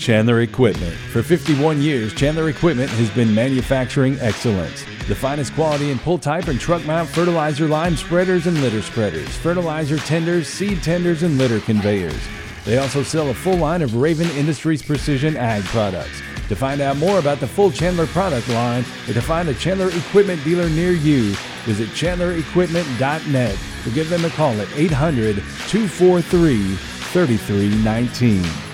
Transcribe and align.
Chandler 0.00 0.40
Equipment. 0.40 0.94
For 1.12 1.22
51 1.22 1.82
years, 1.82 2.14
Chandler 2.14 2.48
Equipment 2.48 2.88
has 2.92 3.10
been 3.10 3.34
manufacturing 3.34 4.18
excellence. 4.20 4.82
The 5.08 5.14
finest 5.14 5.52
quality 5.52 5.90
in 5.90 5.98
pull 5.98 6.18
type 6.18 6.48
and 6.48 6.58
truck 6.58 6.84
mount 6.86 7.08
fertilizer 7.10 7.68
lime 7.68 7.96
spreaders 7.98 8.46
and 8.46 8.60
litter 8.62 8.80
spreaders, 8.80 9.28
fertilizer 9.36 9.98
tenders, 9.98 10.48
seed 10.48 10.82
tenders, 10.82 11.22
and 11.22 11.36
litter 11.36 11.60
conveyors. 11.60 12.18
They 12.64 12.78
also 12.78 13.02
sell 13.02 13.28
a 13.28 13.34
full 13.34 13.58
line 13.58 13.82
of 13.82 13.94
Raven 13.94 14.30
Industries 14.30 14.82
precision 14.82 15.36
ag 15.36 15.64
products. 15.64 16.22
To 16.48 16.56
find 16.56 16.80
out 16.80 16.96
more 16.96 17.18
about 17.18 17.38
the 17.38 17.46
full 17.46 17.70
Chandler 17.70 18.06
product 18.06 18.48
line 18.48 18.84
or 19.06 19.12
to 19.12 19.20
find 19.20 19.50
a 19.50 19.54
Chandler 19.54 19.90
Equipment 19.90 20.42
dealer 20.44 20.70
near 20.70 20.92
you, 20.92 21.34
visit 21.66 21.90
chandlerequipment.net 21.90 23.58
or 23.86 23.90
give 23.90 24.08
them 24.08 24.24
a 24.24 24.30
call 24.30 24.58
at 24.60 24.68
800 24.76 25.36
243 25.36 26.74
3319. 26.74 28.69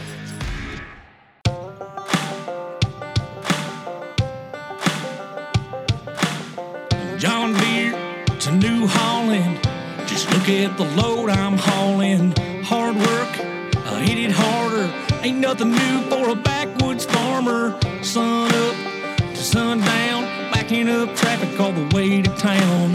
At 10.49 10.77
the 10.77 10.85
load 10.95 11.29
I'm 11.29 11.59
hauling. 11.59 12.33
Hard 12.63 12.95
work, 12.95 13.41
I 13.85 14.01
hit 14.01 14.19
it 14.19 14.31
harder. 14.31 14.93
Ain't 15.23 15.39
nothing 15.39 15.73
new 15.73 16.01
for 16.09 16.31
a 16.31 16.37
backwoods 16.37 17.05
farmer. 17.05 17.77
Sun 18.03 18.53
up 18.55 18.77
to 19.19 19.37
sundown, 19.37 20.23
backing 20.53 20.89
up 20.89 21.17
traffic 21.17 21.59
all 21.59 21.73
the 21.73 21.95
way 21.97 22.23
to 22.23 22.31
town. 22.37 22.93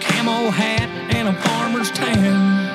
Camo 0.00 0.50
hat 0.50 0.88
and 1.14 1.28
a 1.28 1.32
farmer's 1.40 1.90
tan. 1.92 2.69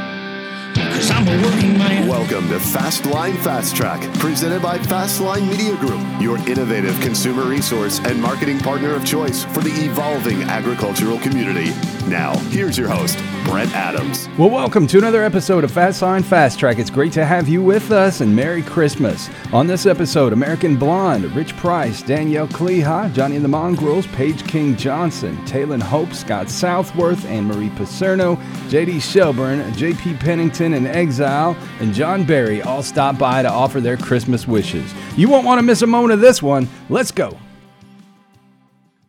I'm 1.28 1.40
a 1.40 1.44
working 1.44 1.76
man. 1.76 2.08
Welcome 2.08 2.48
to 2.50 2.60
Fast 2.60 3.08
Line 3.08 3.36
Fast 3.38 3.76
Track, 3.76 4.02
presented 4.20 4.62
by 4.62 4.78
Fastline 4.78 5.50
Media 5.50 5.76
Group, 5.78 6.00
your 6.22 6.38
innovative 6.48 7.00
consumer 7.02 7.44
resource 7.44 8.00
and 8.00 8.22
marketing 8.22 8.60
partner 8.60 8.94
of 8.94 9.04
choice 9.04 9.44
for 9.44 9.62
the 9.62 9.72
evolving 9.72 10.44
agricultural 10.44 11.18
community. 11.20 11.72
Now, 12.08 12.38
here's 12.50 12.78
your 12.78 12.90
host, 12.90 13.18
Brent 13.46 13.74
Adams. 13.74 14.30
Well, 14.38 14.52
welcome 14.52 14.86
to 14.88 15.00
another 15.00 15.24
episode 15.24 15.64
of 15.64 15.72
Fast 15.72 16.04
Line 16.04 16.22
Fast 16.22 16.60
Track. 16.60 16.78
It's 16.78 16.92
great 16.92 17.14
to 17.14 17.26
have 17.26 17.50
you 17.50 17.64
with 17.64 17.92
us 17.92 18.22
and 18.22 18.36
Merry 18.36 18.62
Christmas. 18.62 19.28
On 19.52 19.66
this 19.66 19.88
episode, 19.88 20.32
American 20.32 20.76
Blonde, 20.76 21.26
Rich 21.36 21.58
Price, 21.58 22.04
Danielle 22.04 22.48
Kleha, 22.48 23.12
Johnny 23.14 23.36
and 23.36 23.44
the 23.44 23.50
Mongrels, 23.50 24.06
Paige 24.08 24.48
King 24.48 24.76
Johnson, 24.76 25.44
Taylor 25.46 25.80
Hope, 25.80 26.14
Scott 26.14 26.50
Southworth, 26.50 27.26
Anne 27.26 27.46
Marie 27.46 27.70
Pacerno, 27.70 28.36
JD 28.70 29.02
Shelburne, 29.02 29.72
JP 29.74 30.20
Pennington 30.20 30.74
and 30.76 30.86
Exile, 31.16 31.56
and 31.80 31.94
John 31.94 32.26
Barry 32.26 32.62
all 32.62 32.84
stop 32.84 33.18
by 33.18 33.42
to 33.42 33.50
offer 33.50 33.80
their 33.80 33.96
Christmas 33.96 34.46
wishes. 34.48 34.94
You 35.16 35.30
won't 35.30 35.46
want 35.46 35.60
to 35.60 35.64
miss 35.64 35.82
a 35.82 35.88
moment 35.88 36.12
of 36.12 36.20
this 36.20 36.44
one. 36.44 36.68
Let's 36.90 37.12
go. 37.12 37.38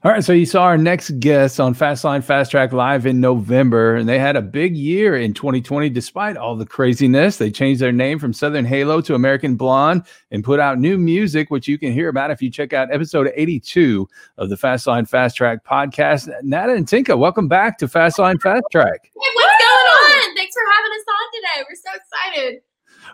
All 0.05 0.13
right, 0.13 0.23
so 0.23 0.33
you 0.33 0.47
saw 0.47 0.63
our 0.63 0.79
next 0.79 1.19
guest 1.19 1.59
on 1.59 1.75
Fastline 1.75 2.23
Fast 2.23 2.53
Track 2.53 2.73
live 2.73 3.07
in 3.07 3.21
November, 3.21 3.97
and 3.97 4.09
they 4.09 4.21
had 4.21 4.37
a 4.37 4.43
big 4.43 4.77
year 4.77 5.17
in 5.17 5.35
2020 5.35 5.91
despite 5.91 6.37
all 6.37 6.55
the 6.55 6.65
craziness. 6.65 7.39
They 7.39 7.51
changed 7.51 7.81
their 7.81 7.91
name 7.91 8.20
from 8.20 8.33
Southern 8.33 8.65
Halo 8.65 9.01
to 9.01 9.17
American 9.17 9.57
Blonde 9.57 10.05
and 10.31 10.45
put 10.45 10.61
out 10.61 10.79
new 10.79 10.97
music, 10.97 11.51
which 11.51 11.67
you 11.67 11.77
can 11.77 11.93
hear 11.93 12.09
about 12.09 12.31
if 12.31 12.41
you 12.41 12.51
check 12.51 12.73
out 12.73 12.95
episode 12.95 13.33
82 13.35 14.09
of 14.39 14.48
the 14.48 14.55
Fastline 14.55 15.09
Fast 15.09 15.37
Track 15.37 15.65
podcast. 15.65 16.33
Nata 16.45 16.75
and 16.75 16.87
Tinka, 16.87 17.17
welcome 17.17 17.48
back 17.48 17.77
to 17.79 17.89
Fastline 17.89 18.41
Fast 18.41 18.63
Track. 18.70 19.11
Hey, 19.13 19.31
what's 19.35 19.59
going 19.59 20.31
on? 20.31 20.36
Thanks 20.47 20.55
for 20.55 20.72
having 20.77 20.92
us 20.92 21.05
on 21.08 21.33
today. 21.34 21.66
We're 21.69 21.75
so 21.75 22.36
excited. 22.36 22.61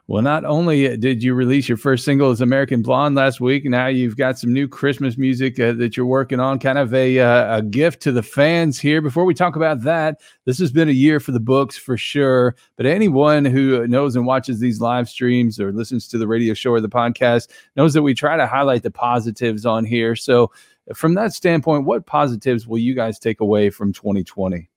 Well, 0.06 0.20
not 0.20 0.44
only 0.44 0.98
did 0.98 1.22
you 1.22 1.32
release 1.32 1.66
your 1.66 1.78
first 1.78 2.04
single 2.04 2.30
as 2.30 2.42
American 2.42 2.82
Blonde 2.82 3.14
last 3.14 3.40
week, 3.40 3.64
now 3.64 3.86
you've 3.86 4.18
got 4.18 4.38
some 4.38 4.52
new 4.52 4.68
Christmas 4.68 5.16
music 5.16 5.58
uh, 5.58 5.72
that 5.72 5.96
you're 5.96 6.04
working 6.04 6.40
on, 6.40 6.58
kind 6.58 6.76
of 6.76 6.92
a, 6.92 7.20
uh, 7.20 7.56
a 7.56 7.62
gift 7.62 8.02
to 8.02 8.12
the 8.12 8.22
fans 8.22 8.78
here. 8.78 9.00
Before 9.00 9.24
we 9.24 9.32
talk 9.32 9.56
about 9.56 9.80
that, 9.84 10.20
this 10.44 10.58
has 10.58 10.70
been 10.72 10.90
a 10.90 10.92
year 10.92 11.20
for 11.20 11.32
the 11.32 11.40
books 11.40 11.78
for 11.78 11.96
sure. 11.96 12.54
But 12.76 12.84
anyone 12.84 13.46
who 13.46 13.86
knows 13.88 14.14
and 14.14 14.26
watches 14.26 14.60
these 14.60 14.82
live 14.82 15.08
streams 15.08 15.58
or 15.58 15.72
listens 15.72 16.06
to 16.08 16.18
the 16.18 16.28
radio 16.28 16.52
show 16.52 16.72
or 16.72 16.82
the 16.82 16.88
podcast 16.90 17.48
knows 17.76 17.94
that 17.94 18.02
we 18.02 18.12
try 18.12 18.36
to 18.36 18.46
highlight 18.46 18.82
the 18.82 18.90
positives 18.90 19.64
on 19.64 19.86
here. 19.86 20.14
So, 20.16 20.52
from 20.94 21.14
that 21.14 21.32
standpoint, 21.32 21.86
what 21.86 22.04
positives 22.04 22.66
will 22.66 22.78
you 22.78 22.94
guys 22.94 23.18
take 23.18 23.40
away 23.40 23.70
from 23.70 23.94
2020? 23.94 24.68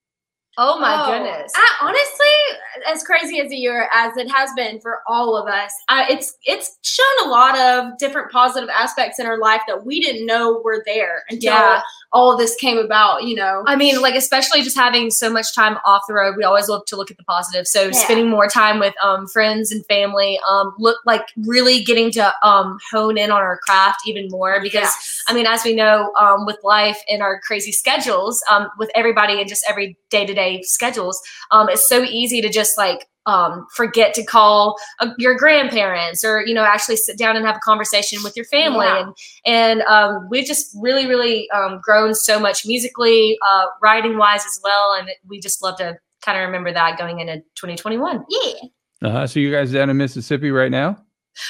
Oh 0.58 0.80
my 0.80 1.04
Oh, 1.04 1.12
goodness. 1.12 1.52
I, 1.56 1.76
honestly, 1.82 2.92
as 2.92 3.04
crazy 3.04 3.42
as 3.42 3.52
a 3.52 3.56
year 3.56 3.90
as 3.94 4.16
it 4.16 4.30
has 4.32 4.50
been 4.56 4.80
for 4.80 5.02
all 5.08 5.36
of 5.36 5.48
us, 5.48 5.74
I, 5.90 6.08
it's 6.10 6.38
it's 6.46 6.78
shown 6.82 7.28
a 7.28 7.30
lot 7.30 7.58
of 7.60 7.98
different 7.98 8.32
positive 8.32 8.70
aspects 8.70 9.20
in 9.20 9.26
our 9.26 9.38
life 9.38 9.62
that 9.68 9.86
we 9.86 10.00
didn't 10.00 10.26
know 10.26 10.62
were 10.64 10.82
there 10.86 11.24
until 11.30 11.54
Yeah. 11.54 11.82
All 12.16 12.32
of 12.32 12.40
this 12.40 12.56
came 12.56 12.78
about. 12.78 13.24
You 13.26 13.36
know, 13.36 13.64
I 13.68 13.76
mean, 13.76 14.02
like 14.02 14.16
especially 14.16 14.62
just 14.64 14.78
having 14.78 15.12
so 15.12 15.30
much 15.30 15.54
time 15.54 15.78
off 15.86 16.04
the 16.08 16.14
road, 16.14 16.36
we 16.38 16.44
always 16.44 16.70
love 16.70 16.86
to 16.88 16.96
look 16.96 17.12
at 17.12 17.18
the 17.18 17.24
positive. 17.26 17.68
So 17.68 17.84
Yeah. 17.88 17.92
spending 17.92 18.30
more 18.30 18.48
time 18.48 18.80
with 18.80 18.96
um, 19.04 19.28
friends 19.28 19.72
and 19.72 19.86
family, 19.86 20.40
um, 20.50 20.74
look 20.80 20.98
like 21.06 21.28
really 21.46 21.84
getting 21.84 22.10
to 22.12 22.34
um, 22.42 22.80
hone 22.92 23.18
in 23.18 23.30
on 23.32 23.42
our 23.42 23.60
craft 23.60 24.00
even 24.08 24.30
more 24.30 24.62
because 24.62 24.84
Yes. 24.86 25.24
I 25.28 25.34
mean, 25.34 25.46
as 25.46 25.64
we 25.66 25.76
know, 25.76 26.14
um, 26.18 26.46
with 26.46 26.58
life 26.64 27.00
and 27.10 27.22
our 27.22 27.42
crazy 27.42 27.74
schedules, 27.74 28.42
um, 28.50 28.70
with 28.80 28.90
everybody 28.96 29.40
and 29.42 29.50
just 29.50 29.66
every 29.68 29.98
day 30.10 30.26
to 30.26 30.34
day 30.34 30.62
schedules, 30.64 31.22
um, 31.52 31.68
it's 31.70 31.88
so 31.88 32.04
easy 32.04 32.42
to 32.42 32.50
just 32.50 32.78
like 32.78 33.08
um, 33.26 33.66
forget 33.74 34.14
to 34.16 34.24
call 34.24 34.76
uh, 35.00 35.10
your 35.18 35.36
grandparents 35.36 36.24
or 36.24 36.46
you 36.46 36.54
know 36.54 36.64
actually 36.64 36.98
sit 36.98 37.18
down 37.18 37.36
and 37.36 37.46
have 37.46 37.56
a 37.56 37.60
conversation 37.60 38.20
with 38.24 38.36
your 38.36 38.46
family 38.46 38.86
Yeah. 38.86 39.02
and 39.02 39.16
and 39.46 39.82
um, 39.84 40.28
we've 40.30 40.46
just 40.46 40.76
really 40.80 41.08
really 41.08 41.50
um, 41.52 41.80
grown 41.82 42.14
so 42.16 42.40
much 42.40 42.66
musically, 42.66 43.38
uh, 43.48 43.66
writing 43.82 44.18
wise 44.18 44.46
as 44.46 44.60
well, 44.64 44.94
and 44.98 45.10
we 45.28 45.40
just 45.40 45.62
love 45.64 45.78
to 45.78 45.98
kind 46.24 46.38
of 46.40 46.46
remember 46.46 46.72
that 46.74 46.98
going 46.98 47.20
into 47.20 47.38
2021. 47.56 48.24
yeah. 48.30 48.54
Uh-huh. 49.02 49.28
So, 49.28 49.40
you 49.40 49.52
guys 49.52 49.72
down 49.72 49.90
in 49.90 49.98
Mississippi 49.98 50.52
right 50.52 50.72
now? 50.72 50.98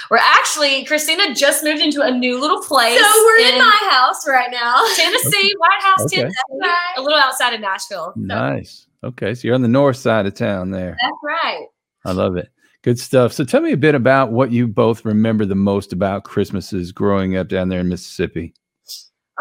We're 0.10 0.18
actually 0.18 0.86
Christina 0.86 1.34
just 1.34 1.64
moved 1.64 1.82
into 1.82 2.02
a 2.02 2.12
new 2.12 2.40
little 2.40 2.62
place. 2.62 3.00
So 3.00 3.24
we're 3.26 3.38
in 3.54 3.58
my 3.60 3.88
house 3.92 4.28
right 4.28 4.50
now. 4.52 4.76
Tennessee, 4.96 5.54
White 5.58 5.82
House, 5.82 6.02
Okay. 6.06 6.22
Tennessee, 6.22 6.38
a 6.98 7.02
little 7.02 7.20
outside 7.20 7.54
of 7.54 7.62
Nashville. 7.62 8.14
Nice. 8.16 8.88
Okay. 9.04 9.36
So, 9.36 9.48
you're 9.48 9.56
on 9.56 9.62
the 9.62 9.68
north 9.68 9.98
side 9.98 10.26
of 10.26 10.34
town 10.34 10.72
there. 10.72 10.98
That's 11.02 11.18
right. 11.24 11.66
I 12.06 12.12
love 12.12 12.36
it. 12.38 12.50
Good 12.84 13.00
stuff. 13.00 13.34
So 13.34 13.44
tell 13.44 13.62
me 13.62 13.72
a 13.72 13.78
bit 13.78 13.96
about 13.96 14.32
what 14.32 14.52
you 14.52 14.68
both 14.68 15.06
remember 15.06 15.44
the 15.44 15.56
most 15.56 15.92
about 15.92 16.24
Christmases 16.24 16.92
growing 16.92 17.36
up 17.36 17.48
down 17.48 17.70
there 17.70 17.80
in 17.80 17.90
Mississippi. 17.90 18.54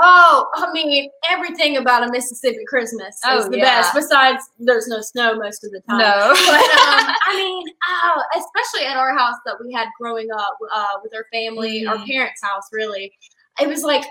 Oh, 0.01 0.47
I 0.57 0.73
mean, 0.73 1.09
everything 1.31 1.77
about 1.77 2.03
a 2.09 2.11
Mississippi 2.11 2.65
Christmas 2.67 3.17
Oh, 3.25 3.39
is 3.39 3.49
the 3.49 3.59
yeah. 3.59 3.65
best. 3.81 3.95
Besides, 3.95 4.43
there's 4.59 4.89
no 4.89 5.01
snow 5.01 5.37
most 5.37 5.63
of 5.65 5.71
the 5.71 5.81
time. 5.89 5.99
No. 5.99 6.31
but 6.31 6.55
um, 6.55 7.15
I 7.27 7.35
mean, 7.37 7.65
oh, 7.89 8.23
especially 8.37 8.87
at 8.89 8.97
our 8.97 9.17
house 9.17 9.37
that 9.47 9.57
we 9.65 9.73
had 9.73 9.87
growing 10.01 10.29
up 10.33 10.57
uh, 10.75 10.87
with 11.03 11.15
our 11.15 11.27
family, 11.33 11.87
our 11.87 11.97
Mhm. 11.97 12.07
parents' 12.09 12.43
house, 12.43 12.65
really, 12.73 13.13
it 13.61 13.69
was 13.69 13.83
like 13.85 14.05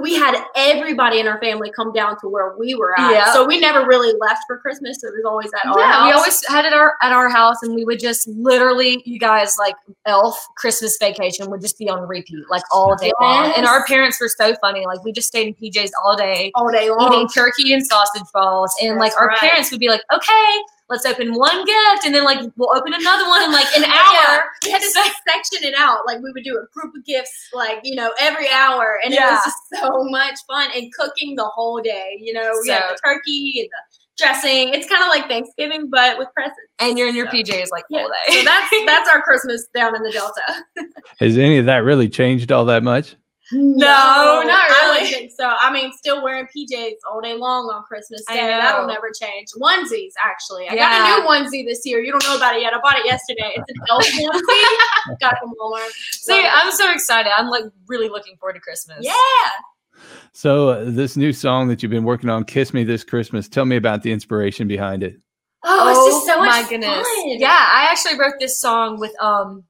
we 0.00 0.14
had 0.14 0.36
everybody 0.56 1.20
in 1.20 1.28
our 1.28 1.38
family 1.40 1.70
come 1.74 1.92
down 1.92 2.18
to 2.20 2.28
where 2.28 2.56
we 2.56 2.74
were 2.74 2.98
at. 2.98 3.12
Yeah. 3.12 3.32
So 3.32 3.46
we 3.46 3.60
never 3.60 3.86
really 3.86 4.14
left 4.20 4.44
for 4.46 4.58
Christmas. 4.58 5.02
It 5.02 5.12
was 5.14 5.24
always 5.26 5.50
at 5.52 5.68
our 5.68 5.78
yeah, 5.78 5.92
house. 5.92 6.06
we 6.06 6.12
always 6.12 6.48
had 6.48 6.64
it 6.64 6.72
our, 6.72 6.94
at 7.02 7.12
our 7.12 7.28
house, 7.28 7.62
and 7.62 7.74
we 7.74 7.84
would 7.84 7.98
just 8.00 8.26
literally, 8.28 9.02
you 9.04 9.18
guys, 9.18 9.56
like 9.58 9.74
Elf 10.06 10.38
Christmas 10.56 10.96
Vacation 11.00 11.50
would 11.50 11.60
just 11.60 11.78
be 11.78 11.88
on 11.88 12.06
repeat, 12.08 12.44
like 12.50 12.62
all 12.72 12.96
day 12.96 13.12
long. 13.20 13.52
And 13.56 13.66
our 13.66 13.84
parents 13.86 14.20
were 14.20 14.28
so 14.28 14.54
funny; 14.56 14.86
like 14.86 15.02
we 15.04 15.12
just 15.12 15.28
stayed 15.28 15.48
in 15.48 15.54
PJs 15.54 15.90
all 16.04 16.16
day, 16.16 16.50
all 16.54 16.70
day 16.70 16.90
long. 16.90 17.12
eating 17.12 17.28
turkey 17.28 17.72
and 17.72 17.84
sausage 17.86 18.22
balls, 18.32 18.74
and 18.82 18.98
like 18.98 19.12
our 19.18 19.28
right. 19.28 19.38
parents 19.38 19.70
would 19.70 19.80
be 19.80 19.88
like, 19.88 20.02
"Okay, 20.12 20.62
let's 20.90 21.06
open 21.06 21.34
one 21.34 21.64
gift, 21.64 22.04
and 22.06 22.14
then 22.14 22.24
like 22.24 22.38
we'll 22.56 22.76
open 22.76 22.92
another 22.94 23.28
one 23.28 23.42
in 23.42 23.52
like 23.52 23.66
an 23.76 23.82
Yeah, 23.86 23.92
hour." 24.38 24.44
we 24.64 24.70
had 24.70 24.80
to 24.82 24.90
section 24.90 25.66
it 25.68 25.74
out. 25.76 26.00
Like 26.06 26.22
we 26.22 26.30
would 26.32 26.44
do 26.44 26.56
a 26.58 26.66
group 26.78 26.94
of 26.94 27.04
gifts, 27.04 27.48
like 27.52 27.78
you 27.84 27.94
know, 27.94 28.12
every 28.20 28.48
hour, 28.50 28.98
and 29.04 29.12
it 29.14 29.20
was 29.20 29.40
just 29.44 29.82
so 29.82 30.04
much 30.04 30.38
fun. 30.48 30.70
And 30.74 30.92
cooking 30.98 31.36
the 31.36 31.44
whole 31.46 31.80
day, 31.82 32.18
you 32.20 32.32
know, 32.32 32.50
we 32.62 32.68
had 32.70 32.82
the 32.90 32.98
turkey 33.04 33.54
and 33.60 33.68
the 33.68 33.98
dressing. 34.16 34.68
It's 34.72 34.88
kind 34.88 35.02
of 35.02 35.08
like 35.08 35.28
Thanksgiving, 35.28 35.88
but 35.90 36.18
with 36.18 36.28
presents. 36.34 36.56
And 36.78 36.96
you're 36.98 37.08
in 37.08 37.16
your 37.16 37.26
So, 37.26 37.32
PJs 37.32 37.70
like 37.72 37.84
Yeah, 37.90 38.02
all 38.02 38.08
day. 38.28 38.38
so 38.38 38.44
that's 38.44 38.74
that's 38.86 39.08
our 39.10 39.22
Christmas 39.22 39.66
down 39.74 39.96
in 39.96 40.02
the 40.02 40.12
Delta. 40.12 40.64
Has 41.18 41.36
any 41.38 41.58
of 41.58 41.66
that 41.66 41.78
really 41.78 42.08
changed 42.08 42.52
all 42.52 42.64
that 42.66 42.82
much? 42.84 43.16
No, 43.54 43.86
not 43.86 44.70
I 44.70 44.78
don't 44.80 44.94
really. 44.96 45.10
think 45.10 45.30
so. 45.32 45.46
I 45.46 45.72
mean, 45.72 45.92
still 45.92 46.22
wearing 46.22 46.46
PJs 46.46 46.92
all 47.10 47.20
day 47.20 47.34
long 47.34 47.66
on 47.66 47.82
Christmas 47.84 48.22
I 48.28 48.34
Day. 48.34 48.46
That'll 48.48 48.86
never 48.86 49.10
change. 49.18 49.48
Onesies, 49.60 50.12
actually. 50.22 50.68
I 50.68 50.74
Yeah. 50.74 50.88
got 50.90 51.18
a 51.18 51.22
new 51.22 51.28
onesie 51.28 51.64
this 51.66 51.82
year. 51.84 52.00
You 52.00 52.10
don't 52.12 52.24
know 52.24 52.36
about 52.36 52.56
it 52.56 52.62
yet. 52.62 52.72
I 52.74 52.80
bought 52.80 52.98
it 52.98 53.06
yesterday. 53.06 53.52
It's 53.56 53.70
an 53.70 53.76
elf 53.90 54.04
onesie. 54.06 55.18
got 55.20 55.34
it 55.34 55.38
from 55.40 55.52
Walmart. 55.60 55.90
See, 56.12 56.32
Love 56.32 56.44
it. 56.44 56.50
I'm 56.52 56.72
so 56.72 56.92
excited. 56.92 57.30
I'm 57.36 57.48
like 57.48 57.64
really 57.86 58.08
looking 58.08 58.36
forward 58.36 58.54
to 58.54 58.60
Christmas. 58.60 58.98
yeah. 59.00 59.12
So 60.32 60.70
uh, 60.70 60.84
this 60.86 61.16
new 61.16 61.32
song 61.32 61.68
that 61.68 61.82
you've 61.82 61.90
been 61.90 62.04
working 62.04 62.28
on, 62.28 62.44
"Kiss 62.44 62.74
Me 62.74 62.82
This 62.84 63.04
Christmas," 63.04 63.48
tell 63.48 63.64
me 63.64 63.76
about 63.76 64.02
the 64.02 64.10
inspiration 64.12 64.66
behind 64.66 65.02
it. 65.04 65.14
Oh, 65.62 65.88
it's 65.88 66.14
just 66.14 66.26
so 66.26 66.38
much 66.40 66.48
my 66.48 66.68
goodness. 66.68 66.90
fun. 66.90 67.28
Yeah, 67.38 67.48
I 67.50 67.86
actually 67.90 68.18
wrote 68.18 68.34
this 68.40 68.58
song 68.60 68.98
with 68.98 69.12
um 69.22 69.64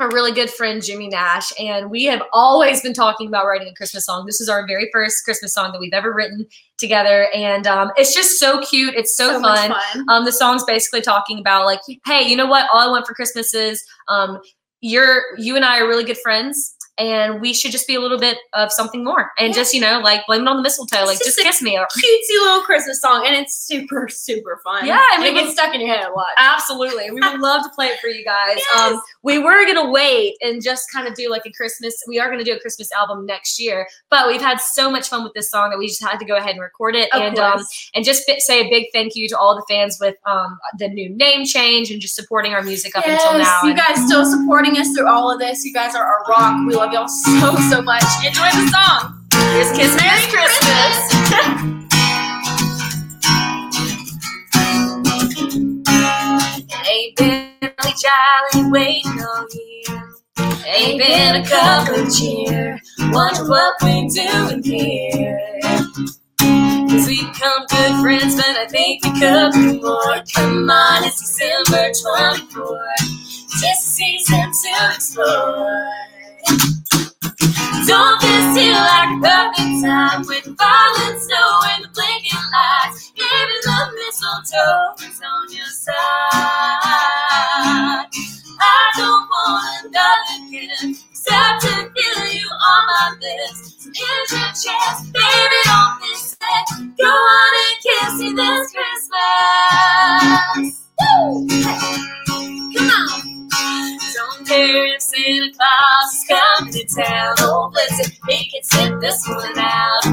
our 0.00 0.08
really 0.10 0.32
good 0.32 0.50
friend 0.50 0.82
Jimmy 0.82 1.08
Nash, 1.08 1.50
and 1.58 1.90
we 1.90 2.04
have 2.04 2.22
always 2.32 2.80
been 2.80 2.92
talking 2.94 3.26
about 3.28 3.46
writing 3.46 3.68
a 3.68 3.74
Christmas 3.74 4.06
song. 4.06 4.26
This 4.26 4.40
is 4.40 4.48
our 4.48 4.66
very 4.66 4.88
first 4.92 5.24
Christmas 5.24 5.52
song 5.52 5.72
that 5.72 5.80
we've 5.80 5.92
ever 5.92 6.12
written 6.14 6.46
together, 6.78 7.28
and 7.34 7.66
um, 7.66 7.90
it's 7.96 8.14
just 8.14 8.38
so 8.38 8.60
cute. 8.60 8.94
It's 8.94 9.16
so, 9.16 9.28
So 9.32 9.42
fun. 9.42 9.70
fun. 9.72 10.04
Um, 10.08 10.24
the 10.24 10.32
song's 10.32 10.64
basically 10.64 11.00
talking 11.00 11.38
about 11.40 11.66
like, 11.66 11.80
hey, 12.06 12.22
you 12.28 12.36
know 12.36 12.46
what? 12.46 12.68
All 12.72 12.80
I 12.80 12.90
want 12.90 13.06
for 13.06 13.14
Christmas 13.14 13.54
is 13.54 13.82
um, 14.08 14.38
you're 14.80 15.22
you 15.36 15.56
and 15.56 15.64
I 15.64 15.80
are 15.80 15.88
really 15.88 16.04
good 16.04 16.18
friends. 16.18 16.74
And 17.00 17.40
we 17.40 17.54
should 17.54 17.70
just 17.70 17.86
be 17.86 17.94
a 17.94 18.00
little 18.00 18.18
bit 18.18 18.38
of 18.54 18.72
something 18.72 19.04
more, 19.04 19.30
and 19.38 19.50
Yeah. 19.50 19.54
just 19.54 19.72
you 19.72 19.80
know, 19.80 20.00
like 20.00 20.26
blame 20.26 20.40
it 20.42 20.48
on 20.48 20.56
the 20.56 20.64
mistletoe, 20.64 21.04
like 21.04 21.14
It's 21.18 21.26
just 21.26 21.38
just 21.38 21.38
a 21.38 21.42
kiss 21.44 21.62
me. 21.62 21.76
Cutesy 21.76 22.42
little 22.42 22.62
Christmas 22.62 23.00
song, 23.00 23.24
and 23.24 23.36
it's 23.36 23.54
super, 23.56 24.08
super 24.10 24.60
fun. 24.64 24.84
Yeah, 24.84 24.96
I 24.98 25.10
and 25.14 25.22
mean, 25.22 25.36
it 25.36 25.40
gets 25.44 25.52
stuck 25.52 25.72
in 25.76 25.80
your 25.80 25.94
head 25.96 26.04
a 26.08 26.12
lot. 26.12 26.26
Absolutely. 26.38 27.12
We 27.12 27.20
would 27.20 27.38
love 27.38 27.62
to 27.62 27.68
play 27.68 27.86
it 27.86 28.00
for 28.00 28.08
you 28.08 28.24
guys. 28.24 28.56
Yes. 28.56 28.94
Um, 28.94 29.00
we 29.28 29.38
were 29.38 29.66
going 29.66 29.76
to 29.76 29.90
wait 29.90 30.36
and 30.40 30.62
just 30.62 30.90
kind 30.90 31.06
of 31.06 31.12
do 31.14 31.28
like 31.30 31.44
a 31.44 31.52
Christmas. 31.52 32.02
We 32.08 32.18
are 32.18 32.28
going 32.28 32.38
to 32.38 32.50
do 32.50 32.56
a 32.56 32.60
Christmas 32.60 32.90
album 32.92 33.26
next 33.26 33.60
year, 33.60 33.86
but 34.08 34.26
we've 34.26 34.40
had 34.40 34.58
so 34.58 34.90
much 34.90 35.10
fun 35.10 35.22
with 35.22 35.34
this 35.34 35.50
song 35.50 35.68
that 35.68 35.78
we 35.78 35.86
just 35.86 36.02
had 36.02 36.16
to 36.16 36.24
go 36.24 36.36
ahead 36.36 36.52
and 36.52 36.62
record 36.62 36.94
it. 36.94 37.12
Of 37.12 37.20
and 37.20 37.38
um, 37.38 37.58
course. 37.58 37.90
and 37.94 38.06
just 38.06 38.22
say 38.38 38.66
a 38.66 38.70
big 38.70 38.86
thank 38.94 39.14
you 39.14 39.28
to 39.28 39.38
all 39.38 39.54
the 39.54 39.64
fans 39.68 39.98
with 40.00 40.16
um, 40.24 40.58
the 40.78 40.88
new 40.88 41.10
name 41.10 41.44
change 41.44 41.90
and 41.90 42.00
just 42.00 42.14
supporting 42.14 42.54
our 42.54 42.62
music 42.62 42.96
up 42.96 43.04
yes, 43.06 43.22
until 43.22 43.38
now. 43.40 43.60
you 43.64 43.70
And 43.72 43.78
guys 43.78 44.06
still 44.06 44.24
supporting 44.24 44.78
us 44.78 44.96
through 44.96 45.08
all 45.08 45.30
of 45.30 45.38
this. 45.38 45.62
You 45.62 45.74
guys 45.74 45.94
are 45.94 46.06
our 46.06 46.24
rock. 46.30 46.66
We 46.66 46.74
love 46.74 46.94
y'all 46.94 47.06
so, 47.06 47.54
so 47.68 47.82
much. 47.82 48.04
Enjoy 48.24 48.48
the 48.48 48.70
song. 48.72 49.28
here's 49.52 49.76
Kiss 49.76 49.94
Merry 49.94 50.08
Merry 50.08 50.32
Christmas. 50.32 51.84
jolly 58.00 58.70
waiting 58.70 59.10
on 59.10 59.46
you. 59.52 60.08
Ain't 60.66 60.98
been 61.00 61.36
a 61.36 61.46
cup 61.46 61.88
of 61.88 62.14
cheer. 62.14 62.78
Wonder 63.10 63.48
what 63.48 63.74
we 63.82 64.08
doing 64.08 64.62
here. 64.62 65.38
Cause 66.38 67.06
we 67.06 67.24
become 67.24 67.66
good 67.68 68.00
friends, 68.00 68.36
but 68.36 68.56
I 68.56 68.66
think 68.68 69.04
we 69.04 69.10
could 69.20 69.52
be 69.52 69.80
more. 69.80 70.22
Come 70.34 70.70
on, 70.70 71.04
it's 71.04 71.20
December 71.20 71.90
24. 72.02 72.80
Just 73.60 73.96
season 73.96 74.52
to 74.52 74.94
explore. 74.94 75.86
Don't 77.86 78.20
this 78.20 78.56
feel 78.56 78.72
like 78.74 79.08
a 79.08 79.20
perfect 79.20 79.84
time 79.84 80.20
with 80.26 80.44
falling 80.58 81.18
snow 81.18 81.60
and 81.72 81.84
the 81.84 81.88
blinking 81.94 82.44
lights? 82.52 83.12
Mistletoe 84.08 84.96
is 85.06 85.20
on 85.20 85.52
your 85.52 85.66
side. 85.66 85.92
I 88.58 88.90
don't 88.96 89.28
want 89.28 89.84
another 89.84 90.48
gift 90.50 91.04
except 91.10 91.60
to 91.60 91.68
feel 91.68 92.24
you 92.32 92.48
on 92.48 92.86
my 92.86 93.10
lips. 93.20 93.84
So 93.84 93.90
here's 93.94 94.32
your 94.32 94.48
chance, 94.48 95.10
baby, 95.10 95.60
don't 95.64 96.00
miss 96.00 96.32
it. 96.40 96.96
Go 96.96 97.04
on 97.04 97.54
and 97.60 97.76
kiss 97.84 98.12
me 98.18 98.32
this 98.32 98.72
Christmas. 98.72 99.12
Woo! 100.98 101.46
Come 102.78 102.90
on. 102.90 103.17
Santa 104.48 105.52
Claus 105.52 106.12
is 106.14 106.24
coming 106.26 106.72
to 106.72 106.84
town. 106.96 107.34
Oh, 107.40 107.70
it, 107.76 108.18
he 108.28 108.50
can 108.50 108.62
sit 108.62 109.00
this 109.00 109.28
one 109.28 109.58
out. 109.58 110.06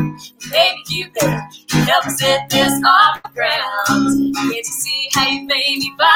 Maybe 0.52 0.78
you 0.90 1.08
could 1.10 1.40
help 1.88 2.06
us 2.06 2.20
get 2.20 2.50
this 2.50 2.74
off 2.86 3.24
the 3.24 3.30
ground. 3.30 4.36
Can't 4.36 4.52
you 4.52 4.64
see 4.64 5.08
how 5.14 5.30
you 5.30 5.44
made 5.48 5.78
me? 5.80 5.94
La 5.98 6.08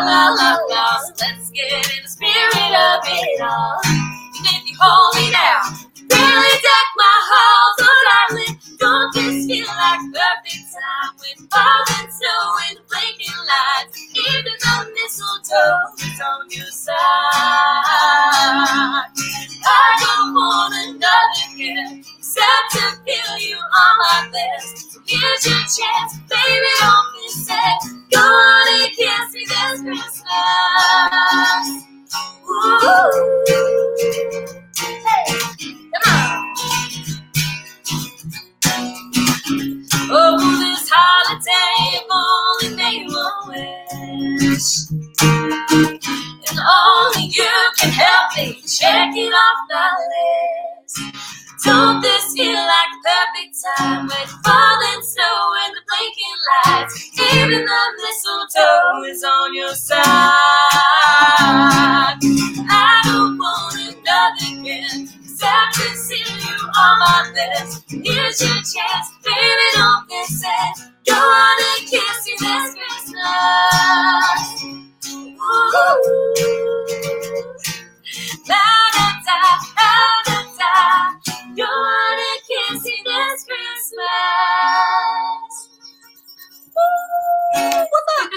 la 0.00 0.28
la 0.30 0.56
la. 0.70 0.98
So 1.00 1.12
let's 1.20 1.50
get 1.50 1.70
in 1.70 2.02
the 2.02 2.08
spirit 2.08 2.56
of 2.56 3.00
it 3.04 3.40
all. 3.42 3.80
And 3.84 4.46
if 4.46 4.70
you 4.70 4.76
hold 4.80 5.14
me 5.16 5.30
now, 5.30 5.60
really 6.00 6.56
deck 6.62 6.88
my 6.96 7.16
halls. 7.28 8.05
Don't 8.78 9.14
this 9.14 9.46
feel 9.46 9.66
like 9.66 10.00
perfect 10.12 10.72
time 10.72 11.12
with 11.18 11.50
falling 11.50 12.10
snow 12.10 12.56
and 12.68 12.78
blinking 12.88 13.40
lights? 13.46 13.98
Even 14.14 14.44
the 14.44 14.92
mistletoe 14.94 15.78
is 15.98 16.20
on 16.20 16.50
your 16.50 16.66
side. 16.66 16.96
I 19.64 19.96
don't 20.00 20.34
want 20.34 20.74
another 20.88 21.56
gift 21.56 22.08
except 22.18 22.72
to 22.72 22.80
feel 23.04 23.38
you 23.48 23.56
on 23.56 23.98
my 23.98 24.28
lips. 24.32 24.92
So 24.92 25.00
here's 25.06 25.46
your 25.46 25.60
chance, 25.60 26.18
baby, 26.28 26.70
don't 26.80 27.06
miss 27.22 27.48
it. 27.50 27.82
Go 28.12 28.20
on 28.20 28.82
and 28.82 28.92
kiss 28.92 29.32
me 29.32 29.44
this 29.46 29.80
Christmas. 29.82 30.22
Ooh. 32.50 32.58
Oh, 40.08 40.38
this 40.60 40.88
holiday, 40.92 41.98
if 41.98 42.06
only 42.14 42.76
made 42.76 43.08
one 43.08 43.48
wish. 43.48 44.86
And 46.48 46.58
only 46.62 47.26
you 47.26 47.50
can 47.76 47.90
help 47.90 48.36
me 48.36 48.62
check 48.62 49.10
it 49.16 49.32
off 49.34 49.66
the 49.68 49.82
list. 50.06 51.02
Don't 51.64 52.00
this 52.00 52.34
feel 52.34 52.54
like 52.54 52.90
a 52.94 53.00
perfect 53.02 53.58
time 53.78 54.06
with 54.06 54.30
falling 54.44 55.02
snow 55.02 55.54
and 55.64 55.74
the 55.74 55.82
blinking 55.88 56.38
lights? 56.54 56.94
Even 57.34 57.64
the 57.66 57.82
mistletoe 57.98 59.02
is 59.10 59.24
on 59.24 59.54
your 59.56 59.74
side. 59.74 60.04
I 62.70 63.02
don't 63.06 63.36
want 63.38 63.74
another 63.74 64.62
gift 64.62 65.15
except 65.36 65.74
to 65.74 65.96
see 65.96 66.16
you 66.16 66.56
on 66.78 66.98
my 66.98 67.30
lips. 67.34 67.84
Here's 67.88 68.40
your 68.40 68.56
chance, 68.56 69.08
baby, 69.22 69.68
don't 69.74 70.08
miss 70.08 70.42
it. 70.42 70.78
Go 71.06 71.14
on 71.14 71.58
and 71.60 71.88
kiss 71.88 72.26
me 72.26 72.32
this 72.40 72.74
Christmas. 72.74 74.46
Ooh. 75.12 75.56
La 78.48 78.64
da 78.94 79.06
da, 79.26 79.40
la 79.76 79.92
da 80.24 80.38
da. 80.56 80.74
Go 81.54 81.64
on 81.64 82.18
and 82.18 82.40
kiss 82.48 82.80
me 82.84 82.96
this 83.04 83.44
Christmas. 83.44 84.08
Woo! 86.74 87.60
What's 87.90 88.10
up? 88.20 88.30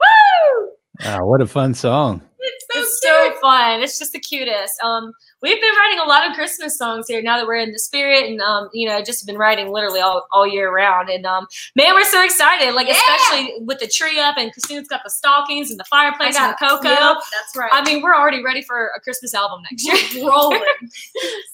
Woo! 0.00 0.70
Ah, 1.04 1.24
what 1.24 1.40
a 1.42 1.46
fun 1.46 1.74
song. 1.74 2.22
It's 2.40 2.66
so 2.72 2.80
it's 2.80 3.02
so 3.02 3.40
fun. 3.40 3.82
It's 3.82 3.98
just 3.98 4.12
the 4.12 4.20
cutest. 4.20 4.80
Um, 4.82 5.12
we've 5.42 5.60
been 5.60 5.74
writing 5.74 5.98
a 6.00 6.04
lot 6.04 6.28
of 6.28 6.34
Christmas 6.34 6.76
songs 6.76 7.06
here 7.08 7.22
now 7.22 7.36
that 7.36 7.46
we're 7.46 7.56
in 7.56 7.72
the 7.72 7.78
spirit, 7.78 8.24
and 8.28 8.40
um, 8.40 8.68
you 8.72 8.88
know, 8.88 9.02
just 9.02 9.26
been 9.26 9.38
writing 9.38 9.70
literally 9.70 10.00
all, 10.00 10.26
all 10.32 10.46
year 10.46 10.72
round. 10.72 11.08
And 11.08 11.26
um, 11.26 11.46
man, 11.76 11.94
we're 11.94 12.04
so 12.04 12.24
excited! 12.24 12.74
Like 12.74 12.88
Yeah. 12.88 12.94
especially 12.94 13.54
with 13.60 13.78
the 13.78 13.86
tree 13.86 14.18
up, 14.20 14.36
and 14.36 14.52
Christina's 14.52 14.88
got 14.88 15.02
the 15.04 15.10
stockings 15.10 15.70
and 15.70 15.78
the 15.78 15.84
fireplace 15.84 16.36
and 16.36 16.52
the 16.52 16.56
cocoa. 16.68 16.88
Yep, 16.88 17.16
that's 17.32 17.56
right. 17.56 17.70
I 17.72 17.84
mean, 17.84 18.02
we're 18.02 18.14
already 18.14 18.42
ready 18.42 18.62
for 18.62 18.90
a 18.96 19.00
Christmas 19.00 19.34
album 19.34 19.62
next 19.70 19.86
year. 20.14 20.28
rolling. 20.28 20.60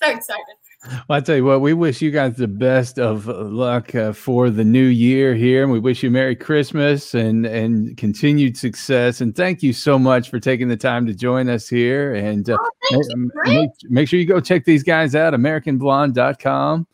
so 0.02 0.10
excited. 0.10 0.54
Well, 1.08 1.16
I 1.16 1.20
tell 1.20 1.36
you 1.36 1.44
what, 1.44 1.62
we 1.62 1.72
wish 1.72 2.02
you 2.02 2.10
guys 2.10 2.36
the 2.36 2.46
best 2.46 2.98
of 2.98 3.26
luck 3.26 3.94
uh, 3.94 4.12
for 4.12 4.50
the 4.50 4.64
new 4.64 4.84
year 4.84 5.34
here, 5.34 5.62
and 5.62 5.72
we 5.72 5.78
wish 5.78 6.02
you 6.02 6.10
Merry 6.10 6.36
Christmas 6.36 7.14
and 7.14 7.46
and 7.46 7.96
continued 7.96 8.56
success. 8.58 9.20
And 9.22 9.34
thank 9.34 9.62
you 9.62 9.72
so 9.72 9.98
much 9.98 10.28
for 10.28 10.38
taking 10.38 10.68
the 10.68 10.76
time 10.76 11.06
to 11.06 11.14
join 11.14 11.48
us 11.48 11.68
here. 11.68 12.14
And 12.14 12.48
uh, 12.50 12.58
Oh, 12.60 12.70
thank 12.90 13.04
ma- 13.16 13.42
you, 13.46 13.60
make, 13.60 13.70
make 13.90 14.08
sure 14.08 14.18
you 14.20 14.26
go 14.26 14.40
check 14.40 14.66
these 14.66 14.82
guys 14.82 15.14
out, 15.14 15.32
AmericanBlonde.com, 15.32 16.86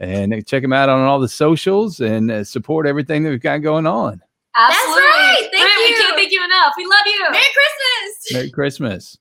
and 0.00 0.46
check 0.46 0.62
them 0.62 0.72
out 0.74 0.88
on 0.90 1.00
all 1.00 1.18
the 1.18 1.28
socials 1.28 2.00
and 2.00 2.30
uh, 2.30 2.44
support 2.44 2.86
everything 2.86 3.22
that 3.22 3.30
we've 3.30 3.40
got 3.40 3.58
going 3.58 3.86
on. 3.86 4.20
Absolutely. 4.56 5.00
right. 5.02 5.48
Thank 5.52 5.64
Brent, 5.64 5.72
We 5.78 5.88
you. 5.88 5.96
can't 5.96 6.16
thank 6.16 6.32
you 6.32 6.44
enough. 6.44 6.74
We 6.76 6.84
love 6.84 7.06
you. 7.06 7.22
Merry 7.30 7.44
Christmas. 7.54 8.32
Merry 8.32 8.50
Christmas. 8.50 9.18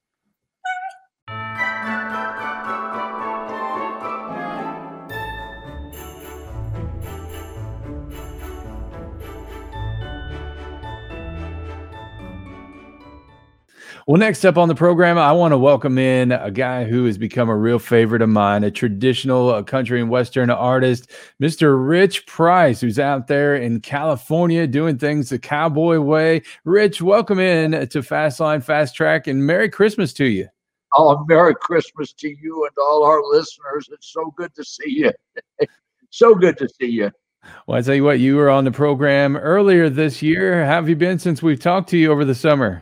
Well, 14.10 14.18
next 14.18 14.44
up 14.44 14.58
on 14.58 14.70
the 14.70 14.74
program, 14.74 15.20
I 15.20 15.32
want 15.34 15.52
to 15.52 15.58
welcome 15.60 16.00
in 16.00 16.32
a 16.32 16.50
guy 16.50 16.84
who 16.84 17.06
has 17.06 17.16
become 17.16 17.48
a 17.48 17.56
real 17.56 17.78
favorite 17.78 18.24
of 18.24 18.30
mine, 18.30 18.64
a 18.64 18.72
traditional 18.72 19.50
uh, 19.50 19.62
country 19.62 20.02
and 20.02 20.10
western 20.10 20.50
artist, 20.50 21.12
Mr. 21.40 21.78
Rich 21.88 22.26
Price, 22.26 22.82
who's 22.82 22.98
out 22.98 23.28
there 23.28 23.56
in 23.56 23.82
California 23.82 24.66
doing 24.66 24.98
things 24.98 25.30
the 25.30 25.38
cowboy 25.38 26.00
way. 26.00 26.42
Rich, 26.64 27.04
welcome 27.04 27.38
in 27.38 27.74
to 27.74 28.02
Fastline 28.02 28.64
Fast 28.64 28.96
Track 28.96 29.28
and 29.28 29.46
Merry 29.46 29.70
Christmas 29.70 30.12
to 30.14 30.26
you. 30.26 30.48
Oh, 30.96 31.24
Merry 31.28 31.54
Christmas 31.54 32.12
to 32.14 32.30
you 32.30 32.66
and 32.66 32.76
all 32.82 33.04
our 33.04 33.22
listeners. 33.24 33.90
It's 33.92 34.12
so 34.12 34.34
good 34.36 34.56
to 34.56 34.64
see 34.64 34.90
you. 34.90 35.12
so 36.10 36.34
good 36.34 36.58
to 36.58 36.68
see 36.82 36.88
you. 36.88 37.12
Well, 37.68 37.78
I 37.78 37.84
tell 37.84 37.94
you 37.94 38.06
what, 38.06 38.18
you 38.18 38.38
were 38.38 38.50
on 38.50 38.64
the 38.64 38.72
program 38.72 39.38
earlier 39.38 39.88
this 39.88 40.24
year. 40.24 40.66
How 40.66 40.72
have 40.72 40.90
you 40.90 40.96
been 40.96 41.20
since 41.20 41.44
we've 41.44 41.60
talked 41.60 41.90
to 41.90 41.98
you 41.98 42.12
over 42.12 42.26
the 42.26 42.34
summer? 42.34 42.82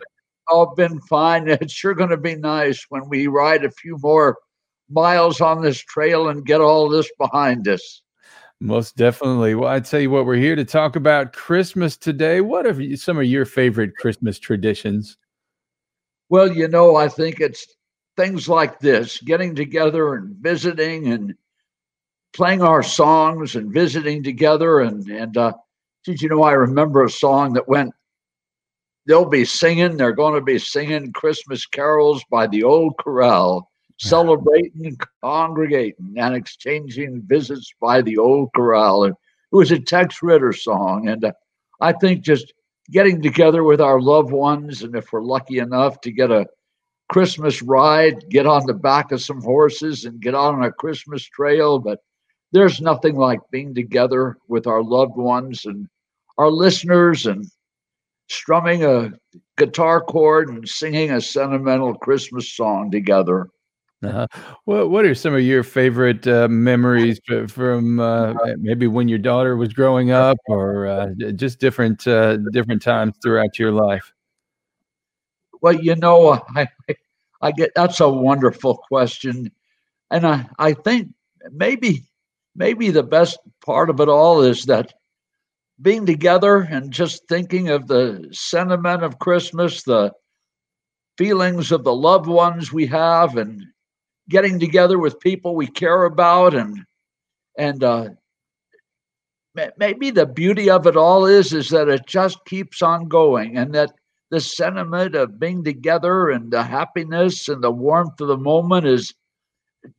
Oh, 0.49 0.73
been 0.75 0.99
fine. 1.01 1.47
It's 1.61 1.73
sure 1.73 1.93
going 1.93 2.09
to 2.09 2.17
be 2.17 2.35
nice 2.35 2.85
when 2.89 3.07
we 3.09 3.27
ride 3.27 3.65
a 3.65 3.71
few 3.71 3.97
more 4.01 4.37
miles 4.89 5.41
on 5.41 5.61
this 5.61 5.79
trail 5.79 6.29
and 6.29 6.45
get 6.45 6.61
all 6.61 6.89
this 6.89 7.09
behind 7.17 7.67
us. 7.67 8.01
Most 8.59 8.97
definitely. 8.97 9.53
Well, 9.53 9.69
I 9.69 9.79
tell 9.79 9.99
you 9.99 10.09
what, 10.09 10.25
we're 10.25 10.35
here 10.35 10.55
to 10.55 10.65
talk 10.65 10.95
about 10.95 11.33
Christmas 11.33 11.95
today. 11.95 12.41
What 12.41 12.65
are 12.65 12.97
some 12.97 13.17
of 13.17 13.25
your 13.25 13.45
favorite 13.45 13.95
Christmas 13.97 14.39
traditions? 14.39 15.17
Well, 16.29 16.51
you 16.51 16.67
know, 16.67 16.95
I 16.95 17.07
think 17.07 17.39
it's 17.39 17.67
things 18.15 18.49
like 18.49 18.79
this 18.79 19.21
getting 19.21 19.53
together 19.53 20.15
and 20.15 20.35
visiting 20.37 21.07
and 21.07 21.35
playing 22.33 22.63
our 22.63 22.81
songs 22.81 23.55
and 23.55 23.71
visiting 23.71 24.23
together. 24.23 24.79
And, 24.79 25.07
and, 25.07 25.37
uh, 25.37 25.53
did 26.03 26.21
you 26.21 26.29
know, 26.29 26.41
I 26.41 26.53
remember 26.53 27.03
a 27.03 27.09
song 27.09 27.53
that 27.53 27.67
went, 27.67 27.93
they'll 29.07 29.25
be 29.25 29.45
singing, 29.45 29.97
they're 29.97 30.11
going 30.11 30.35
to 30.35 30.41
be 30.41 30.59
singing 30.59 31.13
Christmas 31.13 31.65
carols 31.65 32.23
by 32.29 32.45
the 32.45 32.63
old 32.63 32.97
corral, 32.97 33.71
celebrating, 33.97 34.97
congregating, 35.23 36.15
and 36.17 36.35
exchanging 36.35 37.21
visits 37.25 37.71
by 37.81 38.01
the 38.01 38.17
old 38.17 38.49
corral. 38.53 39.05
And 39.05 39.13
it 39.13 39.55
was 39.55 39.71
a 39.71 39.79
Tex 39.79 40.21
Ritter 40.21 40.53
song. 40.53 41.07
And 41.07 41.23
uh, 41.23 41.31
I 41.79 41.93
think 41.93 42.21
just 42.21 42.53
getting 42.91 43.21
together 43.21 43.63
with 43.63 43.81
our 43.81 44.01
loved 44.01 44.31
ones, 44.31 44.83
and 44.83 44.95
if 44.95 45.11
we're 45.11 45.23
lucky 45.23 45.59
enough 45.59 46.01
to 46.01 46.11
get 46.11 46.29
a 46.29 46.45
Christmas 47.09 47.61
ride, 47.61 48.29
get 48.29 48.45
on 48.45 48.65
the 48.65 48.73
back 48.73 49.13
of 49.13 49.21
some 49.21 49.41
horses 49.41 50.03
and 50.03 50.21
get 50.21 50.35
on 50.35 50.63
a 50.63 50.71
Christmas 50.71 51.23
trail. 51.23 51.79
But 51.79 51.99
there's 52.51 52.81
nothing 52.81 53.15
like 53.15 53.39
being 53.51 53.73
together 53.73 54.37
with 54.49 54.67
our 54.67 54.83
loved 54.83 55.15
ones 55.15 55.65
and 55.65 55.87
our 56.37 56.51
listeners 56.51 57.25
and 57.25 57.49
strumming 58.27 58.83
a 58.83 59.11
guitar 59.57 60.01
chord 60.01 60.49
and 60.49 60.67
singing 60.67 61.11
a 61.11 61.21
sentimental 61.21 61.95
Christmas 61.95 62.53
song 62.53 62.91
together. 62.91 63.49
Uh-huh. 64.03 64.27
What 64.65 64.91
What 64.91 65.05
are 65.05 65.15
some 65.15 65.33
of 65.33 65.41
your 65.41 65.63
favorite 65.63 66.27
uh, 66.27 66.47
memories 66.47 67.19
from 67.47 67.99
uh, 67.99 68.35
maybe 68.57 68.85
when 68.85 69.07
your 69.07 69.17
daughter 69.17 69.57
was 69.57 69.73
growing 69.73 70.11
up, 70.11 70.37
or 70.47 70.85
uh, 70.85 71.07
just 71.35 71.59
different 71.59 72.05
uh, 72.05 72.37
different 72.51 72.83
times 72.83 73.15
throughout 73.23 73.57
your 73.57 73.71
life? 73.71 74.13
Well, 75.61 75.73
you 75.73 75.95
know, 75.95 76.39
I 76.55 76.67
I 77.41 77.51
get 77.51 77.71
that's 77.75 77.99
a 77.99 78.07
wonderful 78.07 78.77
question, 78.87 79.51
and 80.11 80.27
I 80.27 80.47
I 80.59 80.73
think 80.73 81.09
maybe 81.51 82.03
maybe 82.55 82.91
the 82.91 83.01
best 83.01 83.39
part 83.65 83.89
of 83.89 83.99
it 83.99 84.09
all 84.09 84.41
is 84.41 84.65
that 84.65 84.93
being 85.81 86.05
together 86.05 86.61
and 86.61 86.91
just 86.91 87.27
thinking 87.27 87.69
of 87.69 87.87
the 87.87 88.27
sentiment 88.31 89.03
of 89.03 89.19
Christmas, 89.19 89.83
the 89.83 90.11
feelings 91.17 91.71
of 91.71 91.83
the 91.83 91.93
loved 91.93 92.27
ones 92.27 92.73
we 92.73 92.85
have, 92.87 93.37
and 93.37 93.63
getting 94.29 94.59
together 94.59 94.97
with 94.97 95.19
people 95.19 95.55
we 95.55 95.67
care 95.67 96.05
about, 96.05 96.53
and 96.55 96.83
and 97.57 97.83
uh, 97.83 98.09
maybe 99.77 100.11
the 100.11 100.25
beauty 100.25 100.69
of 100.69 100.87
it 100.87 100.97
all 100.97 101.25
is 101.25 101.53
is 101.53 101.69
that 101.69 101.89
it 101.89 102.05
just 102.07 102.43
keeps 102.45 102.81
on 102.81 103.07
going, 103.07 103.57
and 103.57 103.73
that 103.73 103.93
the 104.29 104.41
sentiment 104.41 105.15
of 105.15 105.39
being 105.39 105.63
together 105.63 106.29
and 106.29 106.51
the 106.51 106.63
happiness 106.63 107.47
and 107.47 107.63
the 107.63 107.71
warmth 107.71 108.19
of 108.19 108.27
the 108.27 108.37
moment 108.37 108.85
is 108.85 109.13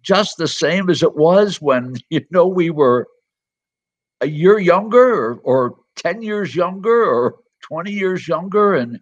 just 0.02 0.37
the 0.37 0.49
same 0.49 0.90
as 0.90 1.02
it 1.02 1.16
was 1.16 1.61
when 1.62 1.94
you 2.11 2.20
know 2.30 2.47
we 2.47 2.70
were 2.70 3.06
a 4.20 4.26
year 4.26 4.58
younger 4.58 5.14
or, 5.14 5.40
or 5.44 5.76
10 5.96 6.22
years 6.22 6.54
younger 6.54 7.04
or 7.04 7.37
20 7.62 7.90
years 7.92 8.26
younger 8.26 8.75
and 8.75 9.00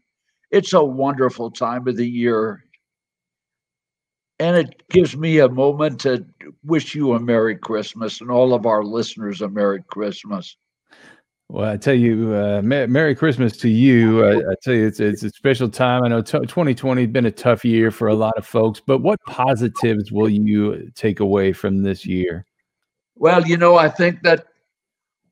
it's 0.51 0.73
a 0.73 0.83
wonderful 0.83 1.51
time 1.51 1.87
of 1.89 1.97
the 1.97 2.09
year 2.09 2.63
and 4.39 4.57
it 4.57 4.83
gives 4.89 5.17
me 5.17 5.39
a 5.39 5.49
moment 5.49 6.01
to 6.01 6.25
wish 6.65 6.95
you 6.95 7.15
a 7.15 7.21
merry 7.21 7.57
christmas 7.57 8.21
and 8.21 8.31
all 8.31 8.55
of 8.55 8.67
our 8.67 8.83
listeners 8.83 9.41
a 9.41 9.49
merry 9.49 9.83
christmas 9.89 10.57
Well, 11.49 11.71
I 11.71 11.77
tell 11.77 11.95
you, 11.95 12.35
uh, 12.35 12.61
Mer- 12.63 12.89
Merry 12.89 13.15
Christmas 13.15 13.57
to 13.59 13.69
you. 13.69 14.25
I, 14.25 14.33
I 14.51 14.55
tell 14.65 14.75
you, 14.75 14.85
it's 14.85 14.99
it's 14.99 15.23
a 15.23 15.31
special 15.31 15.69
time. 15.69 16.03
I 16.03 16.09
know 16.09 16.21
t- 16.21 16.41
2020 16.41 17.03
has 17.03 17.11
been 17.13 17.27
a 17.27 17.31
tough 17.31 17.65
year 17.65 17.93
for 17.93 18.09
a 18.09 18.15
lot 18.15 18.37
of 18.37 18.45
folks, 18.45 18.83
but 18.85 18.99
what 18.99 19.21
positives 19.29 20.11
will 20.11 20.29
you 20.29 20.91
take 20.97 21.21
away 21.21 21.53
from 21.53 21.85
this 21.85 22.05
year? 22.05 22.45
Well, 23.15 23.47
you 23.47 23.57
know, 23.57 23.77
I 23.77 23.89
think 23.89 24.23
that 24.25 24.47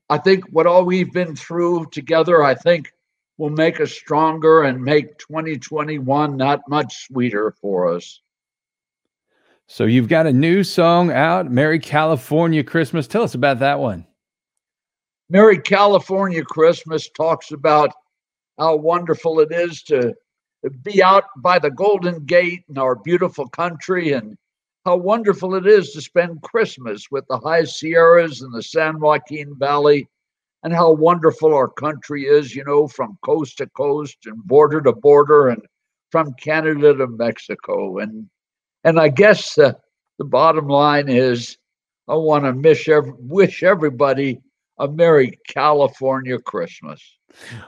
I 0.09 0.17
think 0.17 0.45
what 0.51 0.67
all 0.67 0.85
we've 0.85 1.11
been 1.11 1.35
through 1.35 1.87
together, 1.87 2.43
I 2.43 2.55
think 2.55 2.91
will 3.37 3.49
make 3.49 3.81
us 3.81 3.91
stronger 3.91 4.63
and 4.63 4.83
make 4.83 5.17
2021 5.17 6.37
not 6.37 6.61
much 6.69 7.07
sweeter 7.07 7.55
for 7.59 7.93
us. 7.93 8.21
So 9.67 9.85
you've 9.85 10.07
got 10.07 10.27
a 10.27 10.31
new 10.31 10.63
song 10.63 11.11
out, 11.11 11.51
"Merry 11.51 11.79
California 11.79 12.63
Christmas." 12.63 13.07
Tell 13.07 13.23
us 13.23 13.33
about 13.33 13.59
that 13.59 13.79
one. 13.79 14.05
Merry 15.27 15.57
California 15.57 16.45
Christmas 16.45 17.09
talks 17.09 17.51
about 17.51 17.91
how 18.59 18.75
wonderful 18.75 19.39
it 19.39 19.51
is 19.51 19.81
to 19.83 20.13
be 20.83 21.01
out 21.03 21.25
by 21.37 21.57
the 21.57 21.71
Golden 21.71 22.25
Gate 22.25 22.63
in 22.69 22.77
our 22.77 22.95
beautiful 22.95 23.47
country 23.49 24.13
and 24.13 24.37
how 24.85 24.95
wonderful 24.95 25.55
it 25.55 25.65
is 25.65 25.91
to 25.91 26.01
spend 26.01 26.43
Christmas 26.43 27.09
with 27.09 27.25
the 27.27 27.39
high 27.39 27.63
Sierras 27.63 28.41
and 28.41 28.53
the 28.53 28.61
San 28.61 28.99
Joaquin 28.99 29.55
Valley 29.57 30.07
and 30.63 30.73
how 30.73 30.91
wonderful 30.91 31.53
our 31.53 31.67
country 31.67 32.25
is, 32.25 32.55
you 32.55 32.63
know, 32.63 32.87
from 32.87 33.17
coast 33.23 33.57
to 33.57 33.67
coast 33.67 34.17
and 34.25 34.43
border 34.43 34.81
to 34.81 34.93
border 34.93 35.49
and 35.49 35.61
from 36.11 36.33
Canada 36.35 36.93
to 36.93 37.07
Mexico. 37.07 37.97
And 37.97 38.29
and 38.83 38.99
I 38.99 39.09
guess 39.09 39.55
the, 39.55 39.75
the 40.19 40.25
bottom 40.25 40.67
line 40.67 41.09
is 41.09 41.57
I 42.07 42.13
want 42.15 42.45
to 42.45 42.53
miss 42.53 42.87
ev- 42.87 43.11
wish 43.17 43.63
everybody 43.63 44.39
a 44.77 44.87
Merry 44.87 45.39
California 45.47 46.39
Christmas. 46.39 47.01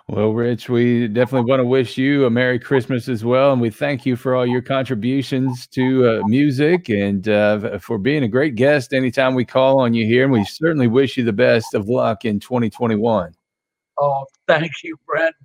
Well, 0.07 0.31
Rich, 0.31 0.69
we 0.69 1.07
definitely 1.07 1.49
want 1.49 1.59
to 1.59 1.65
wish 1.65 1.97
you 1.97 2.25
a 2.25 2.29
Merry 2.29 2.59
Christmas 2.59 3.09
as 3.09 3.25
well. 3.25 3.51
And 3.51 3.61
we 3.61 3.69
thank 3.69 4.05
you 4.05 4.15
for 4.15 4.35
all 4.35 4.45
your 4.45 4.61
contributions 4.61 5.67
to 5.67 6.07
uh, 6.07 6.21
music 6.27 6.89
and 6.89 7.27
uh, 7.27 7.77
for 7.79 7.97
being 7.97 8.23
a 8.23 8.27
great 8.27 8.55
guest 8.55 8.93
anytime 8.93 9.35
we 9.35 9.45
call 9.45 9.81
on 9.81 9.93
you 9.93 10.05
here. 10.05 10.23
And 10.23 10.31
we 10.31 10.45
certainly 10.45 10.87
wish 10.87 11.17
you 11.17 11.23
the 11.23 11.33
best 11.33 11.73
of 11.73 11.89
luck 11.89 12.23
in 12.23 12.39
2021. 12.39 13.33
Oh, 13.99 14.25
thank 14.47 14.71
you, 14.83 14.97
Brent. 15.05 15.35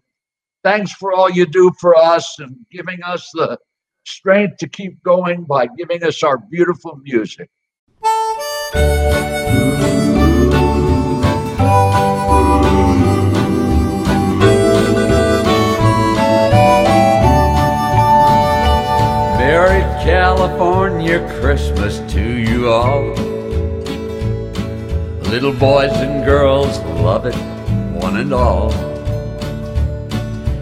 Thanks 0.63 0.93
for 0.93 1.13
all 1.13 1.31
you 1.31 1.47
do 1.47 1.73
for 1.81 1.97
us 1.97 2.39
and 2.39 2.57
giving 2.71 3.03
us 3.03 3.29
the 3.35 3.59
strength 4.05 4.59
to 4.59 4.69
keep 4.69 5.03
going 5.03 5.45
by 5.45 5.67
giving 5.77 6.05
us 6.05 6.23
our 6.23 6.39
beautiful 6.39 7.01
music. 7.03 7.51
California 20.43 21.21
Christmas 21.41 22.01
to 22.13 22.21
you 22.21 22.69
all. 22.69 23.15
Little 25.31 25.53
boys 25.53 25.93
and 25.93 26.25
girls 26.25 26.81
love 27.01 27.27
it, 27.27 27.37
one 27.95 28.17
and 28.17 28.35
all. 28.35 28.73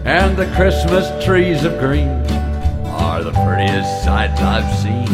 And 0.05 0.37
the 0.37 0.45
Christmas 0.55 1.09
trees 1.25 1.63
of 1.63 1.79
green 1.79 2.09
are 2.93 3.23
the 3.23 3.31
prettiest 3.31 4.03
sight 4.03 4.39
I've 4.39 4.71
seen. 4.77 5.09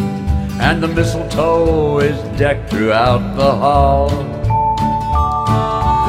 And 0.60 0.84
the 0.84 0.90
mistletoe 0.90 2.00
is 2.00 2.38
decked 2.38 2.70
throughout 2.70 3.38
the 3.38 3.56
hall. 3.56 4.10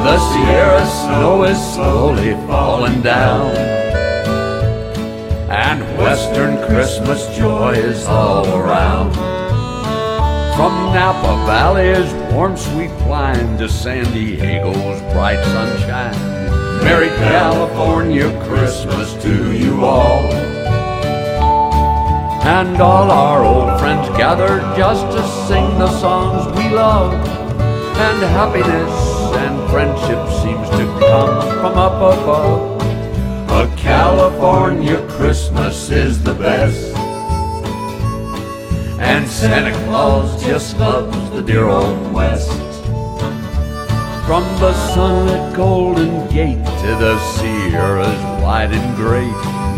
The 0.03 0.19
Sierra 0.33 0.85
snow 0.85 1.43
is 1.45 1.73
slowly 1.75 2.33
falling 2.45 3.01
down. 3.01 3.78
And 5.69 5.83
Western 5.99 6.57
Christmas 6.65 7.27
joy 7.37 7.73
is 7.73 8.07
all 8.07 8.43
around. 8.57 9.13
From 10.55 10.73
Napa 10.95 11.45
Valley's 11.45 12.11
warm 12.33 12.57
sweet 12.57 12.89
pine 13.05 13.55
to 13.59 13.69
San 13.69 14.03
Diego's 14.11 14.99
bright 15.13 15.43
sunshine. 15.43 16.17
Merry 16.83 17.09
California 17.09 18.31
Christmas 18.47 19.13
to 19.21 19.55
you 19.55 19.85
all. 19.85 20.25
And 22.47 22.81
all 22.81 23.11
our 23.11 23.45
old 23.45 23.79
friends 23.79 24.09
gathered 24.17 24.63
just 24.75 25.05
to 25.15 25.21
sing 25.47 25.77
the 25.77 25.91
songs 25.99 26.47
we 26.57 26.67
love. 26.69 27.13
And 27.13 28.23
happiness 28.23 29.35
and 29.37 29.69
friendship 29.69 30.27
seems 30.41 30.67
to 30.71 30.85
come 30.99 31.41
from 31.61 31.77
up 31.77 31.93
above. 31.93 32.78
A 33.59 33.67
California 33.75 35.05
Christmas 35.09 35.89
is 35.89 36.23
the 36.23 36.33
best. 36.33 36.95
And 39.01 39.27
Santa 39.27 39.73
Claus 39.83 40.41
just 40.41 40.77
loves 40.77 41.29
the 41.31 41.41
dear 41.41 41.67
old 41.67 42.13
West. 42.13 42.53
From 44.25 44.45
the 44.61 44.71
sunlit 44.93 45.57
Golden 45.57 46.25
Gate 46.29 46.63
to 46.63 46.95
the 47.03 47.19
Sierras 47.33 48.23
wide 48.41 48.71
and 48.71 48.95
great. 48.95 49.27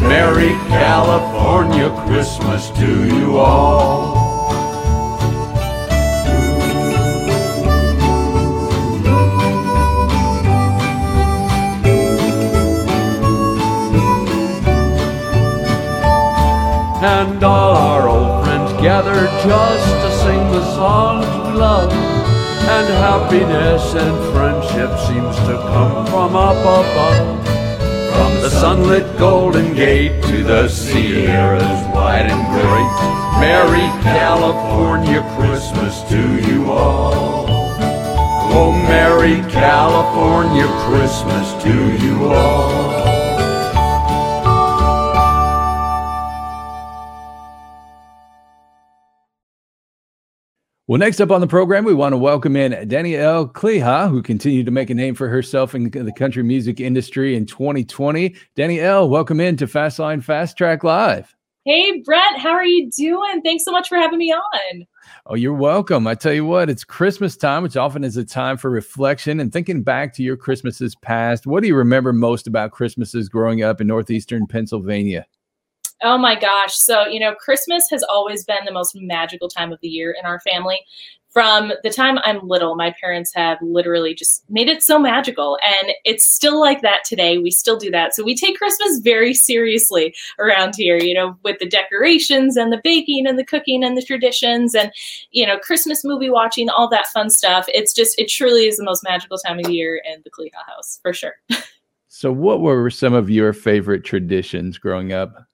Merry 0.08 0.52
California 0.70 1.90
Christmas 2.06 2.70
to 2.78 3.08
you 3.08 3.40
all. 3.40 4.21
And 17.04 17.44
all 17.44 17.76
our 17.76 18.08
old 18.08 18.46
friends 18.46 18.74
gather 18.74 19.26
just 19.42 19.88
to 20.04 20.12
sing 20.24 20.52
the 20.52 20.64
songs 20.76 21.26
we 21.26 21.60
love. 21.60 21.92
And 21.92 22.88
happiness 22.94 23.96
and 23.96 24.16
friendship 24.32 24.92
seems 25.08 25.36
to 25.48 25.58
come 25.74 26.06
from 26.06 26.36
up 26.36 26.58
above. 26.58 27.44
From 28.14 28.42
the 28.44 28.52
sunlit 28.52 29.18
Golden 29.18 29.74
Gate 29.74 30.24
to 30.26 30.44
the 30.44 30.68
Sierras 30.68 31.88
wide 31.92 32.28
and 32.30 32.46
great. 32.54 33.42
Merry 33.42 33.88
California 34.04 35.24
Christmas 35.36 36.04
to 36.04 36.52
you 36.52 36.72
all. 36.72 37.48
Oh, 38.54 38.72
Merry 38.74 39.42
California 39.50 40.68
Christmas 40.86 41.64
to 41.64 42.06
you 42.06 42.32
all. 42.32 43.01
Well, 50.92 51.00
next 51.00 51.22
up 51.22 51.32
on 51.32 51.40
the 51.40 51.48
program, 51.48 51.86
we 51.86 51.94
want 51.94 52.12
to 52.12 52.18
welcome 52.18 52.58
in 52.58 52.86
Danielle 52.90 53.48
Kleha, 53.48 54.10
who 54.10 54.22
continued 54.22 54.66
to 54.66 54.74
make 54.74 54.90
a 54.90 54.94
name 54.94 55.16
for 55.16 55.30
herself 55.30 55.74
in 55.74 55.90
the 55.90 56.12
country 56.12 56.44
music 56.44 56.82
industry 56.82 57.34
in 57.34 57.46
2020. 57.46 58.36
Danielle, 58.58 59.08
welcome 59.08 59.40
in 59.40 59.56
to 59.56 59.68
Fastline 59.68 60.22
Fast 60.22 60.58
Track 60.58 60.84
Live. 60.84 61.34
Hey, 61.64 62.02
Brett, 62.02 62.38
how 62.40 62.50
are 62.50 62.66
you 62.66 62.90
doing? 62.92 63.42
Thanks 63.42 63.64
so 63.64 63.72
much 63.72 63.88
for 63.88 63.98
having 63.98 64.20
me 64.20 64.34
on. 64.34 64.86
Oh, 65.28 65.36
you're 65.36 65.54
welcome. 65.54 66.08
I 66.08 66.14
tell 66.14 66.34
you 66.34 66.44
what, 66.44 66.70
it's 66.70 66.84
Christmas 66.84 67.38
time, 67.38 67.64
which 67.64 67.78
often 67.78 68.04
is 68.04 68.18
a 68.18 68.26
time 68.26 68.58
for 68.58 68.70
reflection 68.70 69.40
and 69.40 69.54
thinking 69.54 69.84
back 69.84 70.14
to 70.16 70.24
your 70.24 70.36
Christmases 70.36 70.96
past. 70.96 71.48
What 71.48 71.62
do 71.62 71.70
you 71.70 71.76
remember 71.78 72.12
most 72.12 72.48
about 72.48 72.72
Christmases 72.72 73.30
growing 73.30 73.64
up 73.64 73.80
in 73.80 73.88
Northeastern 73.88 74.46
Pennsylvania? 74.46 75.26
Oh 76.04 76.18
my 76.18 76.40
gosh. 76.40 76.76
So, 76.76 77.06
you 77.06 77.20
know, 77.20 77.36
Christmas 77.36 77.86
has 77.92 78.04
always 78.04 78.44
been 78.44 78.66
the 78.66 78.72
most 78.72 78.96
magical 78.96 79.48
time 79.48 79.72
of 79.72 79.80
the 79.82 79.88
year 79.88 80.16
in 80.18 80.26
our 80.26 80.40
family. 80.40 80.80
From 81.30 81.72
the 81.84 81.90
time 81.90 82.18
I'm 82.26 82.46
little, 82.46 82.76
my 82.76 82.94
parents 83.00 83.32
have 83.36 83.58
literally 83.62 84.14
just 84.14 84.44
made 84.50 84.68
it 84.68 84.84
so 84.84 85.00
magical. 85.00 85.58
And 85.64 85.94
it's 86.04 86.26
still 86.26 86.60
like 86.60 86.82
that 86.82 87.06
today. 87.06 87.38
We 87.38 87.52
still 87.52 87.78
do 87.78 87.90
that. 87.92 88.14
So 88.14 88.24
we 88.24 88.36
take 88.36 88.58
Christmas 88.58 89.00
very 89.00 89.34
seriously 89.34 90.14
around 90.40 90.76
here, 90.76 90.98
you 90.98 91.14
know, 91.14 91.38
with 91.44 91.58
the 91.60 91.70
decorations 91.70 92.58
and 92.58 92.74
the 92.74 92.82
baking 92.84 93.28
and 93.28 93.40
the 93.40 93.46
cooking 93.46 93.82
and 93.82 93.96
the 93.96 94.02
traditions 94.02 94.76
and, 94.76 94.92
you 95.32 95.48
know, 95.48 95.58
Christmas 95.58 96.04
movie 96.04 96.30
watching, 96.30 96.70
all 96.70 96.90
that 96.90 97.08
fun 97.08 97.30
stuff. 97.30 97.66
It's 97.70 97.94
just, 97.94 98.20
it 98.20 98.28
truly 98.28 98.68
is 98.68 98.76
the 98.76 98.84
most 98.84 99.02
magical 99.02 99.38
time 99.38 99.58
of 99.60 99.66
the 99.66 99.74
year 99.74 100.02
in 100.06 100.22
the 100.26 100.32
Kleha 100.32 100.68
house, 100.68 101.00
for 101.02 101.14
sure. 101.14 101.36
so, 102.10 102.30
what 102.30 102.60
were 102.60 102.90
some 102.90 103.14
of 103.14 103.30
your 103.30 103.54
favorite 103.54 104.04
traditions 104.04 104.78
growing 104.78 105.14
up? 105.14 105.48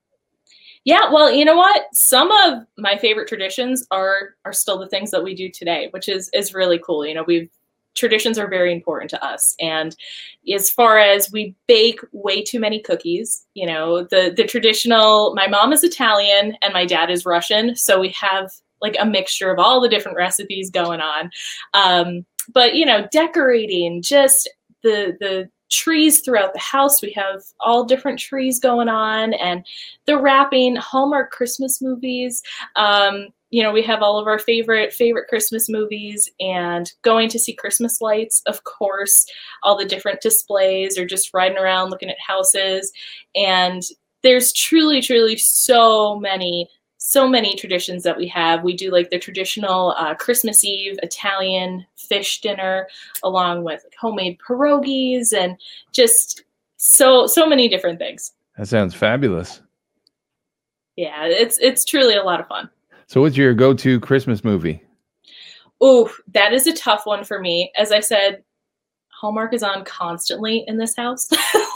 Yeah, 0.87 1.11
well, 1.11 1.29
you 1.29 1.43
know 1.43 1.57
what? 1.57 1.83
Some 1.91 2.31
of 2.31 2.63
my 2.77 2.97
favorite 2.97 3.27
traditions 3.27 3.85
are 3.91 4.35
are 4.45 4.53
still 4.53 4.79
the 4.79 4.87
things 4.87 5.11
that 5.11 5.21
we 5.21 5.35
do 5.35 5.49
today, 5.49 5.89
which 5.91 6.07
is 6.07 6.29
is 6.31 6.53
really 6.53 6.79
cool. 6.79 7.05
You 7.05 7.13
know, 7.13 7.25
we've 7.27 7.49
traditions 7.93 8.39
are 8.39 8.47
very 8.47 8.71
important 8.71 9.09
to 9.09 9.25
us 9.25 9.55
and 9.59 9.95
as 10.53 10.69
far 10.69 10.99
as 10.99 11.31
we 11.31 11.55
bake 11.67 11.99
way 12.11 12.43
too 12.43 12.59
many 12.59 12.79
cookies 12.79 13.47
you 13.55 13.65
know 13.65 14.03
the 14.11 14.31
the 14.37 14.43
traditional 14.43 15.33
my 15.33 15.47
mom 15.47 15.73
is 15.73 15.83
italian 15.83 16.55
and 16.61 16.73
my 16.73 16.85
dad 16.85 17.09
is 17.09 17.25
russian 17.25 17.75
so 17.75 17.99
we 17.99 18.09
have 18.09 18.51
like 18.83 18.95
a 18.99 19.05
mixture 19.05 19.49
of 19.49 19.57
all 19.57 19.81
the 19.81 19.89
different 19.89 20.15
recipes 20.15 20.69
going 20.69 21.01
on 21.01 21.31
um, 21.73 22.23
but 22.53 22.75
you 22.75 22.85
know 22.85 23.07
decorating 23.11 23.99
just 23.99 24.47
the 24.83 25.17
the 25.19 25.49
trees 25.69 26.21
throughout 26.21 26.53
the 26.53 26.59
house. 26.59 27.01
We 27.01 27.11
have 27.13 27.43
all 27.59 27.85
different 27.85 28.19
trees 28.19 28.59
going 28.59 28.89
on, 28.89 29.33
and 29.33 29.65
the 30.05 30.17
wrapping, 30.17 30.75
Hallmark 30.75 31.31
Christmas 31.31 31.81
movies. 31.81 32.41
Um, 32.75 33.27
you 33.49 33.63
know, 33.63 33.71
we 33.71 33.81
have 33.83 34.01
all 34.01 34.19
of 34.19 34.27
our 34.27 34.39
favorite 34.39 34.93
favorite 34.93 35.27
Christmas 35.27 35.69
movies, 35.69 36.29
and 36.39 36.91
going 37.01 37.29
to 37.29 37.39
see 37.39 37.53
Christmas 37.53 38.01
lights, 38.01 38.41
of 38.45 38.63
course. 38.63 39.25
All 39.63 39.77
the 39.77 39.85
different 39.85 40.21
displays, 40.21 40.97
or 40.97 41.05
just 41.05 41.33
riding 41.33 41.57
around 41.57 41.89
looking 41.89 42.09
at 42.09 42.17
houses, 42.25 42.91
and 43.35 43.83
there's 44.23 44.51
truly, 44.51 45.01
truly 45.01 45.37
so 45.37 46.19
many 46.19 46.67
so 47.07 47.25
many 47.25 47.55
traditions 47.55 48.03
that 48.03 48.17
we 48.17 48.27
have. 48.27 48.65
We 48.65 48.75
do 48.75 48.91
like 48.91 49.11
the 49.11 49.17
traditional 49.17 49.95
uh, 49.97 50.13
Christmas 50.15 50.65
Eve 50.65 50.99
Italian 51.01 51.85
fish 51.95 52.41
dinner, 52.41 52.89
along 53.23 53.63
with 53.63 53.85
homemade 53.97 54.37
pierogies 54.45 55.31
and 55.31 55.55
just 55.93 56.43
so 56.75 57.25
so 57.25 57.47
many 57.47 57.69
different 57.69 57.97
things. 57.97 58.33
That 58.57 58.67
sounds 58.67 58.93
fabulous. 58.93 59.61
Yeah, 60.97 61.27
it's 61.27 61.57
it's 61.59 61.85
truly 61.85 62.17
a 62.17 62.23
lot 62.23 62.41
of 62.41 62.47
fun. 62.47 62.69
So, 63.07 63.21
what's 63.21 63.37
your 63.37 63.53
go-to 63.53 64.01
Christmas 64.01 64.43
movie? 64.43 64.83
Oh, 65.79 66.11
that 66.33 66.51
is 66.51 66.67
a 66.67 66.73
tough 66.73 67.05
one 67.05 67.23
for 67.23 67.39
me. 67.39 67.71
As 67.77 67.93
I 67.93 68.01
said, 68.01 68.43
Hallmark 69.07 69.53
is 69.53 69.63
on 69.63 69.85
constantly 69.85 70.65
in 70.67 70.75
this 70.75 70.93
house. 70.97 71.29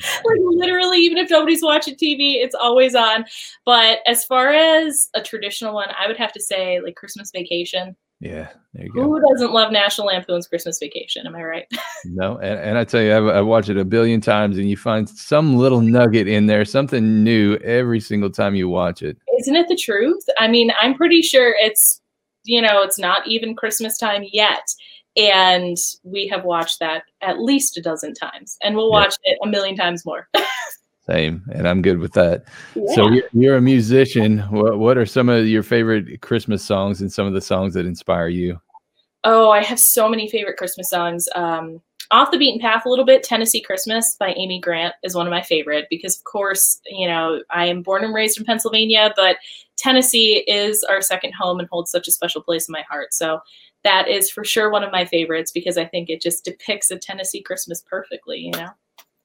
like 0.24 0.38
literally, 0.40 0.98
even 0.98 1.18
if 1.18 1.30
nobody's 1.30 1.62
watching 1.62 1.94
TV, 1.94 2.36
it's 2.42 2.54
always 2.54 2.94
on. 2.94 3.24
But 3.64 3.98
as 4.06 4.24
far 4.24 4.50
as 4.50 5.08
a 5.14 5.22
traditional 5.22 5.74
one, 5.74 5.88
I 5.98 6.06
would 6.06 6.16
have 6.16 6.32
to 6.32 6.40
say 6.40 6.80
like 6.80 6.96
Christmas 6.96 7.30
Vacation. 7.30 7.96
Yeah, 8.20 8.48
there 8.74 8.86
you 8.86 8.92
go. 8.92 9.02
Who 9.04 9.20
doesn't 9.20 9.52
love 9.52 9.70
National 9.70 10.08
Lampoon's 10.08 10.48
Christmas 10.48 10.78
Vacation? 10.80 11.24
Am 11.26 11.36
I 11.36 11.42
right? 11.42 11.66
no, 12.04 12.36
and, 12.38 12.58
and 12.58 12.78
I 12.78 12.82
tell 12.82 13.00
you, 13.00 13.16
I've, 13.16 13.26
I've 13.26 13.46
watched 13.46 13.68
it 13.68 13.78
a 13.78 13.84
billion 13.84 14.20
times, 14.20 14.58
and 14.58 14.68
you 14.68 14.76
find 14.76 15.08
some 15.08 15.56
little 15.56 15.80
nugget 15.80 16.26
in 16.26 16.46
there, 16.46 16.64
something 16.64 17.22
new 17.22 17.56
every 17.58 18.00
single 18.00 18.30
time 18.30 18.56
you 18.56 18.68
watch 18.68 19.02
it. 19.02 19.18
Isn't 19.38 19.54
it 19.54 19.68
the 19.68 19.76
truth? 19.76 20.24
I 20.38 20.48
mean, 20.48 20.72
I'm 20.80 20.94
pretty 20.94 21.22
sure 21.22 21.54
it's, 21.60 22.00
you 22.42 22.60
know, 22.60 22.82
it's 22.82 22.98
not 22.98 23.24
even 23.28 23.54
Christmas 23.54 23.96
time 23.98 24.24
yet, 24.32 24.68
and 25.18 25.76
we 26.04 26.28
have 26.28 26.44
watched 26.44 26.78
that 26.78 27.02
at 27.20 27.40
least 27.40 27.76
a 27.76 27.82
dozen 27.82 28.14
times 28.14 28.56
and 28.62 28.76
we'll 28.76 28.90
watch 28.90 29.14
it 29.24 29.38
a 29.42 29.46
million 29.46 29.76
times 29.76 30.06
more. 30.06 30.28
Same 31.06 31.42
and 31.52 31.66
i'm 31.66 31.82
good 31.82 31.98
with 31.98 32.12
that. 32.12 32.44
Yeah. 32.74 32.94
so 32.94 33.08
you're, 33.08 33.24
you're, 33.32 33.56
a 33.56 33.62
musician. 33.62 34.38
What, 34.50 34.78
what 34.78 34.98
are 34.98 35.06
some 35.06 35.28
of 35.28 35.46
your 35.46 35.62
favorite 35.62 36.20
christmas 36.20 36.62
songs 36.64 37.00
and 37.00 37.12
some 37.12 37.26
of 37.26 37.32
the 37.32 37.40
songs 37.40 37.74
that 37.74 37.86
inspire 37.86 38.28
you? 38.28 38.60
Oh 39.24 39.50
i 39.50 39.62
have 39.62 39.80
so 39.80 40.08
many 40.08 40.28
favorite 40.28 40.56
christmas 40.56 40.88
songs. 40.88 41.28
Um, 41.34 41.82
off 42.10 42.30
the 42.30 42.38
beaten 42.38 42.58
path 42.58 42.86
a 42.86 42.88
little 42.88 43.04
bit 43.04 43.22
tennessee 43.22 43.60
christmas 43.60 44.16
by 44.18 44.32
amy 44.38 44.58
grant 44.60 44.94
is 45.02 45.14
one 45.14 45.26
of 45.26 45.30
my 45.30 45.42
favorite 45.42 45.86
because 45.90 46.16
of 46.16 46.24
course 46.24 46.80
you 46.86 47.06
know 47.06 47.42
i 47.50 47.66
am 47.66 47.82
born 47.82 48.02
and 48.02 48.14
raised 48.14 48.38
in 48.38 48.46
pennsylvania 48.46 49.12
but 49.14 49.36
tennessee 49.78 50.44
is 50.46 50.84
our 50.90 51.00
second 51.00 51.32
home 51.32 51.58
and 51.58 51.68
holds 51.70 51.90
such 51.90 52.08
a 52.08 52.12
special 52.12 52.42
place 52.42 52.68
in 52.68 52.72
my 52.72 52.82
heart. 52.82 53.14
So 53.14 53.40
that 53.84 54.08
is 54.08 54.30
for 54.30 54.44
sure 54.44 54.70
one 54.70 54.84
of 54.84 54.92
my 54.92 55.04
favorites 55.04 55.52
because 55.52 55.78
I 55.78 55.84
think 55.84 56.10
it 56.10 56.20
just 56.20 56.44
depicts 56.44 56.90
a 56.90 56.98
Tennessee 56.98 57.42
Christmas 57.42 57.82
perfectly, 57.88 58.38
you 58.38 58.52
know. 58.52 58.68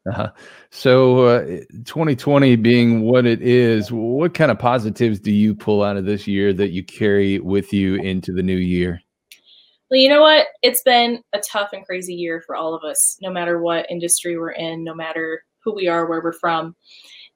Uh-huh. 0.05 0.31
So, 0.69 1.25
uh, 1.25 1.45
2020 1.85 2.57
being 2.57 3.01
what 3.01 3.25
it 3.25 3.41
is, 3.41 3.89
what 3.89 4.33
kind 4.33 4.51
of 4.51 4.59
positives 4.59 5.19
do 5.19 5.31
you 5.31 5.55
pull 5.55 5.81
out 5.81 5.95
of 5.95 6.05
this 6.05 6.27
year 6.27 6.51
that 6.53 6.71
you 6.71 6.83
carry 6.83 7.39
with 7.39 7.71
you 7.71 7.95
into 7.95 8.33
the 8.33 8.43
new 8.43 8.57
year? 8.57 9.01
Well, 9.89 9.99
you 9.99 10.09
know 10.09 10.21
what? 10.21 10.47
It's 10.61 10.81
been 10.81 11.21
a 11.33 11.39
tough 11.39 11.69
and 11.71 11.85
crazy 11.85 12.15
year 12.15 12.43
for 12.45 12.55
all 12.55 12.73
of 12.73 12.83
us, 12.83 13.17
no 13.21 13.31
matter 13.31 13.61
what 13.61 13.89
industry 13.89 14.37
we're 14.37 14.51
in, 14.51 14.83
no 14.83 14.93
matter 14.93 15.43
who 15.63 15.73
we 15.73 15.87
are, 15.87 16.05
where 16.05 16.21
we're 16.21 16.33
from. 16.33 16.75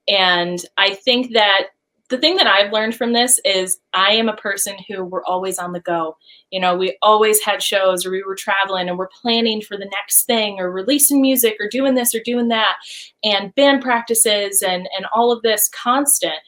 And 0.09 0.59
I 0.77 0.95
think 0.95 1.33
that 1.33 1.67
the 2.09 2.17
thing 2.17 2.37
that 2.37 2.47
I've 2.47 2.71
learned 2.71 2.95
from 2.95 3.11
this 3.11 3.39
is 3.43 3.79
I 3.93 4.13
am 4.13 4.29
a 4.29 4.35
person 4.35 4.75
who 4.87 5.03
we're 5.03 5.25
always 5.25 5.59
on 5.59 5.73
the 5.73 5.81
go. 5.81 6.17
You 6.51 6.61
know, 6.61 6.75
we 6.75 6.97
always 7.01 7.41
had 7.41 7.61
shows 7.61 8.05
or 8.05 8.11
we 8.11 8.23
were 8.23 8.35
traveling 8.35 8.87
and 8.87 8.97
we're 8.97 9.09
planning 9.21 9.61
for 9.61 9.77
the 9.77 9.89
next 9.91 10.23
thing 10.23 10.59
or 10.59 10.71
releasing 10.71 11.21
music 11.21 11.57
or 11.59 11.67
doing 11.67 11.95
this 11.95 12.15
or 12.15 12.21
doing 12.23 12.47
that 12.47 12.75
and 13.23 13.53
band 13.55 13.81
practices 13.81 14.61
and 14.61 14.87
and 14.95 15.05
all 15.13 15.31
of 15.31 15.41
this 15.41 15.69
constant. 15.69 16.39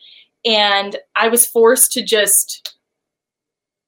And 0.45 0.95
I 1.17 1.27
was 1.27 1.45
forced 1.45 1.91
to 1.93 2.03
just 2.03 2.77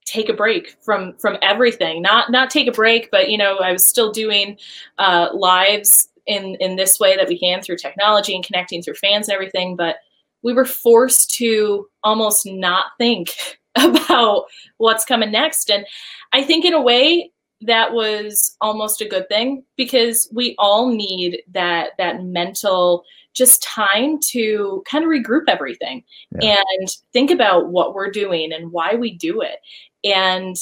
take 0.06 0.28
a 0.28 0.34
break 0.34 0.76
from 0.84 1.16
from 1.20 1.38
everything. 1.42 2.02
Not 2.02 2.32
not 2.32 2.50
take 2.50 2.68
a 2.68 2.74
break, 2.74 3.10
but 3.12 3.30
you 3.30 3.38
know, 3.38 3.58
I 3.58 3.72
was 3.72 3.86
still 3.86 4.12
doing 4.12 4.58
uh, 4.98 5.30
lives 5.34 6.10
in 6.28 6.56
in 6.56 6.76
this 6.76 7.00
way 7.00 7.16
that 7.16 7.30
we 7.30 7.40
can 7.40 7.62
through 7.62 7.78
technology 7.78 8.36
and 8.36 8.46
connecting 8.46 8.82
through 8.82 8.96
fans 8.96 9.30
and 9.30 9.34
everything, 9.34 9.78
but 9.78 9.98
we 10.44 10.54
were 10.54 10.66
forced 10.66 11.34
to 11.36 11.88
almost 12.04 12.46
not 12.46 12.86
think 12.98 13.36
about 13.76 14.46
what's 14.78 15.06
coming 15.06 15.32
next. 15.32 15.70
And 15.70 15.86
I 16.34 16.44
think, 16.44 16.66
in 16.66 16.74
a 16.74 16.82
way, 16.82 17.32
that 17.62 17.94
was 17.94 18.56
almost 18.60 19.02
a 19.02 19.08
good 19.08 19.30
thing 19.30 19.64
because 19.78 20.28
we 20.34 20.56
all 20.58 20.90
need 20.90 21.44
that 21.54 21.92
that 22.00 22.24
mental 22.24 23.04
just 23.34 23.62
time 23.64 24.20
to 24.30 24.84
kind 24.90 25.04
of 25.06 25.10
regroup 25.10 25.44
everything 25.48 26.04
Yeah. 26.42 26.62
and 26.80 26.90
think 27.14 27.32
about 27.32 27.70
what 27.70 27.94
we're 27.94 28.10
doing 28.12 28.52
and 28.52 28.72
why 28.72 28.96
we 28.96 29.14
do 29.14 29.42
it. 29.42 29.58
And 30.04 30.56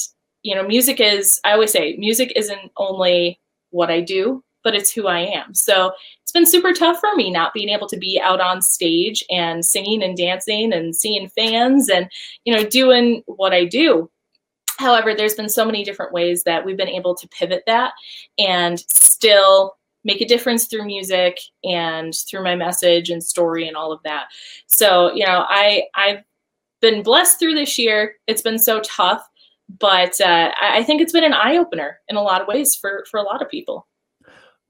you 0.43 0.55
know, 0.55 0.67
music 0.67 0.99
is 0.99 1.39
I 1.45 1.53
always 1.53 1.71
say 1.71 1.95
music 1.97 2.33
isn't 2.35 2.71
only 2.77 3.39
what 3.71 3.89
I 3.89 4.01
do, 4.01 4.43
but 4.63 4.75
it's 4.75 4.91
who 4.91 5.07
I 5.07 5.19
am. 5.21 5.53
So 5.55 5.91
it's 6.29 6.33
been 6.33 6.45
super 6.45 6.73
tough 6.73 6.99
for 6.99 7.15
me 7.15 7.31
not 7.31 7.55
being 7.55 7.69
able 7.69 7.87
to 7.87 7.97
be 7.97 8.21
out 8.23 8.39
on 8.39 8.61
stage 8.61 9.23
and 9.31 9.65
singing 9.65 10.03
and 10.03 10.15
dancing 10.15 10.71
and 10.71 10.95
seeing 10.95 11.27
fans 11.29 11.89
and 11.89 12.07
you 12.45 12.53
know 12.53 12.63
doing 12.63 13.23
what 13.25 13.51
I 13.51 13.65
do. 13.65 14.11
However, 14.77 15.15
there's 15.15 15.33
been 15.33 15.49
so 15.49 15.65
many 15.65 15.83
different 15.83 16.13
ways 16.13 16.43
that 16.43 16.63
we've 16.63 16.77
been 16.77 16.87
able 16.87 17.15
to 17.15 17.27
pivot 17.29 17.63
that 17.65 17.93
and 18.37 18.79
still 18.79 19.75
make 20.03 20.21
a 20.21 20.27
difference 20.27 20.67
through 20.67 20.85
music 20.85 21.39
and 21.63 22.13
through 22.29 22.43
my 22.43 22.55
message 22.55 23.09
and 23.09 23.23
story 23.23 23.67
and 23.67 23.75
all 23.75 23.91
of 23.91 23.99
that. 24.03 24.27
So, 24.67 25.11
you 25.13 25.25
know, 25.25 25.45
I 25.49 25.85
I've 25.95 26.23
been 26.79 27.01
blessed 27.01 27.39
through 27.39 27.55
this 27.55 27.79
year. 27.79 28.17
It's 28.27 28.43
been 28.43 28.59
so 28.59 28.81
tough, 28.81 29.27
but 29.79 30.21
uh, 30.21 30.51
I 30.61 30.83
think 30.83 31.01
it's 31.01 31.13
been 31.13 31.23
an 31.23 31.33
eye 31.33 31.57
opener 31.57 31.99
in 32.07 32.17
a 32.17 32.21
lot 32.21 32.39
of 32.39 32.47
ways 32.47 32.75
for 32.75 33.03
for 33.09 33.17
a 33.17 33.23
lot 33.23 33.41
of 33.41 33.49
people. 33.49 33.87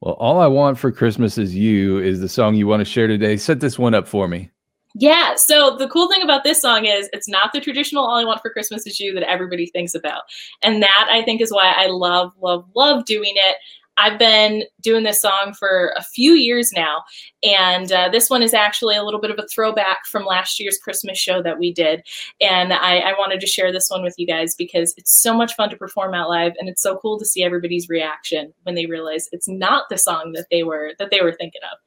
Well, 0.01 0.15
all 0.15 0.39
I 0.39 0.47
want 0.47 0.77
for 0.77 0.91
Christmas 0.91 1.38
is 1.38 1.53
you 1.55 1.99
is 1.99 2.21
the 2.21 2.29
song 2.29 2.55
you 2.55 2.67
want 2.67 2.79
to 2.79 2.85
share 2.85 3.07
today. 3.07 3.35
Set 3.35 3.59
this 3.59 3.77
one 3.77 3.93
up 3.93 4.07
for 4.07 4.27
me. 4.27 4.49
Yeah. 4.95 5.35
So 5.35 5.75
the 5.77 5.88
cool 5.88 6.09
thing 6.09 6.23
about 6.23 6.43
this 6.43 6.62
song 6.62 6.85
is 6.85 7.09
it's 7.13 7.27
not 7.27 7.51
the 7.53 7.62
traditional 7.62 8.05
"All 8.05 8.17
I 8.17 8.23
Want 8.23 8.41
for 8.41 8.49
Christmas 8.49 8.88
Is 8.88 8.99
You" 8.99 9.13
that 9.13 9.29
everybody 9.29 9.67
thinks 9.67 9.93
about, 9.93 10.23
and 10.63 10.81
that 10.81 11.07
I 11.12 11.21
think 11.23 11.41
is 11.41 11.51
why 11.51 11.73
I 11.75 11.88
love, 11.88 12.33
love, 12.41 12.65
love 12.75 13.05
doing 13.05 13.33
it. 13.35 13.57
I've 13.99 14.17
been 14.17 14.63
doing 14.81 15.03
this 15.03 15.21
song 15.21 15.53
for 15.57 15.93
a 15.97 16.03
few 16.03 16.31
years 16.31 16.71
now, 16.71 17.03
and 17.43 17.91
uh, 17.91 18.07
this 18.09 18.29
one 18.29 18.41
is 18.41 18.53
actually 18.53 18.95
a 18.95 19.03
little 19.03 19.19
bit 19.19 19.29
of 19.29 19.38
a 19.38 19.47
throwback 19.47 20.05
from 20.05 20.25
last 20.25 20.59
year's 20.59 20.77
Christmas 20.77 21.17
show 21.17 21.43
that 21.43 21.59
we 21.59 21.73
did. 21.73 22.01
And 22.39 22.71
I, 22.71 22.99
I 22.99 23.13
wanted 23.19 23.41
to 23.41 23.47
share 23.47 23.73
this 23.73 23.89
one 23.89 24.01
with 24.01 24.15
you 24.17 24.25
guys 24.25 24.55
because 24.55 24.93
it's 24.97 25.19
so 25.21 25.33
much 25.33 25.53
fun 25.55 25.69
to 25.69 25.75
perform 25.77 26.13
out 26.13 26.29
live, 26.29 26.53
and 26.59 26.69
it's 26.69 26.81
so 26.81 26.97
cool 26.97 27.19
to 27.19 27.25
see 27.25 27.43
everybody's 27.43 27.89
reaction 27.89 28.53
when 28.63 28.75
they 28.75 28.85
realize 28.85 29.27
it's 29.33 29.49
not 29.49 29.89
the 29.89 29.97
song 29.97 30.31
that 30.33 30.47
they 30.49 30.63
were 30.63 30.93
that 30.97 31.12
they 31.12 31.21
were 31.21 31.33
thinking 31.33 31.62
of. 31.69 31.77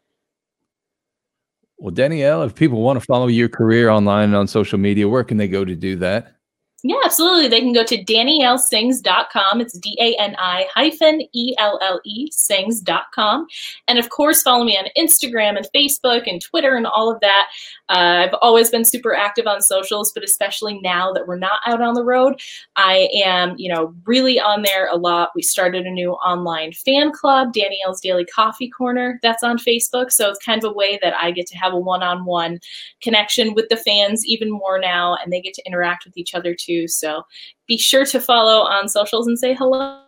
Well, 1.79 1.93
Danielle, 1.93 2.43
if 2.43 2.55
people 2.55 2.83
want 2.83 3.01
to 3.01 3.05
follow 3.05 3.27
your 3.27 3.49
career 3.49 3.89
online 3.89 4.27
and 4.27 4.37
on 4.37 4.47
social 4.47 4.79
media, 4.79 5.09
where 5.09 5.25
can 5.25 5.39
they 5.39 5.49
go 5.49 5.65
to 5.65 5.75
do 5.75 5.97
that? 5.97 6.37
Yeah, 6.85 6.97
absolutely. 7.05 7.47
They 7.47 7.61
can 7.61 7.73
go 7.73 7.85
to 7.85 8.05
daniellesings.com. 8.05 9.61
It's 9.61 9.79
D 9.79 9.97
A 10.01 10.21
N 10.21 10.35
I 10.37 10.67
hyphen 10.75 11.23
E 11.33 11.55
L 11.59 11.79
L 11.81 12.01
E 12.05 12.29
sings.com. 12.33 13.47
And 13.87 13.99
of 14.01 14.11
course, 14.11 14.43
follow 14.43 14.65
me 14.65 14.77
on 14.77 14.87
Instagram 14.99 15.57
and 15.57 15.67
Facebook 15.73 16.25
and 16.27 16.43
Twitter 16.43 16.75
and 16.75 16.87
all 16.87 17.09
of 17.13 17.21
that. 17.21 17.49
Uh, 17.89 18.27
I've 18.27 18.35
always 18.43 18.69
been 18.69 18.85
super 18.85 19.15
active 19.15 19.47
on 19.47 19.61
socials, 19.63 20.11
but 20.13 20.25
especially 20.25 20.81
now 20.81 21.13
that 21.13 21.29
we're 21.29 21.39
not 21.39 21.61
out 21.67 21.81
on 21.81 21.95
the 21.95 22.03
road, 22.03 22.41
I 22.75 23.09
am, 23.25 23.55
you 23.59 23.73
know, 23.73 23.95
really 24.05 24.41
on 24.41 24.63
there 24.63 24.89
a 24.89 24.97
lot. 24.97 25.31
We 25.37 25.43
started 25.43 25.87
a 25.87 25.91
new 25.91 26.13
online 26.15 26.73
fan 26.73 27.13
club, 27.13 27.53
Danielle's 27.53 28.01
Daily 28.01 28.25
Coffee 28.25 28.69
Corner, 28.69 29.21
that's 29.23 29.45
on 29.45 29.57
Facebook. 29.57 30.11
So 30.11 30.31
it's 30.31 30.45
kind 30.45 30.65
of 30.65 30.69
a 30.71 30.75
way 30.75 30.99
that 31.01 31.15
I 31.15 31.31
get 31.31 31.47
to 31.49 31.59
have 31.59 31.75
a 31.75 31.79
one 31.79 32.03
on 32.03 32.25
one 32.25 32.59
connection 33.03 33.55
with 33.55 33.69
the 33.69 33.77
fans 33.77 34.27
even 34.27 34.51
more 34.51 34.81
now, 34.81 35.17
and 35.23 35.33
they 35.33 35.41
get 35.41 35.55
to 35.55 35.67
interact 35.67 36.05
with 36.05 36.17
each 36.17 36.35
other 36.35 36.57
too. 36.57 36.72
So 36.87 37.23
be 37.67 37.79
sure 37.79 38.05
to 38.07 38.21
follow 38.21 38.61
on 38.61 38.89
socials 38.89 39.27
and 39.27 39.39
say 39.39 39.55
hello. 39.55 39.99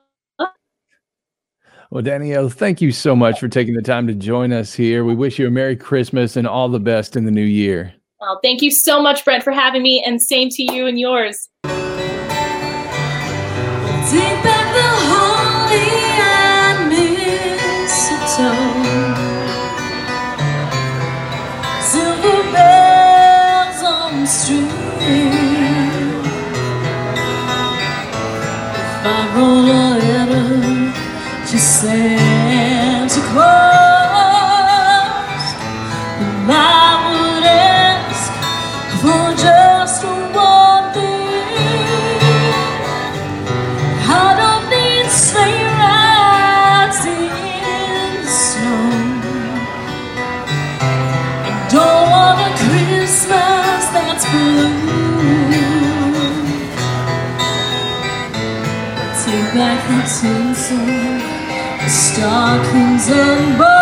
Well, 1.90 2.02
Danielle, 2.02 2.48
thank 2.48 2.80
you 2.80 2.90
so 2.90 3.14
much 3.14 3.38
for 3.38 3.46
taking 3.46 3.74
the 3.74 3.82
time 3.82 4.08
to 4.08 4.14
join 4.14 4.52
us 4.52 4.74
here. 4.74 5.04
We 5.04 5.14
wish 5.14 5.38
you 5.38 5.46
a 5.46 5.50
Merry 5.50 5.76
Christmas 5.76 6.36
and 6.36 6.44
all 6.44 6.68
the 6.68 6.80
best 6.80 7.14
in 7.14 7.24
the 7.24 7.30
new 7.30 7.44
year. 7.44 7.94
Well, 8.20 8.40
thank 8.42 8.62
you 8.62 8.72
so 8.72 9.00
much, 9.00 9.24
Brent, 9.24 9.44
for 9.44 9.52
having 9.52 9.82
me, 9.82 10.02
and 10.04 10.20
same 10.20 10.48
to 10.48 10.62
you 10.74 10.86
and 10.86 10.98
yours. 10.98 11.48
Roll 29.34 29.66
a 29.66 29.98
letter 29.98 30.92
to 31.48 31.58
Santa 31.58 33.20
Claus, 33.32 33.63
stockings 61.88 63.08
and 63.08 63.58
bows. 63.58 63.73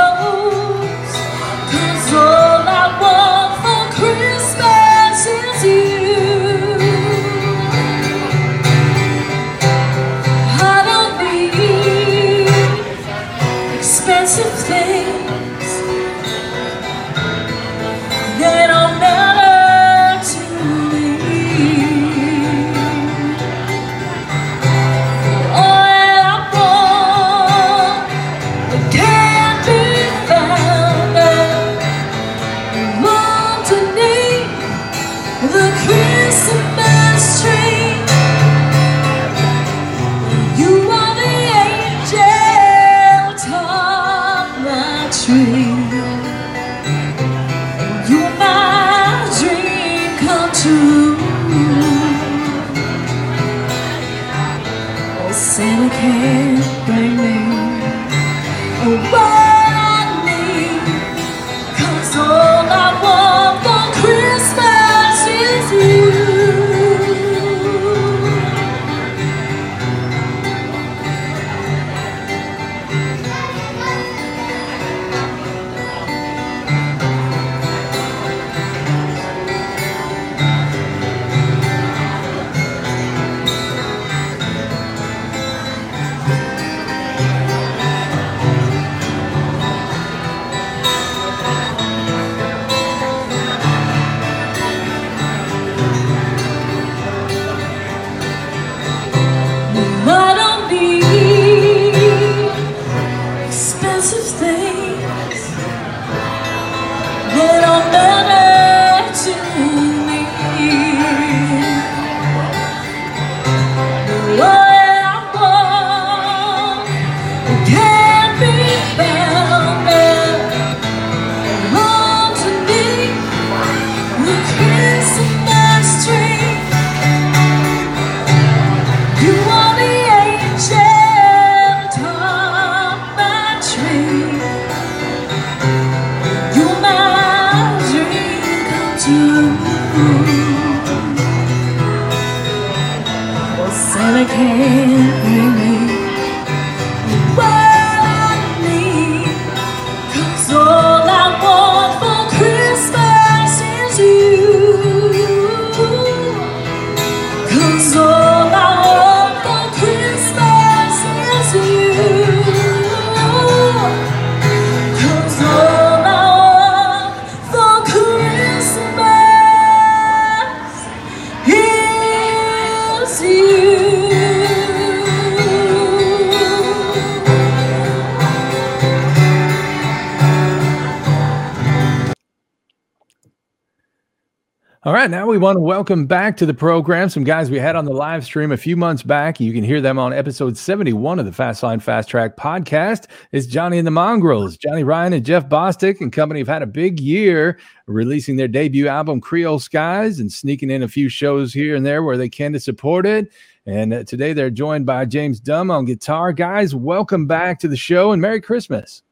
To 185.42 185.58
welcome 185.58 186.06
back 186.06 186.36
to 186.36 186.46
the 186.46 186.54
program 186.54 187.08
some 187.08 187.24
guys 187.24 187.50
we 187.50 187.58
had 187.58 187.74
on 187.74 187.84
the 187.84 187.92
live 187.92 188.24
stream 188.24 188.52
a 188.52 188.56
few 188.56 188.76
months 188.76 189.02
back. 189.02 189.40
You 189.40 189.52
can 189.52 189.64
hear 189.64 189.80
them 189.80 189.98
on 189.98 190.12
episode 190.12 190.56
71 190.56 191.18
of 191.18 191.26
the 191.26 191.32
Fast 191.32 191.64
Line 191.64 191.80
Fast 191.80 192.08
Track 192.08 192.36
podcast. 192.36 193.08
It's 193.32 193.46
Johnny 193.46 193.76
and 193.76 193.86
the 193.86 193.90
Mongrels. 193.90 194.56
Johnny 194.56 194.84
Ryan 194.84 195.14
and 195.14 195.26
Jeff 195.26 195.48
Bostic 195.48 196.00
and 196.00 196.12
company 196.12 196.38
have 196.38 196.48
had 196.48 196.62
a 196.62 196.66
big 196.66 197.00
year 197.00 197.58
releasing 197.86 198.36
their 198.36 198.46
debut 198.46 198.86
album, 198.86 199.20
Creole 199.20 199.58
Skies, 199.58 200.20
and 200.20 200.32
sneaking 200.32 200.70
in 200.70 200.84
a 200.84 200.88
few 200.88 201.08
shows 201.08 201.52
here 201.52 201.74
and 201.74 201.84
there 201.84 202.04
where 202.04 202.16
they 202.16 202.28
can 202.28 202.52
to 202.52 202.60
support 202.60 203.04
it. 203.04 203.32
And 203.66 203.92
uh, 203.92 204.04
today 204.04 204.34
they're 204.34 204.48
joined 204.48 204.86
by 204.86 205.04
James 205.06 205.40
Dumb 205.40 205.72
on 205.72 205.86
guitar. 205.86 206.32
Guys, 206.32 206.72
welcome 206.72 207.26
back 207.26 207.58
to 207.58 207.68
the 207.68 207.76
show 207.76 208.12
and 208.12 208.22
Merry 208.22 208.40
Christmas. 208.40 209.02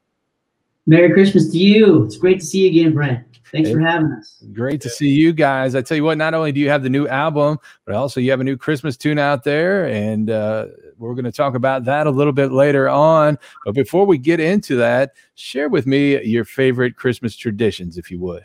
Merry 0.86 1.12
Christmas 1.12 1.50
to 1.50 1.58
you. 1.58 2.04
It's 2.04 2.16
great 2.16 2.38
to 2.38 2.46
see 2.46 2.60
you 2.60 2.70
again, 2.70 2.94
Brent. 2.94 3.29
Thanks 3.52 3.70
for 3.70 3.80
having 3.80 4.12
us. 4.12 4.42
Great 4.52 4.80
to 4.82 4.88
see 4.88 5.08
you 5.08 5.32
guys. 5.32 5.74
I 5.74 5.82
tell 5.82 5.96
you 5.96 6.04
what, 6.04 6.18
not 6.18 6.34
only 6.34 6.52
do 6.52 6.60
you 6.60 6.68
have 6.68 6.82
the 6.82 6.90
new 6.90 7.08
album, 7.08 7.58
but 7.84 7.94
also 7.94 8.20
you 8.20 8.30
have 8.30 8.40
a 8.40 8.44
new 8.44 8.56
Christmas 8.56 8.96
tune 8.96 9.18
out 9.18 9.44
there, 9.44 9.86
and 9.86 10.30
uh, 10.30 10.66
we're 10.98 11.14
going 11.14 11.24
to 11.24 11.32
talk 11.32 11.54
about 11.54 11.84
that 11.84 12.06
a 12.06 12.10
little 12.10 12.32
bit 12.32 12.52
later 12.52 12.88
on. 12.88 13.38
But 13.64 13.74
before 13.74 14.06
we 14.06 14.18
get 14.18 14.38
into 14.38 14.76
that, 14.76 15.14
share 15.34 15.68
with 15.68 15.86
me 15.86 16.22
your 16.24 16.44
favorite 16.44 16.96
Christmas 16.96 17.36
traditions, 17.36 17.98
if 17.98 18.10
you 18.10 18.20
would. 18.20 18.44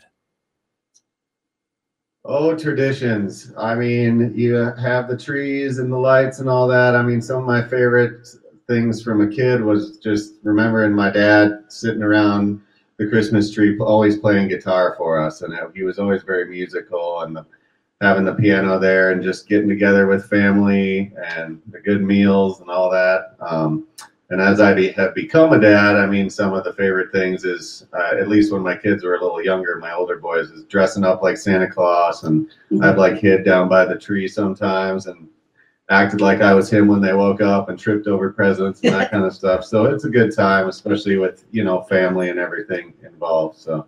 Oh, 2.24 2.56
traditions. 2.56 3.52
I 3.56 3.76
mean, 3.76 4.32
you 4.34 4.54
have 4.54 5.08
the 5.08 5.16
trees 5.16 5.78
and 5.78 5.92
the 5.92 5.96
lights 5.96 6.40
and 6.40 6.48
all 6.48 6.66
that. 6.66 6.96
I 6.96 7.02
mean, 7.02 7.22
some 7.22 7.38
of 7.38 7.44
my 7.44 7.62
favorite 7.62 8.26
things 8.66 9.00
from 9.00 9.20
a 9.20 9.28
kid 9.28 9.62
was 9.62 9.98
just 9.98 10.34
remembering 10.42 10.92
my 10.92 11.10
dad 11.10 11.60
sitting 11.68 12.02
around 12.02 12.60
the 12.98 13.06
Christmas 13.06 13.52
tree, 13.52 13.78
always 13.78 14.18
playing 14.18 14.48
guitar 14.48 14.94
for 14.96 15.20
us. 15.20 15.42
And 15.42 15.54
he 15.74 15.82
was 15.82 15.98
always 15.98 16.22
very 16.22 16.46
musical 16.48 17.20
and 17.20 17.36
the, 17.36 17.46
having 18.00 18.24
the 18.24 18.34
piano 18.34 18.78
there 18.78 19.12
and 19.12 19.22
just 19.22 19.48
getting 19.48 19.68
together 19.68 20.06
with 20.06 20.28
family 20.28 21.12
and 21.36 21.60
the 21.70 21.80
good 21.80 22.02
meals 22.02 22.60
and 22.60 22.70
all 22.70 22.90
that. 22.90 23.36
Um, 23.40 23.86
and 24.30 24.40
as 24.40 24.60
I 24.60 24.74
be, 24.74 24.88
have 24.92 25.14
become 25.14 25.52
a 25.52 25.60
dad, 25.60 25.96
I 25.96 26.06
mean, 26.06 26.28
some 26.28 26.52
of 26.52 26.64
the 26.64 26.72
favorite 26.72 27.12
things 27.12 27.44
is, 27.44 27.86
uh, 27.92 28.16
at 28.18 28.28
least 28.28 28.52
when 28.52 28.62
my 28.62 28.76
kids 28.76 29.04
were 29.04 29.14
a 29.14 29.22
little 29.22 29.42
younger, 29.42 29.76
my 29.76 29.92
older 29.92 30.16
boys 30.16 30.50
is 30.50 30.64
dressing 30.64 31.04
up 31.04 31.22
like 31.22 31.36
Santa 31.36 31.70
Claus, 31.70 32.24
and 32.24 32.50
I'd 32.82 32.98
like 32.98 33.18
hid 33.18 33.44
down 33.44 33.68
by 33.68 33.84
the 33.84 33.96
tree 33.96 34.26
sometimes 34.26 35.06
and 35.06 35.28
acted 35.88 36.20
like 36.20 36.40
I 36.40 36.52
was 36.52 36.70
him 36.70 36.88
when 36.88 37.00
they 37.00 37.14
woke 37.14 37.40
up 37.40 37.68
and 37.68 37.78
tripped 37.78 38.06
over 38.06 38.32
presents 38.32 38.80
and 38.82 38.92
that 38.94 39.10
kind 39.12 39.24
of 39.24 39.34
stuff. 39.34 39.64
So 39.64 39.84
it's 39.86 40.04
a 40.04 40.10
good 40.10 40.34
time, 40.34 40.68
especially 40.68 41.16
with 41.16 41.44
you 41.50 41.64
know 41.64 41.82
family 41.82 42.30
and 42.30 42.38
everything 42.38 42.92
involved. 43.04 43.58
So 43.58 43.86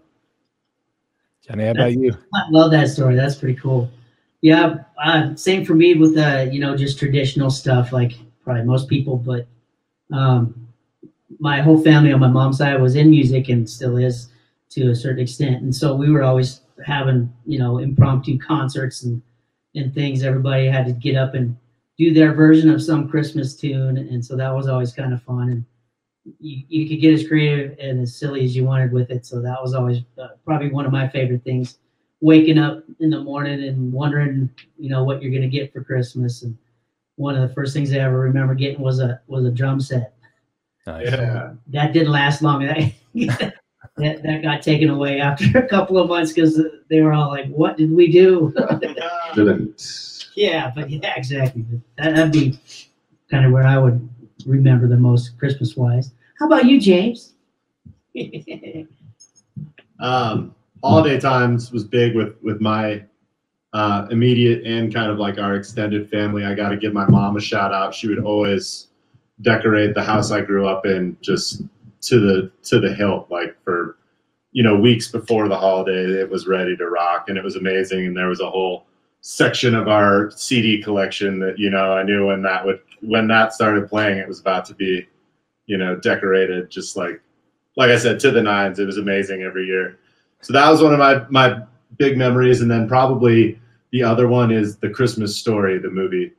Johnny, 1.46 1.64
how 1.64 1.70
about 1.72 1.92
you? 1.92 2.12
I 2.34 2.42
love 2.50 2.70
that 2.72 2.88
story. 2.88 3.16
That's 3.16 3.36
pretty 3.36 3.58
cool. 3.58 3.90
Yeah, 4.40 4.84
uh, 5.02 5.34
same 5.34 5.64
for 5.64 5.74
me 5.74 5.94
with 5.94 6.16
uh, 6.16 6.46
you 6.50 6.60
know 6.60 6.76
just 6.76 6.98
traditional 6.98 7.50
stuff 7.50 7.92
like 7.92 8.12
probably 8.44 8.64
most 8.64 8.88
people, 8.88 9.16
but 9.16 9.46
um, 10.12 10.68
my 11.40 11.60
whole 11.60 11.82
family 11.82 12.12
on 12.12 12.20
my 12.20 12.28
mom's 12.28 12.58
side 12.58 12.80
was 12.80 12.94
in 12.94 13.10
music 13.10 13.48
and 13.48 13.68
still 13.68 13.96
is 13.96 14.28
to 14.70 14.90
a 14.90 14.94
certain 14.94 15.20
extent, 15.20 15.62
and 15.62 15.74
so 15.74 15.94
we 15.94 16.10
were 16.10 16.22
always 16.22 16.60
having 16.86 17.32
you 17.44 17.58
know 17.58 17.78
impromptu 17.78 18.38
concerts 18.38 19.02
and 19.02 19.20
and 19.74 19.92
things. 19.92 20.22
Everybody 20.22 20.68
had 20.68 20.86
to 20.86 20.92
get 20.92 21.16
up 21.16 21.34
and 21.34 21.56
do 21.98 22.14
their 22.14 22.32
version 22.32 22.70
of 22.70 22.82
some 22.82 23.08
Christmas 23.08 23.56
tune, 23.56 23.98
and 23.98 24.24
so 24.24 24.36
that 24.36 24.54
was 24.54 24.68
always 24.68 24.92
kind 24.92 25.12
of 25.12 25.22
fun. 25.22 25.50
And 25.50 25.64
you, 26.38 26.62
you 26.68 26.88
could 26.88 27.00
get 27.00 27.14
as 27.14 27.26
creative 27.26 27.76
and 27.78 28.00
as 28.00 28.16
silly 28.16 28.44
as 28.44 28.54
you 28.54 28.64
wanted 28.64 28.92
with 28.92 29.10
it. 29.10 29.26
So 29.26 29.40
that 29.42 29.60
was 29.60 29.74
always 29.74 29.98
uh, 30.20 30.28
probably 30.44 30.70
one 30.70 30.86
of 30.86 30.92
my 30.92 31.08
favorite 31.08 31.42
things. 31.44 31.78
Waking 32.20 32.58
up 32.58 32.82
in 32.98 33.10
the 33.10 33.20
morning 33.20 33.62
and 33.62 33.92
wondering, 33.92 34.50
you 34.76 34.90
know, 34.90 35.04
what 35.04 35.22
you're 35.22 35.30
going 35.30 35.42
to 35.42 35.48
get 35.48 35.72
for 35.72 35.84
Christmas. 35.84 36.42
And 36.42 36.56
one 37.14 37.36
of 37.36 37.46
the 37.46 37.54
first 37.54 37.72
things 37.72 37.92
I 37.92 37.98
ever 37.98 38.18
remember 38.18 38.54
getting 38.54 38.80
was 38.80 38.98
a 38.98 39.20
was 39.28 39.44
a 39.44 39.50
drum 39.52 39.80
set. 39.80 40.14
yeah, 40.86 41.52
That 41.68 41.92
didn't 41.92 42.10
last 42.10 42.42
long. 42.42 42.66
That 42.66 42.92
that, 43.96 44.22
that 44.22 44.42
got 44.42 44.62
taken 44.62 44.90
away 44.90 45.20
after 45.20 45.46
a 45.58 45.68
couple 45.68 45.98
of 45.98 46.08
months 46.08 46.32
because 46.32 46.60
they 46.90 47.00
were 47.00 47.12
all 47.12 47.28
like, 47.28 47.48
"What 47.48 47.76
did 47.76 47.92
we 47.92 48.10
do?" 48.10 48.52
didn't 49.34 50.17
Yeah, 50.38 50.70
but 50.72 50.88
yeah, 50.88 51.14
exactly. 51.16 51.64
That, 51.96 52.14
that'd 52.14 52.32
be 52.32 52.60
kind 53.28 53.44
of 53.44 53.50
where 53.50 53.66
I 53.66 53.76
would 53.76 54.08
remember 54.46 54.86
the 54.86 54.96
most 54.96 55.36
Christmas 55.36 55.76
wise. 55.76 56.12
How 56.38 56.46
about 56.46 56.64
you, 56.66 56.80
James? 56.80 57.34
um, 60.00 60.54
holiday 60.84 61.18
times 61.18 61.72
was 61.72 61.82
big 61.82 62.14
with 62.14 62.36
with 62.40 62.60
my 62.60 63.02
uh, 63.72 64.06
immediate 64.12 64.64
and 64.64 64.94
kind 64.94 65.10
of 65.10 65.18
like 65.18 65.38
our 65.38 65.56
extended 65.56 66.08
family. 66.08 66.44
I 66.44 66.54
got 66.54 66.68
to 66.68 66.76
give 66.76 66.92
my 66.92 67.08
mom 67.08 67.36
a 67.36 67.40
shout 67.40 67.74
out. 67.74 67.92
She 67.92 68.06
would 68.06 68.22
always 68.22 68.86
decorate 69.42 69.94
the 69.94 70.04
house 70.04 70.30
I 70.30 70.40
grew 70.40 70.68
up 70.68 70.86
in 70.86 71.16
just 71.20 71.62
to 72.02 72.20
the 72.20 72.52
to 72.62 72.78
the 72.78 72.94
hilt, 72.94 73.28
like 73.28 73.60
for 73.64 73.96
you 74.52 74.62
know 74.62 74.76
weeks 74.76 75.08
before 75.08 75.48
the 75.48 75.58
holiday. 75.58 76.12
It 76.20 76.30
was 76.30 76.46
ready 76.46 76.76
to 76.76 76.88
rock, 76.88 77.28
and 77.28 77.36
it 77.36 77.42
was 77.42 77.56
amazing. 77.56 78.06
And 78.06 78.16
there 78.16 78.28
was 78.28 78.38
a 78.38 78.48
whole 78.48 78.86
section 79.20 79.74
of 79.74 79.88
our 79.88 80.30
CD 80.30 80.82
collection 80.82 81.38
that 81.40 81.58
you 81.58 81.70
know 81.70 81.92
I 81.92 82.02
knew 82.02 82.26
when 82.26 82.42
that 82.42 82.64
would 82.64 82.80
when 83.00 83.28
that 83.28 83.52
started 83.52 83.88
playing, 83.88 84.18
it 84.18 84.28
was 84.28 84.40
about 84.40 84.64
to 84.66 84.74
be 84.74 85.06
you 85.66 85.76
know 85.76 85.96
decorated 85.96 86.70
just 86.70 86.96
like 86.96 87.20
like 87.76 87.90
I 87.90 87.98
said 87.98 88.20
to 88.20 88.30
the 88.30 88.42
nines. 88.42 88.78
It 88.78 88.86
was 88.86 88.98
amazing 88.98 89.42
every 89.42 89.66
year. 89.66 89.98
So 90.40 90.52
that 90.52 90.68
was 90.68 90.82
one 90.82 90.92
of 90.92 90.98
my 90.98 91.24
my 91.30 91.62
big 91.96 92.16
memories, 92.16 92.60
and 92.60 92.70
then 92.70 92.88
probably 92.88 93.60
the 93.92 94.02
other 94.02 94.28
one 94.28 94.50
is 94.50 94.76
the 94.76 94.90
Christmas 94.90 95.36
Story, 95.36 95.78
the 95.78 95.90
movie. 95.90 96.32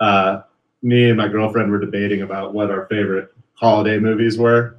Uh, 0.00 0.42
me 0.82 1.08
and 1.10 1.18
my 1.18 1.28
girlfriend 1.28 1.70
were 1.70 1.78
debating 1.78 2.22
about 2.22 2.54
what 2.54 2.70
our 2.70 2.86
favorite 2.86 3.34
holiday 3.54 3.98
movies 3.98 4.38
were, 4.38 4.76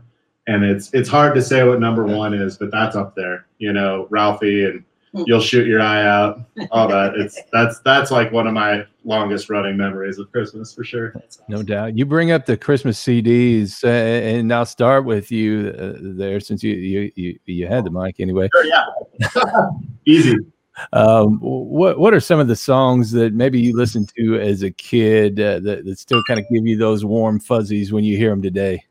and 0.47 0.63
it's 0.63 0.93
it's 0.93 1.09
hard 1.09 1.35
to 1.35 1.41
say 1.41 1.63
what 1.63 1.79
number 1.79 2.05
one 2.05 2.33
is, 2.33 2.57
but 2.57 2.71
that's 2.71 2.95
up 2.95 3.15
there. 3.15 3.45
You 3.59 3.73
know, 3.73 4.07
Ralphie 4.09 4.65
and 4.65 4.83
You'll 5.13 5.41
Shoot 5.41 5.67
Your 5.67 5.81
Eye 5.81 6.05
Out, 6.05 6.41
all 6.71 6.87
that. 6.87 7.15
It's 7.15 7.39
that's 7.51 7.79
that's 7.79 8.11
like 8.11 8.31
one 8.31 8.47
of 8.47 8.53
my 8.53 8.85
longest 9.03 9.49
running 9.49 9.75
memories 9.75 10.19
of 10.19 10.31
Christmas 10.31 10.73
for 10.73 10.83
sure. 10.83 11.13
No 11.49 11.61
doubt. 11.63 11.97
You 11.97 12.05
bring 12.05 12.31
up 12.31 12.45
the 12.45 12.55
Christmas 12.55 13.01
CDs, 13.03 13.83
uh, 13.83 13.87
and 13.87 14.53
I'll 14.53 14.65
start 14.65 15.03
with 15.03 15.31
you 15.31 15.75
uh, 15.77 15.93
there 15.99 16.39
since 16.39 16.63
you, 16.63 16.73
you 16.75 17.11
you 17.15 17.39
you 17.45 17.67
had 17.67 17.83
the 17.83 17.91
mic 17.91 18.19
anyway. 18.19 18.49
Sure, 18.53 18.65
yeah, 18.65 18.85
easy. 20.05 20.37
Um, 20.93 21.39
what 21.39 21.99
what 21.99 22.13
are 22.13 22.21
some 22.21 22.39
of 22.39 22.47
the 22.47 22.55
songs 22.55 23.11
that 23.11 23.33
maybe 23.33 23.59
you 23.59 23.75
listened 23.75 24.13
to 24.17 24.39
as 24.39 24.63
a 24.63 24.71
kid 24.71 25.39
uh, 25.41 25.59
that, 25.59 25.83
that 25.83 25.99
still 25.99 26.23
kind 26.23 26.39
of 26.39 26.45
give 26.49 26.65
you 26.65 26.77
those 26.77 27.03
warm 27.03 27.39
fuzzies 27.39 27.91
when 27.91 28.05
you 28.05 28.15
hear 28.15 28.29
them 28.29 28.41
today? 28.41 28.85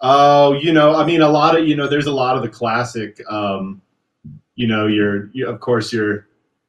Oh, 0.00 0.54
you 0.54 0.72
know, 0.72 0.96
I 0.96 1.06
mean, 1.06 1.22
a 1.22 1.28
lot 1.28 1.56
of 1.56 1.66
you 1.66 1.76
know, 1.76 1.86
there's 1.86 2.06
a 2.06 2.12
lot 2.12 2.36
of 2.36 2.42
the 2.42 2.48
classic. 2.48 3.22
Um, 3.30 3.80
you 4.54 4.66
know, 4.66 4.86
your 4.86 5.30
you, 5.32 5.48
of 5.48 5.60
course 5.60 5.92
your 5.92 6.26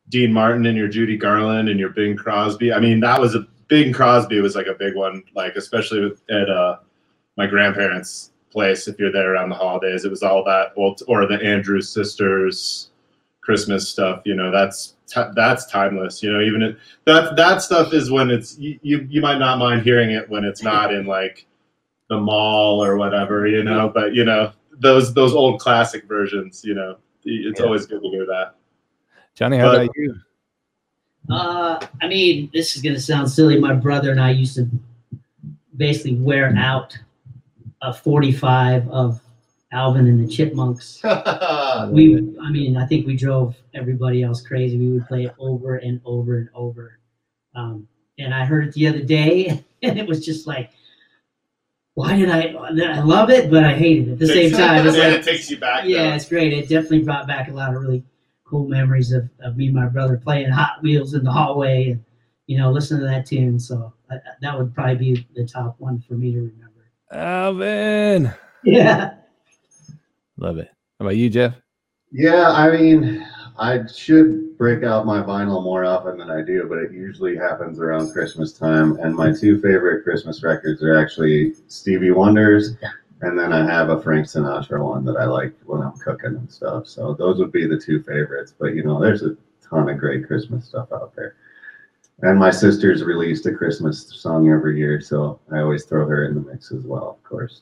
Dean 0.09 0.33
Martin 0.33 0.65
and 0.65 0.77
your 0.77 0.87
Judy 0.87 1.17
Garland 1.17 1.69
and 1.69 1.79
your 1.79 1.89
Bing 1.89 2.15
Crosby. 2.15 2.73
I 2.73 2.79
mean, 2.79 2.99
that 3.01 3.19
was 3.19 3.35
a 3.35 3.45
Bing 3.67 3.93
Crosby 3.93 4.41
was 4.41 4.55
like 4.55 4.67
a 4.67 4.75
big 4.75 4.95
one, 4.95 5.23
like 5.35 5.55
especially 5.55 6.11
at 6.29 6.49
uh, 6.49 6.77
my 7.37 7.47
grandparents' 7.47 8.31
place. 8.51 8.87
If 8.87 8.99
you're 8.99 9.11
there 9.11 9.33
around 9.33 9.49
the 9.49 9.55
holidays, 9.55 10.05
it 10.05 10.11
was 10.11 10.23
all 10.23 10.43
that. 10.45 10.73
Well, 10.77 10.95
or 11.07 11.25
the 11.25 11.41
Andrews 11.41 11.89
sisters 11.89 12.91
Christmas 13.43 13.87
stuff. 13.87 14.21
You 14.25 14.35
know, 14.35 14.51
that's 14.51 14.95
that's 15.35 15.65
timeless. 15.67 16.23
You 16.23 16.31
know, 16.31 16.41
even 16.41 16.61
it, 16.61 16.77
that 17.05 17.35
that 17.35 17.61
stuff 17.61 17.93
is 17.93 18.09
when 18.09 18.31
it's 18.31 18.57
you, 18.57 18.79
you 18.81 19.07
you 19.09 19.21
might 19.21 19.37
not 19.37 19.59
mind 19.59 19.83
hearing 19.83 20.11
it 20.11 20.29
when 20.29 20.43
it's 20.43 20.63
not 20.63 20.93
in 20.93 21.05
like 21.05 21.45
the 22.09 22.19
mall 22.19 22.83
or 22.83 22.97
whatever. 22.97 23.47
You 23.47 23.63
know, 23.63 23.89
but 23.89 24.13
you 24.13 24.23
know 24.23 24.51
those 24.79 25.13
those 25.13 25.33
old 25.33 25.59
classic 25.59 26.07
versions. 26.07 26.63
You 26.63 26.75
know, 26.75 26.97
it's 27.25 27.59
Yeah. 27.59 27.65
always 27.65 27.85
good 27.85 28.01
to 28.01 28.09
hear 28.09 28.25
that. 28.25 28.55
Johnny, 29.35 29.57
how 29.57 29.71
But- 29.71 29.83
about 29.83 29.95
you? 29.95 30.15
Uh, 31.29 31.79
I 32.01 32.07
mean, 32.07 32.49
this 32.53 32.75
is 32.75 32.81
gonna 32.81 32.99
sound 32.99 33.29
silly. 33.29 33.57
My 33.59 33.73
brother 33.73 34.11
and 34.11 34.19
I 34.19 34.31
used 34.31 34.55
to 34.55 34.67
basically 35.77 36.15
wear 36.15 36.53
out 36.57 36.97
a 37.81 37.93
45 37.93 38.89
of 38.89 39.21
Alvin 39.71 40.07
and 40.07 40.23
the 40.23 40.27
Chipmunks. 40.31 41.01
we, 41.91 42.35
I 42.41 42.51
mean, 42.51 42.77
I 42.77 42.85
think 42.85 43.07
we 43.07 43.15
drove 43.15 43.55
everybody 43.73 44.21
else 44.21 44.41
crazy. 44.41 44.77
We 44.77 44.89
would 44.91 45.07
play 45.07 45.23
it 45.25 45.33
over 45.39 45.77
and 45.77 45.99
over 46.05 46.37
and 46.37 46.49
over. 46.53 46.99
Um, 47.55 47.87
and 48.19 48.33
I 48.33 48.45
heard 48.45 48.67
it 48.67 48.73
the 48.73 48.87
other 48.87 49.01
day, 49.01 49.63
and 49.81 49.97
it 49.97 50.05
was 50.07 50.23
just 50.25 50.45
like, 50.45 50.71
why 51.95 52.15
did 52.17 52.29
I? 52.29 52.47
I 52.47 53.01
love 53.01 53.29
it, 53.29 53.51
but 53.51 53.63
I 53.63 53.73
hate 53.73 54.07
it 54.07 54.13
at 54.13 54.19
the 54.19 54.27
same 54.27 54.51
time. 54.53 54.87
It's 54.87 54.97
yeah, 54.97 55.09
like, 55.09 55.19
it 55.19 55.23
takes 55.23 55.49
you 55.49 55.57
back. 55.57 55.85
yeah, 55.85 56.09
though. 56.09 56.15
it's 56.15 56.27
great. 56.27 56.53
It 56.53 56.69
definitely 56.69 57.03
brought 57.03 57.27
back 57.27 57.49
a 57.49 57.53
lot 57.53 57.75
of 57.75 57.81
really 57.81 58.03
cool 58.45 58.67
memories 58.67 59.11
of, 59.11 59.29
of 59.41 59.57
me 59.57 59.67
and 59.67 59.75
my 59.75 59.87
brother 59.87 60.17
playing 60.17 60.49
Hot 60.49 60.81
Wheels 60.81 61.13
in 61.13 61.23
the 61.23 61.31
hallway 61.31 61.91
and, 61.91 62.03
you 62.47 62.57
know, 62.57 62.71
listening 62.71 63.01
to 63.01 63.07
that 63.07 63.25
tune. 63.25 63.59
So 63.59 63.93
I, 64.09 64.17
that 64.41 64.57
would 64.57 64.73
probably 64.73 64.95
be 64.95 65.27
the 65.35 65.45
top 65.45 65.75
one 65.79 65.99
for 66.01 66.13
me 66.13 66.31
to 66.31 66.37
remember. 66.39 66.91
Alvin. 67.11 68.33
Yeah. 68.63 69.15
Love 70.37 70.57
it. 70.57 70.69
How 70.99 71.05
about 71.05 71.15
you, 71.15 71.29
Jeff? 71.29 71.55
Yeah, 72.11 72.51
I 72.51 72.71
mean, 72.71 73.27
I 73.57 73.85
should 73.85 74.57
break 74.57 74.83
out 74.83 75.05
my 75.05 75.21
vinyl 75.21 75.63
more 75.63 75.85
often 75.85 76.17
than 76.17 76.31
I 76.31 76.41
do, 76.41 76.65
but 76.67 76.79
it 76.79 76.91
usually 76.91 77.35
happens 77.35 77.79
around 77.79 78.11
Christmas 78.11 78.51
time. 78.51 78.97
And 78.99 79.15
my 79.15 79.31
two 79.31 79.61
favorite 79.61 80.03
Christmas 80.03 80.43
records 80.43 80.81
are 80.81 80.97
actually 80.97 81.53
Stevie 81.67 82.11
Wonder's, 82.11 82.75
and 83.21 83.37
then 83.37 83.53
I 83.53 83.65
have 83.65 83.89
a 83.89 84.01
Frank 84.01 84.25
Sinatra 84.25 84.83
one 84.83 85.05
that 85.05 85.17
I 85.17 85.25
like 85.25 85.53
when 85.65 85.81
I'm 85.81 85.97
cooking 85.99 86.35
and 86.35 86.51
stuff. 86.51 86.87
So 86.87 87.13
those 87.13 87.37
would 87.37 87.51
be 87.51 87.67
the 87.67 87.79
two 87.79 88.01
favorites. 88.01 88.53
But 88.57 88.73
you 88.73 88.83
know, 88.83 88.99
there's 88.99 89.23
a 89.23 89.37
ton 89.61 89.89
of 89.89 89.97
great 89.97 90.25
Christmas 90.27 90.65
stuff 90.65 90.91
out 90.91 91.15
there. 91.15 91.35
And 92.21 92.39
my 92.39 92.51
sister's 92.51 93.03
released 93.03 93.45
a 93.45 93.53
Christmas 93.53 94.07
song 94.19 94.49
every 94.49 94.77
year, 94.77 95.01
so 95.01 95.39
I 95.51 95.59
always 95.59 95.85
throw 95.85 96.07
her 96.07 96.25
in 96.25 96.35
the 96.35 96.41
mix 96.41 96.71
as 96.71 96.83
well, 96.83 97.09
of 97.09 97.23
course. 97.23 97.61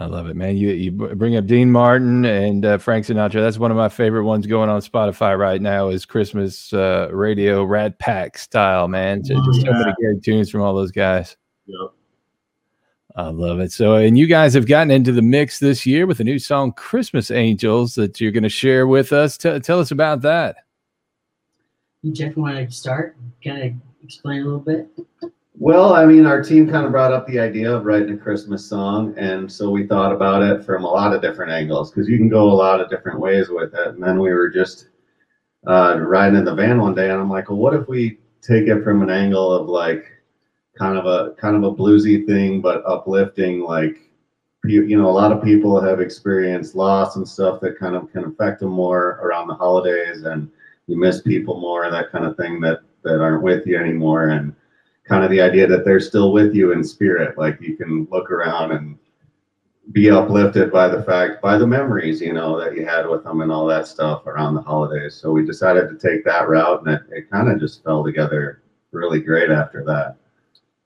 I 0.00 0.06
love 0.06 0.28
it, 0.28 0.34
man. 0.34 0.56
You 0.56 0.70
you 0.70 0.90
bring 0.90 1.36
up 1.36 1.44
Dean 1.44 1.70
Martin 1.70 2.24
and 2.24 2.64
uh, 2.64 2.78
Frank 2.78 3.04
Sinatra. 3.04 3.34
That's 3.34 3.58
one 3.58 3.70
of 3.70 3.76
my 3.76 3.90
favorite 3.90 4.24
ones 4.24 4.46
going 4.46 4.70
on 4.70 4.80
Spotify 4.80 5.38
right 5.38 5.60
now. 5.60 5.90
Is 5.90 6.06
Christmas 6.06 6.72
uh, 6.72 7.10
radio 7.12 7.64
Rat 7.64 7.98
Pack 7.98 8.38
style, 8.38 8.88
man. 8.88 9.22
So, 9.22 9.34
just 9.44 9.60
so 9.60 9.72
many 9.72 9.92
great 10.00 10.22
tunes 10.22 10.48
from 10.48 10.62
all 10.62 10.74
those 10.74 10.90
guys. 10.90 11.36
Yep. 11.66 11.90
I 13.14 13.28
love 13.28 13.60
it. 13.60 13.72
So, 13.72 13.96
and 13.96 14.16
you 14.16 14.26
guys 14.26 14.54
have 14.54 14.66
gotten 14.66 14.90
into 14.90 15.12
the 15.12 15.20
mix 15.20 15.58
this 15.58 15.84
year 15.84 16.06
with 16.06 16.18
a 16.20 16.24
new 16.24 16.38
song, 16.38 16.72
"Christmas 16.72 17.30
Angels," 17.30 17.94
that 17.96 18.22
you're 18.22 18.32
going 18.32 18.42
to 18.42 18.48
share 18.48 18.86
with 18.86 19.12
us. 19.12 19.36
T- 19.36 19.60
tell 19.60 19.80
us 19.80 19.90
about 19.90 20.22
that. 20.22 20.56
You, 22.00 22.14
Jeff, 22.14 22.38
want 22.38 22.56
to 22.56 22.74
start? 22.74 23.18
Kind 23.44 23.62
of 23.62 23.72
explain 24.02 24.40
a 24.40 24.44
little 24.44 24.60
bit? 24.60 24.88
Well, 25.62 25.92
I 25.92 26.06
mean, 26.06 26.24
our 26.24 26.42
team 26.42 26.70
kind 26.70 26.86
of 26.86 26.92
brought 26.92 27.12
up 27.12 27.26
the 27.26 27.38
idea 27.38 27.70
of 27.70 27.84
writing 27.84 28.14
a 28.14 28.16
Christmas 28.16 28.64
song, 28.66 29.12
and 29.18 29.52
so 29.52 29.68
we 29.68 29.86
thought 29.86 30.10
about 30.10 30.42
it 30.42 30.64
from 30.64 30.84
a 30.84 30.90
lot 30.90 31.14
of 31.14 31.20
different 31.20 31.52
angles 31.52 31.90
because 31.90 32.08
you 32.08 32.16
can 32.16 32.30
go 32.30 32.50
a 32.50 32.50
lot 32.50 32.80
of 32.80 32.88
different 32.88 33.20
ways 33.20 33.50
with 33.50 33.74
it. 33.74 33.88
And 33.88 34.02
then 34.02 34.18
we 34.18 34.32
were 34.32 34.48
just 34.48 34.88
uh, 35.66 35.98
riding 36.00 36.38
in 36.38 36.46
the 36.46 36.54
van 36.54 36.80
one 36.80 36.94
day, 36.94 37.10
and 37.10 37.20
I'm 37.20 37.28
like, 37.28 37.50
well, 37.50 37.58
what 37.58 37.74
if 37.74 37.86
we 37.88 38.16
take 38.40 38.68
it 38.68 38.82
from 38.82 39.02
an 39.02 39.10
angle 39.10 39.52
of 39.52 39.68
like 39.68 40.06
kind 40.78 40.96
of 40.96 41.04
a 41.04 41.34
kind 41.34 41.54
of 41.54 41.62
a 41.62 41.76
bluesy 41.76 42.26
thing, 42.26 42.62
but 42.62 42.82
uplifting, 42.86 43.60
like 43.60 43.98
you, 44.64 44.96
know, 44.96 45.10
a 45.10 45.12
lot 45.12 45.30
of 45.30 45.44
people 45.44 45.78
have 45.78 46.00
experienced 46.00 46.74
loss 46.74 47.16
and 47.16 47.28
stuff 47.28 47.60
that 47.60 47.78
kind 47.78 47.94
of 47.94 48.10
can 48.12 48.24
affect 48.24 48.60
them 48.60 48.70
more 48.70 49.20
around 49.22 49.46
the 49.46 49.54
holidays, 49.54 50.22
and 50.22 50.50
you 50.86 50.98
miss 50.98 51.20
people 51.20 51.60
more, 51.60 51.90
that 51.90 52.10
kind 52.10 52.24
of 52.24 52.34
thing 52.38 52.60
that 52.60 52.78
that 53.04 53.20
aren't 53.20 53.42
with 53.42 53.66
you 53.66 53.76
anymore, 53.76 54.28
and 54.30 54.54
kind 55.10 55.24
of 55.24 55.30
the 55.30 55.40
idea 55.40 55.66
that 55.66 55.84
they're 55.84 56.00
still 56.00 56.32
with 56.32 56.54
you 56.54 56.72
in 56.72 56.84
spirit. 56.84 57.36
Like 57.36 57.60
you 57.60 57.76
can 57.76 58.06
look 58.12 58.30
around 58.30 58.70
and 58.70 58.96
be 59.90 60.08
uplifted 60.08 60.70
by 60.70 60.86
the 60.86 61.02
fact, 61.02 61.42
by 61.42 61.58
the 61.58 61.66
memories, 61.66 62.20
you 62.20 62.32
know, 62.32 62.58
that 62.60 62.76
you 62.76 62.86
had 62.86 63.08
with 63.08 63.24
them 63.24 63.40
and 63.40 63.50
all 63.50 63.66
that 63.66 63.88
stuff 63.88 64.24
around 64.28 64.54
the 64.54 64.62
holidays. 64.62 65.16
So 65.16 65.32
we 65.32 65.44
decided 65.44 65.88
to 65.88 66.08
take 66.08 66.24
that 66.26 66.48
route 66.48 66.86
and 66.86 66.94
it, 66.94 67.02
it 67.10 67.30
kind 67.30 67.50
of 67.50 67.58
just 67.58 67.82
fell 67.82 68.04
together 68.04 68.62
really 68.92 69.20
great 69.20 69.50
after 69.50 69.82
that. 69.84 70.14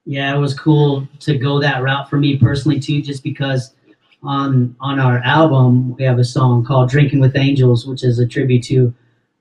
Yeah, 0.06 0.34
it 0.34 0.38
was 0.38 0.58
cool 0.58 1.06
to 1.20 1.36
go 1.36 1.60
that 1.60 1.82
route 1.82 2.08
for 2.08 2.16
me 2.16 2.38
personally 2.38 2.80
too, 2.80 3.02
just 3.02 3.22
because 3.22 3.74
on 4.22 4.74
on 4.80 4.98
our 4.98 5.18
album 5.18 5.94
we 5.96 6.04
have 6.04 6.18
a 6.18 6.24
song 6.24 6.64
called 6.64 6.90
"Drinking 6.90 7.20
with 7.20 7.36
Angels," 7.36 7.86
which 7.86 8.04
is 8.04 8.18
a 8.18 8.26
tribute 8.26 8.64
to 8.64 8.92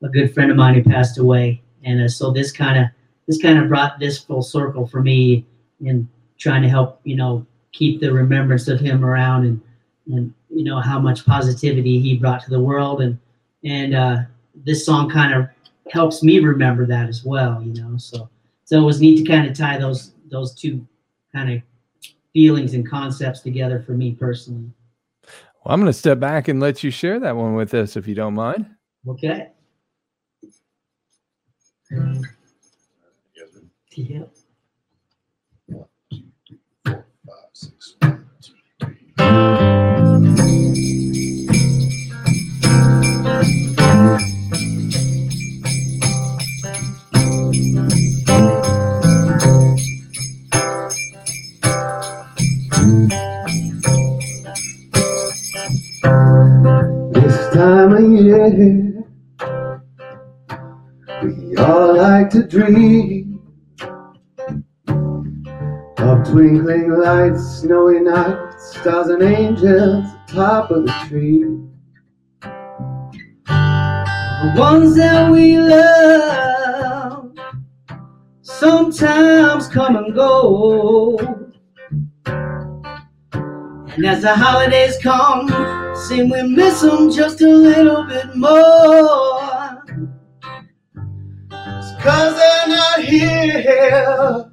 a 0.02 0.10
good 0.10 0.34
friend 0.34 0.52
of 0.52 0.58
mine 0.58 0.76
who 0.76 0.84
passed 0.84 1.18
away, 1.18 1.62
and 1.84 2.02
uh, 2.02 2.08
so 2.08 2.32
this 2.32 2.52
kind 2.52 2.80
of 2.80 2.88
this 3.28 3.42
kind 3.42 3.58
of 3.58 3.70
brought 3.70 4.00
this 4.00 4.20
full 4.20 4.42
circle 4.42 4.88
for 4.88 5.02
me 5.02 5.46
in 5.82 6.08
trying 6.38 6.62
to 6.62 6.70
help 6.70 7.00
you 7.04 7.16
know 7.16 7.46
keep 7.72 8.00
the 8.00 8.12
remembrance 8.12 8.68
of 8.68 8.80
him 8.80 9.04
around 9.04 9.46
and 9.46 9.62
and 10.08 10.34
you 10.50 10.64
know 10.64 10.80
how 10.80 11.00
much 11.00 11.26
positivity 11.26 12.00
he 12.00 12.18
brought 12.18 12.44
to 12.44 12.50
the 12.50 12.60
world. 12.60 13.02
And 13.02 13.20
and 13.64 13.96
uh, 13.96 14.18
this 14.56 14.86
song 14.86 15.10
kind 15.10 15.34
of 15.34 15.48
helps 15.92 16.24
me 16.24 16.40
remember 16.40 16.86
that 16.86 17.10
as 17.10 17.26
well 17.26 17.62
you 17.62 17.74
know 17.74 17.98
so 17.98 18.30
so 18.64 18.80
it 18.80 18.86
was 18.86 19.02
neat 19.02 19.18
to 19.18 19.30
kind 19.30 19.46
of 19.46 19.56
tie 19.56 19.78
those 19.78 20.14
those 20.32 20.56
two 20.56 20.86
kind 21.34 21.52
of 21.52 21.62
feelings 22.32 22.74
and 22.74 22.90
concepts 22.90 23.42
together 23.42 23.82
for 23.82 23.92
me 23.92 24.14
personally. 24.14 24.72
Well, 25.24 25.74
I'm 25.74 25.80
going 25.80 25.92
to 25.92 25.98
step 25.98 26.20
back 26.20 26.48
and 26.48 26.60
let 26.60 26.84
you 26.84 26.92
share 26.92 27.20
that 27.20 27.36
one 27.36 27.54
with 27.56 27.74
us, 27.74 27.96
if 27.96 28.08
you 28.08 28.16
don't 28.16 28.34
mind. 28.34 28.66
okay 29.08 29.50
yeah 33.96 34.24
This 57.14 57.54
time 57.54 57.94
of 57.94 58.12
year, 58.12 58.50
we 61.24 61.56
all 61.58 61.96
like 61.96 62.30
to 62.32 62.44
dream 62.48 63.33
twinkling 66.34 66.90
lights, 66.90 67.60
snowy 67.60 68.00
nights, 68.00 68.76
stars 68.76 69.10
and 69.10 69.22
angels 69.22 70.08
top 70.28 70.72
of 70.72 70.84
the 70.84 70.92
tree. 71.08 71.46
the 72.42 74.56
ones 74.58 74.96
that 74.96 75.32
we 75.32 75.60
love 75.60 77.38
sometimes 78.42 79.68
come 79.68 79.96
and 79.96 80.16
go. 80.16 81.20
And 82.26 84.04
as 84.04 84.24
the 84.24 84.34
holidays 84.36 84.98
come, 85.04 85.50
seem 86.08 86.32
we 86.32 86.42
miss 86.42 86.82
them 86.82 87.12
just 87.12 87.42
a 87.42 87.48
little 87.48 88.06
bit 88.06 88.36
more. 88.36 89.84
Cause 92.02 92.36
they're 92.36 92.68
not 92.70 93.04
here 93.04 94.53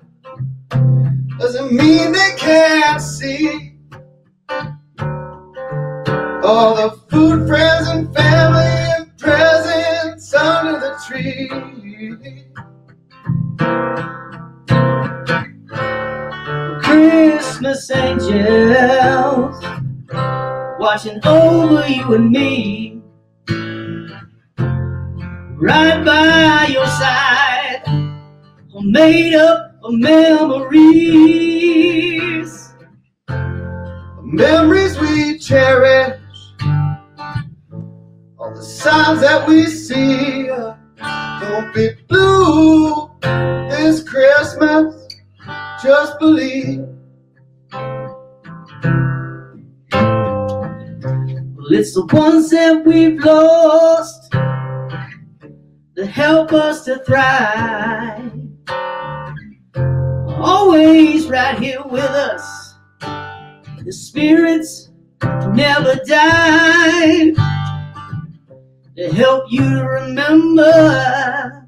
doesn't 1.41 1.72
mean 1.72 2.12
they 2.12 2.34
can't 2.36 3.01
see 3.01 3.72
all 6.45 6.74
the 6.74 6.91
food, 7.09 7.49
friends, 7.49 7.88
and 7.88 8.14
family 8.14 8.61
and 8.62 9.16
presents 9.16 10.34
under 10.34 10.78
the 10.78 10.95
tree. 11.07 11.49
Christmas 16.82 17.91
angels 17.91 19.64
watching 20.78 21.20
over 21.24 21.88
you 21.88 22.14
and 22.16 22.30
me. 22.30 23.01
Right 25.57 26.05
by 26.05 26.66
your 26.70 26.86
side, 26.86 27.82
made 28.82 29.34
up 29.36 29.69
of 29.82 29.94
memories. 29.94 31.50
Memories 34.22 34.98
we 34.98 35.38
cherish, 35.38 36.20
all 38.38 38.54
the 38.54 38.62
signs 38.62 39.20
that 39.22 39.48
we 39.48 39.66
see. 39.66 40.46
Don't 40.46 41.74
be 41.74 41.90
blue 42.08 43.10
this 43.22 44.02
Christmas, 44.08 45.08
just 45.82 46.18
believe. 46.18 46.86
Well, 51.52 51.72
it's 51.72 51.94
the 51.94 52.06
ones 52.12 52.50
that 52.50 52.84
we've 52.84 53.18
lost 53.24 54.30
that 54.32 56.06
help 56.06 56.52
us 56.52 56.84
to 56.84 56.98
thrive. 57.04 58.39
Always 60.43 61.26
right 61.26 61.59
here 61.59 61.82
with 61.84 62.03
us. 62.03 62.74
The 63.01 63.93
spirits 63.93 64.88
never 65.22 65.97
die. 66.07 67.32
To 68.97 69.12
help 69.12 69.53
you 69.53 69.61
to 69.61 69.84
remember 69.84 71.66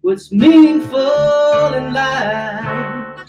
what's 0.00 0.32
meaningful 0.32 1.74
in 1.74 1.92
life. 1.92 3.28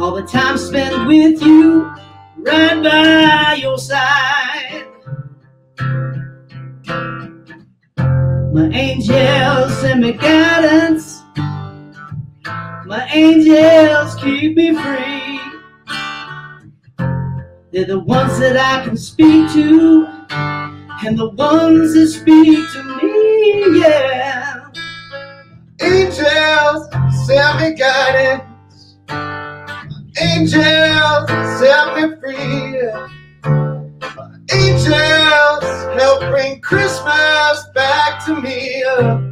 All 0.00 0.14
the 0.16 0.26
time 0.26 0.58
spent 0.58 1.06
with 1.06 1.40
you, 1.40 1.94
right 2.38 2.82
by 2.82 3.54
your 3.62 3.78
side. 3.78 4.88
My 8.52 8.68
angels 8.72 9.78
send 9.78 10.00
me 10.00 10.12
guidance. 10.12 11.21
My 12.92 13.08
angels 13.10 14.14
keep 14.16 14.54
me 14.54 14.74
free. 14.74 15.40
They're 17.70 17.86
the 17.86 18.00
ones 18.00 18.38
that 18.38 18.58
I 18.58 18.84
can 18.84 18.98
speak 18.98 19.50
to, 19.52 20.06
and 21.06 21.18
the 21.18 21.30
ones 21.30 21.94
that 21.94 22.08
speak 22.08 22.58
to 22.74 22.82
me, 23.00 23.80
yeah. 23.80 24.66
Angels, 25.80 26.86
send 27.26 27.60
me 27.60 27.74
guidance. 27.78 28.98
Angels, 30.20 31.30
set 31.58 31.96
me 31.96 32.14
free. 32.20 32.76
Angels, 34.52 35.64
help 35.98 36.20
bring 36.30 36.60
Christmas 36.60 37.64
back 37.74 38.22
to 38.26 38.38
me. 38.38 39.31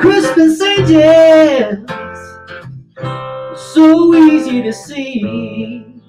Christmas 0.00 0.60
angels, 0.62 1.90
so 3.74 4.14
easy 4.14 4.62
to 4.62 4.72
see. 4.72 6.00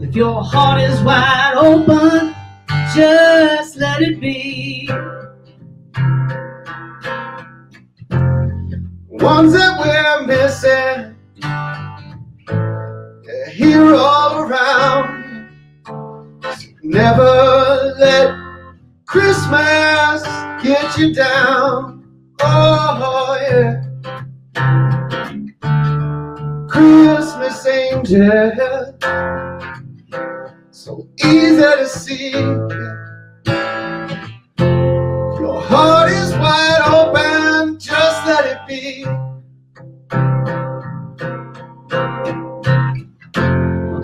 If 0.00 0.14
your 0.14 0.42
heart 0.42 0.80
is 0.80 1.02
wide 1.02 1.54
open, 1.56 2.34
just 2.94 3.76
let 3.76 4.00
it 4.00 4.18
be. 4.18 4.88
Ones 9.08 9.52
that 9.52 9.78
we're 9.78 10.26
missing, 10.26 11.14
here 13.52 13.94
all 13.94 14.38
around. 14.40 15.24
Never 16.82 17.94
let 17.98 18.35
Christmas 19.16 20.22
get 20.62 20.98
you 20.98 21.14
down. 21.14 22.04
Oh, 22.42 23.38
yeah. 23.40 23.82
Christmas 26.68 27.66
angel, 27.66 28.98
so 30.70 31.08
easy 31.24 31.62
to 31.62 31.88
see. 31.88 32.32
Your 35.40 35.62
heart 35.62 36.10
is 36.10 36.32
wide 36.34 36.82
open, 36.84 37.78
just 37.78 38.26
let 38.26 38.44
it 38.44 38.58
be. 38.68 39.02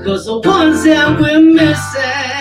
Cause 0.05 0.25
the 0.25 0.41
ones 0.43 0.85
that 0.85 1.21
we're 1.21 1.39
missing, 1.39 2.32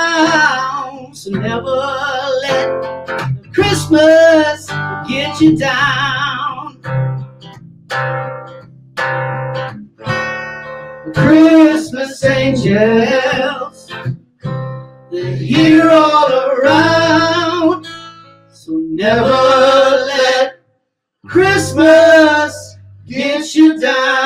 So 1.16 1.30
never 1.30 1.76
let 2.42 3.52
Christmas 3.52 4.66
get 5.08 5.40
you 5.40 5.56
down. 5.56 6.80
Christmas 11.14 12.24
angels, 12.24 13.90
they're 15.10 15.36
here 15.36 15.90
all 15.90 16.32
around. 16.32 17.86
So 18.52 18.72
never 18.72 19.30
let 20.12 20.60
Christmas 21.26 22.76
get 23.06 23.54
you 23.54 23.78
down. 23.80 24.19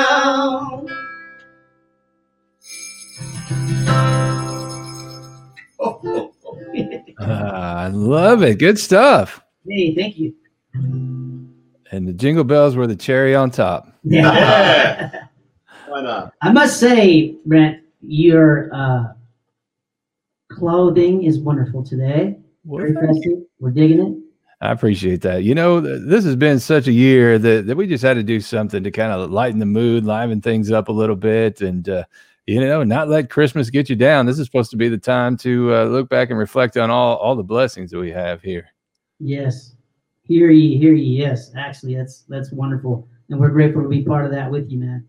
Ah, 7.19 7.83
I 7.85 7.89
love 7.89 8.43
it. 8.43 8.59
Good 8.59 8.79
stuff. 8.79 9.43
Hey, 9.69 9.95
thank 9.95 10.19
you. 10.19 10.35
And 10.75 12.09
the 12.09 12.13
jingle 12.13 12.45
bells 12.45 12.77
were 12.77 12.87
the 12.87 12.97
cherry 12.97 13.35
on 13.35 13.51
top. 13.51 13.93
Yeah. 14.03 15.27
Why 15.89 16.03
not? 16.03 16.33
I 16.43 16.53
must 16.53 16.81
say, 16.81 17.37
Brent, 17.47 17.83
your 18.01 18.69
uh, 18.75 19.13
clothing 20.51 21.25
is 21.25 21.39
wonderful 21.39 21.85
today. 21.85 22.37
Very 22.65 22.95
festive. 22.95 23.43
We're 23.61 23.71
digging 23.71 24.01
it. 24.01 24.19
I 24.61 24.73
appreciate 24.73 25.21
that. 25.23 25.45
You 25.45 25.55
know, 25.55 25.81
th- 25.81 26.03
this 26.07 26.25
has 26.25 26.37
been 26.37 26.59
such 26.59 26.87
a 26.87 26.93
year 26.93 27.39
that, 27.39 27.67
that 27.67 27.77
we 27.77 27.87
just 27.87 28.03
had 28.03 28.15
to 28.15 28.23
do 28.23 28.41
something 28.41 28.83
to 28.83 28.91
kind 28.91 29.13
of 29.13 29.31
lighten 29.31 29.59
the 29.59 29.67
mood, 29.67 30.05
liven 30.05 30.41
things 30.41 30.71
up 30.73 30.89
a 30.89 30.93
little 30.93 31.17
bit, 31.17 31.61
and 31.61 31.89
uh, 31.89 32.05
you 32.47 32.61
know, 32.61 32.83
not 32.83 33.09
let 33.09 33.31
Christmas 33.31 33.71
get 33.71 33.89
you 33.89 33.97
down. 33.97 34.27
This 34.27 34.39
is 34.39 34.47
supposed 34.47 34.71
to 34.71 34.77
be 34.77 34.89
the 34.89 34.99
time 34.99 35.37
to 35.39 35.75
uh, 35.75 35.85
look 35.85 36.09
back 36.09 36.31
and 36.31 36.39
reflect 36.39 36.77
on 36.77 36.91
all 36.91 37.17
all 37.17 37.37
the 37.37 37.43
blessings 37.43 37.91
that 37.91 37.99
we 37.99 38.11
have 38.11 38.43
here. 38.43 38.69
Yes. 39.19 39.75
Hear 40.25 40.51
ye, 40.51 40.79
hear 40.79 40.95
ye. 40.95 41.19
Yes, 41.19 41.53
actually, 41.57 41.95
that's 41.95 42.25
that's 42.29 42.51
wonderful, 42.51 43.07
and 43.29 43.39
we're 43.39 43.51
grateful 43.51 43.83
to 43.83 43.89
be 43.89 44.03
part 44.03 44.25
of 44.25 44.33
that 44.33 44.51
with 44.51 44.71
you, 44.71 44.79
man. 44.79 45.07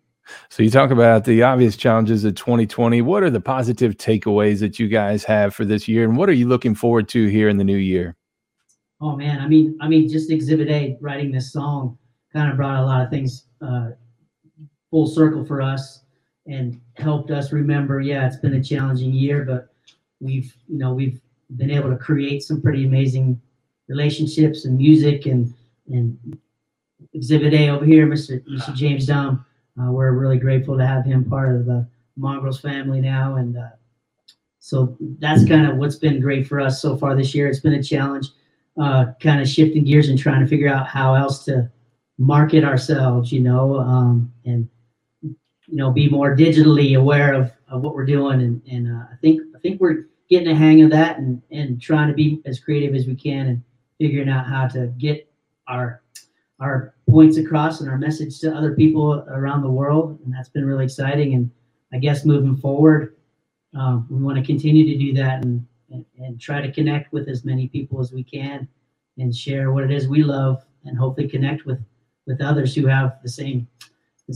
So 0.50 0.64
you 0.64 0.70
talk 0.70 0.92
about 0.92 1.24
the 1.24 1.44
obvious 1.44 1.78
challenges 1.78 2.26
of 2.26 2.36
2020. 2.36 3.02
What 3.02 3.24
are 3.24 3.30
the 3.30 3.40
positive 3.40 3.96
takeaways 3.96 4.60
that 4.60 4.80
you 4.80 4.88
guys 4.88 5.24
have 5.24 5.56
for 5.56 5.64
this 5.64 5.88
year, 5.88 6.04
and 6.04 6.18
what 6.18 6.28
are 6.28 6.34
you 6.34 6.48
looking 6.48 6.76
forward 6.76 7.08
to 7.10 7.28
here 7.28 7.48
in 7.48 7.58
the 7.58 7.64
new 7.64 7.78
year? 7.78 8.16
Oh 9.00 9.16
man, 9.16 9.40
I 9.40 9.48
mean, 9.48 9.78
I 9.80 9.88
mean, 9.88 10.10
just 10.10 10.32
Exhibit 10.32 10.70
A 10.70 10.98
writing 11.00 11.32
this 11.32 11.54
song 11.54 11.98
kind 12.34 12.52
of 12.52 12.58
brought 12.58 12.82
a 12.82 12.86
lot 12.86 13.02
of 13.02 13.10
things 13.10 13.48
uh, 13.62 13.92
full 14.92 15.08
circle 15.08 15.46
for 15.46 15.62
us 15.62 16.05
and 16.48 16.80
helped 16.96 17.32
us 17.32 17.52
remember. 17.52 18.02
Yeah, 18.02 18.28
it's 18.28 18.38
been 18.38 18.56
a 18.56 18.64
challenging 18.64 19.14
year, 19.14 19.43
but 19.43 19.70
we've 20.20 20.56
you 20.68 20.78
know 20.78 20.93
we've 20.93 21.20
been 21.58 21.72
able 21.72 21.89
to 21.89 21.98
create 21.98 22.43
some 22.43 22.62
pretty 22.62 22.86
amazing 22.86 23.39
relationships 23.88 24.66
and 24.66 24.78
music 24.78 25.26
and 25.26 25.54
and 25.91 26.18
Exhibit 27.14 27.54
A 27.54 27.70
over 27.70 27.86
here, 27.86 28.08
Mr. 28.08 28.43
Mr. 28.48 28.74
James 28.74 29.06
Dom. 29.06 29.46
Uh, 29.80 29.91
we're 29.91 30.12
really 30.12 30.38
grateful 30.38 30.78
to 30.78 30.86
have 30.86 31.06
him 31.06 31.26
part 31.26 31.56
of 31.56 31.66
the 31.66 31.86
Mongrels 32.18 32.60
family 32.60 33.02
now, 33.02 33.36
and 33.36 33.58
uh, 33.58 33.70
so 34.60 34.96
that's 35.20 35.46
kind 35.46 35.68
of 35.68 35.78
what's 35.78 35.98
been 35.98 36.20
great 36.20 36.48
for 36.48 36.60
us 36.60 36.82
so 36.82 36.98
far 36.98 37.16
this 37.16 37.36
year. 37.36 37.48
It's 37.48 37.60
been 37.60 37.74
a 37.74 37.84
challenge, 37.84 38.30
uh, 38.82 39.08
kind 39.22 39.41
of 39.41 39.48
shifting 39.48 39.84
gears 39.84 40.10
and 40.10 40.18
trying 40.18 40.41
to 40.41 40.48
figure 40.48 40.70
out 40.70 40.88
how 40.88 41.14
else 41.14 41.43
to 41.46 41.70
market 42.18 42.64
ourselves, 42.64 43.32
you 43.32 43.41
know, 43.41 43.80
um, 43.80 44.32
and 44.46 44.68
you 45.68 45.78
know, 45.78 45.91
be 45.91 46.09
more 46.09 46.36
digitally 46.36 46.97
aware 46.97 47.34
of, 47.34 47.51
of 47.68 47.82
what 47.82 47.95
we're 47.95 48.05
doing. 48.05 48.41
And, 48.41 48.61
and 48.70 48.95
uh, 48.95 49.05
I 49.11 49.16
think 49.22 49.41
I 49.55 49.59
think 49.59 49.82
we're 49.82 50.07
getting 50.30 50.49
a 50.49 50.55
hang 50.55 50.82
of 50.82 50.91
that 50.91 51.18
and 51.18 51.41
and 51.51 51.82
trying 51.82 52.07
to 52.07 52.13
be 52.13 52.41
as 52.45 52.59
creative 52.59 52.95
as 52.95 53.07
we 53.07 53.16
can 53.16 53.47
and 53.47 53.63
figuring 53.99 54.30
out 54.30 54.45
how 54.45 54.68
to 54.68 54.88
get 54.97 55.30
our 55.68 56.01
our 56.59 56.93
points 57.09 57.38
across 57.38 57.82
and 57.82 57.89
our 57.89 57.97
message 57.97 58.39
to 58.39 58.53
other 58.53 58.74
people 58.74 59.26
around 59.30 59.61
the 59.61 59.70
world. 59.70 60.20
And 60.24 60.34
that's 60.34 60.49
been 60.49 60.66
really 60.66 60.86
exciting. 60.86 61.34
And 61.34 61.51
I 61.93 61.97
guess 61.97 62.26
moving 62.26 62.55
forward, 62.55 63.16
um, 63.76 64.07
we 64.09 64.22
want 64.22 64.38
to 64.38 64.43
continue 64.43 64.86
to 64.86 64.97
do 64.97 65.13
that 65.22 65.43
and, 65.43 65.66
and, 65.91 66.05
and 66.18 66.39
try 66.39 66.61
to 66.61 66.72
connect 66.72 67.11
with 67.11 67.28
as 67.28 67.43
many 67.43 67.68
people 67.68 67.99
as 67.99 68.11
we 68.13 68.24
can 68.24 68.68
and 69.18 69.36
share 69.36 69.72
what 69.72 69.84
it 69.84 69.91
is 69.91 70.07
we 70.07 70.24
love 70.24 70.63
and 70.86 70.97
hopefully 70.97 71.28
connect 71.28 71.66
with 71.66 71.80
with 72.26 72.41
others 72.41 72.74
who 72.74 72.88
have 72.88 73.20
the 73.22 73.30
same 73.30 73.68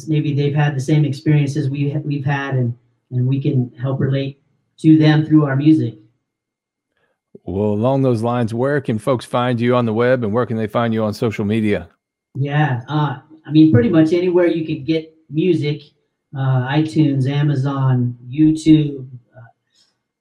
maybe 0.07 0.33
they've 0.33 0.55
had 0.55 0.75
the 0.75 0.81
same 0.81 1.05
experiences 1.05 1.69
we 1.69 1.95
we've 2.03 2.25
had 2.25 2.55
and 2.55 2.77
and 3.11 3.27
we 3.27 3.41
can 3.41 3.71
help 3.73 3.99
relate 3.99 4.41
to 4.77 4.97
them 4.97 5.25
through 5.25 5.45
our 5.45 5.55
music. 5.55 5.95
Well, 7.43 7.69
along 7.69 8.03
those 8.03 8.21
lines, 8.21 8.53
where 8.53 8.79
can 8.79 8.99
folks 8.99 9.25
find 9.25 9.59
you 9.59 9.75
on 9.75 9.85
the 9.85 9.93
web, 9.93 10.23
and 10.23 10.31
where 10.31 10.45
can 10.45 10.57
they 10.57 10.67
find 10.67 10.93
you 10.93 11.03
on 11.03 11.13
social 11.13 11.45
media? 11.45 11.89
yeah 12.35 12.81
uh 12.87 13.19
i 13.45 13.51
mean 13.51 13.71
pretty 13.71 13.89
much 13.89 14.13
anywhere 14.13 14.45
you 14.45 14.65
can 14.65 14.83
get 14.83 15.15
music 15.29 15.81
uh 16.37 16.67
itunes 16.69 17.29
amazon 17.29 18.15
youtube 18.29 19.07
uh, 19.35 19.41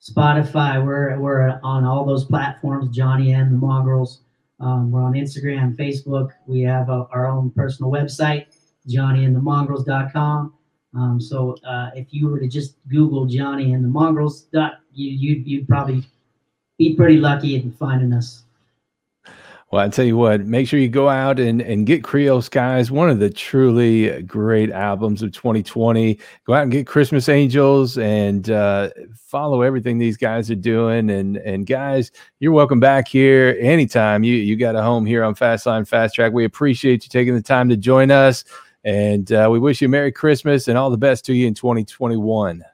spotify 0.00 0.82
we're 0.84 1.18
we're 1.18 1.60
on 1.62 1.84
all 1.84 2.04
those 2.04 2.24
platforms 2.24 2.88
johnny 2.94 3.32
and 3.32 3.52
the 3.52 3.56
mongrels. 3.56 4.22
Um, 4.60 4.90
we're 4.90 5.02
on 5.02 5.12
instagram 5.12 5.76
facebook. 5.76 6.30
We 6.46 6.62
have 6.62 6.90
uh 6.90 7.04
our 7.12 7.28
own 7.28 7.50
personal 7.50 7.92
website 7.92 8.46
johnnyandthemongrels.com. 8.88 10.54
Um, 10.94 11.20
so 11.20 11.54
uh, 11.66 11.90
if 11.94 12.06
you 12.10 12.28
were 12.28 12.40
to 12.40 12.48
just 12.48 12.76
Google 12.88 13.26
Johnny 13.26 13.74
and 13.74 13.84
the 13.84 13.88
Mongrels, 13.88 14.42
dot, 14.52 14.80
you, 14.92 15.10
you'd, 15.10 15.46
you'd 15.46 15.68
probably 15.68 16.02
be 16.78 16.94
pretty 16.94 17.18
lucky 17.18 17.56
in 17.56 17.72
finding 17.72 18.12
us. 18.12 18.44
Well, 19.70 19.84
I 19.84 19.88
tell 19.90 20.06
you 20.06 20.16
what, 20.16 20.46
make 20.46 20.66
sure 20.66 20.80
you 20.80 20.88
go 20.88 21.10
out 21.10 21.38
and, 21.38 21.60
and 21.60 21.84
get 21.84 22.02
Creole 22.02 22.40
Skies, 22.40 22.90
one 22.90 23.10
of 23.10 23.18
the 23.18 23.28
truly 23.28 24.22
great 24.22 24.70
albums 24.70 25.20
of 25.20 25.32
2020. 25.32 26.18
Go 26.46 26.54
out 26.54 26.62
and 26.62 26.72
get 26.72 26.86
Christmas 26.86 27.28
Angels 27.28 27.98
and 27.98 28.48
uh, 28.48 28.88
follow 29.14 29.60
everything 29.60 29.98
these 29.98 30.16
guys 30.16 30.50
are 30.50 30.54
doing. 30.54 31.10
And 31.10 31.36
and 31.36 31.66
guys, 31.66 32.12
you're 32.40 32.52
welcome 32.52 32.80
back 32.80 33.08
here 33.08 33.58
anytime. 33.60 34.24
You 34.24 34.36
you 34.36 34.56
got 34.56 34.74
a 34.74 34.82
home 34.82 35.04
here 35.04 35.22
on 35.22 35.34
Fastline 35.34 35.86
Fast 35.86 36.14
Track. 36.14 36.32
We 36.32 36.46
appreciate 36.46 37.04
you 37.04 37.10
taking 37.10 37.34
the 37.34 37.42
time 37.42 37.68
to 37.68 37.76
join 37.76 38.10
us, 38.10 38.44
and 38.84 39.30
uh, 39.32 39.48
we 39.50 39.58
wish 39.58 39.80
you 39.82 39.86
a 39.86 39.90
Merry 39.90 40.12
Christmas 40.12 40.68
and 40.68 40.78
all 40.78 40.90
the 40.90 40.96
best 40.96 41.24
to 41.26 41.34
you 41.34 41.46
in 41.46 41.54
2021. 41.54 42.64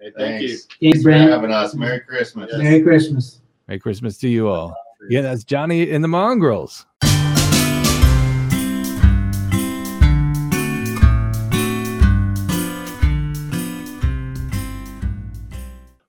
Hey, 0.00 0.12
thank 0.16 0.42
you. 0.42 0.48
Thanks, 0.48 0.68
Thanks 0.80 1.02
for 1.02 1.12
having 1.12 1.50
us. 1.50 1.74
Merry 1.74 2.00
Christmas. 2.00 2.50
Merry 2.56 2.82
Christmas. 2.82 3.40
Merry 3.68 3.80
Christmas 3.80 4.18
to 4.18 4.28
you 4.28 4.48
all. 4.48 4.76
Yeah, 5.08 5.22
that's 5.22 5.44
Johnny 5.44 5.90
and 5.90 6.02
the 6.02 6.08
Mongrels. 6.08 6.86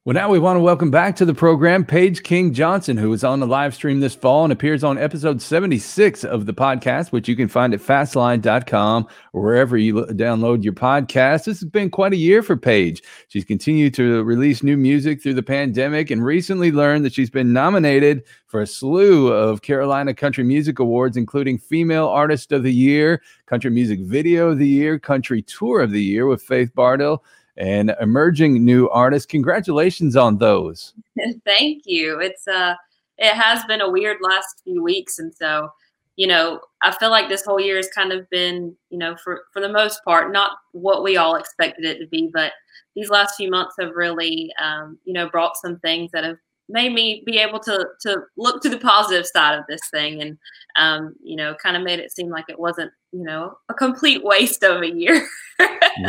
Well, 0.05 0.13
now 0.13 0.29
we 0.29 0.37
want 0.37 0.57
to 0.57 0.61
welcome 0.61 0.91
back 0.91 1.15
to 1.15 1.25
the 1.25 1.33
program 1.33 1.83
Paige 1.83 2.21
King 2.21 2.53
Johnson, 2.53 2.95
who 2.95 3.11
is 3.11 3.23
on 3.23 3.39
the 3.39 3.47
live 3.47 3.73
stream 3.73 4.01
this 4.01 4.13
fall 4.13 4.43
and 4.43 4.53
appears 4.53 4.83
on 4.83 4.99
episode 4.99 5.41
76 5.41 6.23
of 6.23 6.45
the 6.45 6.53
podcast, 6.53 7.11
which 7.11 7.27
you 7.27 7.35
can 7.35 7.47
find 7.47 7.73
at 7.73 7.79
fastline.com 7.79 9.07
or 9.33 9.41
wherever 9.41 9.75
you 9.75 10.05
download 10.11 10.63
your 10.63 10.73
podcast. 10.73 11.45
This 11.45 11.59
has 11.59 11.63
been 11.67 11.89
quite 11.89 12.13
a 12.13 12.17
year 12.17 12.43
for 12.43 12.55
Paige. 12.55 13.01
She's 13.29 13.45
continued 13.45 13.95
to 13.95 14.23
release 14.25 14.61
new 14.61 14.77
music 14.77 15.23
through 15.23 15.33
the 15.33 15.41
pandemic 15.41 16.11
and 16.11 16.23
recently 16.23 16.71
learned 16.71 17.03
that 17.03 17.13
she's 17.15 17.31
been 17.31 17.51
nominated 17.51 18.25
for 18.45 18.61
a 18.61 18.67
slew 18.67 19.29
of 19.29 19.63
Carolina 19.63 20.13
Country 20.13 20.43
Music 20.43 20.77
Awards, 20.77 21.17
including 21.17 21.57
Female 21.57 22.09
Artist 22.09 22.51
of 22.51 22.61
the 22.61 22.71
Year, 22.71 23.23
Country 23.47 23.71
Music 23.71 24.01
Video 24.01 24.51
of 24.51 24.59
the 24.59 24.67
Year, 24.67 24.99
Country 24.99 25.41
Tour 25.41 25.81
of 25.81 25.89
the 25.89 26.03
Year 26.03 26.27
with 26.27 26.43
Faith 26.43 26.75
Bardell 26.75 27.23
and 27.57 27.95
emerging 28.01 28.63
new 28.63 28.89
artists. 28.89 29.25
Congratulations 29.25 30.15
on 30.15 30.37
those. 30.37 30.93
Thank 31.45 31.83
you. 31.85 32.19
It's 32.19 32.47
uh 32.47 32.75
it 33.17 33.33
has 33.33 33.63
been 33.65 33.81
a 33.81 33.89
weird 33.89 34.17
last 34.21 34.61
few 34.63 34.83
weeks 34.83 35.19
and 35.19 35.33
so 35.33 35.69
you 36.17 36.27
know, 36.27 36.61
I 36.81 36.95
feel 36.95 37.09
like 37.09 37.27
this 37.27 37.43
whole 37.43 37.59
year 37.59 37.75
has 37.75 37.89
kind 37.89 38.13
of 38.13 38.29
been, 38.29 38.75
you 38.89 38.97
know, 38.97 39.15
for 39.17 39.43
for 39.51 39.61
the 39.61 39.69
most 39.69 40.03
part, 40.05 40.31
not 40.31 40.51
what 40.71 41.03
we 41.03 41.17
all 41.17 41.35
expected 41.35 41.85
it 41.85 41.99
to 41.99 42.07
be, 42.07 42.29
but 42.31 42.53
these 42.95 43.09
last 43.09 43.35
few 43.35 43.49
months 43.49 43.75
have 43.79 43.95
really, 43.95 44.51
um, 44.61 44.97
you 45.03 45.13
know, 45.13 45.29
brought 45.29 45.57
some 45.57 45.77
things 45.79 46.11
that 46.11 46.23
have 46.23 46.37
made 46.69 46.93
me 46.93 47.21
be 47.25 47.37
able 47.37 47.59
to 47.59 47.85
to 48.01 48.21
look 48.37 48.61
to 48.61 48.69
the 48.69 48.77
positive 48.77 49.27
side 49.27 49.57
of 49.57 49.65
this 49.67 49.81
thing, 49.91 50.21
and 50.21 50.37
um, 50.77 51.15
you 51.21 51.35
know, 51.35 51.53
kind 51.55 51.75
of 51.75 51.83
made 51.83 51.99
it 51.99 52.13
seem 52.13 52.29
like 52.29 52.45
it 52.47 52.59
wasn't, 52.59 52.91
you 53.15 53.23
know, 53.23 53.57
a 53.69 53.73
complete 53.73 54.23
waste 54.23 54.63
of 54.63 54.81
a 54.81 54.91
year. 54.91 55.25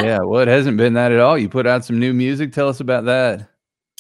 yeah, 0.00 0.18
well, 0.18 0.40
it 0.40 0.48
hasn't 0.48 0.76
been 0.76 0.94
that 0.94 1.12
at 1.12 1.20
all. 1.20 1.38
You 1.38 1.48
put 1.48 1.66
out 1.66 1.84
some 1.84 2.00
new 2.00 2.12
music. 2.12 2.52
Tell 2.52 2.68
us 2.68 2.80
about 2.80 3.04
that. 3.04 3.48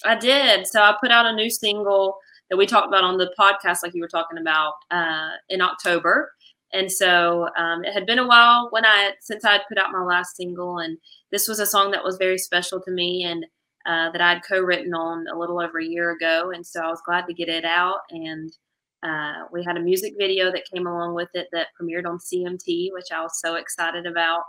I 0.04 0.16
did. 0.16 0.66
So 0.66 0.82
I 0.82 0.96
put 1.00 1.12
out 1.12 1.24
a 1.24 1.32
new 1.32 1.48
single 1.48 2.18
that 2.50 2.56
we 2.56 2.66
talked 2.66 2.88
about 2.88 3.04
on 3.04 3.16
the 3.16 3.32
podcast, 3.38 3.78
like 3.82 3.94
you 3.94 4.02
were 4.02 4.08
talking 4.08 4.38
about, 4.38 4.74
uh, 4.90 5.30
in 5.48 5.60
October. 5.60 6.32
And 6.72 6.90
so 6.90 7.48
um, 7.56 7.84
it 7.84 7.92
had 7.92 8.06
been 8.06 8.18
a 8.18 8.26
while 8.26 8.68
when 8.70 8.84
I 8.84 9.12
since 9.20 9.44
I 9.44 9.52
had 9.52 9.62
put 9.68 9.78
out 9.78 9.92
my 9.92 10.02
last 10.02 10.36
single, 10.36 10.78
and 10.78 10.98
this 11.30 11.46
was 11.46 11.60
a 11.60 11.66
song 11.66 11.92
that 11.92 12.04
was 12.04 12.16
very 12.16 12.38
special 12.38 12.80
to 12.80 12.90
me, 12.90 13.22
and 13.22 13.46
uh, 13.86 14.10
that 14.10 14.20
I'd 14.20 14.44
co-written 14.44 14.92
on 14.94 15.26
a 15.32 15.38
little 15.38 15.60
over 15.60 15.78
a 15.78 15.84
year 15.84 16.10
ago. 16.10 16.50
And 16.52 16.66
so 16.66 16.80
I 16.80 16.88
was 16.88 17.00
glad 17.06 17.26
to 17.28 17.34
get 17.34 17.48
it 17.48 17.64
out. 17.64 18.00
And 18.10 18.50
uh, 19.06 19.44
we 19.52 19.62
had 19.62 19.76
a 19.76 19.80
music 19.80 20.14
video 20.18 20.50
that 20.50 20.68
came 20.72 20.86
along 20.86 21.14
with 21.14 21.28
it 21.34 21.48
that 21.52 21.68
premiered 21.80 22.06
on 22.06 22.18
CMT, 22.18 22.92
which 22.92 23.12
I 23.14 23.22
was 23.22 23.40
so 23.40 23.54
excited 23.54 24.06
about. 24.06 24.42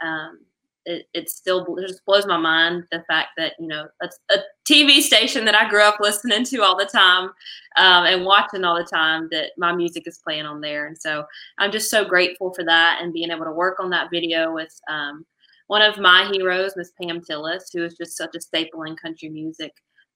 Um, 0.00 0.40
it, 0.86 1.06
it 1.14 1.30
still 1.30 1.64
bl- 1.64 1.80
just 1.80 2.04
blows 2.04 2.26
my 2.26 2.36
mind 2.36 2.84
the 2.92 3.02
fact 3.08 3.30
that 3.38 3.54
you 3.58 3.66
know 3.66 3.86
a, 4.02 4.08
a 4.30 4.38
TV 4.68 5.00
station 5.00 5.46
that 5.46 5.54
I 5.54 5.68
grew 5.68 5.82
up 5.82 5.96
listening 5.98 6.44
to 6.44 6.62
all 6.62 6.76
the 6.76 6.84
time 6.84 7.30
um, 7.76 8.04
and 8.04 8.24
watching 8.24 8.64
all 8.64 8.76
the 8.76 8.84
time 8.84 9.28
that 9.32 9.52
my 9.56 9.74
music 9.74 10.06
is 10.06 10.20
playing 10.22 10.44
on 10.46 10.60
there, 10.60 10.86
and 10.86 10.96
so 10.96 11.24
I'm 11.58 11.72
just 11.72 11.90
so 11.90 12.04
grateful 12.04 12.52
for 12.52 12.64
that 12.64 13.00
and 13.00 13.12
being 13.12 13.30
able 13.30 13.46
to 13.46 13.52
work 13.52 13.80
on 13.80 13.90
that 13.90 14.10
video 14.12 14.52
with 14.52 14.78
um, 14.88 15.24
one 15.68 15.82
of 15.82 15.98
my 15.98 16.28
heroes, 16.30 16.74
Miss 16.76 16.92
Pam 17.00 17.20
Tillis, 17.20 17.64
who 17.72 17.82
is 17.82 17.94
just 17.94 18.16
such 18.16 18.36
a 18.36 18.40
staple 18.40 18.82
in 18.82 18.94
country 18.96 19.30
music 19.30 19.72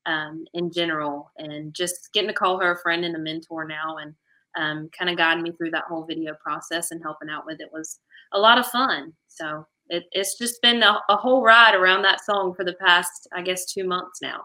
um, 0.08 0.44
in 0.54 0.72
general, 0.72 1.30
and 1.36 1.74
just 1.74 2.08
getting 2.12 2.28
to 2.28 2.34
call 2.34 2.58
her 2.58 2.72
a 2.72 2.78
friend 2.80 3.04
and 3.04 3.14
a 3.14 3.18
mentor 3.18 3.64
now, 3.64 3.98
and 3.98 4.14
um, 4.56 4.88
kind 4.96 5.10
of 5.10 5.16
guiding 5.16 5.42
me 5.42 5.52
through 5.52 5.70
that 5.70 5.84
whole 5.84 6.04
video 6.04 6.34
process 6.42 6.90
and 6.90 7.02
helping 7.02 7.28
out 7.28 7.44
with 7.46 7.60
it 7.60 7.68
was 7.72 8.00
a 8.32 8.38
lot 8.38 8.58
of 8.58 8.66
fun. 8.66 9.12
So 9.28 9.66
it, 9.88 10.04
it's 10.12 10.36
just 10.38 10.60
been 10.62 10.82
a, 10.82 10.98
a 11.08 11.16
whole 11.16 11.42
ride 11.42 11.74
around 11.74 12.02
that 12.02 12.24
song 12.24 12.54
for 12.54 12.64
the 12.64 12.74
past, 12.74 13.28
I 13.32 13.42
guess, 13.42 13.66
two 13.66 13.84
months 13.84 14.20
now. 14.22 14.44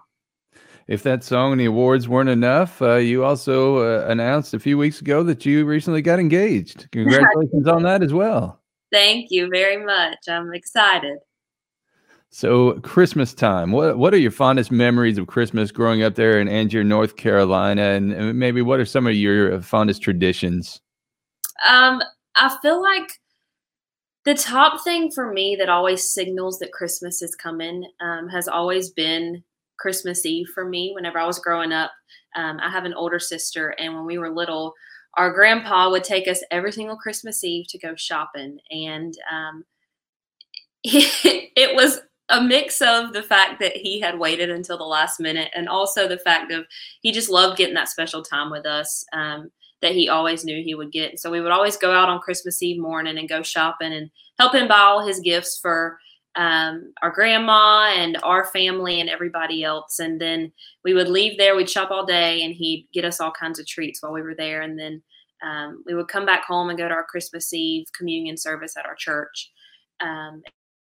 If 0.88 1.01
that 1.03 1.24
song 1.24 1.53
and 1.53 1.61
the 1.61 1.66
awards 1.66 2.09
weren't 2.09 2.30
enough, 2.30 2.82
uh, 2.82 2.95
you 2.95 3.24
also 3.24 3.78
uh, 3.78 4.05
announced 4.09 4.53
a 4.53 4.59
few 4.59 4.78
weeks 4.78 4.99
ago 4.99 5.24
that 5.24 5.45
you 5.45 5.66
recently 5.66 6.01
got 6.01 6.20
engaged. 6.20 6.88
Congratulations 6.91 7.68
on 7.68 7.84
that 7.84 8.03
as 8.03 8.14
well. 8.14 8.59
Thank 8.91 9.28
you 9.32 9.49
very 9.49 9.84
much. 9.84 10.18
I'm 10.28 10.53
excited. 10.53 11.18
So, 12.36 12.79
Christmas 12.79 13.31
time. 13.31 13.71
What 13.71 13.99
what 13.99 14.11
are 14.11 14.17
your 14.17 14.31
fondest 14.31 14.71
memories 14.71 15.19
of 15.19 15.27
Christmas 15.27 15.69
growing 15.69 16.01
up 16.01 16.15
there 16.15 16.41
in 16.41 16.47
Angier, 16.47 16.84
North 16.84 17.15
Carolina, 17.15 17.84
and, 17.84 18.39
maybe 18.39 18.63
what 18.63 18.79
are 18.79 18.86
some 18.86 19.05
of 19.05 19.13
your 19.13 19.61
fondest 19.61 20.01
traditions? 20.01 20.81
Um, 21.69 22.01
I 22.36 22.57
feel 22.63 22.81
like 22.81 23.07
the 24.25 24.34
top 24.34 24.84
thing 24.84 25.11
for 25.11 25.31
me 25.31 25.55
that 25.59 25.69
always 25.69 26.09
signals 26.09 26.57
that 26.57 26.71
Christmas 26.71 27.21
is 27.21 27.36
coming 27.36 27.88
um, 28.01 28.27
has 28.29 28.47
always 28.47 28.89
been 28.89 29.43
Christmas 29.77 30.25
Eve 30.25 30.47
for 30.55 30.67
me. 30.67 30.91
Whenever 30.95 31.19
I 31.19 31.27
was 31.27 31.38
growing 31.38 31.71
up, 31.71 31.91
um, 32.36 32.59
I 32.59 32.71
have 32.71 32.86
an 32.86 32.95
older 32.95 33.19
sister, 33.19 33.75
and 33.77 33.93
when 33.93 34.07
we 34.07 34.17
were 34.17 34.34
little, 34.34 34.73
our 35.17 35.31
grandpa 35.31 35.91
would 35.91 36.03
take 36.03 36.27
us 36.27 36.41
every 36.49 36.71
single 36.71 36.97
Christmas 36.97 37.43
Eve 37.43 37.67
to 37.69 37.77
go 37.77 37.93
shopping, 37.95 38.57
and 38.71 39.13
um, 39.31 39.65
it 40.84 41.75
was 41.75 42.01
a 42.30 42.41
mix 42.41 42.82
of 42.82 43.13
the 43.13 43.24
fact 43.24 43.59
that 43.59 43.76
he 43.76 43.99
had 43.99 44.17
waited 44.17 44.49
until 44.49 44.78
the 44.78 44.84
last 44.84 45.19
minute, 45.19 45.51
and 45.55 45.67
also 45.67 46.07
the 46.07 46.17
fact 46.17 46.51
of 46.51 46.65
he 47.01 47.11
just 47.11 47.30
loved 47.30 47.57
getting 47.57 47.76
that 47.76 47.89
special 47.89 48.24
time 48.24 48.49
with 48.49 48.65
us. 48.65 49.05
Um, 49.13 49.51
that 49.84 49.93
he 49.93 50.07
always 50.07 50.45
knew 50.45 50.63
he 50.63 50.74
would 50.74 50.93
get. 50.93 51.19
So 51.19 51.30
we 51.30 51.41
would 51.41 51.51
always 51.51 51.76
go 51.76 51.91
out 51.91 52.07
on 52.07 52.21
Christmas 52.21 52.63
Eve 52.63 52.82
morning 52.82 53.17
and 53.17 53.28
go 53.28 53.43
shopping 53.43 53.91
and 53.91 54.09
help 54.39 54.55
him 54.55 54.67
buy 54.67 54.80
all 54.80 55.05
his 55.05 55.19
gifts 55.19 55.59
for 55.61 55.99
um, 56.36 56.93
our 57.01 57.11
grandma 57.11 57.91
and 57.93 58.17
our 58.24 58.45
family 58.45 58.99
and 58.99 59.09
everybody 59.09 59.63
else. 59.63 59.99
And 59.99 60.19
then 60.19 60.51
we 60.84 60.93
would 60.93 61.09
leave 61.09 61.38
there, 61.38 61.55
we'd 61.55 61.69
shop 61.69 61.91
all 61.91 62.05
day, 62.05 62.43
and 62.43 62.55
he'd 62.55 62.88
get 62.93 63.05
us 63.05 63.19
all 63.19 63.32
kinds 63.32 63.59
of 63.59 63.67
treats 63.67 64.01
while 64.01 64.13
we 64.13 64.21
were 64.21 64.36
there. 64.36 64.61
And 64.61 64.80
then 64.80 65.03
um, 65.45 65.84
we 65.86 65.93
would 65.93 66.07
come 66.07 66.26
back 66.26 66.45
home 66.45 66.69
and 66.69 66.80
go 66.80 66.88
to 66.88 66.93
our 66.93 67.03
Christmas 67.03 67.53
Eve 67.53 67.86
communion 67.95 68.38
service 68.38 68.76
at 68.78 68.86
our 68.86 68.95
church. 68.95 69.51
Um, 69.99 70.41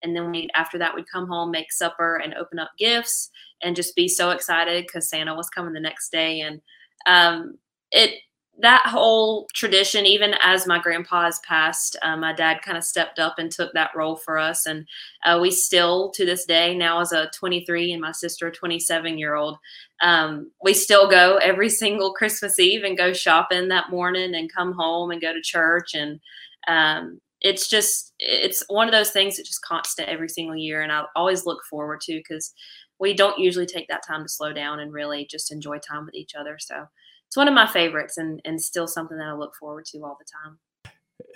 and 0.02 0.14
then 0.14 0.30
we 0.30 0.48
after 0.54 0.78
that 0.78 0.94
we'd 0.94 1.10
come 1.10 1.28
home, 1.28 1.50
make 1.50 1.72
supper, 1.72 2.16
and 2.16 2.34
open 2.34 2.58
up 2.58 2.70
gifts, 2.78 3.30
and 3.62 3.76
just 3.76 3.96
be 3.96 4.08
so 4.08 4.30
excited 4.30 4.86
because 4.86 5.08
Santa 5.08 5.34
was 5.34 5.48
coming 5.50 5.72
the 5.72 5.80
next 5.80 6.10
day. 6.10 6.40
And 6.40 6.60
um, 7.06 7.58
it 7.90 8.14
that 8.60 8.86
whole 8.86 9.46
tradition, 9.54 10.04
even 10.04 10.34
as 10.42 10.66
my 10.66 10.80
grandpa 10.80 11.24
has 11.26 11.38
passed, 11.46 11.96
uh, 12.02 12.16
my 12.16 12.32
dad 12.32 12.60
kind 12.62 12.76
of 12.76 12.82
stepped 12.82 13.18
up 13.20 13.36
and 13.38 13.50
took 13.50 13.72
that 13.72 13.92
role 13.94 14.16
for 14.16 14.36
us. 14.36 14.66
And 14.66 14.84
uh, 15.24 15.38
we 15.40 15.52
still, 15.52 16.10
to 16.16 16.26
this 16.26 16.44
day, 16.44 16.76
now 16.76 17.00
as 17.00 17.12
a 17.12 17.30
23 17.38 17.92
and 17.92 18.02
my 18.02 18.10
sister, 18.10 18.48
a 18.48 18.52
27 18.52 19.16
year 19.16 19.36
old, 19.36 19.58
um, 20.02 20.50
we 20.62 20.74
still 20.74 21.08
go 21.08 21.36
every 21.36 21.68
single 21.68 22.12
Christmas 22.12 22.58
Eve 22.58 22.82
and 22.82 22.98
go 22.98 23.12
shopping 23.12 23.68
that 23.68 23.90
morning 23.90 24.34
and 24.34 24.52
come 24.52 24.72
home 24.72 25.12
and 25.12 25.22
go 25.22 25.32
to 25.32 25.40
church. 25.40 25.94
And 25.94 26.18
um, 26.66 27.20
it's 27.40 27.68
just, 27.68 28.12
it's 28.18 28.64
one 28.68 28.88
of 28.88 28.92
those 28.92 29.10
things 29.10 29.36
that 29.36 29.46
just 29.46 29.62
constant 29.62 30.08
every 30.08 30.28
single 30.28 30.56
year. 30.56 30.82
And 30.82 30.92
I 30.92 31.04
always 31.14 31.46
look 31.46 31.60
forward 31.68 32.00
to 32.02 32.16
because 32.16 32.52
we 32.98 33.14
don't 33.14 33.38
usually 33.38 33.66
take 33.66 33.88
that 33.88 34.06
time 34.06 34.22
to 34.22 34.28
slow 34.28 34.52
down 34.52 34.80
and 34.80 34.92
really 34.92 35.26
just 35.30 35.52
enjoy 35.52 35.78
time 35.78 36.04
with 36.06 36.14
each 36.14 36.34
other. 36.34 36.58
So, 36.58 36.86
it's 37.28 37.36
one 37.36 37.46
of 37.46 37.54
my 37.54 37.66
favorites 37.66 38.16
and, 38.16 38.40
and 38.46 38.60
still 38.60 38.88
something 38.88 39.18
that 39.18 39.28
I 39.28 39.34
look 39.34 39.54
forward 39.54 39.84
to 39.86 39.98
all 39.98 40.16
the 40.18 40.24
time. 40.24 40.58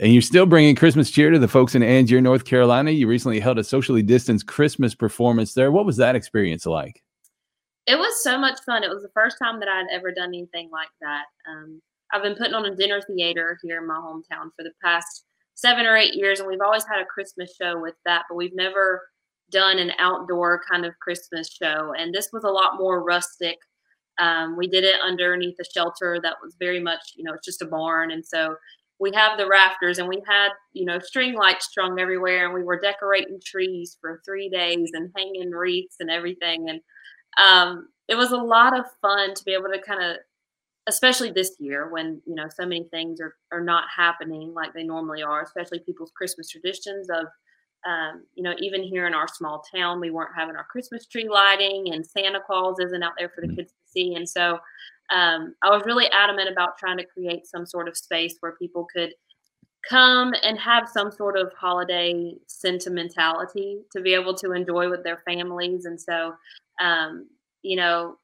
And 0.01 0.13
you're 0.13 0.23
still 0.23 0.47
bringing 0.47 0.75
Christmas 0.75 1.11
cheer 1.11 1.31
to 1.31 1.39
the 1.39 1.49
folks 1.49 1.75
in 1.75 1.83
Angier, 1.83 2.23
North 2.23 2.47
Carolina. 2.47 2.91
You 2.91 3.07
recently 3.07 3.41
held 3.41 3.59
a 3.59 3.65
socially 3.65 4.03
distanced 4.03 4.47
Christmas 4.47 4.95
performance 4.95 5.53
there. 5.53 5.71
What 5.71 5.85
was 5.85 5.99
that 5.99 6.17
experience 6.17 6.65
like? 6.65 7.03
It 7.87 7.97
was 7.97 8.23
so 8.23 8.39
much 8.39 8.61
fun. 8.65 8.85
It 8.85 8.91
was 8.91 9.03
the 9.03 9.11
first 9.13 9.37
time 9.43 9.61
that 9.61 9.69
I'd 9.69 9.93
ever 9.93 10.13
done 10.13 10.29
anything 10.29 10.71
like 10.73 10.89
that. 11.03 11.25
Um, 11.47 11.83
I've 12.11 12.23
been 12.23 12.37
putting 12.37 12.55
on 12.55 12.65
a 12.65 12.75
dinner 12.75 13.03
theater 13.03 13.59
here 13.63 13.83
in 13.83 13.87
my 13.87 13.97
hometown 13.97 14.51
for 14.57 14.63
the 14.63 14.73
past 14.83 15.25
seven 15.55 15.87
or 15.87 15.97
eight 15.97 16.15
years, 16.15 16.41
and 16.41 16.49
we've 16.49 16.61
always 16.65 16.85
had 16.85 17.01
a 17.01 17.07
Christmas 17.07 17.55
show 17.61 17.81
with 17.81 17.95
that, 18.05 18.25
but 18.29 18.37
we've 18.37 18.55
never 18.55 19.03
done 19.51 19.79
an 19.79 19.93
outdoor 19.99 20.63
kind 20.71 20.85
of 20.85 20.99
Christmas 21.01 21.51
show. 21.51 21.93
And 21.97 22.13
this 22.13 22.31
was 22.33 22.45
a 22.45 22.51
lot 22.51 22.79
more 22.79 23.05
rustic. 23.05 23.59
Um, 24.19 24.57
we 24.57 24.67
did 24.67 24.85
it 24.85 25.01
underneath 25.03 25.57
a 25.61 25.65
shelter 25.65 26.19
that 26.23 26.37
was 26.43 26.57
very 26.59 26.81
much, 26.81 27.01
you 27.17 27.25
know, 27.25 27.35
it's 27.35 27.47
just 27.47 27.63
a 27.63 27.67
barn. 27.67 28.11
And 28.11 28.25
so 28.25 28.57
we 28.99 29.11
have 29.15 29.39
the 29.39 29.49
rafters 29.49 29.99
and 29.99 30.09
we 30.09 30.23
had, 30.27 30.51
you 30.73 30.85
know, 30.85 30.99
string 30.99 31.35
lights 31.35 31.67
strung 31.67 31.99
everywhere 31.99 32.45
and 32.45 32.55
we 32.55 32.63
were 32.63 32.81
decorating 32.81 33.41
trees 33.45 33.97
for 34.01 34.23
three 34.25 34.49
days 34.49 34.91
and 34.93 35.11
hanging 35.17 35.51
wreaths 35.51 35.97
and 36.01 36.11
everything. 36.11 36.69
And 36.69 36.81
um, 37.37 37.89
it 38.09 38.15
was 38.15 38.33
a 38.33 38.37
lot 38.37 38.79
of 38.79 38.85
fun 39.01 39.35
to 39.35 39.45
be 39.45 39.55
able 39.55 39.71
to 39.73 39.81
kind 39.81 40.03
of 40.03 40.17
especially 40.89 41.31
this 41.31 41.53
year 41.59 41.89
when 41.91 42.21
you 42.27 42.35
know 42.35 42.47
so 42.55 42.67
many 42.67 42.85
things 42.91 43.21
are, 43.21 43.37
are 43.53 43.61
not 43.63 43.85
happening 43.95 44.53
like 44.55 44.73
they 44.75 44.83
normally 44.83 45.23
are 45.23 45.43
especially 45.43 45.79
people's 45.81 46.13
christmas 46.17 46.49
traditions 46.49 47.09
of 47.11 47.27
um, 47.85 48.25
you 48.35 48.43
know 48.43 48.55
even 48.59 48.83
here 48.83 49.07
in 49.07 49.15
our 49.15 49.29
small 49.29 49.63
town 49.75 50.01
we 50.01 50.11
weren't 50.11 50.35
having 50.37 50.57
our 50.57 50.65
christmas 50.65 51.07
tree 51.07 51.29
lighting 51.29 51.93
and 51.93 52.05
santa 52.05 52.41
claus 52.45 52.77
isn't 52.81 53.03
out 53.03 53.13
there 53.19 53.29
for 53.29 53.41
the 53.43 53.49
Mm. 53.49 53.57
kids 53.57 53.73
to 53.73 53.91
see 53.91 54.15
and 54.15 54.29
so 54.29 54.59
um, 55.13 55.55
i 55.63 55.71
was 55.71 55.83
really 55.87 56.07
adamant 56.09 56.49
about 56.51 56.79
trying 56.79 56.99
to 56.99 57.05
create 57.05 57.47
some 57.47 57.67
sort 57.67 57.89
of 57.89 57.97
space 57.97 58.37
where 58.41 58.53
people 58.53 58.87
could 58.95 59.13
come 59.89 60.33
and 60.45 60.59
have 60.59 60.89
some 60.89 61.11
sort 61.11 61.37
of 61.37 61.53
holiday 61.55 62.35
sentimentality 62.47 63.81
to 63.91 64.01
be 64.01 64.15
able 64.15 64.35
to 64.35 64.53
enjoy 64.53 64.89
with 64.89 65.03
their 65.03 65.23
families 65.27 65.85
and 65.85 66.01
so 66.01 66.35
um, 66.81 67.29
you 67.63 67.77
know 67.77 68.17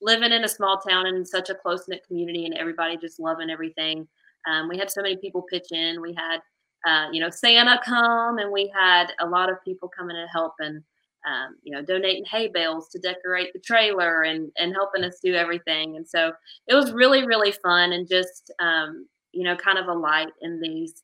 living 0.00 0.32
in 0.32 0.44
a 0.44 0.48
small 0.48 0.78
town 0.78 1.06
and 1.06 1.26
such 1.26 1.50
a 1.50 1.54
close 1.54 1.88
knit 1.88 2.06
community 2.06 2.44
and 2.44 2.54
everybody 2.56 2.96
just 2.96 3.20
loving 3.20 3.50
everything. 3.50 4.06
Um, 4.48 4.68
we 4.68 4.78
had 4.78 4.90
so 4.90 5.02
many 5.02 5.16
people 5.16 5.42
pitch 5.42 5.68
in. 5.72 6.00
We 6.00 6.14
had, 6.14 6.40
uh, 6.86 7.10
you 7.12 7.20
know, 7.20 7.30
Santa 7.30 7.80
come 7.84 8.38
and 8.38 8.52
we 8.52 8.72
had 8.74 9.12
a 9.20 9.26
lot 9.26 9.50
of 9.50 9.62
people 9.64 9.88
coming 9.88 10.16
to 10.16 10.26
help 10.32 10.54
and, 10.60 10.82
um, 11.26 11.56
you 11.62 11.72
know, 11.72 11.82
donating 11.82 12.24
hay 12.24 12.48
bales 12.48 12.88
to 12.90 12.98
decorate 12.98 13.52
the 13.52 13.58
trailer 13.58 14.22
and, 14.22 14.50
and 14.56 14.72
helping 14.72 15.04
us 15.04 15.18
do 15.22 15.34
everything. 15.34 15.96
And 15.96 16.08
so 16.08 16.32
it 16.66 16.74
was 16.74 16.92
really, 16.92 17.26
really 17.26 17.52
fun 17.52 17.92
and 17.92 18.08
just, 18.08 18.52
um, 18.60 19.06
you 19.32 19.44
know, 19.44 19.56
kind 19.56 19.78
of 19.78 19.88
a 19.88 19.92
light 19.92 20.32
in 20.40 20.60
these 20.60 21.02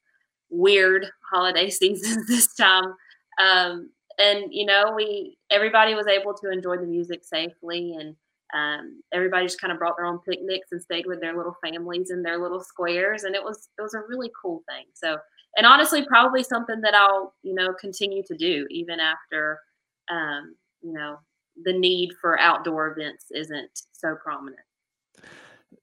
weird 0.51 1.07
holiday 1.31 1.71
seasons 1.71 2.27
this 2.29 2.55
time. 2.55 2.95
Um, 3.41 3.91
and, 4.17 4.45
you 4.51 4.65
know, 4.65 4.93
we, 4.95 5.37
everybody 5.51 5.95
was 5.95 6.07
able 6.07 6.35
to 6.35 6.53
enjoy 6.53 6.77
the 6.77 6.87
music 6.87 7.25
safely 7.25 7.97
and, 7.99 8.15
um, 8.55 9.03
everybody 9.13 9.47
just 9.47 9.61
kind 9.61 9.73
of 9.73 9.79
brought 9.79 9.97
their 9.97 10.07
own 10.07 10.21
picnics 10.21 10.69
and 10.73 10.81
stayed 10.81 11.07
with 11.07 11.21
their 11.21 11.37
little 11.37 11.57
families 11.65 12.11
in 12.11 12.23
their 12.23 12.39
little 12.39 12.61
squares 12.61 13.25
and 13.25 13.35
it 13.35 13.43
was 13.43 13.69
it 13.79 13.83
was 13.83 13.95
a 13.95 14.03
really 14.09 14.31
cool 14.41 14.63
thing. 14.69 14.85
So 14.95 15.17
and 15.57 15.67
honestly 15.67 16.05
probably 16.07 16.43
something 16.43 16.81
that 16.81 16.95
i'll 16.95 17.33
you 17.45 17.55
know 17.55 17.73
continue 17.75 18.25
to 18.27 18.37
do 18.37 18.67
even 18.71 18.99
after 18.99 19.61
um, 20.11 20.55
you 20.83 20.93
know 20.93 21.19
the 21.63 21.73
need 21.73 22.11
for 22.21 22.39
outdoor 22.39 22.89
events 22.89 23.27
isn't 23.31 23.71
so 23.93 24.17
prominent. 24.23 24.61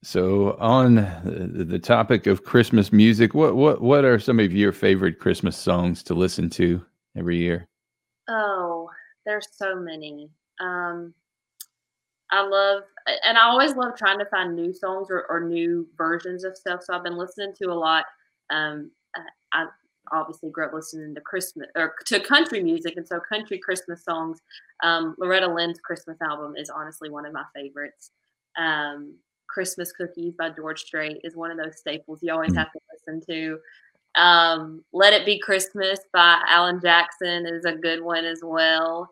So, 0.03 0.57
on 0.59 0.95
the, 0.95 1.65
the 1.65 1.79
topic 1.79 2.25
of 2.25 2.43
Christmas 2.43 2.91
music, 2.91 3.33
what 3.33 3.55
what 3.55 3.81
what 3.81 4.05
are 4.05 4.19
some 4.19 4.39
of 4.39 4.51
your 4.51 4.71
favorite 4.71 5.19
Christmas 5.19 5.57
songs 5.57 6.01
to 6.03 6.13
listen 6.13 6.49
to 6.51 6.83
every 7.17 7.37
year? 7.37 7.67
oh 8.29 8.89
there's 9.25 9.47
so 9.51 9.75
many. 9.75 10.29
Um 10.59 11.13
I 12.31 12.47
love, 12.47 12.83
and 13.25 13.37
I 13.37 13.43
always 13.43 13.75
love 13.75 13.97
trying 13.97 14.19
to 14.19 14.25
find 14.25 14.55
new 14.55 14.73
songs 14.73 15.07
or, 15.09 15.25
or 15.29 15.41
new 15.41 15.87
versions 15.97 16.43
of 16.43 16.55
stuff. 16.55 16.81
So 16.83 16.93
I've 16.93 17.03
been 17.03 17.17
listening 17.17 17.53
to 17.61 17.71
a 17.71 17.73
lot. 17.73 18.05
Um, 18.49 18.91
I, 19.53 19.65
obviously 20.13 20.49
grew 20.49 20.65
up 20.65 20.73
listening 20.73 21.15
to 21.15 21.21
Christmas 21.21 21.67
or 21.75 21.93
to 22.05 22.19
country 22.19 22.61
music, 22.61 22.95
and 22.97 23.07
so 23.07 23.19
country 23.19 23.57
Christmas 23.57 24.03
songs. 24.03 24.39
Um, 24.83 25.15
Loretta 25.17 25.47
Lynn's 25.47 25.79
Christmas 25.79 26.17
album 26.21 26.55
is 26.57 26.69
honestly 26.69 27.09
one 27.09 27.25
of 27.25 27.33
my 27.33 27.43
favorites. 27.55 28.11
Um, 28.57 29.15
Christmas 29.47 29.91
Cookies 29.91 30.33
by 30.37 30.49
George 30.49 30.81
Strait 30.81 31.17
is 31.23 31.35
one 31.35 31.51
of 31.51 31.57
those 31.57 31.77
staples 31.77 32.19
you 32.21 32.33
always 32.33 32.55
have 32.55 32.71
to 32.71 32.79
listen 32.91 33.21
to. 33.29 34.21
Um, 34.21 34.83
Let 34.91 35.13
It 35.13 35.25
Be 35.25 35.39
Christmas 35.39 35.99
by 36.13 36.41
Alan 36.47 36.81
Jackson 36.81 37.45
is 37.45 37.65
a 37.65 37.73
good 37.73 38.01
one 38.01 38.25
as 38.25 38.41
well. 38.43 39.09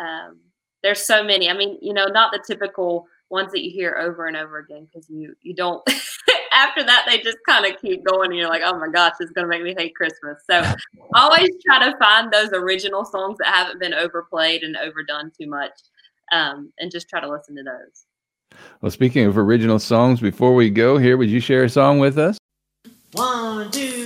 Um, 0.00 0.38
there's 0.82 1.04
so 1.04 1.22
many. 1.22 1.50
I 1.50 1.54
mean, 1.54 1.78
you 1.80 1.92
know, 1.92 2.06
not 2.06 2.32
the 2.32 2.42
typical 2.46 3.06
ones 3.30 3.52
that 3.52 3.62
you 3.62 3.70
hear 3.70 3.96
over 3.96 4.26
and 4.26 4.36
over 4.36 4.58
again 4.58 4.86
because 4.86 5.08
you 5.08 5.34
you 5.42 5.54
don't. 5.54 5.82
after 6.52 6.82
that, 6.84 7.04
they 7.08 7.18
just 7.18 7.38
kind 7.48 7.64
of 7.66 7.80
keep 7.80 8.04
going, 8.04 8.30
and 8.30 8.38
you're 8.38 8.48
like, 8.48 8.62
oh 8.64 8.78
my 8.78 8.88
gosh, 8.88 9.14
it's 9.20 9.32
gonna 9.32 9.46
make 9.48 9.62
me 9.62 9.74
hate 9.76 9.94
Christmas. 9.94 10.42
So, 10.48 10.62
always 11.14 11.48
try 11.64 11.90
to 11.90 11.96
find 11.98 12.32
those 12.32 12.50
original 12.52 13.04
songs 13.04 13.38
that 13.38 13.48
haven't 13.48 13.80
been 13.80 13.94
overplayed 13.94 14.62
and 14.62 14.76
overdone 14.76 15.30
too 15.38 15.48
much, 15.48 15.72
um, 16.32 16.72
and 16.78 16.90
just 16.90 17.08
try 17.08 17.20
to 17.20 17.30
listen 17.30 17.56
to 17.56 17.62
those. 17.62 18.06
Well, 18.80 18.90
speaking 18.90 19.26
of 19.26 19.38
original 19.38 19.78
songs, 19.78 20.20
before 20.20 20.54
we 20.54 20.70
go 20.70 20.98
here, 20.98 21.16
would 21.16 21.30
you 21.30 21.40
share 21.40 21.64
a 21.64 21.68
song 21.68 21.98
with 21.98 22.18
us? 22.18 22.36
One, 23.12 23.70
two, 23.70 23.99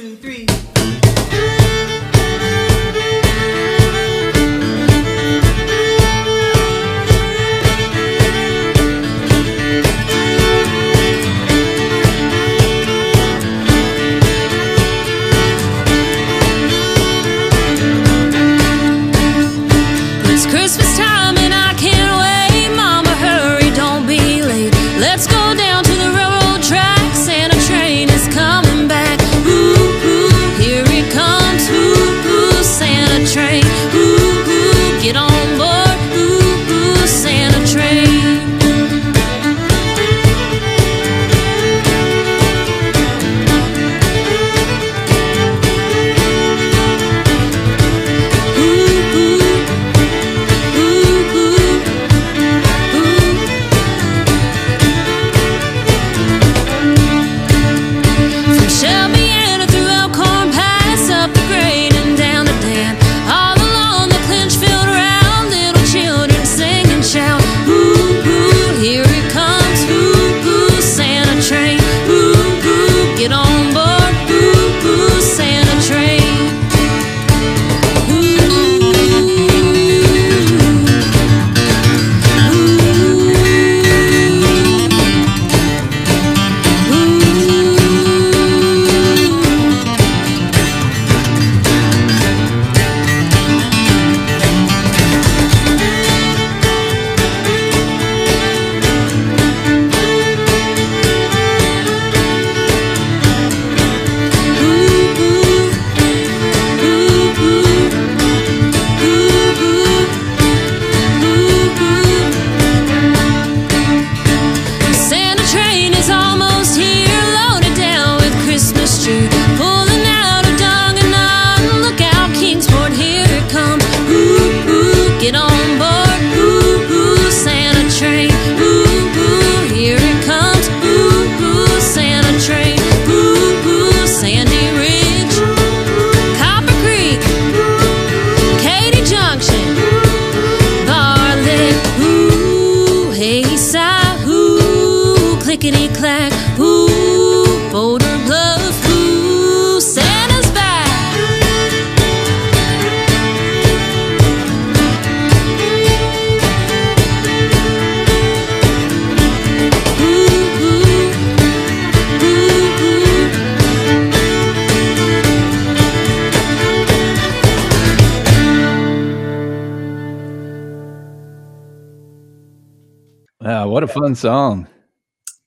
song. 174.24 174.66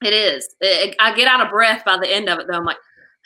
It 0.04 0.14
is. 0.14 0.48
It- 0.62 0.96
I 1.00 1.16
get 1.16 1.28
out 1.28 1.42
of 1.42 1.50
breath 1.50 1.84
by 1.84 1.98
the 1.98 2.08
end 2.08 2.30
of 2.30 2.38
it, 2.38 2.46
though. 2.48 2.58
I'm 2.58 2.64
like, 2.66 2.78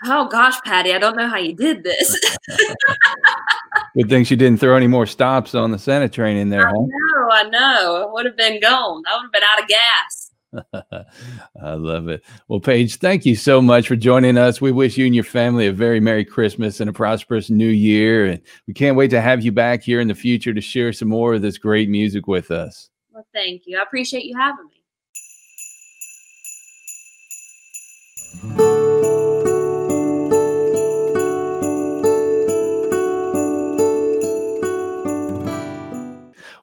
oh 0.05 0.29
gosh, 0.29 0.55
Patty, 0.61 0.93
I 0.93 0.97
don't 0.97 1.17
know 1.17 1.27
how 1.27 1.37
you 1.37 1.53
did 1.53 1.83
this. 1.83 2.17
Good 3.97 4.09
thing 4.09 4.23
she 4.23 4.37
didn't 4.37 4.61
throw 4.61 4.77
any 4.77 4.87
more 4.87 5.05
stops 5.05 5.53
on 5.53 5.71
the 5.71 5.77
Santa 5.77 6.07
train 6.07 6.37
in 6.37 6.49
there, 6.49 6.65
I 6.65 6.71
huh? 6.71 6.77
know, 6.77 7.29
I 7.31 7.43
know. 7.49 8.07
I 8.07 8.13
would 8.13 8.25
have 8.25 8.37
been 8.37 8.61
gone. 8.61 9.03
I 9.05 9.17
would 9.17 9.23
have 9.23 9.31
been 9.33 9.43
out 9.43 9.61
of 9.61 9.67
gas. 9.67 11.05
I 11.61 11.73
love 11.73 12.07
it. 12.07 12.23
Well, 12.47 12.61
Paige, 12.61 12.95
thank 12.95 13.25
you 13.25 13.35
so 13.35 13.61
much 13.61 13.89
for 13.89 13.97
joining 13.97 14.37
us. 14.37 14.61
We 14.61 14.71
wish 14.71 14.97
you 14.97 15.05
and 15.05 15.13
your 15.15 15.25
family 15.25 15.67
a 15.67 15.73
very 15.73 15.99
Merry 15.99 16.23
Christmas 16.23 16.79
and 16.79 16.89
a 16.89 16.93
prosperous 16.93 17.49
New 17.49 17.67
Year. 17.69 18.25
And 18.25 18.41
we 18.67 18.73
can't 18.73 18.95
wait 18.95 19.09
to 19.09 19.19
have 19.19 19.43
you 19.43 19.51
back 19.51 19.83
here 19.83 19.99
in 19.99 20.07
the 20.07 20.15
future 20.15 20.53
to 20.53 20.61
share 20.61 20.93
some 20.93 21.09
more 21.09 21.33
of 21.33 21.41
this 21.41 21.57
great 21.57 21.89
music 21.89 22.27
with 22.27 22.51
us. 22.51 22.89
Well, 23.11 23.27
thank 23.33 23.63
you. 23.65 23.77
I 23.77 23.81
appreciate 23.83 24.23
you 24.23 24.37
having 24.37 24.67
me. 24.67 24.80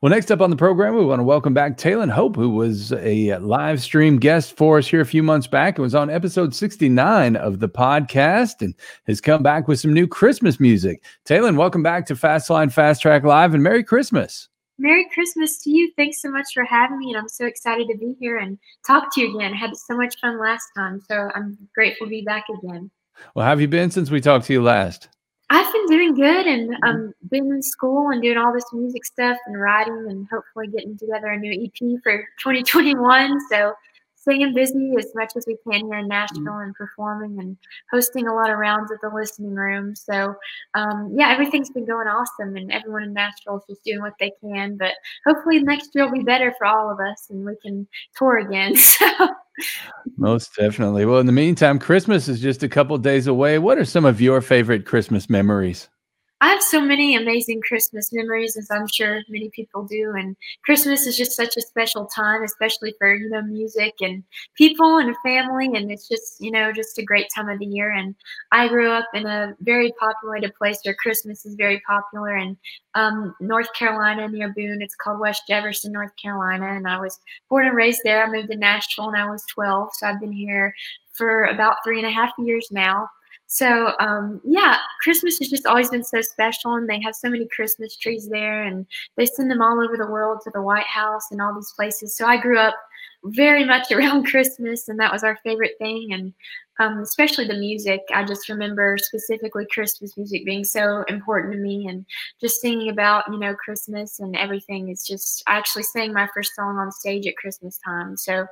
Well, 0.01 0.11
next 0.11 0.31
up 0.31 0.41
on 0.41 0.51
the 0.51 0.57
program, 0.57 0.95
we 0.95 1.05
want 1.05 1.19
to 1.19 1.25
welcome 1.25 1.53
back 1.55 1.77
Talon 1.77 2.09
Hope, 2.09 2.37
who 2.37 2.51
was 2.51 2.93
a 2.93 3.37
live 3.39 3.83
stream 3.83 4.19
guest 4.19 4.57
for 4.57 4.79
us 4.79 4.87
here 4.87 5.01
a 5.01 5.05
few 5.05 5.25
months 5.25 5.49
back 5.49 5.77
and 5.77 5.83
was 5.83 5.95
on 5.95 6.09
episode 6.09 6.55
69 6.55 7.35
of 7.35 7.59
the 7.59 7.69
podcast 7.69 8.63
and 8.63 8.75
has 9.09 9.21
come 9.21 9.43
back 9.43 9.67
with 9.67 9.81
some 9.81 9.93
new 9.93 10.07
Christmas 10.07 10.61
music. 10.61 11.03
Talon, 11.25 11.57
welcome 11.57 11.83
back 11.83 12.07
to 12.07 12.15
Fastline 12.15 12.73
Fast 12.73 13.03
Track 13.03 13.25
Live 13.25 13.55
and 13.55 13.63
Merry 13.63 13.83
Christmas. 13.83 14.49
Merry 14.79 15.09
Christmas 15.13 15.59
to 15.65 15.71
you. 15.71 15.91
Thanks 15.97 16.23
so 16.23 16.31
much 16.31 16.47
for 16.55 16.65
having 16.65 16.99
me, 16.99 17.09
and 17.11 17.19
I'm 17.19 17.29
so 17.29 17.47
excited 17.47 17.89
to 17.89 17.99
be 17.99 18.15
here 18.21 18.39
and 18.39 18.59
talk 18.87 19.13
to 19.15 19.21
you 19.21 19.37
again. 19.37 19.53
I 19.53 19.57
had 19.57 19.77
so 19.77 19.97
much 19.97 20.15
fun 20.21 20.39
last 20.39 20.69
time, 20.77 21.01
so 21.09 21.29
I'm 21.35 21.59
grateful 21.75 22.07
to 22.07 22.11
be 22.11 22.23
back 22.23 22.45
again. 22.63 22.91
Well, 23.35 23.45
how 23.45 23.51
have 23.51 23.61
you 23.61 23.69
been 23.69 23.91
since 23.91 24.11
we 24.11 24.21
talked 24.21 24.47
to 24.47 24.53
you 24.53 24.63
last? 24.63 25.09
I've 25.51 25.73
been 25.73 25.87
doing 25.87 26.15
good 26.15 26.47
and 26.47 26.77
um, 26.85 27.13
been 27.31 27.51
in 27.51 27.63
school 27.63 28.11
and 28.11 28.23
doing 28.23 28.37
all 28.37 28.53
this 28.53 28.67
music 28.73 29.05
stuff 29.05 29.39
and 29.47 29.59
writing 29.59 30.07
and 30.09 30.27
hopefully 30.31 30.69
getting 30.69 30.97
together 30.97 31.29
a 31.29 31.39
new 31.39 31.65
EP 31.65 32.01
for 32.03 32.19
2021. 32.43 33.41
So 33.51 33.73
staying 34.21 34.55
busy 34.55 34.95
as 34.99 35.13
much 35.15 35.33
as 35.37 35.45
we 35.47 35.57
can 35.65 35.87
here 35.87 35.99
in 35.99 36.09
Nashville 36.09 36.59
and 36.59 36.75
performing 36.75 37.39
and 37.39 37.57
hosting 37.91 38.27
a 38.27 38.35
lot 38.35 38.51
of 38.51 38.59
rounds 38.59 38.91
at 38.91 39.01
the 39.01 39.15
listening 39.15 39.55
room. 39.55 39.95
So 39.95 40.35
um, 40.75 41.15
yeah, 41.17 41.31
everything's 41.31 41.71
been 41.71 41.87
going 41.87 42.09
awesome 42.09 42.57
and 42.57 42.71
everyone 42.73 43.05
in 43.05 43.13
Nashville 43.13 43.59
is 43.59 43.65
just 43.69 43.85
doing 43.85 44.01
what 44.01 44.15
they 44.21 44.33
can. 44.43 44.77
But 44.77 44.95
hopefully 45.27 45.63
next 45.63 45.91
year 45.95 46.05
will 46.05 46.13
be 46.13 46.25
better 46.25 46.55
for 46.59 46.67
all 46.67 46.91
of 46.91 47.01
us 47.01 47.27
and 47.31 47.45
we 47.45 47.57
can 47.63 47.87
tour 48.17 48.39
again. 48.39 48.75
So 48.99 49.29
Most 50.17 50.55
definitely. 50.57 51.05
Well, 51.05 51.19
in 51.19 51.27
the 51.27 51.33
meantime, 51.33 51.81
Christmas 51.81 52.29
is 52.29 52.41
just 52.41 52.63
a 52.63 52.69
couple 52.69 52.97
days 52.99 53.27
away. 53.27 53.59
What 53.59 53.79
are 53.79 53.85
some 53.85 54.05
of 54.05 54.21
your 54.21 54.41
favorite 54.41 54.87
Christmas 54.87 55.29
memories? 55.29 55.89
I 56.41 56.51
have 56.51 56.63
so 56.63 56.81
many 56.81 57.17
amazing 57.17 57.63
Christmas 57.67 58.13
memories, 58.13 58.57
as 58.57 58.69
I'm 58.71 58.87
sure 58.87 59.23
many 59.29 59.51
people 59.51 59.83
do. 59.85 60.13
And 60.17 60.37
Christmas 60.65 61.05
is 61.05 61.17
just 61.17 61.33
such 61.33 61.57
a 61.57 61.61
special 61.61 62.07
time, 62.07 62.45
especially 62.45 62.95
for 62.99 63.13
you 63.13 63.29
know 63.29 63.43
music 63.43 63.95
and 64.01 64.23
people 64.55 64.99
and 64.99 65.17
family. 65.25 65.67
And 65.67 65.91
it's 65.91 66.07
just 66.07 66.37
you 66.41 66.53
know 66.53 66.73
just 66.73 66.97
a 66.99 67.05
great 67.05 67.27
time 67.35 67.49
of 67.49 67.59
the 67.59 67.67
year. 67.67 67.93
And 67.93 68.15
I 68.53 68.69
grew 68.69 68.91
up 68.91 69.07
in 69.15 69.27
a 69.27 69.57
very 69.61 69.93
populated 69.99 70.55
place 70.55 70.79
where 70.85 70.95
Christmas 70.95 71.45
is 71.45 71.57
very 71.57 71.81
popular 71.89 72.37
in 72.37 72.57
um, 72.95 73.35
North 73.41 73.73
Carolina 73.75 74.29
near 74.29 74.53
Boone. 74.55 74.81
It's 74.81 74.95
called 74.95 75.19
West 75.19 75.43
Jefferson, 75.49 75.93
North 75.93 76.13
Carolina. 76.23 76.67
And 76.67 76.87
I 76.87 77.01
was 77.01 77.19
born 77.51 77.67
and 77.67 77.77
raised 77.77 78.03
there. 78.05 78.23
I 78.25 78.31
moved 78.31 78.51
to 78.53 78.57
Nashville 78.57 79.07
when 79.07 79.21
I 79.21 79.29
was 79.29 79.45
12, 79.55 79.91
so 79.95 80.07
I've 80.07 80.21
been 80.21 80.33
here 80.33 80.73
for 81.15 81.45
about 81.47 81.79
three 81.83 81.99
and 81.99 82.07
a 82.07 82.13
half 82.13 82.33
years 82.39 82.69
now. 82.71 83.09
So 83.51 83.95
um, 83.99 84.43
yeah, 84.45 84.77
Christmas 85.01 85.39
has 85.39 85.49
just 85.49 85.67
always 85.67 85.89
been 85.89 86.05
so 86.05 86.21
special, 86.21 86.75
and 86.75 86.89
they 86.89 87.01
have 87.01 87.15
so 87.15 87.31
many 87.31 87.49
Christmas 87.49 87.97
trees 87.97 88.29
there, 88.29 88.63
and 88.63 88.87
they 89.17 89.25
send 89.25 89.51
them 89.51 89.63
all 89.63 89.83
over 89.83 89.97
the 89.97 90.11
world 90.11 90.41
to 90.45 90.51
the 90.53 90.61
White 90.61 90.87
House 90.87 91.31
and 91.31 91.41
all 91.41 91.55
these 91.55 91.73
places. 91.75 92.15
So 92.15 92.27
I 92.27 92.37
grew 92.37 92.59
up 92.59 92.75
very 93.25 93.65
much 93.65 93.91
around 93.91 94.27
Christmas, 94.27 94.89
and 94.89 95.01
that 95.01 95.11
was 95.11 95.25
our 95.25 95.39
favorite 95.43 95.73
thing, 95.79 96.13
and 96.13 96.35
um, 96.79 96.99
especially 96.99 97.47
the 97.47 97.55
music. 97.55 98.03
I 98.15 98.23
just 98.23 98.51
remember 98.51 98.99
specifically 99.01 99.67
Christmas 99.73 100.15
music 100.19 100.45
being 100.45 100.63
so 100.63 101.05
important 101.09 101.55
to 101.55 101.59
me, 101.59 101.87
and 101.89 102.05
just 102.43 102.61
singing 102.61 102.91
about 102.91 103.25
you 103.33 103.39
know 103.39 103.55
Christmas 103.55 104.21
and 104.21 104.37
everything 104.37 104.91
is 104.91 105.07
just. 105.07 105.43
I 105.47 105.57
actually 105.57 105.85
sang 105.85 106.13
my 106.13 106.29
first 106.35 106.55
song 106.55 106.77
on 106.77 106.93
stage 106.93 107.27
at 107.27 107.37
Christmas 107.39 107.79
time. 107.83 108.15
So, 108.19 108.47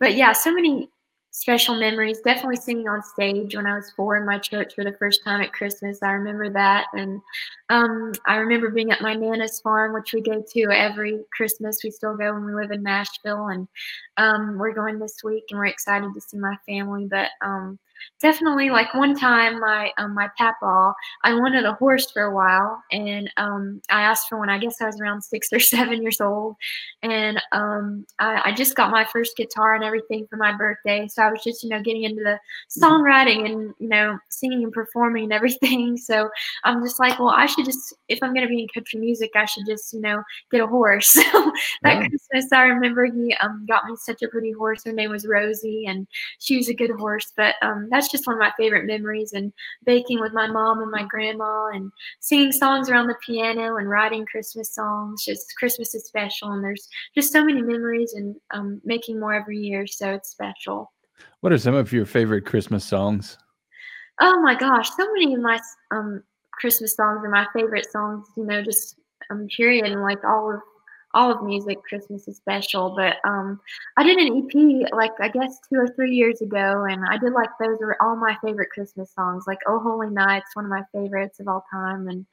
but 0.00 0.16
yeah, 0.16 0.32
so 0.32 0.52
many 0.52 0.90
special 1.30 1.78
memories. 1.78 2.20
Definitely 2.20 2.56
singing 2.56 2.88
on 2.88 3.02
stage 3.02 3.54
when 3.54 3.66
I 3.66 3.74
was 3.74 3.90
four 3.92 4.16
in 4.16 4.26
my 4.26 4.38
church 4.38 4.74
for 4.74 4.84
the 4.84 4.96
first 4.98 5.22
time 5.24 5.40
at 5.40 5.52
Christmas. 5.52 6.02
I 6.02 6.12
remember 6.12 6.50
that, 6.50 6.86
and 6.92 7.20
um, 7.70 8.12
I 8.26 8.36
remember 8.36 8.68
being 8.70 8.90
at 8.90 9.00
my 9.00 9.14
nana's 9.14 9.60
farm, 9.60 9.94
which 9.94 10.12
we 10.12 10.20
go 10.20 10.42
to 10.42 10.62
every 10.72 11.20
Christmas. 11.32 11.78
We 11.84 11.92
still 11.92 12.16
go 12.16 12.34
when 12.34 12.44
we 12.44 12.54
live 12.54 12.72
in 12.72 12.82
Nashville, 12.82 13.46
and 13.46 13.68
um, 14.16 14.58
we're 14.58 14.74
going 14.74 14.98
this 14.98 15.22
week, 15.22 15.44
and 15.50 15.58
we're 15.58 15.66
excited 15.66 16.12
to 16.12 16.20
see 16.20 16.36
my 16.36 16.56
family. 16.66 17.06
But 17.08 17.28
um, 17.40 17.78
definitely, 18.20 18.70
like 18.70 18.92
one 18.94 19.16
time, 19.16 19.60
my 19.60 19.92
um, 19.98 20.14
my 20.14 20.28
papa, 20.36 20.94
I 21.24 21.34
wanted 21.34 21.64
a 21.64 21.74
horse 21.74 22.10
for 22.10 22.22
a 22.22 22.34
while, 22.34 22.82
and 22.90 23.30
um, 23.36 23.80
I 23.90 24.02
asked 24.02 24.28
for 24.28 24.38
one. 24.38 24.50
I 24.50 24.58
guess 24.58 24.80
I 24.80 24.86
was 24.86 25.00
around 25.00 25.22
six 25.22 25.52
or 25.52 25.60
seven 25.60 26.02
years 26.02 26.20
old, 26.20 26.56
and 27.02 27.40
um, 27.52 28.06
I, 28.18 28.42
I 28.46 28.52
just 28.52 28.74
got 28.74 28.90
my 28.90 29.04
first 29.04 29.36
guitar 29.36 29.74
and 29.74 29.84
everything 29.84 30.26
for 30.28 30.36
my 30.36 30.52
birthday. 30.56 31.08
So 31.08 31.22
I 31.22 31.30
was 31.30 31.42
just, 31.42 31.62
you 31.62 31.70
know, 31.70 31.82
getting 31.82 32.04
into 32.04 32.22
the 32.22 32.38
songwriting 32.68 33.46
and 33.46 33.74
you 33.78 33.88
know, 33.88 34.18
singing 34.28 34.64
and 34.64 34.72
performing 34.72 35.24
and 35.24 35.32
everything. 35.32 35.98
So 36.10 36.28
I'm 36.64 36.82
just 36.82 36.98
like, 36.98 37.18
well, 37.18 37.28
I 37.28 37.46
should 37.46 37.59
just, 37.64 37.94
if 38.08 38.18
I'm 38.22 38.34
gonna 38.34 38.48
be 38.48 38.62
in 38.62 38.68
country 38.72 39.00
music, 39.00 39.30
I 39.34 39.44
should 39.44 39.66
just, 39.66 39.92
you 39.92 40.00
know, 40.00 40.22
get 40.50 40.60
a 40.60 40.66
horse. 40.66 41.16
So 41.32 41.52
that 41.82 42.00
Yeah. 42.02 42.08
Christmas, 42.08 42.52
I 42.52 42.62
remember 42.62 43.06
he 43.06 43.34
um, 43.40 43.66
got 43.68 43.84
me 43.84 43.94
such 43.96 44.22
a 44.22 44.28
pretty 44.28 44.52
horse. 44.52 44.84
Her 44.84 44.92
name 44.92 45.10
was 45.10 45.26
Rosie, 45.26 45.84
and 45.86 46.06
she 46.38 46.56
was 46.56 46.68
a 46.68 46.74
good 46.74 46.90
horse. 46.90 47.32
But 47.36 47.54
um, 47.62 47.88
that's 47.90 48.10
just 48.10 48.26
one 48.26 48.34
of 48.36 48.40
my 48.40 48.52
favorite 48.56 48.86
memories. 48.86 49.32
And 49.32 49.52
baking 49.84 50.20
with 50.20 50.32
my 50.32 50.46
mom 50.46 50.80
and 50.80 50.90
my 50.90 51.04
grandma, 51.04 51.68
and 51.68 51.90
singing 52.20 52.52
songs 52.52 52.88
around 52.88 53.06
the 53.08 53.16
piano 53.24 53.76
and 53.76 53.88
writing 53.88 54.26
Christmas 54.26 54.74
songs. 54.74 55.24
Just 55.24 55.54
Christmas 55.56 55.94
is 55.94 56.06
special, 56.06 56.52
and 56.52 56.62
there's 56.62 56.88
just 57.14 57.32
so 57.32 57.44
many 57.44 57.62
memories, 57.62 58.12
and 58.14 58.36
um, 58.52 58.80
making 58.84 59.20
more 59.20 59.34
every 59.34 59.58
year, 59.58 59.86
so 59.86 60.10
it's 60.12 60.30
special. 60.30 60.92
What 61.40 61.52
are 61.52 61.58
some 61.58 61.74
of 61.74 61.92
your 61.92 62.06
favorite 62.06 62.44
Christmas 62.46 62.84
songs? 62.84 63.38
Oh 64.20 64.40
my 64.42 64.54
gosh, 64.54 64.90
so 64.90 65.10
many 65.14 65.34
of 65.34 65.40
my 65.40 65.58
um 65.90 66.22
Christmas 66.60 66.94
songs 66.94 67.24
are 67.24 67.30
my 67.30 67.46
favorite 67.52 67.90
songs. 67.90 68.28
You 68.36 68.44
know, 68.44 68.62
just 68.62 68.96
um 69.30 69.48
period, 69.48 69.86
and 69.86 70.02
like 70.02 70.22
all 70.24 70.54
of 70.54 70.60
all 71.12 71.32
of 71.32 71.42
music, 71.42 71.82
Christmas 71.82 72.28
is 72.28 72.36
special. 72.36 72.94
But 72.94 73.16
um, 73.28 73.60
I 73.96 74.04
did 74.04 74.18
an 74.18 74.36
EP 74.38 74.92
like 74.92 75.12
I 75.20 75.28
guess 75.28 75.58
two 75.68 75.78
or 75.78 75.88
three 75.88 76.14
years 76.14 76.40
ago, 76.40 76.84
and 76.84 77.04
I 77.08 77.18
did 77.18 77.32
like 77.32 77.50
those 77.58 77.78
are 77.82 77.96
all 78.00 78.16
my 78.16 78.36
favorite 78.44 78.70
Christmas 78.70 79.12
songs. 79.12 79.44
Like 79.46 79.58
Oh 79.66 79.80
Holy 79.80 80.10
Night's 80.10 80.54
one 80.54 80.66
of 80.66 80.70
my 80.70 80.82
favorites 80.92 81.40
of 81.40 81.48
all 81.48 81.64
time, 81.72 82.08
and 82.08 82.26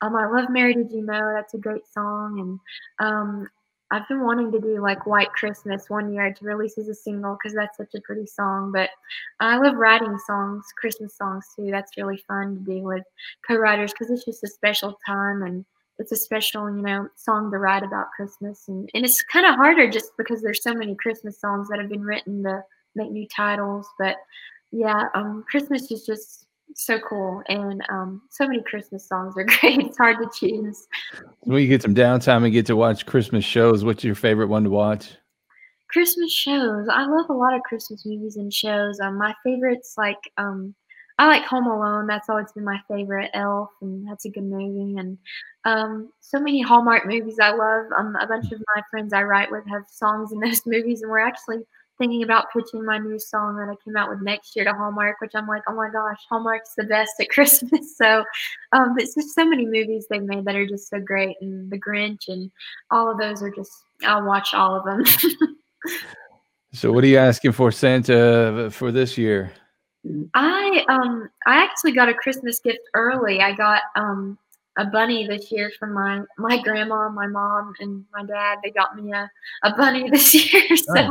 um, 0.00 0.16
I 0.16 0.26
love 0.26 0.50
Mary 0.50 0.74
Did 0.74 0.90
You 0.90 1.04
Know? 1.04 1.32
That's 1.34 1.54
a 1.54 1.58
great 1.58 1.86
song, 1.92 2.40
and 3.00 3.06
um. 3.06 3.48
I've 3.92 4.08
been 4.08 4.24
wanting 4.24 4.50
to 4.52 4.58
do 4.58 4.80
like 4.80 5.06
White 5.06 5.30
Christmas 5.32 5.90
one 5.90 6.14
year 6.14 6.32
to 6.32 6.44
release 6.44 6.78
as 6.78 6.88
a 6.88 6.94
single 6.94 7.36
because 7.36 7.54
that's 7.54 7.76
such 7.76 7.94
a 7.94 8.00
pretty 8.00 8.26
song. 8.26 8.72
But 8.72 8.88
I 9.38 9.58
love 9.58 9.76
writing 9.76 10.16
songs, 10.26 10.64
Christmas 10.80 11.14
songs 11.14 11.44
too. 11.54 11.70
That's 11.70 11.96
really 11.98 12.24
fun 12.26 12.54
to 12.54 12.60
do 12.72 12.82
with 12.82 13.04
co-writers 13.46 13.92
because 13.92 14.10
it's 14.10 14.24
just 14.24 14.42
a 14.44 14.48
special 14.48 14.98
time 15.04 15.42
and 15.42 15.66
it's 15.98 16.10
a 16.10 16.16
special, 16.16 16.74
you 16.74 16.82
know, 16.82 17.06
song 17.16 17.50
to 17.50 17.58
write 17.58 17.82
about 17.82 18.12
Christmas. 18.16 18.64
And, 18.66 18.88
and 18.94 19.04
it's 19.04 19.22
kind 19.30 19.44
of 19.44 19.56
harder 19.56 19.90
just 19.90 20.16
because 20.16 20.40
there's 20.40 20.62
so 20.62 20.72
many 20.72 20.94
Christmas 20.94 21.38
songs 21.38 21.68
that 21.68 21.78
have 21.78 21.90
been 21.90 22.02
written 22.02 22.42
to 22.44 22.64
make 22.94 23.10
new 23.10 23.28
titles. 23.28 23.86
But 23.98 24.16
yeah, 24.70 25.08
um, 25.14 25.44
Christmas 25.50 25.90
is 25.90 26.06
just 26.06 26.46
so 26.74 26.98
cool, 27.00 27.42
and 27.48 27.82
um, 27.88 28.22
so 28.30 28.46
many 28.46 28.62
Christmas 28.62 29.06
songs 29.06 29.34
are 29.36 29.44
great. 29.60 29.80
It's 29.80 29.98
hard 29.98 30.18
to 30.18 30.30
choose. 30.34 30.86
When 31.40 31.62
you 31.62 31.68
get 31.68 31.82
some 31.82 31.94
downtime 31.94 32.44
and 32.44 32.52
get 32.52 32.66
to 32.66 32.76
watch 32.76 33.06
Christmas 33.06 33.44
shows, 33.44 33.84
what's 33.84 34.04
your 34.04 34.14
favorite 34.14 34.48
one 34.48 34.64
to 34.64 34.70
watch? 34.70 35.16
Christmas 35.90 36.32
shows. 36.32 36.88
I 36.90 37.04
love 37.04 37.28
a 37.28 37.34
lot 37.34 37.54
of 37.54 37.62
Christmas 37.62 38.06
movies 38.06 38.36
and 38.36 38.52
shows. 38.52 38.98
Um, 39.00 39.18
my 39.18 39.34
favorites 39.44 39.94
like 39.98 40.18
um, 40.38 40.74
I 41.18 41.26
like 41.26 41.44
Home 41.44 41.66
Alone. 41.66 42.06
That's 42.06 42.28
always 42.28 42.50
been 42.52 42.64
my 42.64 42.80
favorite. 42.88 43.30
Elf, 43.34 43.70
and 43.82 44.08
that's 44.08 44.24
a 44.24 44.30
good 44.30 44.44
movie. 44.44 44.98
And 44.98 45.18
um, 45.64 46.10
so 46.20 46.40
many 46.40 46.62
Hallmark 46.62 47.06
movies 47.06 47.38
I 47.40 47.50
love. 47.50 47.86
Um, 47.96 48.16
a 48.16 48.26
bunch 48.26 48.50
of 48.52 48.62
my 48.74 48.82
friends 48.90 49.12
I 49.12 49.22
write 49.22 49.50
with 49.50 49.68
have 49.68 49.84
songs 49.88 50.32
in 50.32 50.40
those 50.40 50.62
movies, 50.66 51.02
and 51.02 51.10
we're 51.10 51.20
actually 51.20 51.58
thinking 52.02 52.24
about 52.24 52.52
pitching 52.52 52.84
my 52.84 52.98
new 52.98 53.16
song 53.16 53.54
that 53.54 53.70
I 53.70 53.76
came 53.84 53.96
out 53.96 54.10
with 54.10 54.20
next 54.22 54.56
year 54.56 54.64
to 54.64 54.72
Hallmark, 54.72 55.20
which 55.20 55.36
I'm 55.36 55.46
like, 55.46 55.62
oh 55.68 55.74
my 55.74 55.88
gosh, 55.88 56.18
Hallmark's 56.28 56.74
the 56.76 56.82
best 56.82 57.12
at 57.20 57.28
Christmas. 57.30 57.96
So 57.96 58.24
um, 58.72 58.96
it's 58.98 59.14
just 59.14 59.36
so 59.36 59.44
many 59.44 59.64
movies 59.64 60.06
they've 60.10 60.20
made 60.20 60.44
that 60.46 60.56
are 60.56 60.66
just 60.66 60.90
so 60.90 60.98
great, 60.98 61.36
and 61.40 61.70
The 61.70 61.78
Grinch, 61.78 62.26
and 62.26 62.50
all 62.90 63.08
of 63.10 63.18
those 63.18 63.40
are 63.42 63.50
just. 63.50 63.70
I'll 64.04 64.24
watch 64.24 64.52
all 64.52 64.74
of 64.74 64.84
them. 64.84 65.04
So, 66.74 66.90
what 66.90 67.04
are 67.04 67.06
you 67.06 67.18
asking 67.18 67.52
for 67.52 67.70
Santa 67.70 68.70
for 68.72 68.90
this 68.90 69.18
year? 69.18 69.52
I 70.34 70.84
um 70.88 71.28
I 71.46 71.62
actually 71.62 71.92
got 71.92 72.08
a 72.08 72.14
Christmas 72.14 72.58
gift 72.60 72.80
early. 72.94 73.42
I 73.42 73.52
got 73.52 73.82
um 73.94 74.38
a 74.78 74.86
bunny 74.86 75.26
this 75.26 75.52
year 75.52 75.70
from 75.78 75.92
my 75.92 76.22
my 76.38 76.60
grandma, 76.62 77.10
my 77.10 77.26
mom, 77.26 77.74
and 77.80 78.04
my 78.12 78.24
dad. 78.24 78.58
They 78.64 78.70
got 78.70 78.96
me 78.96 79.12
a, 79.12 79.30
a 79.62 79.76
bunny 79.76 80.08
this 80.08 80.34
year. 80.52 80.76
So 80.76 80.94
Nice. 80.94 81.10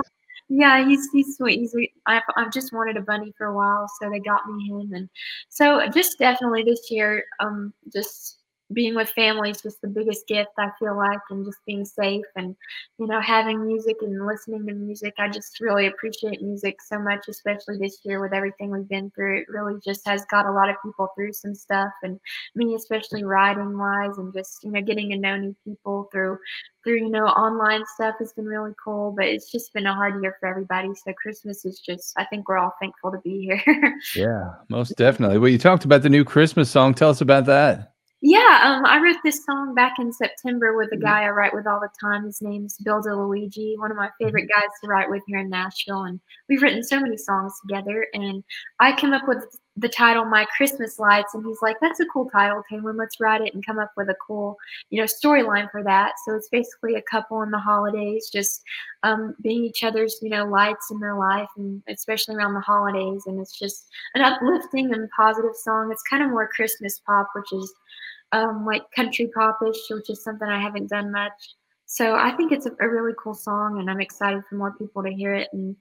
Yeah, 0.53 0.85
he's 0.85 1.07
he's 1.13 1.37
sweet. 1.37 1.59
He's 1.59 1.73
I've, 2.07 2.23
I've 2.35 2.51
just 2.51 2.73
wanted 2.73 2.97
a 2.97 3.01
bunny 3.01 3.31
for 3.37 3.47
a 3.47 3.55
while, 3.55 3.87
so 3.99 4.09
they 4.09 4.19
got 4.19 4.45
me 4.47 4.67
him. 4.67 4.93
And 4.93 5.09
so 5.47 5.87
just 5.87 6.19
definitely 6.19 6.63
this 6.63 6.91
year, 6.91 7.23
um, 7.39 7.73
just 7.91 8.40
being 8.73 8.95
with 8.95 9.09
family 9.09 9.51
is 9.51 9.61
just 9.61 9.81
the 9.81 9.87
biggest 9.87 10.27
gift 10.27 10.51
I 10.57 10.69
feel 10.79 10.95
like, 10.95 11.19
and 11.29 11.45
just 11.45 11.59
being 11.65 11.85
safe 11.85 12.25
and 12.35 12.55
you 12.97 13.07
know 13.07 13.21
having 13.21 13.65
music 13.65 13.97
and 14.01 14.25
listening 14.25 14.65
to 14.67 14.73
music. 14.73 15.13
I 15.17 15.29
just 15.29 15.59
really 15.59 15.87
appreciate 15.87 16.41
music 16.41 16.81
so 16.81 16.99
much, 16.99 17.27
especially 17.29 17.77
this 17.77 17.99
year 18.03 18.21
with 18.21 18.33
everything 18.33 18.71
we've 18.71 18.87
been 18.87 19.11
through. 19.11 19.39
It 19.39 19.49
really 19.49 19.79
just 19.83 20.07
has 20.07 20.25
got 20.25 20.45
a 20.45 20.51
lot 20.51 20.69
of 20.69 20.75
people 20.83 21.09
through 21.15 21.33
some 21.33 21.55
stuff, 21.55 21.91
and 22.03 22.19
me 22.55 22.75
especially 22.75 23.23
writing 23.23 23.77
wise, 23.77 24.17
and 24.17 24.33
just 24.33 24.63
you 24.63 24.71
know 24.71 24.81
getting 24.81 25.09
to 25.09 25.17
know 25.17 25.37
new 25.37 25.55
people 25.65 26.09
through 26.11 26.37
through 26.83 26.97
you 26.97 27.09
know 27.09 27.25
online 27.25 27.83
stuff 27.95 28.15
has 28.19 28.33
been 28.33 28.45
really 28.45 28.73
cool. 28.83 29.13
But 29.15 29.25
it's 29.25 29.51
just 29.51 29.73
been 29.73 29.87
a 29.87 29.93
hard 29.93 30.21
year 30.21 30.35
for 30.39 30.47
everybody. 30.47 30.89
So 30.95 31.13
Christmas 31.13 31.65
is 31.65 31.79
just 31.79 32.13
I 32.17 32.25
think 32.25 32.47
we're 32.47 32.57
all 32.57 32.73
thankful 32.79 33.11
to 33.11 33.19
be 33.19 33.41
here. 33.41 33.61
Yeah, 34.15 34.53
most 34.69 34.95
definitely. 34.97 35.37
Well, 35.37 35.49
you 35.49 35.57
talked 35.57 35.85
about 35.85 36.01
the 36.01 36.09
new 36.09 36.23
Christmas 36.23 36.69
song. 36.69 36.93
Tell 36.93 37.09
us 37.09 37.21
about 37.21 37.45
that. 37.45 37.93
Yeah, 38.23 38.61
um, 38.63 38.85
I 38.85 39.01
wrote 39.01 39.17
this 39.23 39.43
song 39.43 39.73
back 39.73 39.93
in 39.97 40.13
September 40.13 40.77
with 40.77 40.91
a 40.91 40.97
guy 40.97 41.23
I 41.23 41.29
write 41.29 41.55
with 41.55 41.65
all 41.65 41.79
the 41.79 41.89
time. 41.99 42.25
His 42.25 42.39
name's 42.39 42.77
Bill 42.77 43.01
DeLuigi, 43.01 43.79
one 43.79 43.89
of 43.89 43.97
my 43.97 44.09
favorite 44.19 44.47
guys 44.47 44.69
to 44.83 44.87
write 44.87 45.09
with 45.09 45.23
here 45.25 45.39
in 45.39 45.49
Nashville. 45.49 46.03
And 46.03 46.19
we've 46.47 46.61
written 46.61 46.83
so 46.83 46.99
many 46.99 47.17
songs 47.17 47.51
together. 47.61 48.05
And 48.13 48.43
I 48.79 48.95
came 48.95 49.13
up 49.13 49.27
with 49.27 49.43
the 49.75 49.89
title 49.89 50.25
My 50.25 50.45
Christmas 50.55 50.99
Lights. 50.99 51.33
And 51.33 51.43
he's 51.43 51.63
like, 51.63 51.77
that's 51.81 51.99
a 51.99 52.05
cool 52.13 52.29
title, 52.29 52.61
Taylor. 52.69 52.93
Let's 52.93 53.19
write 53.19 53.41
it 53.41 53.55
and 53.55 53.65
come 53.65 53.79
up 53.79 53.91
with 53.97 54.09
a 54.09 54.15
cool, 54.27 54.55
you 54.91 55.01
know, 55.01 55.07
storyline 55.07 55.71
for 55.71 55.83
that. 55.83 56.11
So 56.23 56.35
it's 56.35 56.49
basically 56.49 56.93
a 56.95 57.01
couple 57.09 57.41
in 57.41 57.49
the 57.49 57.57
holidays, 57.57 58.29
just 58.31 58.61
um, 59.01 59.33
being 59.41 59.65
each 59.65 59.83
other's, 59.83 60.19
you 60.21 60.29
know, 60.29 60.45
lights 60.45 60.91
in 60.91 60.99
their 60.99 61.17
life, 61.17 61.49
and 61.57 61.81
especially 61.89 62.35
around 62.35 62.53
the 62.53 62.59
holidays. 62.59 63.23
And 63.25 63.39
it's 63.39 63.57
just 63.57 63.87
an 64.13 64.21
uplifting 64.21 64.93
and 64.93 65.09
positive 65.09 65.55
song. 65.55 65.89
It's 65.91 66.03
kind 66.03 66.21
of 66.21 66.29
more 66.29 66.47
Christmas 66.55 67.01
pop, 67.03 67.27
which 67.33 67.51
is 67.51 67.73
um, 68.31 68.65
like 68.65 68.89
country 68.91 69.29
popish, 69.33 69.77
which 69.89 70.09
is 70.09 70.23
something 70.23 70.47
I 70.47 70.61
haven't 70.61 70.89
done 70.89 71.11
much. 71.11 71.55
So 71.85 72.15
I 72.15 72.31
think 72.31 72.53
it's 72.53 72.65
a, 72.65 72.71
a 72.79 72.87
really 72.87 73.13
cool 73.21 73.33
song, 73.33 73.79
and 73.79 73.89
I'm 73.89 73.99
excited 73.99 74.43
for 74.49 74.55
more 74.55 74.73
people 74.77 75.03
to 75.03 75.11
hear 75.11 75.33
it. 75.33 75.49
And 75.51 75.75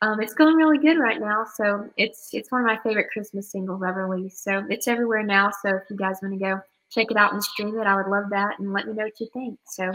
um, 0.00 0.20
it's 0.20 0.34
going 0.34 0.54
really 0.54 0.78
good 0.78 0.98
right 0.98 1.20
now. 1.20 1.44
So 1.56 1.88
it's 1.96 2.30
it's 2.32 2.52
one 2.52 2.60
of 2.60 2.66
my 2.66 2.78
favorite 2.82 3.08
Christmas 3.12 3.50
singles 3.50 3.82
ever 3.86 4.06
released. 4.06 4.44
So 4.44 4.64
it's 4.70 4.86
everywhere 4.86 5.24
now. 5.24 5.50
So 5.62 5.76
if 5.76 5.82
you 5.90 5.96
guys 5.96 6.18
want 6.22 6.34
to 6.34 6.40
go 6.40 6.60
check 6.90 7.10
it 7.10 7.16
out 7.16 7.32
and 7.32 7.42
stream 7.42 7.76
it, 7.78 7.86
I 7.86 7.96
would 7.96 8.06
love 8.06 8.30
that. 8.30 8.58
And 8.58 8.72
let 8.72 8.86
me 8.86 8.92
know 8.92 9.04
what 9.04 9.18
you 9.18 9.28
think. 9.32 9.58
So 9.66 9.92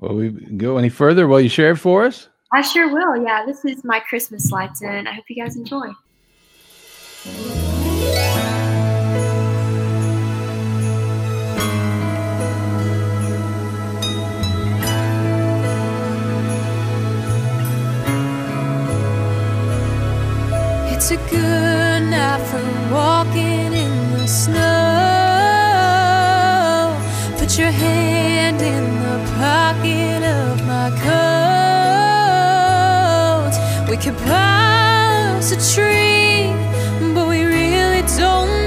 Will 0.00 0.14
we 0.14 0.30
go 0.30 0.78
any 0.78 0.88
further? 0.88 1.28
Will 1.28 1.40
you 1.40 1.48
share 1.48 1.72
it 1.72 1.76
for 1.76 2.04
us? 2.04 2.28
I 2.52 2.62
sure 2.62 2.92
will. 2.92 3.22
Yeah, 3.22 3.44
this 3.44 3.64
is 3.64 3.84
my 3.84 4.00
Christmas 4.00 4.50
lights, 4.50 4.82
and 4.82 5.08
I 5.08 5.12
hope 5.12 5.24
you 5.28 5.42
guys 5.42 5.56
enjoy. 5.56 5.90
A 21.12 21.16
good 21.28 22.02
night 22.08 22.40
for 22.50 22.62
walking 22.92 23.72
in 23.72 24.12
the 24.12 24.26
snow. 24.28 24.56
Put 27.36 27.58
your 27.58 27.72
hand 27.72 28.62
in 28.62 28.84
the 29.02 29.18
pocket 29.36 30.22
of 30.22 30.64
my 30.68 30.90
coat. 31.02 31.50
We 33.90 33.96
could 33.96 34.16
pass 34.18 35.50
a 35.50 35.56
tree, 35.74 36.52
but 37.12 37.26
we 37.26 37.42
really 37.42 38.02
don't 38.16 38.59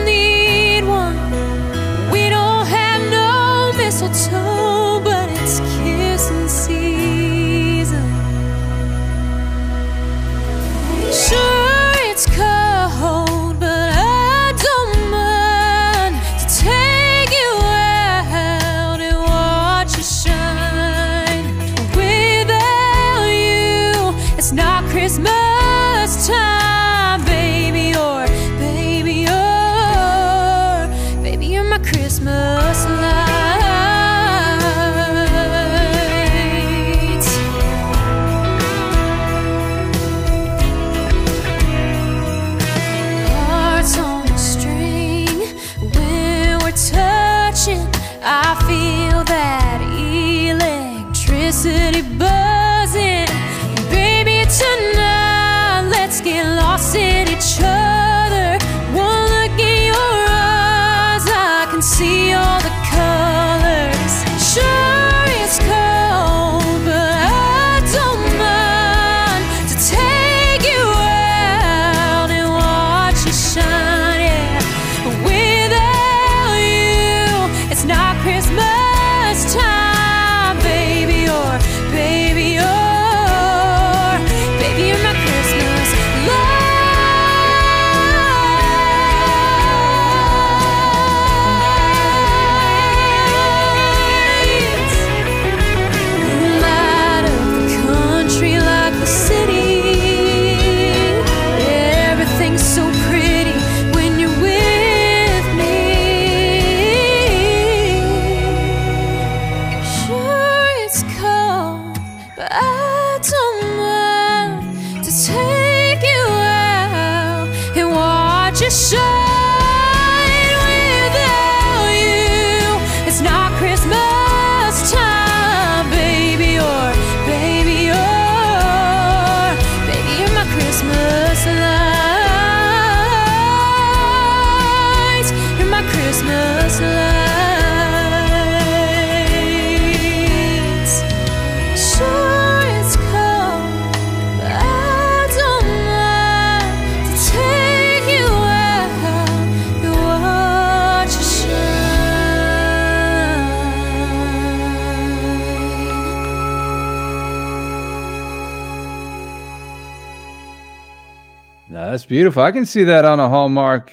beautiful. 162.14 162.44
I 162.44 162.52
can 162.52 162.68
see 162.68 162.84
that 162.84 163.06
on 163.06 163.20
a 163.20 163.28
Hallmark 163.28 163.92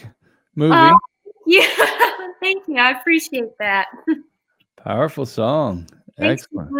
movie. 0.54 0.74
Oh, 0.76 0.98
yeah. 1.46 1.64
Thank 2.40 2.68
you. 2.68 2.76
I 2.76 2.90
appreciate 2.90 3.56
that. 3.58 3.86
Powerful 4.76 5.24
song. 5.24 5.88
Thanks 6.18 6.42
Excellent. 6.42 6.68
so. 6.68 6.76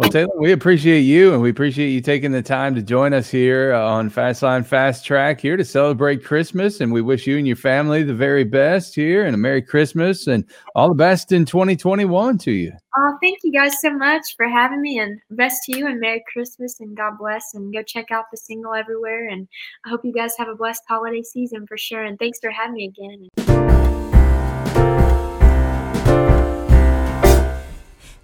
Well, 0.00 0.08
Taylor, 0.08 0.32
we 0.38 0.52
appreciate 0.52 1.00
you 1.00 1.34
and 1.34 1.42
we 1.42 1.50
appreciate 1.50 1.90
you 1.90 2.00
taking 2.00 2.32
the 2.32 2.40
time 2.40 2.74
to 2.74 2.80
join 2.80 3.12
us 3.12 3.28
here 3.28 3.74
uh, 3.74 3.84
on 3.84 4.10
Fastline 4.10 4.64
Fast 4.64 5.04
Track 5.04 5.38
here 5.38 5.58
to 5.58 5.64
celebrate 5.64 6.24
Christmas. 6.24 6.80
And 6.80 6.90
we 6.90 7.02
wish 7.02 7.26
you 7.26 7.36
and 7.36 7.46
your 7.46 7.56
family 7.56 8.02
the 8.02 8.14
very 8.14 8.44
best 8.44 8.94
here 8.94 9.26
and 9.26 9.34
a 9.34 9.36
Merry 9.36 9.60
Christmas 9.60 10.26
and 10.26 10.46
all 10.74 10.88
the 10.88 10.94
best 10.94 11.32
in 11.32 11.44
2021 11.44 12.38
to 12.38 12.50
you. 12.50 12.72
Oh, 12.96 13.18
thank 13.20 13.40
you 13.44 13.52
guys 13.52 13.78
so 13.82 13.90
much 13.90 14.22
for 14.38 14.48
having 14.48 14.80
me 14.80 14.98
and 14.98 15.20
best 15.32 15.64
to 15.64 15.76
you 15.76 15.86
and 15.86 16.00
Merry 16.00 16.24
Christmas 16.32 16.80
and 16.80 16.96
God 16.96 17.18
bless 17.18 17.52
and 17.52 17.70
go 17.70 17.82
check 17.82 18.10
out 18.10 18.24
the 18.30 18.38
single 18.38 18.72
everywhere 18.72 19.28
and 19.28 19.46
I 19.84 19.90
hope 19.90 20.00
you 20.02 20.14
guys 20.14 20.32
have 20.38 20.48
a 20.48 20.56
blessed 20.56 20.82
holiday 20.88 21.20
season 21.20 21.66
for 21.66 21.76
sure 21.76 22.04
and 22.04 22.18
thanks 22.18 22.38
for 22.40 22.48
having 22.48 22.76
me 22.76 22.86
again. 22.86 23.28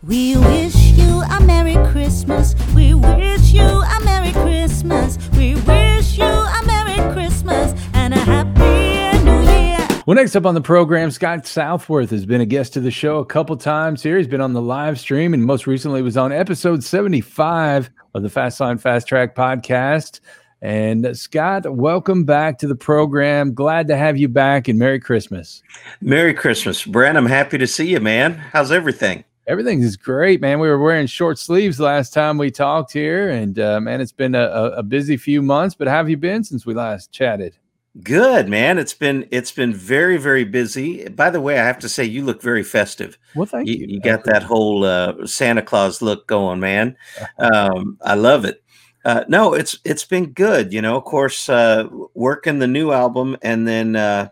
We 0.02 0.38
wish 0.38 0.85
you 1.16 1.22
a 1.22 1.40
Merry 1.40 1.74
Christmas. 1.90 2.54
We 2.74 2.92
wish 2.92 3.52
you 3.52 3.62
a 3.62 4.00
Merry 4.04 4.32
Christmas. 4.32 5.18
We 5.32 5.54
wish 5.54 6.18
you 6.18 6.24
a 6.24 6.62
Merry 6.66 7.12
Christmas 7.14 7.72
and 7.94 8.12
a 8.12 8.18
Happy 8.18 9.24
New 9.24 9.40
Year. 9.50 10.02
Well, 10.04 10.14
next 10.14 10.36
up 10.36 10.44
on 10.44 10.54
the 10.54 10.60
program, 10.60 11.10
Scott 11.10 11.46
Southworth 11.46 12.10
has 12.10 12.26
been 12.26 12.42
a 12.42 12.46
guest 12.46 12.76
of 12.76 12.82
the 12.82 12.90
show 12.90 13.18
a 13.18 13.24
couple 13.24 13.56
times 13.56 14.02
here. 14.02 14.18
He's 14.18 14.26
been 14.26 14.42
on 14.42 14.52
the 14.52 14.60
live 14.60 15.00
stream 15.00 15.32
and 15.32 15.42
most 15.42 15.66
recently 15.66 16.02
was 16.02 16.18
on 16.18 16.32
episode 16.32 16.84
75 16.84 17.88
of 18.14 18.22
the 18.22 18.28
Fast 18.28 18.60
Line 18.60 18.76
Fast 18.76 19.08
Track 19.08 19.34
podcast. 19.34 20.20
And 20.60 21.06
uh, 21.06 21.14
Scott, 21.14 21.70
welcome 21.70 22.24
back 22.24 22.58
to 22.58 22.66
the 22.66 22.76
program. 22.76 23.54
Glad 23.54 23.88
to 23.88 23.96
have 23.96 24.18
you 24.18 24.28
back 24.28 24.68
and 24.68 24.78
Merry 24.78 25.00
Christmas. 25.00 25.62
Merry 26.02 26.34
Christmas, 26.34 26.84
Brent. 26.84 27.16
I'm 27.16 27.26
happy 27.26 27.56
to 27.56 27.66
see 27.66 27.88
you, 27.88 28.00
man. 28.00 28.34
How's 28.34 28.70
everything? 28.70 29.24
Everything 29.48 29.80
is 29.80 29.96
great, 29.96 30.40
man. 30.40 30.58
We 30.58 30.68
were 30.68 30.78
wearing 30.78 31.06
short 31.06 31.38
sleeves 31.38 31.78
last 31.78 32.12
time 32.12 32.36
we 32.36 32.50
talked 32.50 32.92
here, 32.92 33.30
and 33.30 33.58
uh, 33.60 33.80
man, 33.80 34.00
it's 34.00 34.10
been 34.10 34.34
a, 34.34 34.48
a 34.76 34.82
busy 34.82 35.16
few 35.16 35.40
months. 35.40 35.76
But 35.76 35.86
how 35.86 35.98
have 35.98 36.10
you 36.10 36.16
been 36.16 36.42
since 36.42 36.66
we 36.66 36.74
last 36.74 37.12
chatted? 37.12 37.56
Good, 38.02 38.48
man. 38.48 38.76
It's 38.76 38.92
been 38.92 39.26
it's 39.30 39.52
been 39.52 39.72
very 39.72 40.16
very 40.16 40.42
busy. 40.42 41.08
By 41.08 41.30
the 41.30 41.40
way, 41.40 41.60
I 41.60 41.64
have 41.64 41.78
to 41.78 41.88
say 41.88 42.04
you 42.04 42.24
look 42.24 42.42
very 42.42 42.64
festive. 42.64 43.16
Well, 43.36 43.46
thank 43.46 43.68
you. 43.68 43.86
You 43.88 44.00
got 44.00 44.24
that 44.24 44.42
whole 44.42 44.84
uh, 44.84 45.26
Santa 45.26 45.62
Claus 45.62 46.02
look 46.02 46.26
going, 46.26 46.60
man. 46.60 46.96
Um, 47.38 47.98
I 48.02 48.14
love 48.14 48.44
it. 48.44 48.62
Uh, 49.04 49.24
no, 49.28 49.54
it's 49.54 49.78
it's 49.84 50.04
been 50.04 50.32
good. 50.32 50.72
You 50.72 50.82
know, 50.82 50.96
of 50.96 51.04
course, 51.04 51.48
uh, 51.48 51.86
working 52.14 52.58
the 52.58 52.66
new 52.66 52.90
album, 52.90 53.36
and 53.42 53.66
then 53.66 53.94
uh, 53.94 54.30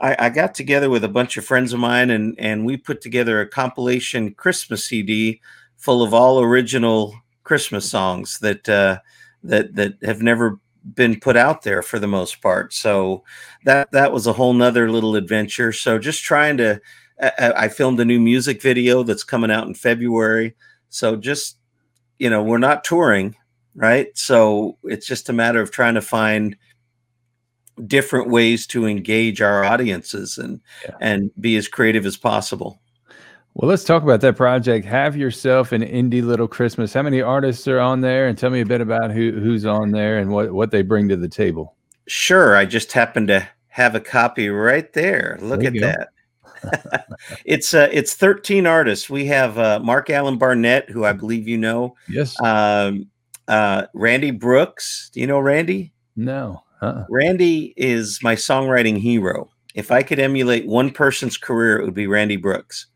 I, 0.00 0.16
I 0.18 0.28
got 0.30 0.54
together 0.54 0.88
with 0.90 1.04
a 1.04 1.08
bunch 1.08 1.36
of 1.36 1.44
friends 1.44 1.72
of 1.72 1.80
mine, 1.80 2.10
and 2.10 2.34
and 2.38 2.64
we 2.64 2.76
put 2.76 3.00
together 3.00 3.40
a 3.40 3.48
compilation 3.48 4.34
Christmas 4.34 4.84
CD 4.86 5.40
full 5.76 6.02
of 6.02 6.14
all 6.14 6.40
original 6.40 7.14
Christmas 7.44 7.90
songs 7.90 8.38
that 8.40 8.68
uh, 8.68 8.98
that 9.44 9.74
that 9.74 9.94
have 10.02 10.22
never 10.22 10.58
been 10.94 11.20
put 11.20 11.36
out 11.36 11.62
there 11.62 11.82
for 11.82 11.98
the 11.98 12.06
most 12.06 12.40
part. 12.40 12.72
So 12.72 13.24
that 13.64 13.92
that 13.92 14.12
was 14.12 14.26
a 14.26 14.32
whole 14.32 14.54
nother 14.54 14.90
little 14.90 15.16
adventure. 15.16 15.72
So 15.72 15.98
just 15.98 16.22
trying 16.24 16.56
to, 16.58 16.80
I, 17.20 17.52
I 17.56 17.68
filmed 17.68 18.00
a 18.00 18.04
new 18.04 18.20
music 18.20 18.62
video 18.62 19.02
that's 19.02 19.24
coming 19.24 19.50
out 19.50 19.66
in 19.66 19.74
February. 19.74 20.56
So 20.88 21.16
just 21.16 21.58
you 22.18 22.30
know, 22.30 22.42
we're 22.42 22.58
not 22.58 22.84
touring, 22.84 23.34
right? 23.74 24.08
So 24.16 24.78
it's 24.84 25.06
just 25.06 25.28
a 25.28 25.32
matter 25.32 25.60
of 25.60 25.70
trying 25.70 25.94
to 25.94 26.02
find 26.02 26.56
different 27.86 28.28
ways 28.28 28.66
to 28.68 28.86
engage 28.86 29.40
our 29.40 29.64
audiences 29.64 30.38
and 30.38 30.60
and 31.00 31.30
be 31.40 31.56
as 31.56 31.68
creative 31.68 32.06
as 32.06 32.16
possible. 32.16 32.80
Well, 33.54 33.68
let's 33.68 33.84
talk 33.84 34.02
about 34.02 34.20
that 34.20 34.36
project. 34.36 34.86
Have 34.86 35.16
yourself 35.16 35.72
an 35.72 35.82
indie 35.82 36.24
little 36.24 36.46
Christmas. 36.46 36.94
How 36.94 37.02
many 37.02 37.20
artists 37.20 37.66
are 37.66 37.80
on 37.80 38.00
there? 38.00 38.28
And 38.28 38.38
tell 38.38 38.50
me 38.50 38.60
a 38.60 38.66
bit 38.66 38.80
about 38.80 39.10
who 39.10 39.32
who's 39.32 39.66
on 39.66 39.90
there 39.90 40.18
and 40.18 40.30
what 40.30 40.52
what 40.52 40.70
they 40.70 40.82
bring 40.82 41.08
to 41.08 41.16
the 41.16 41.28
table. 41.28 41.74
Sure, 42.06 42.56
I 42.56 42.64
just 42.64 42.92
happen 42.92 43.26
to 43.28 43.48
have 43.68 43.94
a 43.94 44.00
copy 44.00 44.48
right 44.48 44.92
there. 44.92 45.38
Look 45.40 45.60
There 45.60 45.68
at 45.68 45.80
that. 45.80 46.08
it's 47.44 47.74
uh, 47.74 47.88
it's 47.92 48.14
13 48.14 48.66
artists. 48.66 49.08
We 49.08 49.26
have 49.26 49.58
uh, 49.58 49.80
Mark 49.80 50.10
Allen 50.10 50.38
Barnett, 50.38 50.90
who 50.90 51.04
I 51.04 51.12
believe 51.12 51.48
you 51.48 51.58
know. 51.58 51.96
Yes. 52.08 52.40
Um, 52.42 53.06
uh, 53.48 53.86
Randy 53.94 54.30
Brooks. 54.30 55.10
Do 55.12 55.20
you 55.20 55.26
know 55.26 55.40
Randy? 55.40 55.92
No. 56.16 56.62
Uh-uh. 56.80 57.04
Randy 57.08 57.74
is 57.76 58.20
my 58.22 58.34
songwriting 58.34 58.98
hero. 58.98 59.50
If 59.74 59.90
I 59.90 60.02
could 60.02 60.18
emulate 60.18 60.66
one 60.66 60.90
person's 60.90 61.36
career, 61.36 61.78
it 61.78 61.84
would 61.84 61.94
be 61.94 62.06
Randy 62.06 62.36
Brooks. 62.36 62.86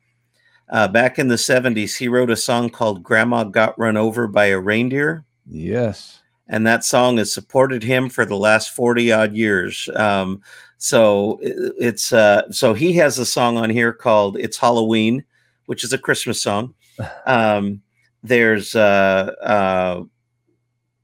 Uh, 0.70 0.88
back 0.88 1.18
in 1.18 1.28
the 1.28 1.34
70s, 1.34 1.96
he 1.96 2.08
wrote 2.08 2.30
a 2.30 2.36
song 2.36 2.70
called 2.70 3.02
Grandma 3.02 3.44
Got 3.44 3.78
Run 3.78 3.96
Over 3.96 4.26
by 4.26 4.46
a 4.46 4.58
Reindeer. 4.58 5.24
Yes. 5.46 6.22
And 6.48 6.66
that 6.66 6.84
song 6.84 7.18
has 7.18 7.32
supported 7.32 7.82
him 7.82 8.08
for 8.08 8.24
the 8.24 8.36
last 8.36 8.70
40 8.70 9.12
odd 9.12 9.34
years. 9.34 9.88
Um, 9.94 10.42
so 10.78 11.38
it's 11.42 12.12
uh, 12.12 12.50
so 12.50 12.74
he 12.74 12.92
has 12.94 13.18
a 13.18 13.24
song 13.24 13.56
on 13.56 13.70
here 13.70 13.92
called 13.92 14.36
It's 14.38 14.58
Halloween, 14.58 15.24
which 15.66 15.84
is 15.84 15.92
a 15.92 15.98
Christmas 15.98 16.40
song. 16.42 16.74
Um, 17.26 17.82
there's 18.22 18.76
uh, 18.76 19.32
uh, 19.42 20.02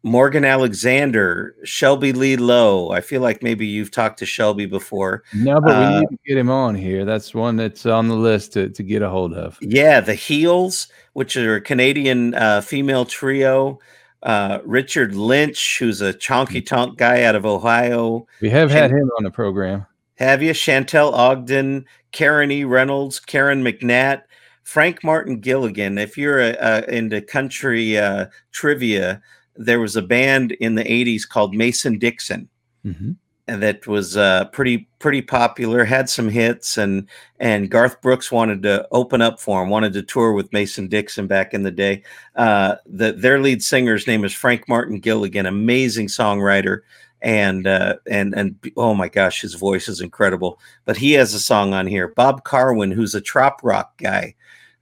Morgan 0.02 0.44
Alexander, 0.44 1.54
Shelby 1.64 2.12
Lee 2.12 2.36
Lowe. 2.36 2.90
I 2.90 3.00
feel 3.00 3.20
like 3.20 3.42
maybe 3.42 3.66
you've 3.66 3.90
talked 3.90 4.18
to 4.20 4.26
Shelby 4.26 4.66
before. 4.66 5.22
No, 5.34 5.60
but 5.60 5.78
we 5.78 5.84
Uh, 5.84 6.00
need 6.00 6.08
to 6.08 6.18
get 6.26 6.38
him 6.38 6.50
on 6.50 6.74
here. 6.74 7.04
That's 7.04 7.34
one 7.34 7.56
that's 7.56 7.84
on 7.84 8.08
the 8.08 8.16
list 8.16 8.54
to, 8.54 8.70
to 8.70 8.82
get 8.82 9.02
a 9.02 9.10
hold 9.10 9.34
of. 9.34 9.58
Yeah, 9.60 10.00
the 10.00 10.14
Heels, 10.14 10.88
which 11.12 11.36
are 11.36 11.56
a 11.56 11.60
Canadian 11.60 12.34
uh, 12.34 12.60
female 12.62 13.04
trio. 13.04 13.78
Uh, 14.22 14.58
Richard 14.64 15.14
Lynch, 15.14 15.78
who's 15.78 16.00
a 16.02 16.12
honky 16.14 16.64
tonk 16.64 16.98
guy 16.98 17.22
out 17.24 17.34
of 17.34 17.46
Ohio. 17.46 18.26
We 18.40 18.50
have 18.50 18.70
had 18.70 18.90
him 18.90 19.10
on 19.18 19.24
the 19.24 19.30
program. 19.30 19.86
Have 20.16 20.42
you? 20.42 20.52
Chantel 20.52 21.12
Ogden, 21.12 21.86
Karen 22.12 22.50
E. 22.50 22.64
Reynolds, 22.64 23.18
Karen 23.18 23.64
McNatt, 23.64 24.22
Frank 24.62 25.02
Martin 25.02 25.40
Gilligan. 25.40 25.96
If 25.98 26.18
you're 26.18 26.42
uh, 26.42 26.52
uh, 26.52 26.82
into 26.88 27.22
country 27.22 27.96
uh, 27.98 28.26
trivia, 28.52 29.22
there 29.56 29.80
was 29.80 29.96
a 29.96 30.02
band 30.02 30.52
in 30.52 30.74
the 30.74 30.84
80s 30.84 31.28
called 31.28 31.54
Mason 31.54 31.98
Dixon 31.98 32.48
Mhm. 32.86 33.16
and 33.48 33.62
that 33.62 33.86
was 33.86 34.16
uh, 34.16 34.44
pretty 34.46 34.88
pretty 35.00 35.20
popular. 35.22 35.84
Had 35.84 36.08
some 36.08 36.28
hits, 36.30 36.78
and 36.78 37.06
and 37.40 37.70
Garth 37.70 38.00
Brooks 38.00 38.30
wanted 38.32 38.62
to 38.62 38.86
open 38.92 39.20
up 39.20 39.38
for 39.40 39.62
him. 39.62 39.68
Wanted 39.70 39.92
to 39.94 40.02
tour 40.02 40.32
with 40.32 40.52
Mason 40.52 40.86
Dixon 40.88 41.26
back 41.26 41.52
in 41.52 41.62
the 41.62 41.70
day. 41.70 42.02
Uh, 42.36 42.76
the, 42.86 43.12
their 43.12 43.38
lead 43.40 43.62
singer's 43.62 44.06
name 44.06 44.24
is 44.24 44.32
Frank 44.32 44.68
Martin 44.68 45.00
Gilligan, 45.00 45.46
amazing 45.46 46.06
songwriter, 46.06 46.80
and 47.22 47.66
uh, 47.66 47.96
and 48.10 48.34
and 48.34 48.54
oh 48.76 48.94
my 48.94 49.08
gosh, 49.08 49.40
his 49.42 49.54
voice 49.54 49.88
is 49.88 50.00
incredible. 50.00 50.58
But 50.86 50.96
he 50.96 51.12
has 51.14 51.34
a 51.34 51.40
song 51.40 51.74
on 51.74 51.86
here. 51.86 52.08
Bob 52.08 52.44
Carwin, 52.44 52.92
who's 52.92 53.14
a 53.14 53.20
trop 53.20 53.60
rock 53.62 53.98
guy, 53.98 54.34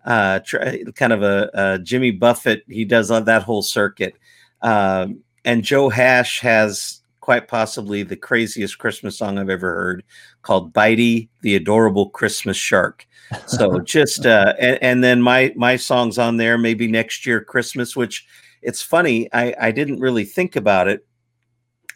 uh, 0.05 0.39
tr- 0.41 0.59
kind 0.95 1.12
of 1.12 1.23
a, 1.23 1.51
a 1.55 1.79
Jimmy 1.81 2.11
Buffett. 2.12 2.62
He 2.69 2.85
does 2.85 3.09
that 3.09 3.43
whole 3.43 3.62
circuit. 3.62 4.14
Um, 4.62 5.20
and 5.44 5.62
Joe 5.62 5.88
Hash 5.88 6.40
has 6.40 7.00
quite 7.28 7.46
possibly 7.46 8.02
the 8.02 8.16
craziest 8.16 8.78
Christmas 8.78 9.18
song 9.18 9.38
I've 9.38 9.50
ever 9.50 9.74
heard 9.74 10.02
called 10.40 10.72
Bitey 10.72 11.28
the 11.42 11.56
Adorable 11.56 12.09
Christmas 12.09 12.56
Shark. 12.56 13.06
So 13.46 13.78
just 13.84 14.24
uh 14.24 14.54
and, 14.59 14.78
and 14.82 15.04
then 15.04 15.20
my 15.20 15.52
my 15.54 15.76
songs 15.76 16.16
on 16.18 16.38
there 16.38 16.56
maybe 16.56 16.86
next 16.86 17.26
year 17.26 17.44
Christmas, 17.44 17.94
which 17.94 18.26
it's 18.62 18.80
funny, 18.80 19.28
I, 19.34 19.54
I 19.61 19.70
didn't 19.72 20.00
really 20.00 20.24
think 20.24 20.56
about 20.56 20.88
it. 20.88 21.06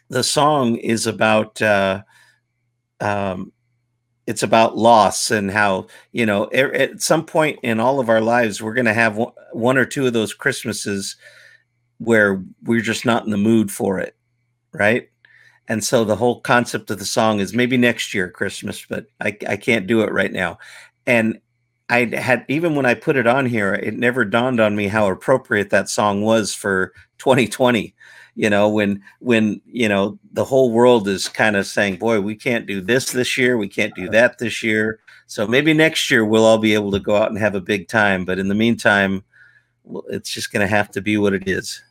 The 0.09 0.23
song 0.23 0.75
is 0.75 1.07
about 1.07 1.59
uh 1.63 2.03
um 2.99 3.51
it's 4.27 4.43
about 4.43 4.77
loss 4.77 5.31
and 5.31 5.49
how 5.49 5.87
you 6.11 6.27
know 6.27 6.49
at 6.51 7.01
some 7.01 7.25
point 7.25 7.59
in 7.63 7.79
all 7.79 7.99
of 7.99 8.07
our 8.07 8.21
lives 8.21 8.61
we're 8.61 8.73
going 8.75 8.85
to 8.85 8.93
have 8.93 9.17
one- 9.17 9.33
one 9.51 9.77
or 9.77 9.85
two 9.85 10.07
of 10.07 10.13
those 10.13 10.33
christmases 10.33 11.17
where 11.99 12.43
we're 12.63 12.81
just 12.81 13.05
not 13.05 13.25
in 13.25 13.31
the 13.31 13.37
mood 13.37 13.71
for 13.71 13.99
it 13.99 14.15
right? 14.73 15.09
And 15.67 15.83
so 15.83 16.03
the 16.03 16.15
whole 16.15 16.41
concept 16.41 16.91
of 16.91 16.99
the 16.99 17.05
song 17.05 17.39
is 17.39 17.53
maybe 17.53 17.77
next 17.77 18.13
year 18.13 18.29
christmas 18.29 18.85
but 18.87 19.07
i, 19.21 19.37
I 19.47 19.55
can't 19.55 19.87
do 19.87 20.01
it 20.01 20.11
right 20.11 20.31
now. 20.31 20.57
And 21.05 21.39
i 21.89 22.05
had 22.05 22.45
even 22.47 22.75
when 22.75 22.85
i 22.85 22.93
put 22.93 23.17
it 23.17 23.27
on 23.27 23.45
here 23.45 23.73
it 23.73 23.93
never 23.95 24.23
dawned 24.25 24.59
on 24.59 24.75
me 24.75 24.87
how 24.87 25.09
appropriate 25.09 25.69
that 25.69 25.89
song 25.89 26.21
was 26.21 26.55
for 26.55 26.93
2020 27.17 27.93
you 28.35 28.49
know 28.49 28.69
when 28.69 29.01
when 29.19 29.61
you 29.65 29.87
know 29.89 30.17
the 30.31 30.45
whole 30.45 30.71
world 30.71 31.07
is 31.07 31.27
kind 31.27 31.55
of 31.55 31.67
saying 31.67 31.97
boy 31.97 32.19
we 32.21 32.35
can't 32.35 32.65
do 32.65 32.81
this 32.81 33.11
this 33.11 33.37
year 33.37 33.57
we 33.57 33.67
can't 33.67 33.95
do 33.95 34.09
that 34.09 34.37
this 34.39 34.63
year. 34.63 34.99
So 35.27 35.47
maybe 35.47 35.73
next 35.73 36.11
year 36.11 36.25
we'll 36.25 36.45
all 36.45 36.57
be 36.57 36.73
able 36.73 36.91
to 36.91 36.99
go 36.99 37.15
out 37.15 37.29
and 37.29 37.39
have 37.39 37.55
a 37.55 37.61
big 37.61 37.87
time 37.87 38.25
but 38.25 38.39
in 38.39 38.47
the 38.47 38.55
meantime 38.55 39.23
it's 40.09 40.29
just 40.29 40.51
going 40.51 40.61
to 40.61 40.67
have 40.67 40.89
to 40.91 41.01
be 41.01 41.17
what 41.17 41.33
it 41.33 41.47
is 41.47 41.81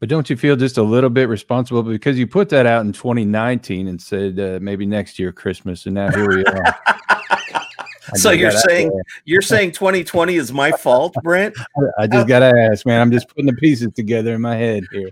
But 0.00 0.08
don't 0.08 0.28
you 0.30 0.36
feel 0.36 0.56
just 0.56 0.78
a 0.78 0.82
little 0.82 1.10
bit 1.10 1.28
responsible 1.28 1.82
because 1.82 2.18
you 2.18 2.26
put 2.26 2.48
that 2.50 2.66
out 2.66 2.84
in 2.84 2.92
2019 2.92 3.88
and 3.88 4.00
said 4.00 4.38
uh, 4.38 4.58
maybe 4.60 4.86
next 4.86 5.18
year 5.18 5.32
Christmas, 5.32 5.86
and 5.86 5.94
now 5.94 6.10
here 6.10 6.28
we 6.28 6.44
are. 6.44 6.78
So 8.14 8.30
you're 8.30 8.50
saying 8.50 8.90
you're 9.26 9.42
saying 9.42 9.72
2020 9.72 10.36
is 10.36 10.52
my 10.52 10.72
fault, 10.72 11.14
Brent? 11.22 11.54
I 11.98 12.06
just 12.06 12.26
gotta 12.26 12.52
ask, 12.70 12.86
man. 12.86 13.00
I'm 13.00 13.12
just 13.12 13.28
putting 13.28 13.46
the 13.46 13.52
pieces 13.52 13.92
together 13.94 14.34
in 14.34 14.40
my 14.40 14.56
head 14.56 14.84
here. 14.90 15.10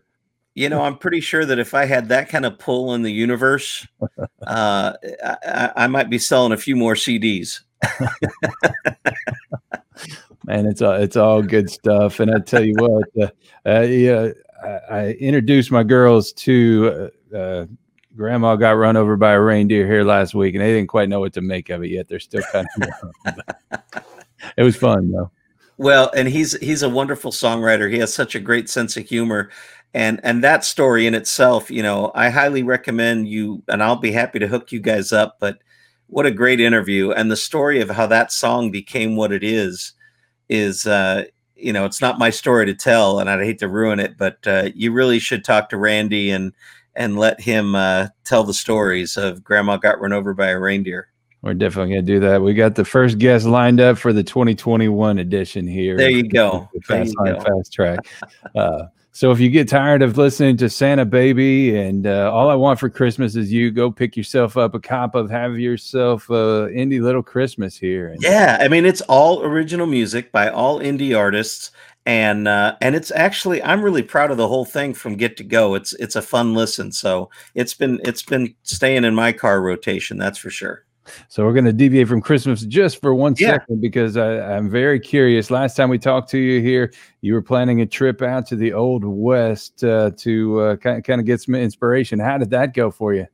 You 0.57 0.71
know, 0.71 0.81
I'm 0.81 0.97
pretty 0.97 1.21
sure 1.21 1.45
that 1.45 1.59
if 1.59 1.75
I 1.75 1.85
had 1.85 2.09
that 2.09 2.31
kind 2.31 2.47
of 2.47 2.59
pull 2.59 2.95
in 2.95 3.03
the 3.03 3.13
universe, 3.13 3.87
uh, 4.47 4.95
I, 5.23 5.71
I- 5.77 5.87
might 5.87 6.09
be 6.09 6.19
selling 6.19 6.53
a 6.53 6.57
few 6.57 6.75
more 6.75 6.95
CDs. 6.95 7.61
Man, 10.47 10.65
it's 10.65 10.81
all 10.81 10.95
it's 10.95 11.17
all 11.17 11.43
good 11.43 11.69
stuff. 11.69 12.21
And 12.21 12.31
I 12.35 12.39
tell 12.39 12.65
you 12.65 12.73
what, 12.79 13.05
uh, 13.21 13.29
uh, 13.69 13.81
yeah, 13.83 14.31
I, 14.65 14.69
I 14.95 15.09
introduced 15.21 15.71
my 15.71 15.83
girls 15.83 16.33
to 16.33 17.11
uh, 17.35 17.37
uh, 17.37 17.67
Grandma 18.17 18.57
got 18.57 18.79
run 18.79 18.97
over 18.97 19.17
by 19.19 19.33
a 19.33 19.41
reindeer 19.41 19.87
here 19.87 20.05
last 20.05 20.35
week, 20.35 20.55
and 20.55 20.63
they 20.65 20.73
didn't 20.73 20.89
quite 20.89 21.11
know 21.11 21.21
what 21.21 21.35
to 21.35 21.43
make 21.43 21.69
of 21.69 21.83
it 21.83 21.91
yet. 21.91 22.09
They're 22.09 22.19
still 22.19 22.43
kind 22.51 22.67
of. 23.27 23.35
it 24.57 24.63
was 24.63 24.75
fun 24.77 25.11
though. 25.11 25.31
Well, 25.79 26.11
and 26.17 26.27
he's 26.27 26.59
he's 26.61 26.83
a 26.83 26.89
wonderful 26.89 27.31
songwriter. 27.33 27.93
He 27.93 27.99
has 27.99 28.15
such 28.15 28.35
a 28.35 28.41
great 28.41 28.71
sense 28.71 28.97
of 28.97 29.07
humor. 29.07 29.51
And 29.97 30.21
and 30.23 30.45
that 30.45 30.63
story 30.63 31.07
in 31.07 31.15
itself, 31.15 31.71
you 31.71 31.83
know, 31.83 32.13
I 32.15 32.29
highly 32.29 32.63
recommend 32.63 33.29
you 33.29 33.63
and 33.67 33.83
I'll 33.83 33.97
be 33.97 34.13
happy 34.13 34.39
to 34.39 34.47
hook 34.47 34.71
you 34.71 34.79
guys 34.79 35.11
up, 35.11 35.39
but 35.41 35.61
what 36.09 36.27
a 36.27 36.31
great 36.31 36.61
interview 36.61 37.13
and 37.13 37.31
the 37.31 37.37
story 37.37 37.81
of 37.81 37.89
how 37.89 38.07
that 38.09 38.31
song 38.31 38.71
became 38.71 39.17
what 39.17 39.33
it 39.33 39.43
is 39.43 39.95
is 40.51 40.87
uh 40.87 41.25
you 41.55 41.73
know, 41.73 41.87
it's 41.87 42.03
not 42.03 42.19
my 42.19 42.29
story 42.29 42.67
to 42.67 42.75
tell 42.75 43.21
and 43.21 43.31
I'd 43.31 43.43
hate 43.43 43.59
to 43.61 43.69
ruin 43.69 43.99
it, 43.99 44.19
but 44.19 44.37
uh 44.47 44.69
you 44.75 44.93
really 44.93 45.19
should 45.19 45.47
talk 45.47 45.71
to 45.71 45.79
Randy 45.79 46.31
and 46.31 46.53
and 46.95 47.19
let 47.19 47.41
him 47.41 47.75
uh 47.75 48.09
tell 48.25 48.45
the 48.45 48.53
stories 48.53 49.17
of 49.17 49.43
grandma 49.43 49.79
got 49.79 49.99
run 49.99 50.13
over 50.13 50.35
by 50.35 50.49
a 50.49 50.61
reindeer. 50.61 51.09
We're 51.41 51.55
definitely 51.55 51.95
going 51.95 52.05
to 52.07 52.13
do 52.13 52.21
that. 52.21 52.43
We 52.43 52.53
got 52.53 52.75
the 52.75 52.85
first 52.85 53.19
guest 53.19 53.47
lined 53.47 53.81
up 53.81 53.97
for 53.99 54.13
the 54.13 54.25
2021 54.25 55.19
edition 55.19 55.67
here. 55.67 55.97
There 55.97 56.11
you 56.11 56.29
go. 56.29 56.69
The 56.75 56.81
There 56.89 56.99
Fast 56.99 57.15
you 57.15 57.25
Line 57.25 57.35
go. 57.37 57.45
Fast 57.45 57.73
Track. 57.73 57.99
Uh, 58.55 58.87
so 59.17 59.31
if 59.31 59.41
you 59.41 59.49
get 59.49 59.67
tired 59.67 60.03
of 60.03 60.19
listening 60.19 60.59
to 60.59 60.69
Santa 60.69 61.07
Baby 61.07 61.75
and 61.75 62.07
uh, 62.07 62.31
all 62.31 62.51
I 62.51 62.55
want 62.55 62.79
for 62.79 62.91
Christmas 62.91 63.35
is 63.35 63.51
you, 63.51 63.71
go 63.71 63.91
pick 63.91 64.15
yourself 64.15 64.59
up 64.59 64.75
a 64.75 64.79
cop 64.79 65.15
of 65.15 65.31
Have 65.31 65.59
Yourself 65.59 66.31
uh, 66.31 66.69
Indie 66.69 67.01
Little 67.01 67.23
Christmas 67.23 67.79
here. 67.79 68.09
And 68.09 68.23
Yeah, 68.23 68.59
I 68.61 68.69
mean 68.69 68.85
it's 68.85 69.01
all 69.01 69.43
original 69.43 69.87
music 69.87 70.31
by 70.33 70.51
all 70.51 70.81
indie 70.81 71.17
artists, 71.17 71.71
and 72.05 72.47
uh, 72.47 72.77
and 72.83 72.95
it's 72.95 73.11
actually 73.11 73.63
I'm 73.63 73.81
really 73.81 74.03
proud 74.03 74.31
of 74.31 74.37
the 74.37 74.49
whole 74.49 74.67
thing 74.67 74.93
from 74.93 75.17
get 75.17 75.39
to 75.39 75.45
go. 75.45 75.77
It's 75.77 75.95
it's 75.95 76.17
a 76.17 76.21
fun 76.21 76.53
listen, 76.53 76.93
so 76.93 77.31
it's 77.55 77.73
been 77.73 78.01
it's 78.05 78.23
been 78.23 78.55
staying 78.65 79.05
in 79.05 79.15
my 79.15 79.33
car 79.33 79.63
rotation, 79.63 80.19
that's 80.19 80.37
for 80.37 80.51
sure. 80.51 80.86
So 81.29 81.45
we're 81.45 81.53
going 81.53 81.65
to 81.65 81.73
deviate 81.73 82.09
from 82.09 82.21
Christmas 82.21 82.63
just 82.63 83.01
for 83.01 83.15
one 83.15 83.37
second 83.37 83.65
Yeah. 83.69 83.77
because 83.81 84.17
I, 84.17 84.57
I'm 84.57 84.71
very 84.71 85.01
curious. 85.01 85.51
Last 85.51 85.77
time 85.77 85.89
we 85.91 85.99
talked 85.99 86.31
to 86.31 86.39
you 86.39 86.61
here, 86.61 86.93
you 87.21 87.35
were 87.35 87.43
planning 87.43 87.81
a 87.81 87.87
trip 87.87 88.23
out 88.23 88.47
to 88.49 88.57
the 88.57 88.73
Old 88.73 89.05
West 89.05 89.85
uh, 89.85 90.11
to 90.19 90.61
uh, 90.61 90.77
kind, 90.77 91.03
kind 91.05 91.21
of 91.21 91.27
get 91.27 91.41
some 91.41 91.55
inspiration. 91.55 92.19
How 92.19 92.39
did 92.39 92.51
that 92.51 92.75
go 92.75 92.91
for 92.91 93.15
you? 93.15 93.27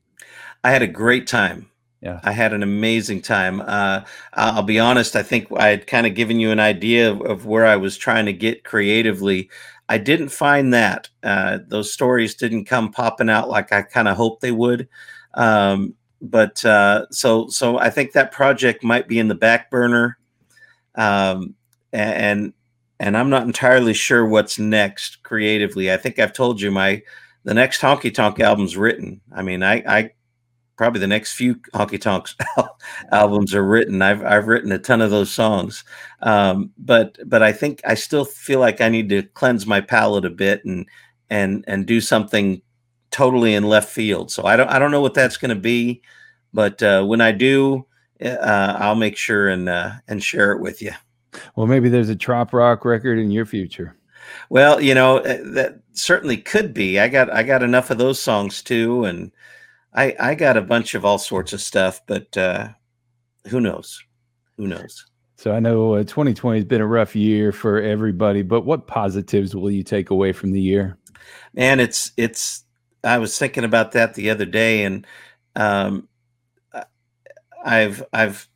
I 0.64 0.70
had 0.70 0.82
a 0.82 0.86
great 0.86 1.26
time. 1.26 1.68
Yeah. 2.00 2.18
I 2.24 2.32
had 2.32 2.52
an 2.52 2.64
amazing 2.64 3.22
time. 3.22 3.60
Uh, 3.60 4.02
I'll 4.34 4.64
be 4.64 4.80
honest. 4.80 5.14
I 5.14 5.22
think 5.22 5.46
I 5.56 5.68
had 5.68 5.86
kind 5.86 6.04
of 6.06 6.14
given 6.14 6.40
you 6.40 6.50
an 6.50 6.58
idea 6.58 7.12
of, 7.12 7.20
of 7.22 7.46
where 7.46 7.64
I 7.64 7.76
was 7.76 7.96
trying 7.96 8.26
to 8.26 8.32
get 8.32 8.64
creatively. 8.64 9.48
I 9.88 9.98
didn't 9.98 10.30
find 10.30 10.74
that 10.74 11.08
uh, 11.22 11.58
those 11.68 11.92
stories 11.92 12.34
didn't 12.34 12.64
come 12.64 12.90
popping 12.90 13.30
out 13.30 13.48
like 13.48 13.72
I 13.72 13.82
kind 13.82 14.08
of 14.08 14.16
hoped 14.16 14.40
they 14.40 14.50
would. 14.50 14.88
Um, 15.34 15.94
but 16.22 16.64
uh, 16.64 17.06
so 17.10 17.48
so 17.48 17.78
I 17.78 17.90
think 17.90 18.12
that 18.12 18.32
project 18.32 18.84
might 18.84 19.08
be 19.08 19.18
in 19.18 19.28
the 19.28 19.34
back 19.34 19.70
burner, 19.70 20.18
um, 20.94 21.54
and 21.92 22.52
and 23.00 23.16
I'm 23.16 23.28
not 23.28 23.42
entirely 23.42 23.92
sure 23.92 24.24
what's 24.24 24.58
next 24.58 25.22
creatively. 25.24 25.92
I 25.92 25.96
think 25.96 26.18
I've 26.18 26.32
told 26.32 26.60
you 26.60 26.70
my 26.70 27.02
the 27.42 27.54
next 27.54 27.80
Honky 27.80 28.14
Tonk 28.14 28.38
album's 28.38 28.76
written. 28.76 29.20
I 29.34 29.42
mean, 29.42 29.64
I, 29.64 29.82
I 29.86 30.10
probably 30.76 31.00
the 31.00 31.08
next 31.08 31.34
few 31.34 31.56
Honky 31.74 32.00
Tonks 32.00 32.36
albums 33.12 33.52
are 33.52 33.64
written. 33.64 34.00
I've 34.00 34.24
I've 34.24 34.46
written 34.46 34.70
a 34.70 34.78
ton 34.78 35.00
of 35.00 35.10
those 35.10 35.32
songs, 35.32 35.82
um, 36.20 36.70
but 36.78 37.18
but 37.26 37.42
I 37.42 37.52
think 37.52 37.80
I 37.84 37.94
still 37.94 38.24
feel 38.24 38.60
like 38.60 38.80
I 38.80 38.88
need 38.88 39.08
to 39.08 39.24
cleanse 39.24 39.66
my 39.66 39.80
palate 39.80 40.24
a 40.24 40.30
bit 40.30 40.64
and 40.64 40.86
and 41.30 41.64
and 41.66 41.84
do 41.84 42.00
something 42.00 42.62
totally 43.12 43.54
in 43.54 43.64
left 43.64 43.88
field. 43.88 44.32
So 44.32 44.44
I 44.44 44.56
don't 44.56 44.68
I 44.68 44.78
don't 44.78 44.90
know 44.90 45.01
what 45.01 45.14
that's 45.14 45.36
going 45.36 45.55
to 45.55 45.60
be, 45.60 46.02
but 46.52 46.82
uh, 46.82 47.05
when 47.05 47.20
I 47.20 47.30
do, 47.30 47.86
uh, 48.24 48.76
I'll 48.78 48.97
make 48.97 49.16
sure 49.16 49.48
and 49.48 49.68
uh, 49.68 49.93
and 50.09 50.22
share 50.22 50.52
it 50.52 50.60
with 50.60 50.82
you. 50.82 50.93
Well, 51.56 51.66
maybe 51.66 51.89
there's 51.89 52.09
a 52.09 52.16
trop 52.16 52.52
rock 52.52 52.84
record 52.84 53.18
in 53.18 53.30
your 53.30 53.47
future. 53.47 53.97
Well, 54.51 54.80
you 54.80 54.94
know 54.94 55.18
uh, 55.18 55.39
that 55.52 55.80
certainly 55.93 56.36
could 56.36 56.74
be. 56.74 56.98
I 56.98 57.09
got 57.09 57.30
I 57.30 57.43
got 57.43 57.62
enough 57.62 57.90
of 57.90 57.98
those 57.98 58.20
songs 58.20 58.62
too, 58.62 59.05
and 59.05 59.32
I 59.94 60.14
I 60.18 60.34
got 60.34 60.56
a 60.56 60.62
bunch 60.62 60.94
of 60.94 61.05
all 61.05 61.18
sorts 61.18 61.52
of 61.52 61.60
stuff. 61.60 62.01
But 62.06 62.36
uh, 62.36 62.68
who 63.48 63.60
knows? 63.60 64.02
Who 64.56 64.66
knows? 64.66 65.06
So 65.36 65.52
I 65.52 65.59
know 65.59 65.94
uh, 65.94 66.05
2020 66.05 66.60
has 66.60 66.64
been 66.64 66.80
a 66.80 66.86
rough 66.86 67.16
year 67.16 67.51
for 67.51 67.80
everybody, 67.82 68.43
but 68.43 68.64
what 68.64 68.86
positives 68.86 69.56
will 69.56 69.72
you 69.72 69.82
take 69.82 70.10
away 70.10 70.32
from 70.32 70.52
the 70.52 70.60
year? 70.60 70.98
And 71.56 71.80
it's 71.80 72.12
it's. 72.16 72.64
I 73.04 73.18
was 73.18 73.38
thinking 73.38 73.64
about 73.64 73.92
that 73.92 74.14
the 74.14 74.30
other 74.30 74.44
day, 74.44 74.84
and 74.84 75.06
um, 75.56 76.08
I've 77.64 78.04
I've 78.12 78.48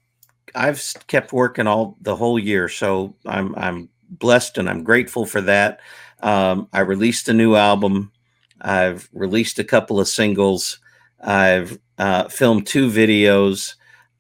I've 0.55 0.83
kept 1.07 1.33
working 1.33 1.67
all 1.67 1.97
the 2.01 2.17
whole 2.17 2.39
year, 2.39 2.69
so 2.69 3.15
I'm 3.27 3.55
I'm 3.57 3.89
blessed 4.09 4.59
and 4.59 4.69
I'm 4.69 4.85
grateful 4.85 5.27
for 5.27 5.41
that. 5.43 5.81
Um, 6.21 6.69
I 6.73 6.81
released 6.81 7.29
a 7.29 7.35
new 7.35 7.57
album. 7.57 8.13
I've 8.61 9.09
released 9.13 9.59
a 9.59 9.65
couple 9.65 10.01
of 10.01 10.09
singles. 10.09 10.79
I've 11.21 11.79
uh, 11.99 12.29
filmed 12.29 12.67
two 12.67 12.89
videos. 12.91 13.75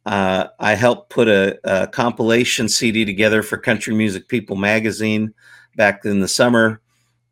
Uh, 0.05 0.49
I 0.61 0.75
helped 0.75 1.11
put 1.11 1.29
a, 1.29 1.59
a 1.65 1.87
compilation 1.89 2.69
CD 2.69 3.05
together 3.05 3.43
for 3.43 3.57
Country 3.57 3.95
Music 3.95 4.29
People 4.29 4.57
magazine 4.57 5.35
back 5.77 6.05
in 6.05 6.21
the 6.21 6.29
summer, 6.29 6.81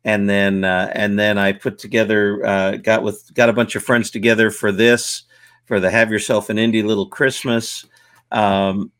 and 0.05 0.29
then 0.29 0.63
uh, 0.63 0.89
and 0.93 1.19
then 1.19 1.37
I 1.37 1.51
put 1.51 1.77
together 1.77 2.45
uh, 2.45 2.77
got 2.77 3.03
with 3.03 3.33
got 3.33 3.49
a 3.49 3.53
bunch 3.53 3.75
of 3.75 3.83
friends 3.83 4.09
together 4.09 4.51
for 4.51 4.71
this 4.71 5.23
for 5.65 5.79
the 5.79 5.89
Have 5.89 6.11
Yourself 6.11 6.49
an 6.49 6.57
Indie 6.57 6.85
Little 6.85 7.07
Christmas. 7.07 7.85
Um, 8.31 8.91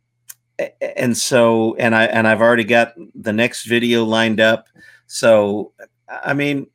and 0.82 1.16
so 1.16 1.76
and 1.76 1.96
I 1.96 2.06
and 2.06 2.28
I've 2.28 2.42
already 2.42 2.64
got 2.64 2.94
the 3.14 3.34
next 3.34 3.66
video 3.66 4.04
lined 4.04 4.40
up. 4.42 4.68
So 5.08 5.72
I 6.10 6.34
mean, 6.34 6.68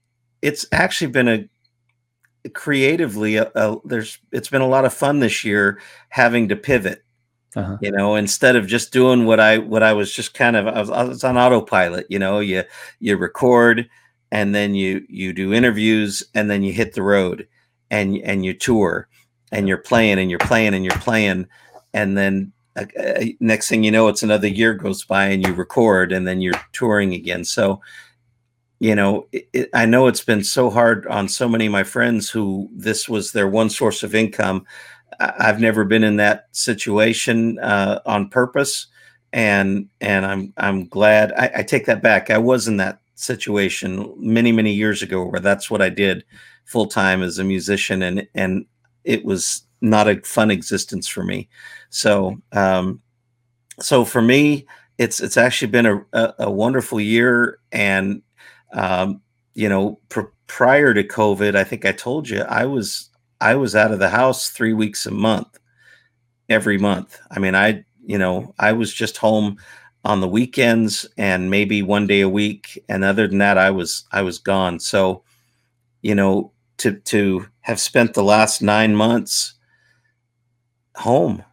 it's 0.43 0.65
actually 0.73 1.11
been 1.11 1.29
a 1.29 1.49
creatively 2.55 3.37
a, 3.37 3.51
a, 3.55 3.77
there's 3.85 4.19
it's 4.33 4.49
been 4.49 4.63
a 4.63 4.69
lot 4.69 4.85
of 4.85 4.95
fun 4.95 5.19
this 5.21 5.45
year 5.45 5.79
having 6.09 6.49
to 6.49 6.57
pivot 6.57 7.03
Uh-huh. 7.55 7.77
you 7.83 7.91
know 7.93 8.15
instead 8.17 8.57
of 8.57 8.67
just 8.67 8.93
doing 8.93 9.27
what 9.27 9.39
i 9.41 9.59
what 9.59 9.83
i 9.83 9.93
was 9.93 10.11
just 10.13 10.33
kind 10.35 10.57
of 10.57 10.67
I 10.67 10.81
was, 10.81 10.91
I 10.91 11.03
was 11.05 11.23
on 11.25 11.37
autopilot 11.37 12.07
you 12.09 12.19
know 12.19 12.41
you 12.41 12.63
you 12.99 13.17
record 13.19 13.89
and 14.33 14.55
then 14.55 14.75
you 14.75 15.05
you 15.09 15.33
do 15.33 15.53
interviews 15.53 16.23
and 16.35 16.51
then 16.51 16.63
you 16.63 16.73
hit 16.73 16.95
the 16.95 17.03
road 17.03 17.47
and 17.91 18.17
and 18.19 18.45
you 18.45 18.55
tour 18.55 19.09
and 19.53 19.67
you're 19.69 19.79
playing 19.79 20.19
and 20.19 20.31
you're 20.31 20.39
playing 20.39 20.75
and 20.75 20.85
you're 20.85 20.95
playing 20.99 21.47
and 21.95 22.17
then 22.17 22.53
uh, 22.77 22.85
uh, 22.99 23.25
next 23.41 23.69
thing 23.69 23.83
you 23.85 23.91
know 23.91 24.09
it's 24.09 24.23
another 24.23 24.49
year 24.49 24.75
goes 24.75 25.05
by 25.05 25.27
and 25.27 25.47
you 25.47 25.53
record 25.53 26.13
and 26.13 26.27
then 26.27 26.41
you're 26.41 26.55
touring 26.73 27.15
again. 27.15 27.45
So 27.45 27.81
you 28.79 28.95
know 28.95 29.27
it, 29.33 29.49
it, 29.53 29.69
i 29.75 29.85
know 29.87 30.07
it's 30.07 30.25
been 30.25 30.43
so 30.43 30.71
hard 30.71 31.07
on 31.07 31.29
so 31.29 31.49
many 31.49 31.67
of 31.67 31.73
my 31.73 31.85
friends 31.85 32.31
who 32.31 32.69
this 32.73 33.09
was 33.09 33.33
their 33.33 33.49
one 33.49 33.71
source 33.71 34.03
of 34.03 34.15
income. 34.15 34.65
I- 35.21 35.35
i've 35.39 35.61
never 35.61 35.85
been 35.85 36.05
in 36.05 36.17
that 36.17 36.47
situation 36.53 37.59
uh, 37.59 38.01
on 38.07 38.29
purpose 38.31 38.87
and 39.33 39.89
and 40.01 40.25
i'm 40.27 40.53
i'm 40.57 40.89
glad 40.89 41.33
I, 41.33 41.51
I 41.59 41.63
take 41.63 41.87
that 41.87 42.03
back. 42.03 42.31
I 42.31 42.39
was 42.39 42.69
in 42.69 42.79
that 42.79 43.00
situation 43.21 44.13
many 44.17 44.53
many 44.53 44.73
years 44.73 45.03
ago 45.03 45.25
where 45.25 45.41
that's 45.41 45.71
what 45.71 45.83
i 45.83 45.89
did 45.89 46.25
full 46.65 46.87
time 46.87 47.23
as 47.23 47.39
a 47.39 47.45
musician 47.45 48.03
and 48.03 48.27
and 48.35 48.65
it 49.05 49.25
was 49.25 49.63
not 49.81 50.09
a 50.09 50.21
fun 50.23 50.51
existence 50.51 51.09
for 51.09 51.25
me. 51.25 51.49
So 51.91 52.41
um 52.53 53.01
so 53.81 54.05
for 54.05 54.23
me 54.23 54.67
it's 54.99 55.21
it's 55.21 55.37
actually 55.37 55.71
been 55.71 55.87
a, 55.87 56.05
a, 56.13 56.35
a 56.41 56.51
wonderful 56.51 57.01
year 57.01 57.59
and 57.73 58.23
um 58.73 59.21
you 59.55 59.69
know 59.69 59.99
pr- 60.11 60.35
prior 60.47 60.93
to 60.93 61.03
covid 61.03 61.57
i 61.57 61.65
think 61.65 61.87
i 61.87 61.93
told 61.93 62.29
you 62.29 62.43
i 62.43 62.65
was 62.65 63.09
i 63.41 63.55
was 63.55 63.75
out 63.75 63.91
of 63.91 63.99
the 63.99 64.11
house 64.11 64.51
three 64.51 64.75
weeks 64.75 65.07
a 65.07 65.11
month 65.11 65.59
every 66.49 66.77
month. 66.77 67.19
I 67.31 67.39
mean 67.39 67.55
i 67.55 67.85
you 68.05 68.19
know 68.19 68.55
i 68.59 68.73
was 68.73 68.93
just 68.93 69.17
home 69.17 69.57
on 70.05 70.21
the 70.21 70.29
weekends 70.29 71.07
and 71.19 71.51
maybe 71.51 71.83
one 71.83 72.07
day 72.07 72.23
a 72.23 72.29
week 72.29 72.83
and 72.89 73.05
other 73.05 73.29
than 73.29 73.39
that 73.39 73.59
i 73.59 73.71
was 73.71 74.05
i 74.13 74.23
was 74.23 74.39
gone. 74.39 74.81
So 74.81 75.23
you 76.03 76.15
know, 76.15 76.53
to 76.79 76.93
to 76.93 77.47
have 77.61 77.81
spent 77.81 78.15
the 78.15 78.25
last 78.25 78.63
nine 78.63 78.95
months 78.97 79.55
home 80.97 81.45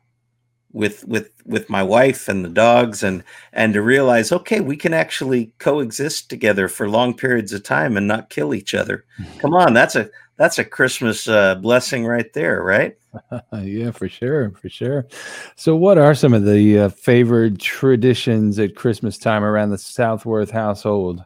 with 0.72 1.06
with 1.06 1.32
with 1.45 1.69
my 1.69 1.84
wife 1.84 2.28
and 2.28 2.44
the 2.44 2.49
dogs 2.49 3.03
and 3.03 3.24
and 3.53 3.74
to 3.74 3.82
realize 3.82 4.32
okay 4.32 4.60
we 4.60 4.76
can 4.76 4.94
actually 4.94 5.52
coexist 5.60 6.30
together 6.30 6.68
for 6.68 6.90
long 6.90 7.14
periods 7.15 7.53
of 7.53 7.64
time 7.64 7.98
and 7.98 8.07
not 8.07 8.30
kill 8.30 8.53
each 8.53 8.74
other. 8.74 9.06
Come 9.40 9.53
on 9.53 9.74
that's 9.74 9.95
a 9.95 10.10
that's 10.38 10.60
a 10.60 10.65
christmas 10.65 11.28
uh, 11.28 11.56
blessing 11.56 12.06
right 12.06 12.32
there 12.34 12.61
right 12.61 12.98
yeah, 13.61 13.91
for 13.91 14.10
sure, 14.10 14.52
for 14.52 14.69
sure. 14.69 15.07
So, 15.56 15.76
what 15.76 15.98
are 15.98 16.15
some 16.15 16.34
of 16.34 16.45
the 16.45 16.80
uh, 16.80 16.89
favorite 16.89 17.60
traditions 17.60 18.60
at 18.60 18.76
Christmas 18.76 19.18
time 19.18 19.44
around 19.44 19.69
the 19.69 19.77
Southworth 19.77 20.52
household? 20.52 21.23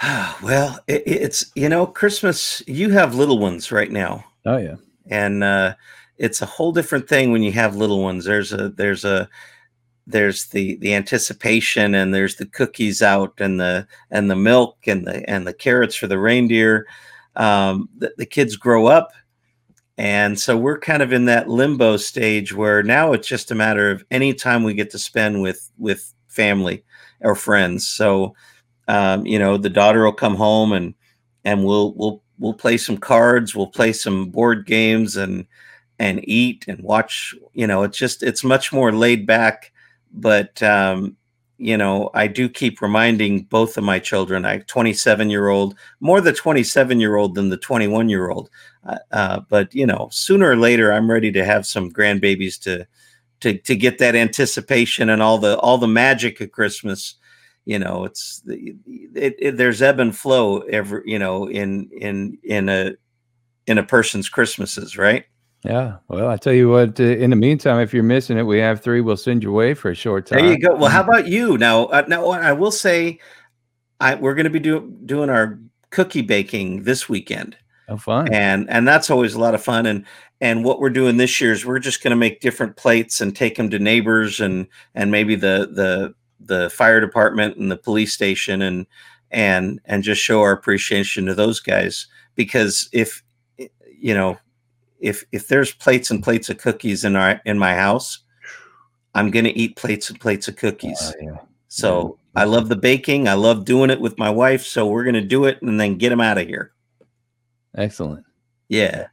well 0.42 0.80
it, 0.88 1.02
it's 1.06 1.52
you 1.54 1.68
know 1.68 1.86
christmas 1.86 2.60
you 2.66 2.90
have 2.90 3.14
little 3.14 3.38
ones 3.38 3.70
right 3.70 3.92
now 3.92 4.24
Oh 4.44 4.56
yeah, 4.56 4.76
and 5.08 5.44
uh, 5.44 5.74
it's 6.18 6.42
a 6.42 6.46
whole 6.46 6.72
different 6.72 7.08
thing 7.08 7.32
when 7.32 7.42
you 7.42 7.52
have 7.52 7.76
little 7.76 8.02
ones. 8.02 8.24
There's 8.24 8.52
a 8.52 8.70
there's 8.70 9.04
a 9.04 9.28
there's 10.06 10.46
the 10.46 10.76
the 10.76 10.94
anticipation 10.94 11.94
and 11.94 12.12
there's 12.12 12.36
the 12.36 12.46
cookies 12.46 13.02
out 13.02 13.34
and 13.38 13.60
the 13.60 13.86
and 14.10 14.30
the 14.30 14.36
milk 14.36 14.78
and 14.86 15.06
the 15.06 15.28
and 15.30 15.46
the 15.46 15.54
carrots 15.54 15.94
for 15.94 16.08
the 16.08 16.18
reindeer. 16.18 16.86
Um, 17.36 17.88
the, 17.96 18.12
the 18.18 18.26
kids 18.26 18.56
grow 18.56 18.86
up, 18.86 19.12
and 20.02 20.40
so 20.40 20.56
we're 20.56 20.80
kind 20.80 21.00
of 21.00 21.12
in 21.12 21.26
that 21.26 21.48
limbo 21.48 21.96
stage 21.96 22.52
where 22.52 22.82
now 22.82 23.12
it's 23.12 23.28
just 23.28 23.52
a 23.52 23.54
matter 23.54 23.88
of 23.88 24.04
any 24.10 24.34
time 24.34 24.64
we 24.64 24.74
get 24.74 24.90
to 24.90 24.98
spend 24.98 25.40
with 25.40 25.70
with 25.78 26.12
family 26.26 26.82
or 27.20 27.36
friends. 27.36 27.86
So 27.86 28.34
um, 28.88 29.24
you 29.24 29.38
know 29.38 29.56
the 29.56 29.70
daughter 29.70 30.02
will 30.02 30.12
come 30.12 30.34
home 30.34 30.72
and 30.72 30.92
and 31.44 31.64
we'll 31.64 31.94
we'll 31.94 32.20
we'll 32.40 32.52
play 32.52 32.78
some 32.78 32.96
cards 32.96 33.54
we'll 33.54 33.68
play 33.68 33.92
some 33.92 34.28
board 34.28 34.66
games 34.66 35.16
and 35.16 35.46
and 36.00 36.28
eat 36.28 36.64
and 36.66 36.82
watch 36.82 37.32
you 37.52 37.68
know 37.68 37.84
it's 37.84 37.96
just 37.96 38.24
it's 38.24 38.42
much 38.42 38.72
more 38.72 38.90
laid 38.90 39.24
back 39.24 39.70
but 40.12 40.60
um 40.64 41.16
you 41.62 41.76
know 41.76 42.10
i 42.14 42.26
do 42.26 42.48
keep 42.48 42.82
reminding 42.82 43.44
both 43.44 43.78
of 43.78 43.84
my 43.84 43.98
children 43.98 44.44
i 44.44 44.58
27 44.58 45.30
year 45.30 45.48
old 45.48 45.76
more 46.00 46.20
the 46.20 46.32
27 46.32 46.98
year 46.98 47.16
old 47.16 47.34
than 47.34 47.50
the 47.50 47.56
21 47.56 48.08
year 48.08 48.30
old 48.30 48.50
uh, 48.86 48.98
uh, 49.12 49.40
but 49.48 49.72
you 49.74 49.86
know 49.86 50.08
sooner 50.10 50.50
or 50.50 50.56
later 50.56 50.92
i'm 50.92 51.10
ready 51.10 51.30
to 51.30 51.44
have 51.44 51.64
some 51.64 51.90
grandbabies 51.90 52.60
to 52.60 52.86
to 53.42 53.58
to 53.58 53.76
get 53.76 53.98
that 53.98 54.16
anticipation 54.16 55.10
and 55.10 55.20
all 55.20 55.36
the 55.36 55.58
all 55.58 55.76
the 55.76 55.88
magic 55.88 56.40
of 56.40 56.52
christmas. 56.52 57.16
You 57.64 57.78
know 57.78 58.04
it's 58.04 58.42
it, 58.46 59.36
it, 59.38 59.56
there's 59.56 59.82
ebb 59.82 60.00
and 60.00 60.16
flow 60.16 60.60
every 60.60 61.02
you 61.04 61.18
know 61.18 61.46
in 61.48 61.90
in 61.92 62.38
in 62.42 62.68
a 62.68 62.94
in 63.68 63.78
a 63.78 63.84
person's 63.84 64.28
christmases 64.28 64.98
right 64.98 65.26
yeah. 65.64 65.96
Well, 66.08 66.28
I 66.28 66.36
tell 66.36 66.52
you 66.52 66.68
what. 66.68 66.98
Uh, 66.98 67.04
in 67.04 67.30
the 67.30 67.36
meantime, 67.36 67.80
if 67.80 67.94
you're 67.94 68.02
missing 68.02 68.36
it, 68.38 68.42
we 68.42 68.58
have 68.58 68.80
three. 68.80 69.00
We'll 69.00 69.16
send 69.16 69.42
you 69.42 69.50
away 69.50 69.74
for 69.74 69.90
a 69.90 69.94
short 69.94 70.26
time. 70.26 70.40
there 70.40 70.52
you 70.52 70.58
go 70.58 70.74
well 70.74 70.90
how 70.90 71.02
about 71.02 71.26
you 71.26 71.56
now 71.58 71.84
uh, 71.86 72.04
now 72.08 72.26
i 72.30 72.52
will 72.52 72.70
say 72.72 73.18
i 74.00 74.14
we're 74.14 74.34
going 74.34 74.44
to 74.44 74.50
be 74.50 74.58
do, 74.58 74.92
doing 75.06 75.30
our 75.30 75.58
cookie 75.90 76.22
baking 76.22 76.82
this 76.84 77.08
weekend 77.08 77.56
Oh, 77.88 77.96
fun. 77.96 78.32
and 78.32 78.68
and 78.70 78.86
that's 78.88 79.10
always 79.10 79.34
a 79.34 79.40
lot 79.40 79.54
of 79.54 79.62
fun 79.62 79.86
and 79.86 80.04
and 80.40 80.64
what 80.64 80.80
we're 80.80 80.90
doing 80.90 81.16
this 81.18 81.40
year 81.40 81.52
is 81.52 81.64
we're 81.66 81.78
just 81.78 82.02
going 82.02 82.10
to 82.10 82.16
make 82.16 82.40
different 82.40 82.76
plates 82.76 83.20
and 83.20 83.36
take 83.36 83.56
them 83.56 83.70
to 83.70 83.78
neighbors 83.78 84.40
and 84.40 84.66
and 84.94 85.10
maybe 85.10 85.34
the 85.36 85.68
the 85.72 86.14
the 86.40 86.70
fire 86.70 87.00
department 87.00 87.56
and 87.56 87.70
the 87.70 87.76
police 87.76 88.12
station 88.12 88.62
and 88.62 88.86
and 89.30 89.80
and 89.84 90.02
just 90.02 90.20
show 90.22 90.40
our 90.40 90.52
appreciation 90.52 91.26
to 91.26 91.34
those 91.34 91.60
guys 91.60 92.06
because 92.34 92.88
if 92.92 93.22
you 93.98 94.14
know 94.14 94.36
if 95.02 95.24
if 95.32 95.48
there's 95.48 95.72
plates 95.72 96.10
and 96.10 96.22
plates 96.22 96.48
of 96.48 96.58
cookies 96.58 97.04
in 97.04 97.16
our 97.16 97.40
in 97.44 97.58
my 97.58 97.74
house 97.74 98.20
i'm 99.14 99.30
going 99.30 99.44
to 99.44 99.56
eat 99.58 99.76
plates 99.76 100.08
and 100.08 100.18
plates 100.20 100.48
of 100.48 100.56
cookies. 100.56 101.12
Oh, 101.22 101.38
so 101.68 102.18
i 102.34 102.44
love 102.44 102.68
the 102.68 102.76
baking. 102.76 103.28
I 103.28 103.34
love 103.34 103.64
doing 103.64 103.90
it 103.90 104.00
with 104.00 104.18
my 104.18 104.30
wife. 104.30 104.64
So 104.64 104.86
we're 104.86 105.04
going 105.04 105.14
to 105.14 105.20
do 105.20 105.44
it 105.44 105.60
and 105.62 105.78
then 105.78 105.96
get 105.98 106.10
them 106.10 106.20
out 106.20 106.38
of 106.38 106.46
here. 106.46 106.72
Excellent. 107.76 108.24
yeah. 108.68 109.06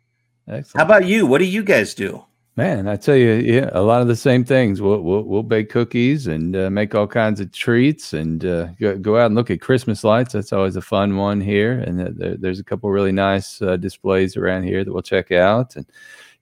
Excellent. 0.48 0.78
how 0.78 0.84
about 0.84 1.06
you? 1.06 1.26
What 1.26 1.40
do 1.40 1.46
you 1.46 1.64
guys 1.64 1.94
do 1.94 2.24
Man, 2.60 2.90
I 2.90 2.98
tell 2.98 3.16
you, 3.16 3.36
yeah, 3.36 3.70
a 3.72 3.82
lot 3.82 4.02
of 4.02 4.10
the 4.10 4.18
same 4.18 4.44
things. 4.44 4.82
We'll 4.82 5.00
we'll, 5.00 5.24
we'll 5.24 5.44
bake 5.44 5.70
cookies 5.70 6.28
and 6.28 6.58
uh, 6.58 6.70
make 6.70 6.94
all 6.94 7.08
kinds 7.08 7.40
of 7.40 7.54
treats, 7.54 8.12
and 8.12 8.44
uh, 8.44 8.66
go, 8.82 8.98
go 8.98 9.18
out 9.18 9.28
and 9.28 9.36
look 9.36 9.50
at 9.50 9.62
Christmas 9.62 10.04
lights. 10.04 10.34
That's 10.34 10.52
always 10.52 10.76
a 10.76 10.82
fun 10.82 11.16
one 11.16 11.40
here. 11.40 11.80
And 11.80 12.02
uh, 12.02 12.12
there, 12.14 12.36
there's 12.36 12.60
a 12.60 12.64
couple 12.66 12.90
really 12.90 13.14
nice 13.14 13.62
uh, 13.62 13.78
displays 13.78 14.36
around 14.36 14.64
here 14.64 14.84
that 14.84 14.92
we'll 14.92 15.02
check 15.02 15.32
out. 15.32 15.78
And 15.78 15.86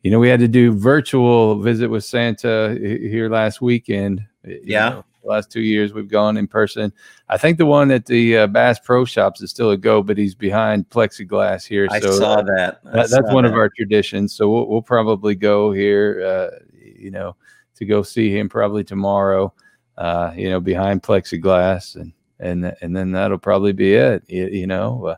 you 0.01 0.09
know, 0.09 0.17
we 0.17 0.27
had 0.27 0.39
to 0.39 0.47
do 0.47 0.71
virtual 0.71 1.61
visit 1.61 1.87
with 1.87 2.03
Santa 2.03 2.75
here 2.81 3.29
last 3.29 3.61
weekend. 3.61 4.25
Yeah. 4.43 4.89
know, 4.89 5.05
the 5.27 5.33
last 5.33 5.51
two 5.51 5.61
years 5.61 5.93
we've 5.93 6.07
gone 6.07 6.37
in 6.37 6.47
person. 6.47 6.91
I 7.29 7.37
think 7.37 7.57
the 7.57 7.65
one 7.65 7.91
at 7.91 8.05
the 8.05 8.37
uh, 8.37 8.47
Bass 8.47 8.79
Pro 8.79 9.05
Shops 9.05 9.41
is 9.41 9.49
still 9.49 9.71
a 9.71 9.77
go, 9.77 10.01
but 10.01 10.17
he's 10.17 10.35
behind 10.35 10.89
plexiglass 10.89 11.65
here. 11.65 11.87
I 11.91 11.99
so 11.99 12.11
saw 12.13 12.41
that. 12.41 12.79
I 12.85 12.91
that's 12.91 13.11
saw 13.11 13.33
one 13.33 13.45
of 13.45 13.53
our 13.53 13.69
traditions. 13.69 14.33
So 14.33 14.49
we'll, 14.49 14.67
we'll 14.67 14.81
probably 14.81 15.35
go 15.35 15.71
here, 15.71 16.23
uh, 16.25 16.59
you 16.81 17.11
know, 17.11 17.35
to 17.75 17.85
go 17.85 18.01
see 18.01 18.35
him 18.35 18.49
probably 18.49 18.83
tomorrow, 18.83 19.53
uh, 19.97 20.31
you 20.35 20.49
know, 20.49 20.59
behind 20.59 21.03
plexiglass, 21.03 21.95
and 21.95 22.13
and 22.39 22.73
and 22.81 22.95
then 22.95 23.11
that'll 23.11 23.37
probably 23.37 23.73
be 23.73 23.95
it. 23.95 24.23
You, 24.27 24.47
you 24.47 24.67
know, 24.67 25.05
uh, 25.07 25.15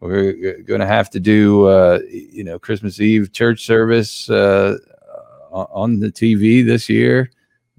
we're 0.00 0.62
going 0.62 0.80
to 0.80 0.86
have 0.86 1.10
to 1.10 1.20
do, 1.20 1.66
uh, 1.66 2.00
you 2.08 2.42
know, 2.42 2.58
Christmas 2.58 3.00
Eve 3.00 3.32
church 3.32 3.66
service 3.66 4.30
uh, 4.30 4.78
on 5.52 6.00
the 6.00 6.10
TV 6.10 6.64
this 6.64 6.88
year. 6.88 7.30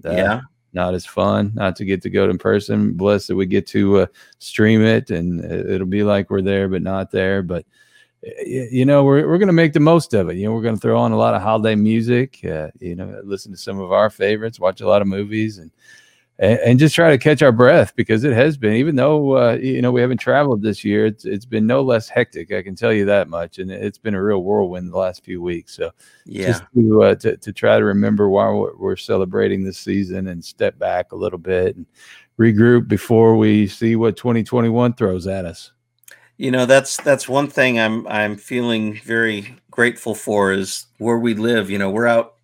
Uh, 0.04 0.10
Yeah. 0.10 0.40
Not 0.74 0.94
as 0.94 1.04
fun, 1.04 1.52
not 1.54 1.76
to 1.76 1.84
get 1.84 2.00
to 2.02 2.10
go 2.10 2.28
in 2.30 2.38
person. 2.38 2.94
Blessed 2.94 3.28
that 3.28 3.36
we 3.36 3.44
get 3.46 3.66
to 3.68 3.98
uh, 4.00 4.06
stream 4.38 4.82
it, 4.82 5.10
and 5.10 5.40
it- 5.44 5.68
it'll 5.70 5.86
be 5.86 6.02
like 6.02 6.30
we're 6.30 6.40
there, 6.42 6.68
but 6.68 6.82
not 6.82 7.10
there. 7.10 7.42
But 7.42 7.66
you 8.46 8.84
know 8.84 9.02
we're, 9.02 9.26
we're 9.26 9.38
going 9.38 9.48
to 9.48 9.52
make 9.52 9.72
the 9.72 9.80
most 9.80 10.14
of 10.14 10.28
it 10.28 10.36
you 10.36 10.44
know 10.46 10.52
we're 10.52 10.62
going 10.62 10.76
to 10.76 10.80
throw 10.80 10.96
on 10.96 11.10
a 11.10 11.16
lot 11.16 11.34
of 11.34 11.42
holiday 11.42 11.74
music 11.74 12.38
uh, 12.44 12.68
you 12.78 12.94
know 12.94 13.20
listen 13.24 13.50
to 13.50 13.58
some 13.58 13.80
of 13.80 13.90
our 13.90 14.08
favorites 14.10 14.60
watch 14.60 14.80
a 14.80 14.86
lot 14.86 15.02
of 15.02 15.08
movies 15.08 15.58
and 15.58 15.72
and, 16.42 16.58
and 16.58 16.78
just 16.78 16.94
try 16.94 17.10
to 17.10 17.16
catch 17.18 17.40
our 17.40 17.52
breath 17.52 17.94
because 17.94 18.24
it 18.24 18.32
has 18.34 18.56
been 18.56 18.74
even 18.74 18.96
though 18.96 19.36
uh, 19.38 19.52
you 19.54 19.80
know 19.80 19.92
we 19.92 20.00
haven't 20.00 20.18
traveled 20.18 20.60
this 20.60 20.84
year 20.84 21.06
it's 21.06 21.24
it's 21.24 21.46
been 21.46 21.66
no 21.66 21.80
less 21.80 22.08
hectic 22.08 22.52
i 22.52 22.60
can 22.60 22.74
tell 22.74 22.92
you 22.92 23.04
that 23.06 23.28
much 23.28 23.58
and 23.58 23.70
it's 23.70 23.96
been 23.98 24.14
a 24.14 24.22
real 24.22 24.42
whirlwind 24.42 24.92
the 24.92 24.98
last 24.98 25.24
few 25.24 25.40
weeks 25.40 25.74
so 25.74 25.90
Yeah. 26.26 26.48
just 26.48 26.64
to, 26.74 27.02
uh, 27.02 27.14
to 27.14 27.36
to 27.36 27.52
try 27.52 27.78
to 27.78 27.84
remember 27.84 28.28
why 28.28 28.50
we're, 28.50 28.76
we're 28.76 28.96
celebrating 28.96 29.62
this 29.64 29.78
season 29.78 30.26
and 30.26 30.44
step 30.44 30.78
back 30.78 31.12
a 31.12 31.16
little 31.16 31.38
bit 31.38 31.76
and 31.76 31.86
regroup 32.38 32.88
before 32.88 33.36
we 33.36 33.66
see 33.68 33.94
what 33.96 34.16
2021 34.16 34.94
throws 34.94 35.26
at 35.26 35.44
us 35.44 35.70
you 36.38 36.50
know 36.50 36.66
that's 36.66 36.96
that's 36.98 37.28
one 37.28 37.46
thing 37.46 37.78
i'm 37.78 38.06
i'm 38.08 38.36
feeling 38.36 38.96
very 39.04 39.54
grateful 39.70 40.14
for 40.14 40.52
is 40.52 40.86
where 40.98 41.18
we 41.18 41.34
live 41.34 41.70
you 41.70 41.78
know 41.78 41.90
we're 41.90 42.06
out 42.06 42.34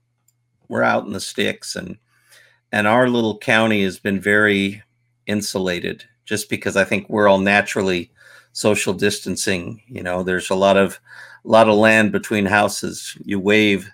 we're 0.68 0.82
out 0.84 1.04
in 1.04 1.12
the 1.12 1.20
sticks 1.20 1.74
and 1.74 1.96
and 2.72 2.86
our 2.86 3.08
little 3.08 3.38
county 3.38 3.82
has 3.82 3.98
been 3.98 4.20
very 4.20 4.82
insulated 5.26 6.04
just 6.24 6.48
because 6.48 6.76
i 6.76 6.84
think 6.84 7.08
we're 7.08 7.28
all 7.28 7.38
naturally 7.38 8.10
social 8.52 8.92
distancing 8.92 9.80
you 9.86 10.02
know 10.02 10.22
there's 10.22 10.50
a 10.50 10.54
lot 10.54 10.76
of 10.76 10.98
a 11.44 11.48
lot 11.48 11.68
of 11.68 11.74
land 11.74 12.12
between 12.12 12.44
houses 12.44 13.16
you 13.24 13.38
wave 13.38 13.90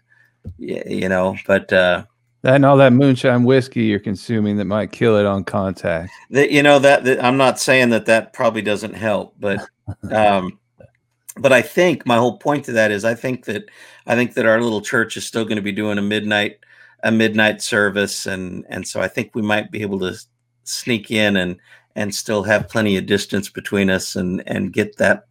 you 0.58 1.08
know 1.08 1.36
but 1.46 1.72
uh 1.72 2.04
and 2.44 2.64
all 2.66 2.76
that 2.76 2.92
moonshine 2.92 3.44
whiskey 3.44 3.84
you're 3.84 3.98
consuming 3.98 4.56
that 4.56 4.66
might 4.66 4.92
kill 4.92 5.16
it 5.16 5.24
on 5.24 5.42
contact. 5.42 6.12
that 6.30 6.50
you 6.50 6.62
know 6.62 6.78
that, 6.78 7.04
that 7.04 7.22
i'm 7.22 7.36
not 7.36 7.58
saying 7.58 7.90
that 7.90 8.06
that 8.06 8.32
probably 8.32 8.62
doesn't 8.62 8.94
help 8.94 9.34
but 9.38 9.66
um 10.10 10.58
but 11.36 11.52
i 11.52 11.62
think 11.62 12.06
my 12.06 12.16
whole 12.16 12.38
point 12.38 12.64
to 12.64 12.72
that 12.72 12.90
is 12.90 13.04
i 13.04 13.14
think 13.14 13.44
that 13.44 13.68
i 14.06 14.14
think 14.14 14.34
that 14.34 14.46
our 14.46 14.60
little 14.60 14.80
church 14.80 15.16
is 15.16 15.26
still 15.26 15.44
going 15.44 15.56
to 15.56 15.62
be 15.62 15.72
doing 15.72 15.98
a 15.98 16.02
midnight 16.02 16.58
a 17.04 17.12
midnight 17.12 17.62
service 17.62 18.26
and 18.26 18.64
and 18.68 18.88
so 18.88 19.00
i 19.00 19.06
think 19.06 19.30
we 19.34 19.42
might 19.42 19.70
be 19.70 19.82
able 19.82 19.98
to 19.98 20.16
sneak 20.64 21.10
in 21.10 21.36
and 21.36 21.56
and 21.94 22.14
still 22.14 22.42
have 22.42 22.68
plenty 22.68 22.96
of 22.96 23.06
distance 23.06 23.48
between 23.48 23.90
us 23.90 24.16
and 24.16 24.42
and 24.46 24.72
get 24.72 24.96
that 24.96 25.26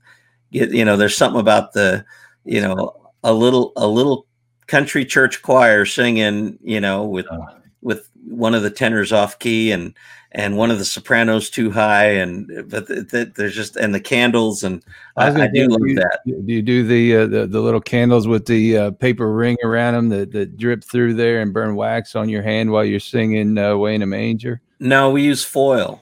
get 0.51 0.71
you 0.71 0.85
know 0.85 0.95
there's 0.95 1.17
something 1.17 1.41
about 1.41 1.73
the 1.73 2.05
you 2.45 2.61
know 2.61 2.95
a 3.23 3.33
little 3.33 3.73
a 3.75 3.87
little 3.87 4.25
country 4.67 5.03
church 5.03 5.41
choir 5.41 5.85
singing 5.85 6.57
you 6.61 6.79
know 6.79 7.03
with 7.03 7.25
uh. 7.31 7.39
with 7.81 8.09
one 8.27 8.55
of 8.55 8.63
the 8.63 8.69
tenors 8.69 9.11
off 9.11 9.37
key 9.39 9.71
and 9.71 9.93
and 10.34 10.57
one 10.57 10.72
of 10.72 10.80
the 10.80 10.85
sopranos 10.85 11.49
too 11.49 11.72
high 11.72 12.07
and 12.07 12.47
but 12.69 12.88
th- 12.88 13.10
th- 13.10 13.34
there's 13.35 13.55
just 13.55 13.76
and 13.76 13.93
the 13.93 13.99
candles 13.99 14.64
and 14.64 14.84
I, 15.15 15.27
I 15.27 15.31
gonna 15.31 15.51
do 15.51 15.68
love 15.68 15.81
you, 15.85 15.95
that 15.95 16.19
Do 16.26 16.43
you 16.47 16.61
do 16.61 16.85
the, 16.85 17.15
uh, 17.15 17.27
the 17.27 17.47
the 17.47 17.61
little 17.61 17.81
candles 17.81 18.27
with 18.27 18.45
the 18.45 18.77
uh, 18.77 18.91
paper 18.91 19.31
ring 19.31 19.57
around 19.64 19.93
them 19.93 20.10
that, 20.10 20.31
that 20.31 20.57
drip 20.57 20.84
through 20.84 21.14
there 21.15 21.41
and 21.41 21.53
burn 21.53 21.76
wax 21.76 22.15
on 22.15 22.30
your 22.30 22.41
hand 22.41 22.72
while 22.72 22.85
you're 22.85 22.99
singing 22.99 23.57
uh, 23.57 23.76
"Way 23.77 23.95
in 23.95 24.01
a 24.01 24.07
Manger"? 24.07 24.61
no 24.80 25.11
we 25.11 25.23
use 25.23 25.43
foil 25.43 25.99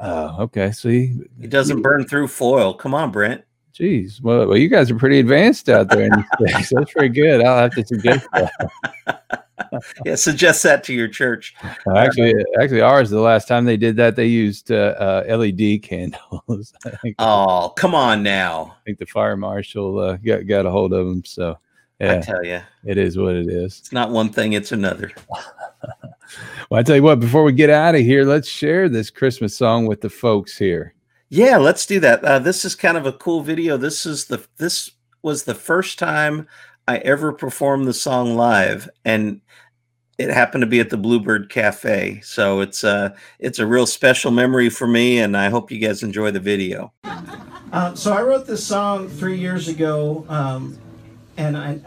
Oh, 0.00 0.42
okay. 0.42 0.72
See, 0.72 1.14
it 1.40 1.50
doesn't 1.50 1.80
burn 1.80 2.04
through 2.04 2.26
foil 2.26 2.74
come 2.74 2.94
on 2.94 3.12
brent 3.12 3.44
Jeez, 3.74 4.22
well, 4.22 4.46
well, 4.46 4.56
you 4.56 4.68
guys 4.68 4.88
are 4.88 4.96
pretty 4.96 5.18
advanced 5.18 5.68
out 5.68 5.88
there 5.88 6.02
in 6.02 6.10
the 6.10 6.24
States. 6.48 6.72
That's 6.72 6.92
pretty 6.92 7.08
good. 7.08 7.44
I'll 7.44 7.58
have 7.58 7.74
to 7.74 7.84
suggest 7.84 8.28
that. 8.32 9.43
yeah, 10.04 10.14
suggest 10.14 10.62
that 10.62 10.84
to 10.84 10.92
your 10.92 11.08
church. 11.08 11.54
Actually, 11.96 12.34
actually, 12.60 12.80
ours 12.80 13.10
the 13.10 13.20
last 13.20 13.46
time 13.48 13.64
they 13.64 13.76
did 13.76 13.96
that, 13.96 14.16
they 14.16 14.26
used 14.26 14.70
uh, 14.70 14.94
uh, 15.28 15.36
LED 15.36 15.82
candles. 15.82 16.72
Oh, 17.18 17.72
come 17.76 17.94
on 17.94 18.22
now. 18.22 18.76
I 18.80 18.82
think 18.84 18.98
the 18.98 19.06
fire 19.06 19.36
marshal 19.36 19.98
uh, 19.98 20.16
got 20.16 20.46
got 20.46 20.66
a 20.66 20.70
hold 20.70 20.92
of 20.92 21.06
them. 21.06 21.24
So, 21.24 21.58
yeah, 22.00 22.16
I 22.16 22.20
tell 22.20 22.44
you, 22.44 22.60
it 22.84 22.98
is 22.98 23.16
what 23.16 23.34
it 23.34 23.48
is. 23.48 23.78
it's 23.78 23.92
not 23.92 24.10
one 24.10 24.30
thing; 24.30 24.54
it's 24.54 24.72
another. 24.72 25.12
Well, 26.70 26.80
I 26.80 26.82
tell 26.82 26.96
you 26.96 27.02
what, 27.02 27.20
before 27.20 27.44
we 27.44 27.52
get 27.52 27.68
out 27.68 27.94
of 27.94 28.00
here, 28.00 28.24
let's 28.24 28.48
share 28.48 28.88
this 28.88 29.10
Christmas 29.10 29.56
song 29.56 29.86
with 29.86 30.00
the 30.00 30.08
folks 30.08 30.56
here. 30.56 30.94
Yeah, 31.28 31.58
let's 31.58 31.84
do 31.84 32.00
that. 32.00 32.24
Uh, 32.24 32.38
this 32.38 32.64
is 32.64 32.74
kind 32.74 32.96
of 32.96 33.06
a 33.06 33.12
cool 33.12 33.42
video. 33.42 33.76
This 33.76 34.06
is 34.06 34.24
the 34.24 34.44
this 34.56 34.90
was 35.22 35.44
the 35.44 35.54
first 35.54 35.98
time 35.98 36.46
I 36.86 36.98
ever 36.98 37.32
performed 37.32 37.86
the 37.86 37.94
song 37.94 38.36
live, 38.36 38.88
and 39.04 39.40
it 40.18 40.30
happened 40.30 40.62
to 40.62 40.66
be 40.66 40.80
at 40.80 40.90
the 40.90 40.96
Bluebird 40.96 41.50
Cafe. 41.50 42.20
So 42.22 42.60
it's 42.60 42.84
uh 42.84 43.16
it's 43.38 43.58
a 43.58 43.66
real 43.66 43.86
special 43.86 44.30
memory 44.30 44.68
for 44.68 44.86
me, 44.86 45.18
and 45.18 45.36
I 45.36 45.48
hope 45.50 45.70
you 45.70 45.78
guys 45.78 46.02
enjoy 46.02 46.30
the 46.30 46.40
video. 46.40 46.92
Um, 47.72 47.96
so 47.96 48.12
I 48.12 48.22
wrote 48.22 48.46
this 48.46 48.64
song 48.64 49.08
three 49.08 49.36
years 49.36 49.66
ago, 49.66 50.24
um, 50.28 50.78
and 51.36 51.56
I, 51.56 51.80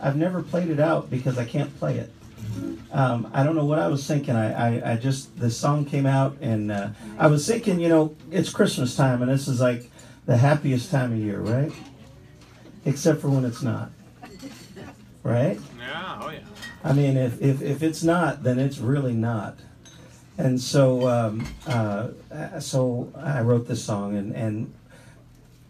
I've 0.00 0.16
never 0.16 0.42
played 0.42 0.70
it 0.70 0.80
out 0.80 1.08
because 1.08 1.38
I 1.38 1.44
can't 1.44 1.72
play 1.78 1.98
it. 1.98 2.10
Um, 2.90 3.30
I 3.32 3.44
don't 3.44 3.54
know 3.54 3.64
what 3.64 3.78
I 3.78 3.86
was 3.86 4.04
thinking. 4.06 4.34
I, 4.34 4.80
I, 4.80 4.92
I 4.92 4.96
just 4.96 5.38
this 5.38 5.56
song 5.56 5.84
came 5.84 6.06
out, 6.06 6.36
and 6.40 6.72
uh, 6.72 6.88
I 7.16 7.28
was 7.28 7.46
thinking, 7.46 7.78
you 7.78 7.88
know, 7.88 8.16
it's 8.32 8.50
Christmas 8.50 8.96
time, 8.96 9.22
and 9.22 9.30
this 9.30 9.46
is 9.46 9.60
like 9.60 9.88
the 10.26 10.36
happiest 10.36 10.90
time 10.90 11.12
of 11.12 11.18
year, 11.18 11.38
right? 11.38 11.72
Except 12.84 13.20
for 13.20 13.28
when 13.28 13.44
it's 13.44 13.62
not, 13.62 13.90
right? 15.24 15.58
Yeah, 15.76 16.20
oh 16.22 16.30
yeah. 16.30 16.40
I 16.84 16.92
mean, 16.92 17.16
if, 17.16 17.42
if, 17.42 17.60
if 17.62 17.82
it's 17.82 18.04
not, 18.04 18.44
then 18.44 18.60
it's 18.60 18.78
really 18.78 19.14
not. 19.14 19.58
And 20.38 20.60
so, 20.60 21.08
um, 21.08 21.46
uh, 21.66 22.60
so 22.60 23.12
I 23.16 23.40
wrote 23.40 23.66
this 23.66 23.82
song, 23.82 24.16
and, 24.16 24.34
and 24.34 24.74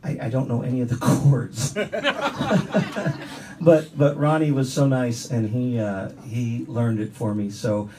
I, 0.02 0.18
I 0.22 0.28
don't 0.28 0.48
know 0.48 0.62
any 0.62 0.80
of 0.80 0.88
the 0.88 0.96
chords, 1.00 1.72
but 3.60 3.96
but 3.96 4.16
Ronnie 4.16 4.52
was 4.52 4.72
so 4.72 4.86
nice, 4.86 5.30
and 5.30 5.50
he 5.50 5.78
uh, 5.78 6.10
he 6.26 6.64
learned 6.66 7.00
it 7.00 7.12
for 7.12 7.34
me. 7.34 7.50
So 7.50 7.90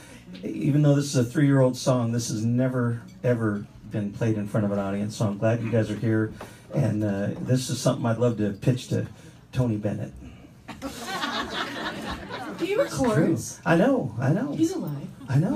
even 0.44 0.82
though 0.82 0.95
this 0.95 1.06
is 1.06 1.15
a 1.15 1.23
three-year-old 1.23 1.77
song, 1.77 2.11
this 2.11 2.30
has 2.30 2.44
never 2.44 3.02
ever 3.23 3.65
been 3.91 4.11
played 4.11 4.38
in 4.38 4.48
front 4.48 4.65
of 4.65 4.72
an 4.72 4.80
audience. 4.80 5.15
So 5.15 5.27
I'm 5.27 5.38
glad 5.38 5.61
you 5.61 5.72
guys 5.72 5.90
are 5.91 5.95
here, 5.95 6.34
and 6.73 7.03
uh, 7.03 7.30
this 7.41 7.69
is 7.69 7.80
something 7.80 8.06
I'd 8.06 8.18
love 8.18 8.38
to 8.38 8.52
pitch 8.52 8.88
to 8.90 9.07
Tony 9.52 9.77
Bennett. 9.77 10.11
He 12.59 12.76
records. 12.76 13.59
I 13.65 13.76
know, 13.76 14.15
I 14.19 14.31
know. 14.31 14.53
He's 14.53 14.72
alive. 14.72 15.07
I 15.27 15.39
know. 15.39 15.55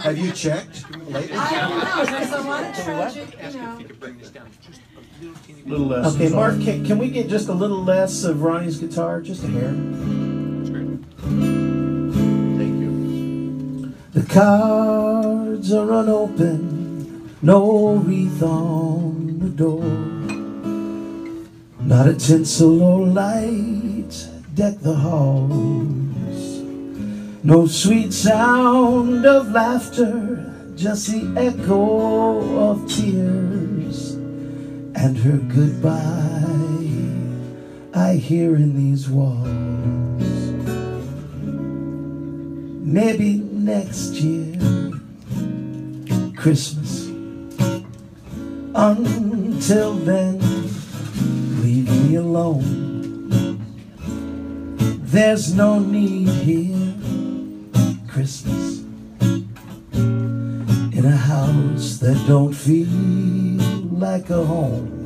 Have 0.00 0.18
you 0.18 0.32
checked 0.32 0.84
lately? 1.08 1.36
I 1.36 1.60
don't 1.60 1.78
know. 1.78 2.04
There's 2.18 2.32
a 2.32 2.40
lot 2.42 2.64
of 2.64 2.84
tragic, 2.84 3.36
you 3.42 3.60
know. 3.60 3.78
little 5.66 5.86
less. 5.86 6.14
Okay, 6.14 6.28
Mark, 6.28 6.60
can, 6.60 6.84
can 6.84 6.98
we 6.98 7.10
get 7.10 7.28
just 7.28 7.48
a 7.48 7.52
little 7.52 7.82
less 7.82 8.24
of 8.24 8.42
Ronnie's 8.42 8.78
guitar? 8.78 9.20
Just 9.20 9.44
a 9.44 9.46
hair. 9.48 9.70
Thank 12.58 12.80
you. 12.80 13.94
The 14.12 14.26
cards 14.28 15.72
are 15.72 15.92
unopened, 15.92 17.42
no 17.42 17.94
wreath 17.94 18.42
on 18.42 19.38
the 19.38 19.48
door. 19.48 20.09
Not 21.90 22.06
a 22.06 22.14
tinsel 22.14 22.80
or 22.84 23.04
light 23.04 24.28
deck 24.54 24.78
the 24.78 24.94
halls. 24.94 26.62
No 27.42 27.66
sweet 27.66 28.12
sound 28.12 29.26
of 29.26 29.50
laughter, 29.50 30.54
just 30.76 31.08
the 31.08 31.34
echo 31.36 32.70
of 32.70 32.88
tears 32.88 34.12
and 34.94 35.18
her 35.18 35.38
goodbye 35.52 35.98
I 37.92 38.14
hear 38.14 38.54
in 38.54 38.76
these 38.76 39.08
walls. 39.08 40.22
Maybe 42.86 43.38
next 43.38 44.12
year, 44.12 44.92
Christmas. 46.36 47.08
Until 48.76 49.94
then, 49.94 50.59
alone. 52.20 53.58
There's 55.02 55.54
no 55.54 55.78
need 55.78 56.28
here, 56.28 56.94
Christmas, 58.06 58.82
in 60.98 61.04
a 61.04 61.16
house 61.16 61.98
that 61.98 62.22
don't 62.28 62.52
feel 62.52 62.86
like 64.06 64.30
a 64.30 64.44
home. 64.44 65.00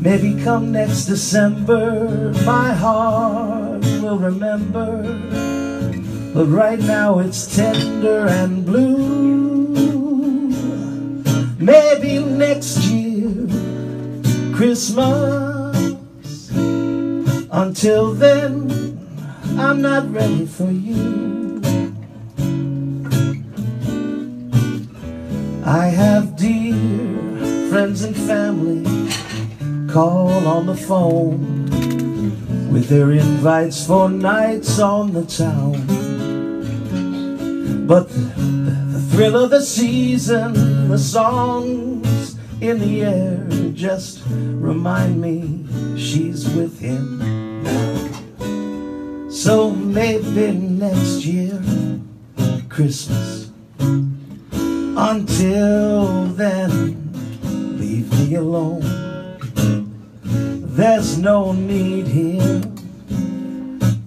Maybe 0.00 0.42
come 0.42 0.72
next 0.72 1.06
December, 1.06 2.32
my 2.44 2.72
heart 2.72 3.84
will 4.02 4.18
remember. 4.18 5.02
But 6.34 6.46
right 6.46 6.80
now 6.80 7.18
it's 7.20 7.56
tender 7.56 8.26
and 8.28 8.66
blue. 8.66 9.08
Maybe 11.58 12.24
next 12.24 12.78
year, 12.86 13.07
Christmas. 14.58 16.50
Until 17.52 18.12
then, 18.12 18.98
I'm 19.56 19.80
not 19.80 20.12
ready 20.12 20.46
for 20.46 20.68
you. 20.68 21.62
I 25.64 25.86
have 25.86 26.34
dear 26.34 26.74
friends 27.70 28.02
and 28.02 28.16
family 28.16 28.82
call 29.92 30.48
on 30.48 30.66
the 30.66 30.76
phone 30.76 31.66
with 32.72 32.88
their 32.88 33.12
invites 33.12 33.86
for 33.86 34.10
nights 34.10 34.80
on 34.80 35.12
the 35.12 35.24
town. 35.24 35.86
But 37.86 38.08
the, 38.08 38.18
the, 38.18 38.98
the 38.98 39.00
thrill 39.12 39.36
of 39.36 39.50
the 39.50 39.62
season, 39.62 40.88
the 40.88 40.98
songs 40.98 41.97
in 42.60 42.80
the 42.80 43.04
air 43.04 43.46
just 43.72 44.22
remind 44.26 45.20
me 45.20 45.64
she's 45.96 46.48
with 46.54 46.80
him 46.80 47.62
now. 47.62 49.30
So 49.30 49.70
maybe 49.70 50.52
next 50.52 51.24
year, 51.24 51.62
Christmas. 52.68 53.50
Until 55.00 56.24
then, 56.34 57.12
leave 57.78 58.12
me 58.12 58.34
alone. 58.34 58.82
There's 60.74 61.18
no 61.18 61.52
need 61.52 62.08
here, 62.08 62.62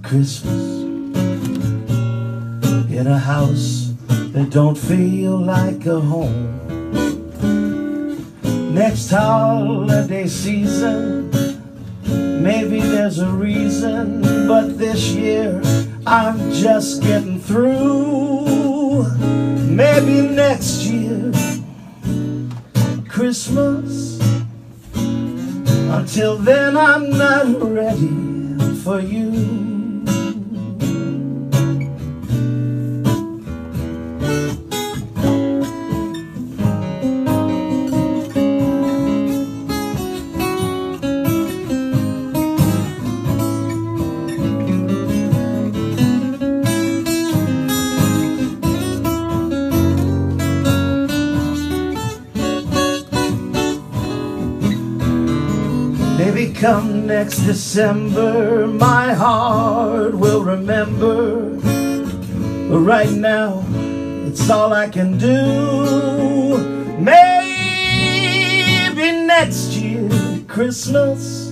Christmas, 0.03 0.83
in 2.91 3.07
a 3.07 3.17
house 3.17 3.93
that 4.33 4.49
don't 4.49 4.77
feel 4.77 5.37
like 5.37 5.85
a 5.85 5.99
home. 6.01 7.20
Next 8.73 9.09
holiday 9.09 10.27
season, 10.27 11.29
maybe 12.41 12.79
there's 12.79 13.19
a 13.19 13.29
reason, 13.29 14.21
but 14.47 14.77
this 14.77 15.09
year 15.11 15.61
I'm 16.07 16.51
just 16.53 17.03
getting 17.03 17.37
through. 17.37 19.07
Maybe 19.67 20.21
next 20.21 20.85
year, 20.85 21.33
Christmas. 23.09 24.19
Until 24.95 26.37
then, 26.37 26.77
I'm 26.77 27.09
not 27.09 27.61
ready 27.61 28.73
for 28.83 29.01
you. 29.01 29.70
Come 56.61 57.07
next 57.07 57.39
December, 57.39 58.67
my 58.67 59.13
heart 59.15 60.13
will 60.13 60.43
remember. 60.43 61.55
But 62.69 62.79
right 62.81 63.09
now, 63.09 63.65
it's 64.27 64.47
all 64.47 64.71
I 64.71 64.87
can 64.87 65.17
do. 65.17 66.59
Maybe 66.99 67.31
next 69.25 69.71
year, 69.73 70.07
Christmas. 70.47 71.49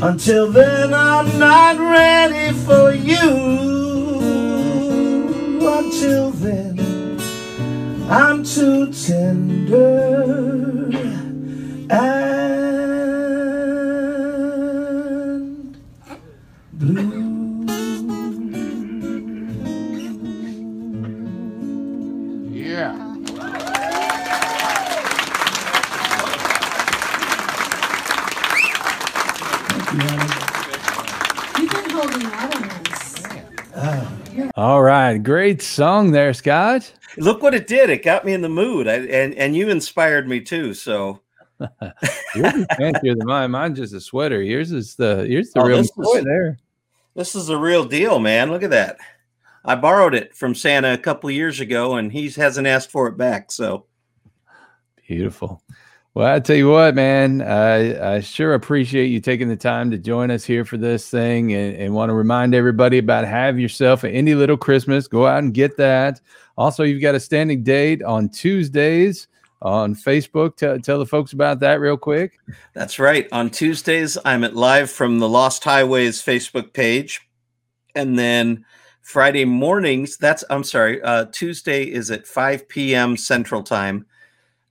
Until 0.00 0.50
then, 0.50 0.94
I'm 0.94 1.38
not 1.38 1.78
ready 1.78 2.56
for 2.60 2.90
you. 2.90 3.28
Until 5.60 6.30
then, 6.30 6.80
I'm 8.08 8.42
too 8.44 8.90
tender 8.94 10.56
All 34.56 34.82
right, 34.82 35.18
great 35.18 35.60
song 35.60 36.12
there, 36.12 36.32
Scott. 36.32 36.90
Look 37.18 37.42
what 37.42 37.54
it 37.54 37.66
did. 37.66 37.90
It 37.90 38.02
got 38.02 38.24
me 38.24 38.32
in 38.32 38.40
the 38.40 38.48
mood. 38.48 38.88
I, 38.88 38.94
and 39.06 39.34
and 39.34 39.54
you 39.54 39.68
inspired 39.68 40.26
me 40.28 40.40
too. 40.40 40.72
So 40.72 41.20
Yours 42.34 42.54
is 42.54 42.66
fancier 42.78 43.14
than 43.14 43.26
mine. 43.26 43.50
Mine's 43.50 43.78
just 43.78 43.92
a 43.94 44.00
sweater. 44.00 44.42
Yours 44.42 44.72
is 44.72 44.94
the 44.94 45.26
here's 45.28 45.50
the 45.52 45.60
Oh, 45.60 45.66
real 45.66 45.78
is- 45.80 45.92
there. 46.24 46.58
this 47.14 47.34
is 47.34 47.50
a 47.50 47.56
real 47.58 47.84
deal, 47.84 48.18
man. 48.18 48.50
Look 48.50 48.62
at 48.62 48.70
that. 48.70 48.96
I 49.64 49.74
borrowed 49.74 50.14
it 50.14 50.34
from 50.34 50.54
Santa 50.54 50.92
a 50.94 50.98
couple 50.98 51.30
years 51.30 51.60
ago, 51.60 51.96
and 51.96 52.10
he 52.12 52.30
hasn't 52.30 52.66
asked 52.66 52.90
for 52.90 53.08
it 53.08 53.16
back. 53.18 53.50
So 53.52 53.84
Beautiful. 55.06 55.62
Well, 56.16 56.34
I 56.34 56.40
tell 56.40 56.56
you 56.56 56.70
what, 56.70 56.94
man, 56.94 57.42
I, 57.42 58.14
I 58.14 58.20
sure 58.20 58.54
appreciate 58.54 59.08
you 59.08 59.20
taking 59.20 59.48
the 59.48 59.56
time 59.56 59.90
to 59.90 59.98
join 59.98 60.30
us 60.30 60.46
here 60.46 60.64
for 60.64 60.78
this 60.78 61.10
thing 61.10 61.52
and, 61.52 61.76
and 61.76 61.94
want 61.94 62.08
to 62.08 62.14
remind 62.14 62.54
everybody 62.54 62.96
about 62.96 63.26
have 63.26 63.58
yourself 63.60 64.02
an 64.02 64.14
indie 64.14 64.34
little 64.34 64.56
Christmas. 64.56 65.08
Go 65.08 65.26
out 65.26 65.40
and 65.40 65.52
get 65.52 65.76
that. 65.76 66.22
Also, 66.56 66.84
you've 66.84 67.02
got 67.02 67.14
a 67.14 67.20
standing 67.20 67.62
date 67.62 68.02
on 68.02 68.30
Tuesdays 68.30 69.28
on 69.60 69.94
Facebook. 69.94 70.56
Tell, 70.56 70.80
tell 70.80 70.98
the 70.98 71.04
folks 71.04 71.34
about 71.34 71.60
that 71.60 71.80
real 71.80 71.98
quick. 71.98 72.38
That's 72.72 72.98
right. 72.98 73.28
On 73.30 73.50
Tuesdays, 73.50 74.16
I'm 74.24 74.42
at 74.42 74.56
live 74.56 74.90
from 74.90 75.18
the 75.18 75.28
Lost 75.28 75.64
Highways 75.64 76.22
Facebook 76.22 76.72
page. 76.72 77.28
And 77.94 78.18
then 78.18 78.64
Friday 79.02 79.44
mornings, 79.44 80.16
that's, 80.16 80.44
I'm 80.48 80.64
sorry, 80.64 81.02
uh, 81.02 81.26
Tuesday 81.30 81.84
is 81.84 82.10
at 82.10 82.26
5 82.26 82.70
p.m. 82.70 83.18
Central 83.18 83.62
Time. 83.62 84.06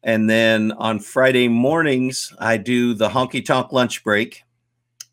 And 0.05 0.29
then 0.29 0.71
on 0.73 0.99
Friday 0.99 1.49
mornings, 1.49 2.33
I 2.39 2.55
do 2.55 2.93
the 2.93 3.09
honky 3.09 3.43
tonk 3.43 3.73
lunch 3.73 4.03
break, 4.03 4.43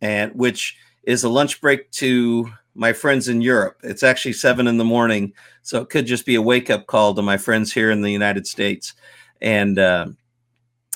and 0.01 0.31
which 0.37 0.77
is 1.03 1.25
a 1.25 1.29
lunch 1.29 1.61
break 1.61 1.91
to 1.93 2.49
my 2.75 2.93
friends 2.93 3.27
in 3.27 3.41
Europe. 3.41 3.79
It's 3.83 4.05
actually 4.05 4.35
seven 4.35 4.69
in 4.69 4.77
the 4.77 4.85
morning. 4.85 5.33
So 5.63 5.81
it 5.81 5.91
could 5.91 6.07
just 6.07 6.25
be 6.25 6.37
a 6.37 6.43
wake 6.43 6.71
up 6.71 6.87
call 6.87 7.15
to 7.15 7.23
my 7.23 7.37
friends 7.37 7.73
here 7.73 7.91
in 7.91 8.03
the 8.03 8.13
United 8.13 8.47
States. 8.47 8.95
And, 9.41 9.79
uh, 9.79 10.07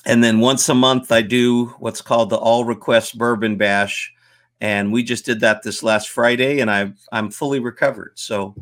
and 0.06 0.22
then 0.22 0.38
once 0.38 0.68
a 0.68 0.74
month, 0.74 1.10
I 1.10 1.22
do 1.22 1.66
what's 1.80 2.00
called 2.00 2.30
the 2.30 2.36
All 2.36 2.64
Request 2.64 3.18
Bourbon 3.18 3.56
Bash, 3.56 4.12
and 4.60 4.92
we 4.92 5.02
just 5.02 5.24
did 5.24 5.40
that 5.40 5.64
this 5.64 5.82
last 5.82 6.10
Friday, 6.10 6.60
and 6.60 6.70
I 6.70 6.92
I'm 7.10 7.30
fully 7.30 7.58
recovered, 7.58 8.12
so 8.14 8.54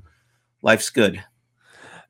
life's 0.62 0.88
good. 0.88 1.22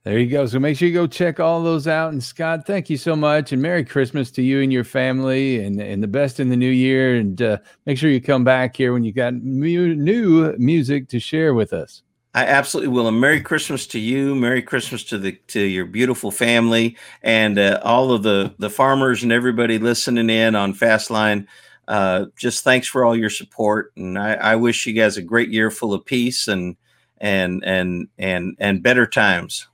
There 0.04 0.18
you 0.18 0.26
go. 0.26 0.44
So 0.44 0.58
make 0.58 0.76
sure 0.76 0.86
you 0.86 0.92
go 0.92 1.06
check 1.06 1.40
all 1.40 1.62
those 1.62 1.88
out. 1.88 2.12
And 2.12 2.22
Scott, 2.22 2.66
thank 2.66 2.90
you 2.90 2.98
so 2.98 3.16
much. 3.16 3.52
And 3.52 3.62
Merry 3.62 3.82
Christmas 3.82 4.30
to 4.32 4.42
you 4.42 4.60
and 4.60 4.70
your 4.70 4.84
family 4.84 5.64
and, 5.64 5.80
and 5.80 6.02
the 6.02 6.06
best 6.06 6.40
in 6.40 6.50
the 6.50 6.56
new 6.56 6.70
year. 6.70 7.16
And 7.16 7.40
uh, 7.40 7.56
make 7.86 7.96
sure 7.96 8.10
you 8.10 8.20
come 8.20 8.44
back 8.44 8.76
here 8.76 8.92
when 8.92 9.02
you 9.02 9.12
got 9.12 9.32
mu- 9.32 9.94
new 9.94 10.54
music 10.58 11.08
to 11.08 11.18
share 11.18 11.54
with 11.54 11.72
us. 11.72 12.02
I 12.34 12.44
absolutely 12.44 12.92
will. 12.92 13.08
And 13.08 13.18
Merry 13.18 13.40
Christmas 13.40 13.86
to 13.88 13.98
you. 13.98 14.34
Merry 14.34 14.60
Christmas 14.60 15.04
to 15.04 15.16
the 15.16 15.32
to 15.48 15.60
your 15.60 15.86
beautiful 15.86 16.30
family 16.30 16.98
and 17.22 17.58
uh, 17.58 17.80
all 17.82 18.12
of 18.12 18.24
the 18.24 18.54
the 18.58 18.68
farmers 18.70 19.22
and 19.22 19.32
everybody 19.32 19.78
listening 19.78 20.28
in 20.28 20.54
on 20.54 20.74
Fastline. 20.74 21.46
Uh, 21.86 22.26
just 22.36 22.64
thanks 22.64 22.88
for 22.88 23.04
all 23.04 23.14
your 23.14 23.30
support, 23.30 23.92
and 23.96 24.18
I, 24.18 24.34
I 24.34 24.56
wish 24.56 24.86
you 24.86 24.94
guys 24.94 25.16
a 25.16 25.22
great 25.22 25.50
year 25.50 25.70
full 25.70 25.94
of 25.94 26.04
peace 26.04 26.48
and 26.48 26.76
and 27.18 27.62
and 27.64 28.08
and 28.18 28.56
and 28.58 28.82
better 28.82 29.06
times. 29.06 29.68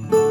Thank 0.00 0.12
you. 0.12 0.27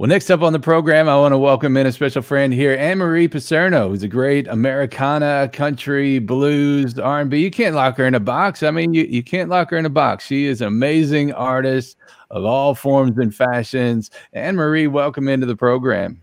Well, 0.00 0.08
next 0.08 0.30
up 0.30 0.40
on 0.40 0.54
the 0.54 0.58
program, 0.58 1.10
I 1.10 1.16
want 1.16 1.32
to 1.32 1.38
welcome 1.38 1.76
in 1.76 1.86
a 1.86 1.92
special 1.92 2.22
friend 2.22 2.54
here, 2.54 2.74
Anne 2.74 2.96
Marie 2.96 3.28
Pacerno, 3.28 3.88
who's 3.88 4.02
a 4.02 4.08
great 4.08 4.48
Americana, 4.48 5.50
country, 5.52 6.18
blues, 6.18 6.98
R&B. 6.98 7.38
You 7.38 7.50
can't 7.50 7.74
lock 7.74 7.98
her 7.98 8.06
in 8.06 8.14
a 8.14 8.18
box. 8.18 8.62
I 8.62 8.70
mean, 8.70 8.94
you, 8.94 9.02
you 9.02 9.22
can't 9.22 9.50
lock 9.50 9.68
her 9.68 9.76
in 9.76 9.84
a 9.84 9.90
box. 9.90 10.24
She 10.24 10.46
is 10.46 10.62
an 10.62 10.68
amazing 10.68 11.34
artist 11.34 11.98
of 12.30 12.46
all 12.46 12.74
forms 12.74 13.18
and 13.18 13.34
fashions. 13.34 14.10
Anne 14.32 14.56
Marie, 14.56 14.86
welcome 14.86 15.28
into 15.28 15.44
the 15.44 15.54
program. 15.54 16.22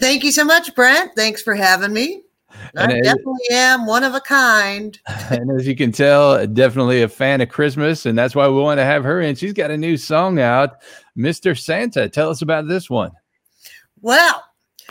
Thank 0.00 0.24
you 0.24 0.32
so 0.32 0.44
much, 0.44 0.74
Brent. 0.74 1.12
Thanks 1.14 1.40
for 1.40 1.54
having 1.54 1.92
me. 1.92 2.22
I 2.76 3.00
definitely 3.00 3.46
am 3.52 3.86
one 3.86 4.04
of 4.04 4.14
a 4.14 4.20
kind. 4.20 4.98
and 5.30 5.50
as 5.50 5.66
you 5.66 5.76
can 5.76 5.92
tell, 5.92 6.46
definitely 6.46 7.02
a 7.02 7.08
fan 7.08 7.40
of 7.40 7.48
Christmas, 7.48 8.06
and 8.06 8.16
that's 8.16 8.34
why 8.34 8.48
we 8.48 8.60
want 8.60 8.78
to 8.78 8.84
have 8.84 9.04
her 9.04 9.20
in. 9.20 9.34
She's 9.34 9.52
got 9.52 9.70
a 9.70 9.76
new 9.76 9.96
song 9.96 10.38
out, 10.38 10.82
Mr. 11.16 11.58
Santa. 11.58 12.08
Tell 12.08 12.30
us 12.30 12.42
about 12.42 12.68
this 12.68 12.88
one. 12.88 13.12
Well, 14.00 14.42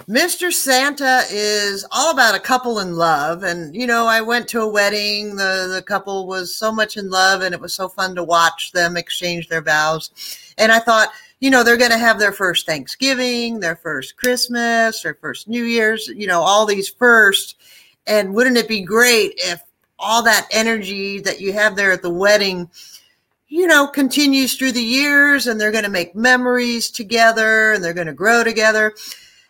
Mr. 0.07 0.51
Santa 0.51 1.23
is 1.31 1.85
all 1.91 2.11
about 2.11 2.35
a 2.35 2.39
couple 2.39 2.79
in 2.79 2.95
love. 2.95 3.43
And, 3.43 3.75
you 3.75 3.85
know, 3.85 4.07
I 4.07 4.21
went 4.21 4.47
to 4.49 4.61
a 4.61 4.67
wedding. 4.67 5.35
The, 5.35 5.71
the 5.73 5.83
couple 5.85 6.27
was 6.27 6.55
so 6.55 6.71
much 6.71 6.97
in 6.97 7.09
love, 7.09 7.41
and 7.41 7.53
it 7.53 7.61
was 7.61 7.73
so 7.73 7.89
fun 7.89 8.15
to 8.15 8.23
watch 8.23 8.71
them 8.71 8.97
exchange 8.97 9.47
their 9.47 9.61
vows. 9.61 10.11
And 10.57 10.71
I 10.71 10.79
thought, 10.79 11.09
you 11.41 11.49
know, 11.49 11.63
they're 11.63 11.75
going 11.75 11.91
to 11.91 11.97
have 11.97 12.19
their 12.19 12.31
first 12.31 12.67
Thanksgiving, 12.67 13.59
their 13.59 13.75
first 13.75 14.15
Christmas, 14.15 15.01
their 15.01 15.15
first 15.15 15.47
New 15.49 15.63
Year's, 15.63 16.07
you 16.07 16.27
know, 16.27 16.39
all 16.39 16.65
these 16.65 16.87
first. 16.87 17.57
And 18.05 18.33
wouldn't 18.33 18.57
it 18.57 18.67
be 18.67 18.81
great 18.81 19.33
if 19.37 19.61
all 19.97 20.23
that 20.23 20.47
energy 20.51 21.19
that 21.19 21.41
you 21.41 21.51
have 21.53 21.75
there 21.75 21.91
at 21.91 22.03
the 22.03 22.09
wedding, 22.11 22.69
you 23.47 23.65
know, 23.65 23.87
continues 23.87 24.55
through 24.55 24.71
the 24.71 24.83
years 24.83 25.47
and 25.47 25.59
they're 25.59 25.71
going 25.71 25.83
to 25.83 25.89
make 25.89 26.15
memories 26.15 26.91
together 26.91 27.73
and 27.73 27.83
they're 27.83 27.93
going 27.93 28.07
to 28.07 28.13
grow 28.13 28.43
together. 28.43 28.93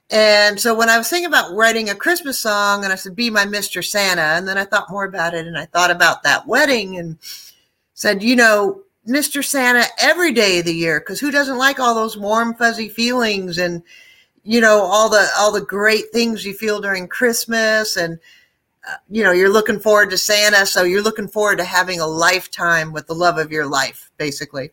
And 0.09 0.59
so 0.59 0.73
when 0.73 0.89
I 0.89 0.97
was 0.97 1.09
thinking 1.09 1.27
about 1.27 1.53
writing 1.53 1.89
a 1.89 1.95
Christmas 1.95 2.39
song 2.39 2.85
and 2.85 2.91
I 2.91 2.95
said, 2.95 3.15
be 3.17 3.29
my 3.29 3.45
Mr. 3.45 3.83
Santa, 3.83 4.21
and 4.21 4.47
then 4.47 4.57
I 4.57 4.63
thought 4.63 4.89
more 4.89 5.05
about 5.05 5.33
it 5.33 5.45
and 5.45 5.57
I 5.57 5.65
thought 5.65 5.91
about 5.91 6.23
that 6.23 6.47
wedding 6.47 6.97
and 6.97 7.17
said, 7.93 8.23
you 8.23 8.35
know, 8.35 8.81
Mr. 9.07 9.43
Santa 9.43 9.85
every 9.99 10.31
day 10.31 10.59
of 10.59 10.65
the 10.65 10.75
year, 10.75 10.99
because 10.99 11.19
who 11.19 11.31
doesn't 11.31 11.57
like 11.57 11.79
all 11.79 11.95
those 11.95 12.17
warm, 12.17 12.53
fuzzy 12.53 12.87
feelings 12.89 13.57
and, 13.57 13.81
you 14.43 14.61
know, 14.61 14.81
all 14.81 15.09
the, 15.09 15.27
all 15.37 15.51
the 15.51 15.61
great 15.61 16.05
things 16.11 16.45
you 16.45 16.53
feel 16.53 16.79
during 16.79 17.07
Christmas 17.07 17.97
and, 17.97 18.19
uh, 18.87 18.95
you 19.09 19.23
know, 19.23 19.31
you're 19.31 19.51
looking 19.51 19.79
forward 19.79 20.09
to 20.09 20.17
Santa. 20.17 20.65
So 20.65 20.83
you're 20.83 21.03
looking 21.03 21.27
forward 21.27 21.57
to 21.57 21.63
having 21.63 21.99
a 21.99 22.07
lifetime 22.07 22.91
with 22.91 23.07
the 23.07 23.15
love 23.15 23.37
of 23.37 23.51
your 23.51 23.67
life, 23.67 24.11
basically. 24.17 24.71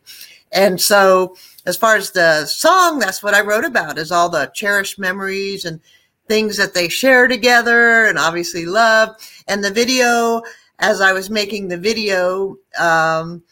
And 0.51 0.81
so, 0.81 1.35
as 1.65 1.77
far 1.77 1.95
as 1.95 2.11
the 2.11 2.45
song, 2.45 2.97
that's 2.97 3.21
what 3.21 3.35
I 3.35 3.41
wrote 3.41 3.65
about 3.65 3.99
is 3.99 4.11
all 4.11 4.29
the 4.29 4.51
cherished 4.53 4.97
memories 4.97 5.65
and 5.65 5.79
things 6.27 6.57
that 6.57 6.73
they 6.73 6.89
share 6.89 7.27
together 7.27 8.05
and 8.05 8.17
obviously 8.17 8.65
love. 8.65 9.15
And 9.47 9.63
the 9.63 9.71
video, 9.71 10.41
as 10.79 11.01
I 11.01 11.11
was 11.11 11.29
making 11.29 11.67
the 11.67 11.77
video, 11.77 12.57
um, 12.79 13.43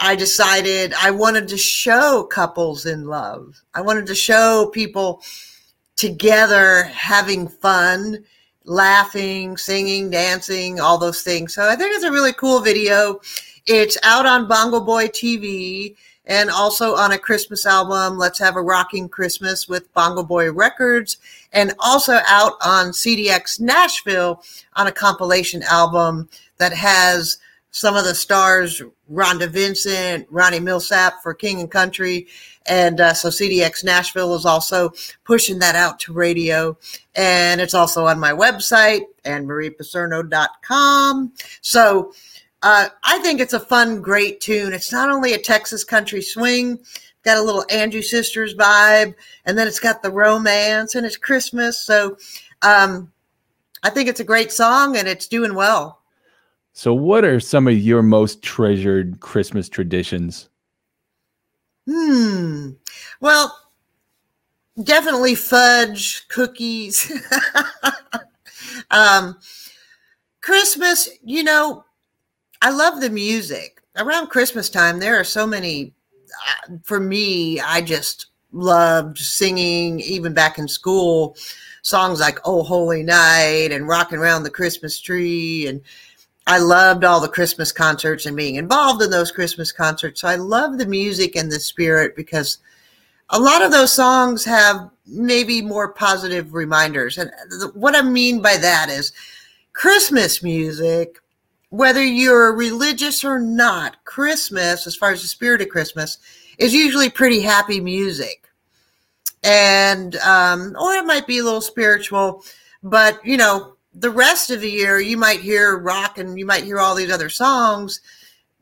I 0.00 0.16
decided 0.16 0.94
I 0.94 1.10
wanted 1.10 1.46
to 1.48 1.58
show 1.58 2.24
couples 2.24 2.86
in 2.86 3.04
love. 3.04 3.62
I 3.74 3.82
wanted 3.82 4.06
to 4.06 4.14
show 4.14 4.70
people 4.72 5.22
together 5.96 6.84
having 6.84 7.46
fun, 7.46 8.24
laughing, 8.64 9.58
singing, 9.58 10.10
dancing, 10.10 10.80
all 10.80 10.96
those 10.96 11.20
things. 11.20 11.54
So 11.54 11.68
I 11.68 11.76
think 11.76 11.94
it's 11.94 12.04
a 12.04 12.10
really 12.10 12.32
cool 12.32 12.60
video. 12.60 13.20
It's 13.66 13.98
out 14.02 14.24
on 14.24 14.48
Bongo 14.48 14.80
Boy 14.80 15.08
TV 15.08 15.96
and 16.24 16.48
also 16.48 16.94
on 16.94 17.12
a 17.12 17.18
Christmas 17.18 17.66
album, 17.66 18.16
Let's 18.16 18.38
Have 18.38 18.56
a 18.56 18.62
Rocking 18.62 19.06
Christmas 19.06 19.68
with 19.68 19.92
Bongo 19.92 20.22
Boy 20.22 20.50
Records, 20.50 21.18
and 21.52 21.74
also 21.78 22.20
out 22.26 22.54
on 22.64 22.92
CDX 22.92 23.60
Nashville 23.60 24.42
on 24.76 24.86
a 24.86 24.92
compilation 24.92 25.62
album 25.64 26.30
that 26.56 26.72
has 26.72 27.38
some 27.70 27.96
of 27.96 28.04
the 28.04 28.14
stars, 28.14 28.82
Rhonda 29.10 29.48
Vincent, 29.48 30.26
Ronnie 30.30 30.60
Milsap 30.60 31.20
for 31.22 31.34
King 31.34 31.60
and 31.60 31.70
Country. 31.70 32.26
And 32.66 33.00
uh, 33.00 33.14
so 33.14 33.28
CDX 33.28 33.84
Nashville 33.84 34.34
is 34.34 34.44
also 34.44 34.92
pushing 35.24 35.58
that 35.60 35.76
out 35.76 35.98
to 36.00 36.12
radio. 36.12 36.76
And 37.14 37.60
it's 37.60 37.74
also 37.74 38.06
on 38.06 38.18
my 38.18 38.32
website, 38.32 39.02
and 39.24 39.46
annemariepasserno.com. 39.48 41.32
So 41.60 42.12
uh, 42.62 42.88
I 43.04 43.18
think 43.20 43.40
it's 43.40 43.52
a 43.52 43.60
fun, 43.60 44.02
great 44.02 44.40
tune. 44.40 44.72
It's 44.72 44.92
not 44.92 45.10
only 45.10 45.32
a 45.32 45.38
Texas 45.38 45.84
country 45.84 46.22
swing, 46.22 46.78
got 47.22 47.38
a 47.38 47.42
little 47.42 47.64
Andrew 47.70 48.02
Sisters 48.02 48.54
vibe, 48.54 49.14
and 49.46 49.56
then 49.56 49.66
it's 49.66 49.80
got 49.80 50.02
the 50.02 50.10
romance 50.10 50.94
and 50.94 51.06
it's 51.06 51.16
Christmas. 51.16 51.78
So 51.78 52.16
um, 52.62 53.12
I 53.82 53.90
think 53.90 54.08
it's 54.08 54.20
a 54.20 54.24
great 54.24 54.52
song 54.52 54.96
and 54.96 55.08
it's 55.08 55.26
doing 55.26 55.54
well. 55.54 55.99
So, 56.72 56.94
what 56.94 57.24
are 57.24 57.40
some 57.40 57.66
of 57.68 57.78
your 57.78 58.02
most 58.02 58.42
treasured 58.42 59.20
Christmas 59.20 59.68
traditions? 59.68 60.48
Hmm. 61.88 62.70
Well, 63.20 63.56
definitely 64.82 65.34
fudge, 65.34 66.26
cookies. 66.28 67.10
um, 68.90 69.38
Christmas, 70.40 71.08
you 71.22 71.42
know, 71.42 71.84
I 72.62 72.70
love 72.70 73.00
the 73.00 73.10
music. 73.10 73.82
Around 73.96 74.28
Christmas 74.28 74.70
time, 74.70 74.98
there 75.00 75.18
are 75.18 75.24
so 75.24 75.46
many. 75.46 75.94
Uh, 76.68 76.76
for 76.84 77.00
me, 77.00 77.60
I 77.60 77.80
just 77.80 78.26
loved 78.52 79.18
singing, 79.18 80.00
even 80.00 80.32
back 80.34 80.58
in 80.58 80.68
school, 80.68 81.36
songs 81.82 82.20
like 82.20 82.38
"Oh 82.44 82.62
Holy 82.62 83.02
Night" 83.02 83.72
and 83.72 83.88
"Rocking 83.88 84.18
Around 84.18 84.44
the 84.44 84.50
Christmas 84.50 85.00
Tree," 85.00 85.66
and 85.66 85.82
I 86.50 86.58
loved 86.58 87.04
all 87.04 87.20
the 87.20 87.28
Christmas 87.28 87.70
concerts 87.70 88.26
and 88.26 88.36
being 88.36 88.56
involved 88.56 89.00
in 89.02 89.10
those 89.10 89.30
Christmas 89.30 89.70
concerts. 89.70 90.22
So 90.22 90.26
I 90.26 90.34
love 90.34 90.78
the 90.78 90.86
music 90.86 91.36
and 91.36 91.50
the 91.50 91.60
spirit 91.60 92.16
because 92.16 92.58
a 93.28 93.38
lot 93.38 93.62
of 93.62 93.70
those 93.70 93.92
songs 93.92 94.44
have 94.46 94.90
maybe 95.06 95.62
more 95.62 95.92
positive 95.92 96.52
reminders. 96.52 97.18
And 97.18 97.30
what 97.74 97.94
I 97.94 98.02
mean 98.02 98.42
by 98.42 98.56
that 98.56 98.88
is 98.88 99.12
Christmas 99.74 100.42
music, 100.42 101.20
whether 101.68 102.02
you're 102.02 102.52
religious 102.56 103.22
or 103.22 103.38
not, 103.38 104.04
Christmas, 104.04 104.88
as 104.88 104.96
far 104.96 105.12
as 105.12 105.22
the 105.22 105.28
spirit 105.28 105.62
of 105.62 105.68
Christmas, 105.68 106.18
is 106.58 106.74
usually 106.74 107.10
pretty 107.10 107.42
happy 107.42 107.80
music. 107.80 108.48
And, 109.44 110.16
um, 110.16 110.74
or 110.80 110.94
it 110.94 111.06
might 111.06 111.28
be 111.28 111.38
a 111.38 111.44
little 111.44 111.60
spiritual, 111.60 112.42
but, 112.82 113.24
you 113.24 113.36
know, 113.36 113.76
the 113.94 114.10
rest 114.10 114.50
of 114.50 114.60
the 114.60 114.70
year 114.70 115.00
you 115.00 115.16
might 115.16 115.40
hear 115.40 115.78
rock 115.78 116.18
and 116.18 116.38
you 116.38 116.46
might 116.46 116.64
hear 116.64 116.78
all 116.78 116.94
these 116.94 117.10
other 117.12 117.28
songs 117.28 118.00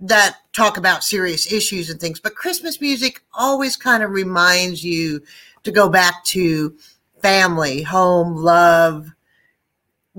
that 0.01 0.39
talk 0.53 0.77
about 0.77 1.05
serious 1.05 1.53
issues 1.53 1.91
and 1.91 2.01
things 2.01 2.21
but 2.21 2.35
christmas 2.35 2.81
music 2.81 3.23
always 3.35 3.77
kind 3.77 4.03
of 4.03 4.11
reminds 4.11 4.85
you 4.85 5.21
to 5.65 5.71
go 5.71 5.89
back 5.89 6.25
to 6.25 6.77
family 7.21 7.83
home 7.83 8.37
love 8.37 9.11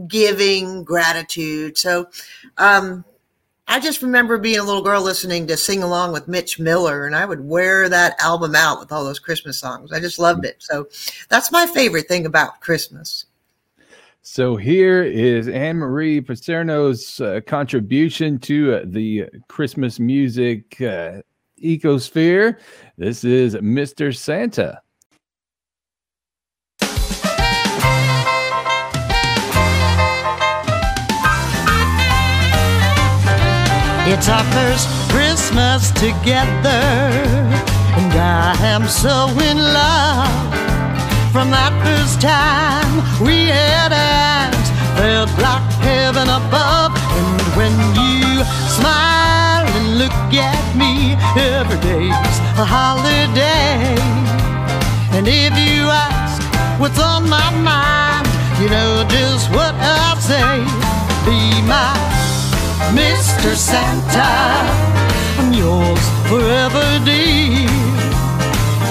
giving 0.07 0.83
gratitude 0.83 1.77
so 1.77 2.07
um 2.57 3.03
I 3.71 3.79
just 3.79 4.01
remember 4.01 4.39
being 4.39 4.57
a 4.57 4.63
little 4.63 4.81
girl 4.81 5.03
listening 5.03 5.45
to 5.45 5.55
Sing 5.55 5.83
Along 5.83 6.11
with 6.11 6.27
Mitch 6.27 6.57
Miller, 6.57 7.05
and 7.05 7.15
I 7.15 7.23
would 7.23 7.47
wear 7.47 7.87
that 7.87 8.19
album 8.19 8.55
out 8.55 8.79
with 8.79 8.91
all 8.91 9.03
those 9.03 9.19
Christmas 9.19 9.59
songs. 9.59 9.91
I 9.91 9.99
just 9.99 10.17
loved 10.17 10.43
it. 10.43 10.55
So 10.57 10.87
that's 11.29 11.51
my 11.51 11.67
favorite 11.67 12.07
thing 12.07 12.25
about 12.25 12.61
Christmas. 12.61 13.25
So 14.21 14.57
here 14.57 15.01
is 15.01 15.47
Anne 15.47 15.77
Marie 15.77 16.19
Paserno's 16.19 17.21
uh, 17.21 17.39
contribution 17.47 18.37
to 18.39 18.75
uh, 18.75 18.81
the 18.85 19.25
Christmas 19.47 19.97
music 19.97 20.79
uh, 20.81 21.21
ecosphere. 21.63 22.59
This 22.97 23.23
is 23.23 23.55
Mr. 23.55 24.15
Santa. 24.15 24.81
It's 34.11 34.27
our 34.27 34.43
first 34.51 34.89
Christmas 35.11 35.91
together, 35.91 36.69
and 37.95 38.13
I 38.13 38.55
am 38.59 38.85
so 38.87 39.29
in 39.39 39.57
love. 39.57 40.58
From 41.31 41.51
that 41.51 41.69
first 41.85 42.17
time 42.21 43.05
we 43.21 43.53
had 43.53 43.93
eyes, 43.93 44.67
felt 44.97 45.29
like 45.37 45.61
heaven 45.77 46.25
above. 46.25 46.97
And 46.97 47.37
when 47.53 47.73
you 47.93 48.41
smile 48.65 49.69
and 49.77 50.01
look 50.01 50.17
at 50.33 50.65
me, 50.73 51.13
every 51.37 51.77
day's 51.85 52.35
a 52.57 52.65
holiday. 52.65 53.93
And 55.13 55.29
if 55.29 55.53
you 55.53 55.85
ask 55.93 56.41
what's 56.81 56.97
on 56.97 57.29
my 57.29 57.49
mind, 57.61 58.25
you 58.57 58.69
know 58.73 59.05
just 59.05 59.53
what 59.53 59.77
I'll 59.77 60.17
say. 60.17 60.65
Be 61.29 61.61
my 61.69 61.93
Mr. 62.97 63.53
Santa. 63.53 64.33
I'm 65.37 65.53
yours 65.53 66.03
forever, 66.25 66.83
dear. 67.05 67.69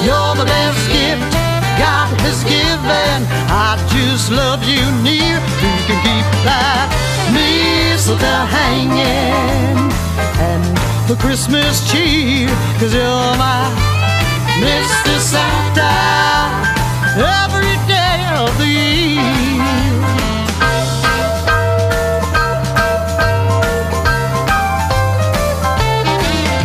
You're 0.06 0.34
the 0.38 0.46
best 0.46 0.97
has 2.26 2.42
given. 2.44 3.18
I 3.50 3.76
just 3.92 4.30
love 4.30 4.62
you 4.64 4.84
near. 5.02 5.36
We 5.62 5.72
can 5.86 5.98
keep 6.06 6.26
that 6.46 6.88
mistletoe 7.32 8.46
hanging 8.48 9.90
and 10.38 10.64
the 11.08 11.16
Christmas 11.16 11.90
cheer. 11.90 12.48
Cause 12.78 12.94
you're 12.94 13.34
my 13.36 13.68
Mr. 14.60 15.14
Santa 15.20 15.94
every 17.16 17.76
day 17.86 18.26
of 18.36 18.50
the 18.58 18.66
year. 18.66 19.58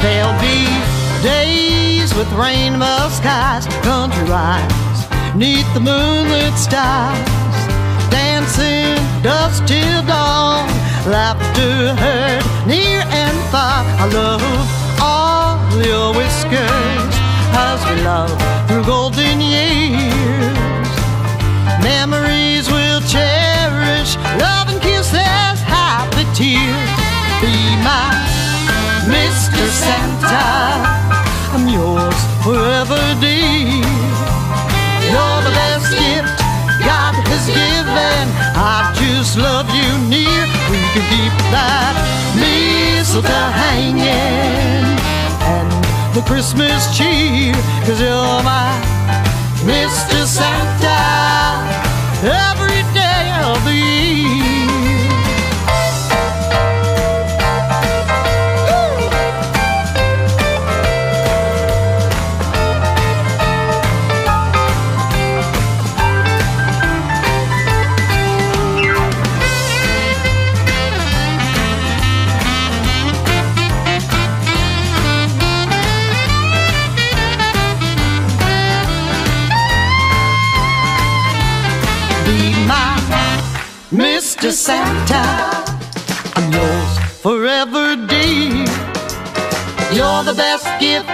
There'll 0.02 0.40
be 0.42 0.68
days 1.24 2.14
with 2.16 2.30
rainbow 2.34 3.08
skies, 3.10 3.66
country 3.84 4.24
rides, 4.26 4.73
neath 5.36 5.74
the 5.74 5.80
moonlit 5.80 6.54
stars, 6.58 7.18
dancing 8.10 8.96
dusk 9.24 9.66
till 9.66 10.04
dawn, 10.06 10.68
laughter 11.10 11.96
heard 11.96 12.44
near 12.68 13.02
and 13.10 13.38
far. 13.50 13.84
I 13.98 14.06
love 14.14 14.44
all 15.02 15.58
your 15.82 16.14
whiskers 16.14 17.14
as 17.58 17.80
we 17.90 18.04
love 18.04 18.32
through 18.68 18.86
golden 18.86 19.42
years. 19.42 20.90
Memories 21.82 22.70
we'll 22.70 23.02
cherish, 23.02 24.16
love 24.38 24.70
and 24.70 24.82
kisses, 24.82 25.58
happy 25.66 26.26
tears. 26.38 26.90
Be 27.42 27.58
my 27.82 28.14
Mr. 29.10 29.66
Santa. 29.82 30.46
I'm 31.54 31.68
yours 31.68 32.20
forever, 32.44 33.02
dear. 33.20 33.83
I 38.56 38.94
just 38.96 39.38
love 39.38 39.68
you 39.70 39.90
near. 40.10 40.42
We 40.72 40.80
can 40.94 41.06
keep 41.14 41.34
that 41.52 41.96
mistletoe 42.36 43.52
hanging 43.64 44.98
and 45.54 45.70
the 46.16 46.22
Christmas 46.22 46.96
cheer. 46.98 47.54
Cause 47.86 48.00
you're 48.00 48.44
my 48.44 48.72
Mr. 49.66 50.26
Santa 50.26 51.00
every 52.24 52.53
Santa. 84.54 85.24
I'm 86.36 86.52
yours 86.54 87.00
forever, 87.24 87.96
dear. 87.96 88.66
You're 89.92 90.24
the 90.24 90.36
best 90.38 90.68
gift 90.80 91.08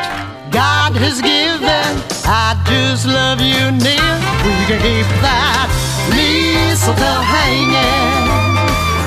God 0.51 0.91
has 0.99 1.21
given. 1.21 1.89
I 2.27 2.59
just 2.67 3.05
love 3.05 3.39
you 3.39 3.71
near. 3.71 4.13
We 4.43 4.55
can 4.67 4.79
keep 4.83 5.07
that 5.23 5.71
mistletoe 6.11 7.23
hanging 7.23 8.59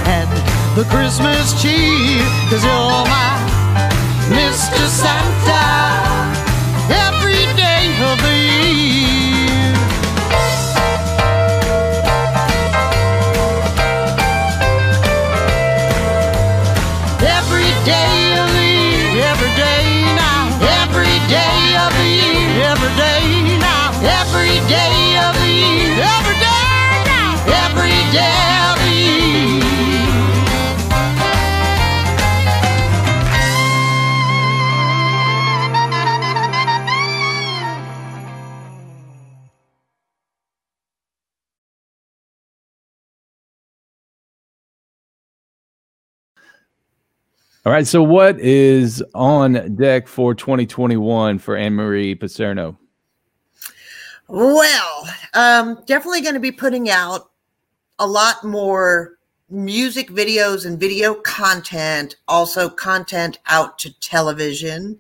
and 0.09 0.31
the 0.77 0.85
Christmas 0.89 1.53
cheer. 1.61 2.25
Cause 2.49 2.65
you're 2.65 3.02
All 47.65 47.73
right. 47.73 47.87
So, 47.87 48.03
what 48.03 48.41
is 48.41 49.05
on 49.15 49.77
deck 49.77 50.09
for 50.09 50.35
2021 50.35 51.39
for 51.39 51.57
Anne 51.57 51.75
Marie 51.75 52.17
Paserno? 52.17 52.77
Well, 54.27 55.09
um, 55.35 55.79
definitely 55.87 56.23
going 56.23 56.35
to 56.35 56.41
be 56.41 56.51
putting 56.51 56.91
out 56.91 57.31
a 58.01 58.07
lot 58.07 58.43
more 58.43 59.19
music 59.49 60.09
videos 60.09 60.67
and 60.67 60.81
video 60.81 61.15
content, 61.15 62.17
also 62.27 62.69
content 62.69 63.39
out 63.47 63.79
to 63.79 63.97
television. 64.01 64.99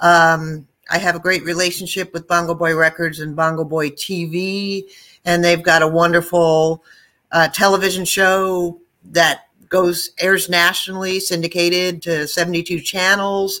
Um, 0.00 0.68
I 0.90 0.98
have 0.98 1.16
a 1.16 1.20
great 1.20 1.44
relationship 1.44 2.12
with 2.12 2.28
Bongo 2.28 2.54
Boy 2.54 2.76
Records 2.76 3.20
and 3.20 3.34
Bongo 3.34 3.64
Boy 3.64 3.88
TV, 3.90 4.84
and 5.24 5.42
they've 5.42 5.62
got 5.62 5.80
a 5.80 5.88
wonderful 5.88 6.84
uh, 7.32 7.48
television 7.48 8.04
show 8.04 8.78
that 9.04 9.43
goes 9.74 10.10
airs 10.20 10.48
nationally, 10.48 11.18
syndicated 11.18 12.00
to 12.00 12.28
72 12.28 12.78
channels. 12.78 13.60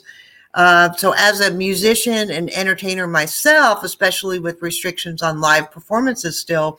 Uh, 0.54 0.92
so, 0.92 1.12
as 1.18 1.40
a 1.40 1.50
musician 1.50 2.30
and 2.30 2.48
entertainer 2.50 3.08
myself, 3.08 3.82
especially 3.82 4.38
with 4.38 4.62
restrictions 4.62 5.22
on 5.22 5.40
live 5.40 5.72
performances 5.72 6.38
still, 6.38 6.78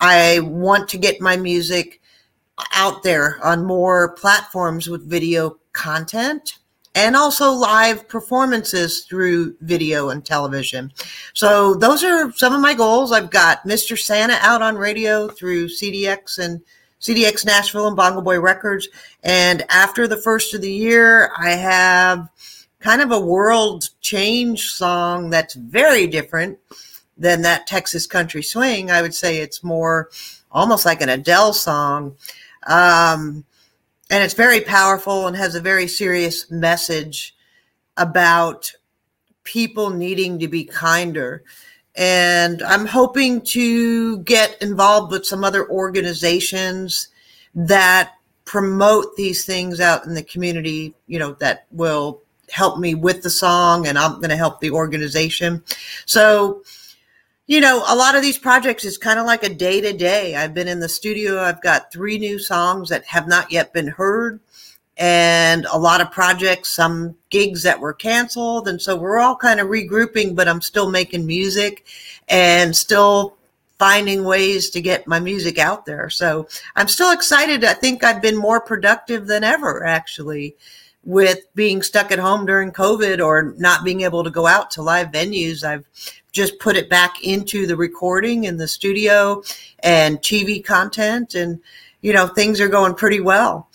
I 0.00 0.40
want 0.40 0.88
to 0.88 0.98
get 0.98 1.20
my 1.20 1.36
music 1.36 2.00
out 2.72 3.04
there 3.04 3.38
on 3.44 3.64
more 3.64 4.14
platforms 4.14 4.88
with 4.88 5.08
video 5.08 5.58
content 5.72 6.58
and 6.96 7.14
also 7.14 7.52
live 7.52 8.08
performances 8.08 9.04
through 9.04 9.54
video 9.60 10.08
and 10.08 10.24
television. 10.24 10.92
So, 11.32 11.74
those 11.74 12.02
are 12.02 12.32
some 12.32 12.52
of 12.52 12.60
my 12.60 12.74
goals. 12.74 13.12
I've 13.12 13.30
got 13.30 13.62
Mr. 13.62 13.96
Santa 13.96 14.36
out 14.40 14.62
on 14.62 14.74
radio 14.74 15.28
through 15.28 15.68
CDX 15.68 16.40
and 16.40 16.60
CDX 17.04 17.44
Nashville 17.44 17.86
and 17.86 17.96
Bongo 17.96 18.22
Boy 18.22 18.40
Records. 18.40 18.88
And 19.22 19.62
after 19.68 20.08
the 20.08 20.16
first 20.16 20.54
of 20.54 20.62
the 20.62 20.72
year, 20.72 21.30
I 21.36 21.50
have 21.50 22.30
kind 22.80 23.02
of 23.02 23.12
a 23.12 23.20
world 23.20 23.90
change 24.00 24.70
song 24.70 25.28
that's 25.28 25.52
very 25.52 26.06
different 26.06 26.58
than 27.18 27.42
that 27.42 27.66
Texas 27.66 28.06
country 28.06 28.42
swing. 28.42 28.90
I 28.90 29.02
would 29.02 29.14
say 29.14 29.36
it's 29.36 29.62
more 29.62 30.08
almost 30.50 30.86
like 30.86 31.02
an 31.02 31.10
Adele 31.10 31.52
song. 31.52 32.16
Um, 32.66 33.44
and 34.08 34.24
it's 34.24 34.32
very 34.32 34.62
powerful 34.62 35.26
and 35.26 35.36
has 35.36 35.54
a 35.54 35.60
very 35.60 35.86
serious 35.86 36.50
message 36.50 37.36
about 37.98 38.72
people 39.44 39.90
needing 39.90 40.38
to 40.38 40.48
be 40.48 40.64
kinder. 40.64 41.44
And 41.96 42.62
I'm 42.62 42.86
hoping 42.86 43.40
to 43.42 44.18
get 44.18 44.60
involved 44.60 45.12
with 45.12 45.26
some 45.26 45.44
other 45.44 45.68
organizations 45.70 47.08
that 47.54 48.14
promote 48.44 49.16
these 49.16 49.44
things 49.44 49.80
out 49.80 50.04
in 50.04 50.14
the 50.14 50.22
community, 50.22 50.94
you 51.06 51.18
know, 51.18 51.32
that 51.34 51.66
will 51.70 52.20
help 52.50 52.78
me 52.78 52.94
with 52.94 53.22
the 53.22 53.30
song 53.30 53.86
and 53.86 53.98
I'm 53.98 54.16
going 54.16 54.30
to 54.30 54.36
help 54.36 54.60
the 54.60 54.70
organization. 54.70 55.62
So, 56.04 56.62
you 57.46 57.60
know, 57.60 57.84
a 57.86 57.96
lot 57.96 58.14
of 58.14 58.22
these 58.22 58.38
projects 58.38 58.84
is 58.84 58.98
kind 58.98 59.18
of 59.18 59.26
like 59.26 59.42
a 59.42 59.54
day 59.54 59.80
to 59.80 59.92
day. 59.92 60.34
I've 60.34 60.54
been 60.54 60.68
in 60.68 60.80
the 60.80 60.88
studio, 60.88 61.40
I've 61.40 61.62
got 61.62 61.92
three 61.92 62.18
new 62.18 62.38
songs 62.38 62.88
that 62.88 63.04
have 63.06 63.28
not 63.28 63.52
yet 63.52 63.72
been 63.72 63.88
heard, 63.88 64.40
and 64.96 65.66
a 65.72 65.78
lot 65.78 66.00
of 66.00 66.10
projects, 66.10 66.70
some 66.70 67.16
gigs 67.30 67.62
that 67.64 67.80
were 67.80 67.92
canceled. 67.92 68.68
And 68.68 68.80
so 68.80 68.96
we're 68.96 69.18
all 69.18 69.36
kind 69.36 69.60
of 69.60 69.68
regrouping, 69.68 70.36
but 70.36 70.48
I'm 70.48 70.60
still 70.60 70.90
making 70.90 71.26
music 71.26 71.84
and 72.28 72.76
still 72.76 73.36
finding 73.78 74.24
ways 74.24 74.70
to 74.70 74.80
get 74.80 75.08
my 75.08 75.18
music 75.18 75.58
out 75.58 75.84
there. 75.84 76.08
So 76.08 76.46
I'm 76.76 76.88
still 76.88 77.10
excited. 77.10 77.64
I 77.64 77.74
think 77.74 78.04
I've 78.04 78.22
been 78.22 78.36
more 78.36 78.60
productive 78.60 79.26
than 79.26 79.42
ever, 79.42 79.84
actually 79.84 80.54
with 81.04 81.40
being 81.54 81.82
stuck 81.82 82.10
at 82.10 82.18
home 82.18 82.46
during 82.46 82.72
COVID 82.72 83.24
or 83.24 83.54
not 83.58 83.84
being 83.84 84.02
able 84.02 84.24
to 84.24 84.30
go 84.30 84.46
out 84.46 84.70
to 84.72 84.82
live 84.82 85.08
venues. 85.08 85.62
I've 85.64 85.84
just 86.32 86.58
put 86.58 86.76
it 86.76 86.88
back 86.88 87.22
into 87.22 87.66
the 87.66 87.76
recording 87.76 88.44
in 88.44 88.56
the 88.56 88.66
studio 88.66 89.42
and 89.80 90.18
TV 90.18 90.64
content, 90.64 91.34
and 91.34 91.60
you 92.00 92.12
know, 92.12 92.26
things 92.26 92.60
are 92.60 92.68
going 92.68 92.94
pretty 92.94 93.20
well. 93.20 93.68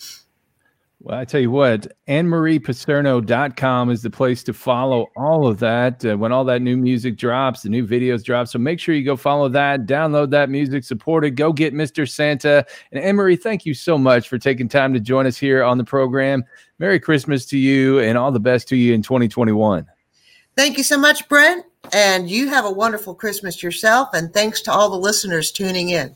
Well, 1.02 1.18
I 1.18 1.24
tell 1.24 1.40
you 1.40 1.50
what, 1.50 1.86
AnneMariePacerno.com 2.08 3.90
is 3.90 4.02
the 4.02 4.10
place 4.10 4.42
to 4.42 4.52
follow 4.52 5.06
all 5.16 5.46
of 5.46 5.58
that. 5.60 6.04
Uh, 6.04 6.18
when 6.18 6.30
all 6.30 6.44
that 6.44 6.60
new 6.60 6.76
music 6.76 7.16
drops, 7.16 7.62
the 7.62 7.70
new 7.70 7.86
videos 7.86 8.22
drop. 8.22 8.48
So 8.48 8.58
make 8.58 8.78
sure 8.78 8.94
you 8.94 9.02
go 9.02 9.16
follow 9.16 9.48
that, 9.48 9.86
download 9.86 10.28
that 10.32 10.50
music, 10.50 10.84
support 10.84 11.24
it, 11.24 11.30
go 11.30 11.54
get 11.54 11.72
Mr. 11.72 12.06
Santa. 12.06 12.66
And 12.92 13.02
Anne 13.02 13.16
Marie, 13.16 13.36
thank 13.36 13.64
you 13.64 13.72
so 13.72 13.96
much 13.96 14.28
for 14.28 14.36
taking 14.36 14.68
time 14.68 14.92
to 14.92 15.00
join 15.00 15.26
us 15.26 15.38
here 15.38 15.64
on 15.64 15.78
the 15.78 15.84
program. 15.84 16.44
Merry 16.78 17.00
Christmas 17.00 17.46
to 17.46 17.56
you 17.56 17.98
and 18.00 18.18
all 18.18 18.30
the 18.30 18.38
best 18.38 18.68
to 18.68 18.76
you 18.76 18.92
in 18.92 19.00
2021. 19.00 19.86
Thank 20.54 20.76
you 20.76 20.84
so 20.84 20.98
much, 20.98 21.26
Brent. 21.30 21.64
And 21.94 22.28
you 22.28 22.48
have 22.48 22.66
a 22.66 22.70
wonderful 22.70 23.14
Christmas 23.14 23.62
yourself. 23.62 24.10
And 24.12 24.34
thanks 24.34 24.60
to 24.62 24.70
all 24.70 24.90
the 24.90 24.98
listeners 24.98 25.50
tuning 25.50 25.88
in. 25.88 26.14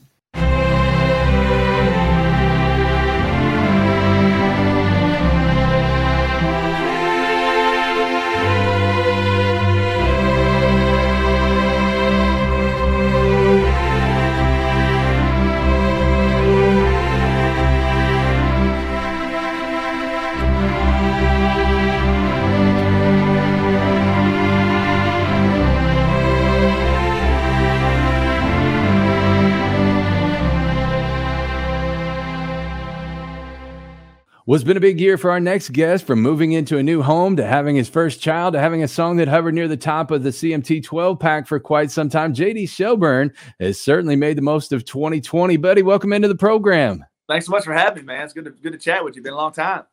It's 34.46 34.62
been 34.62 34.76
a 34.76 34.80
big 34.80 35.00
year 35.00 35.16
for 35.16 35.30
our 35.30 35.40
next 35.40 35.72
guest 35.72 36.06
from 36.06 36.20
moving 36.20 36.52
into 36.52 36.76
a 36.76 36.82
new 36.82 37.00
home 37.00 37.34
to 37.36 37.46
having 37.46 37.76
his 37.76 37.88
first 37.88 38.20
child 38.20 38.52
to 38.52 38.60
having 38.60 38.82
a 38.82 38.88
song 38.88 39.16
that 39.16 39.26
hovered 39.26 39.54
near 39.54 39.68
the 39.68 39.76
top 39.76 40.10
of 40.10 40.22
the 40.22 40.28
CMT 40.28 40.84
12 40.84 41.18
pack 41.18 41.46
for 41.46 41.58
quite 41.58 41.90
some 41.90 42.10
time. 42.10 42.34
JD 42.34 42.68
Shelburne 42.68 43.32
has 43.58 43.80
certainly 43.80 44.16
made 44.16 44.36
the 44.36 44.42
most 44.42 44.70
of 44.72 44.84
2020. 44.84 45.56
Buddy, 45.56 45.80
welcome 45.80 46.12
into 46.12 46.28
the 46.28 46.34
program. 46.34 47.02
Thanks 47.26 47.46
so 47.46 47.52
much 47.52 47.64
for 47.64 47.72
having 47.72 48.04
me, 48.04 48.12
man. 48.12 48.24
It's 48.24 48.34
good 48.34 48.44
to 48.44 48.50
good 48.50 48.74
to 48.74 48.78
chat 48.78 49.02
with 49.02 49.16
you. 49.16 49.22
Been 49.22 49.32
a 49.32 49.36
long 49.36 49.52
time. 49.52 49.84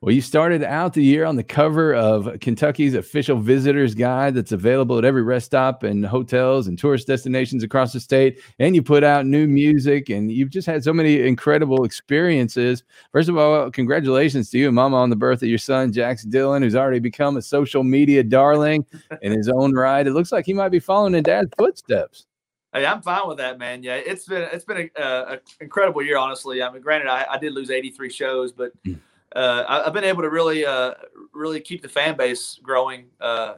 Well, 0.00 0.14
you 0.14 0.20
started 0.20 0.62
out 0.62 0.94
the 0.94 1.02
year 1.02 1.24
on 1.24 1.34
the 1.34 1.42
cover 1.42 1.92
of 1.92 2.38
Kentucky's 2.40 2.94
official 2.94 3.40
visitors 3.40 3.96
guide 3.96 4.34
that's 4.34 4.52
available 4.52 4.96
at 4.96 5.04
every 5.04 5.22
rest 5.22 5.46
stop 5.46 5.82
and 5.82 6.06
hotels 6.06 6.68
and 6.68 6.78
tourist 6.78 7.08
destinations 7.08 7.64
across 7.64 7.92
the 7.92 7.98
state. 7.98 8.40
And 8.60 8.76
you 8.76 8.82
put 8.82 9.02
out 9.02 9.26
new 9.26 9.48
music 9.48 10.08
and 10.08 10.30
you've 10.30 10.50
just 10.50 10.68
had 10.68 10.84
so 10.84 10.92
many 10.92 11.26
incredible 11.26 11.84
experiences. 11.84 12.84
First 13.10 13.28
of 13.28 13.36
all, 13.36 13.70
congratulations 13.72 14.50
to 14.50 14.58
you 14.58 14.66
and 14.66 14.74
mama 14.76 14.96
on 14.96 15.10
the 15.10 15.16
birth 15.16 15.42
of 15.42 15.48
your 15.48 15.58
son, 15.58 15.92
Jax 15.92 16.22
Dillon, 16.22 16.62
who's 16.62 16.76
already 16.76 17.00
become 17.00 17.36
a 17.36 17.42
social 17.42 17.82
media 17.82 18.22
darling 18.22 18.86
in 19.22 19.32
his 19.32 19.48
own 19.48 19.74
right. 19.74 20.06
It 20.06 20.12
looks 20.12 20.30
like 20.30 20.46
he 20.46 20.52
might 20.52 20.70
be 20.70 20.78
following 20.78 21.16
in 21.16 21.24
dad's 21.24 21.50
footsteps. 21.58 22.26
Hey, 22.72 22.84
I'm 22.84 23.02
fine 23.02 23.26
with 23.26 23.38
that, 23.38 23.58
man. 23.58 23.82
Yeah, 23.82 23.94
it's 23.94 24.26
been 24.26 24.46
it's 24.52 24.64
been 24.64 24.90
a, 24.96 25.02
a, 25.02 25.34
a 25.34 25.38
incredible 25.60 26.02
year, 26.02 26.18
honestly. 26.18 26.62
I 26.62 26.70
mean, 26.70 26.82
granted, 26.82 27.08
I, 27.08 27.26
I 27.30 27.38
did 27.38 27.54
lose 27.54 27.70
83 27.70 28.10
shows, 28.10 28.52
but 28.52 28.72
hmm. 28.84 28.94
Uh, 29.34 29.64
I, 29.68 29.84
have 29.84 29.92
been 29.92 30.04
able 30.04 30.22
to 30.22 30.30
really, 30.30 30.64
uh, 30.64 30.94
really 31.32 31.60
keep 31.60 31.82
the 31.82 31.88
fan 31.88 32.16
base 32.16 32.58
growing 32.62 33.06
uh, 33.20 33.54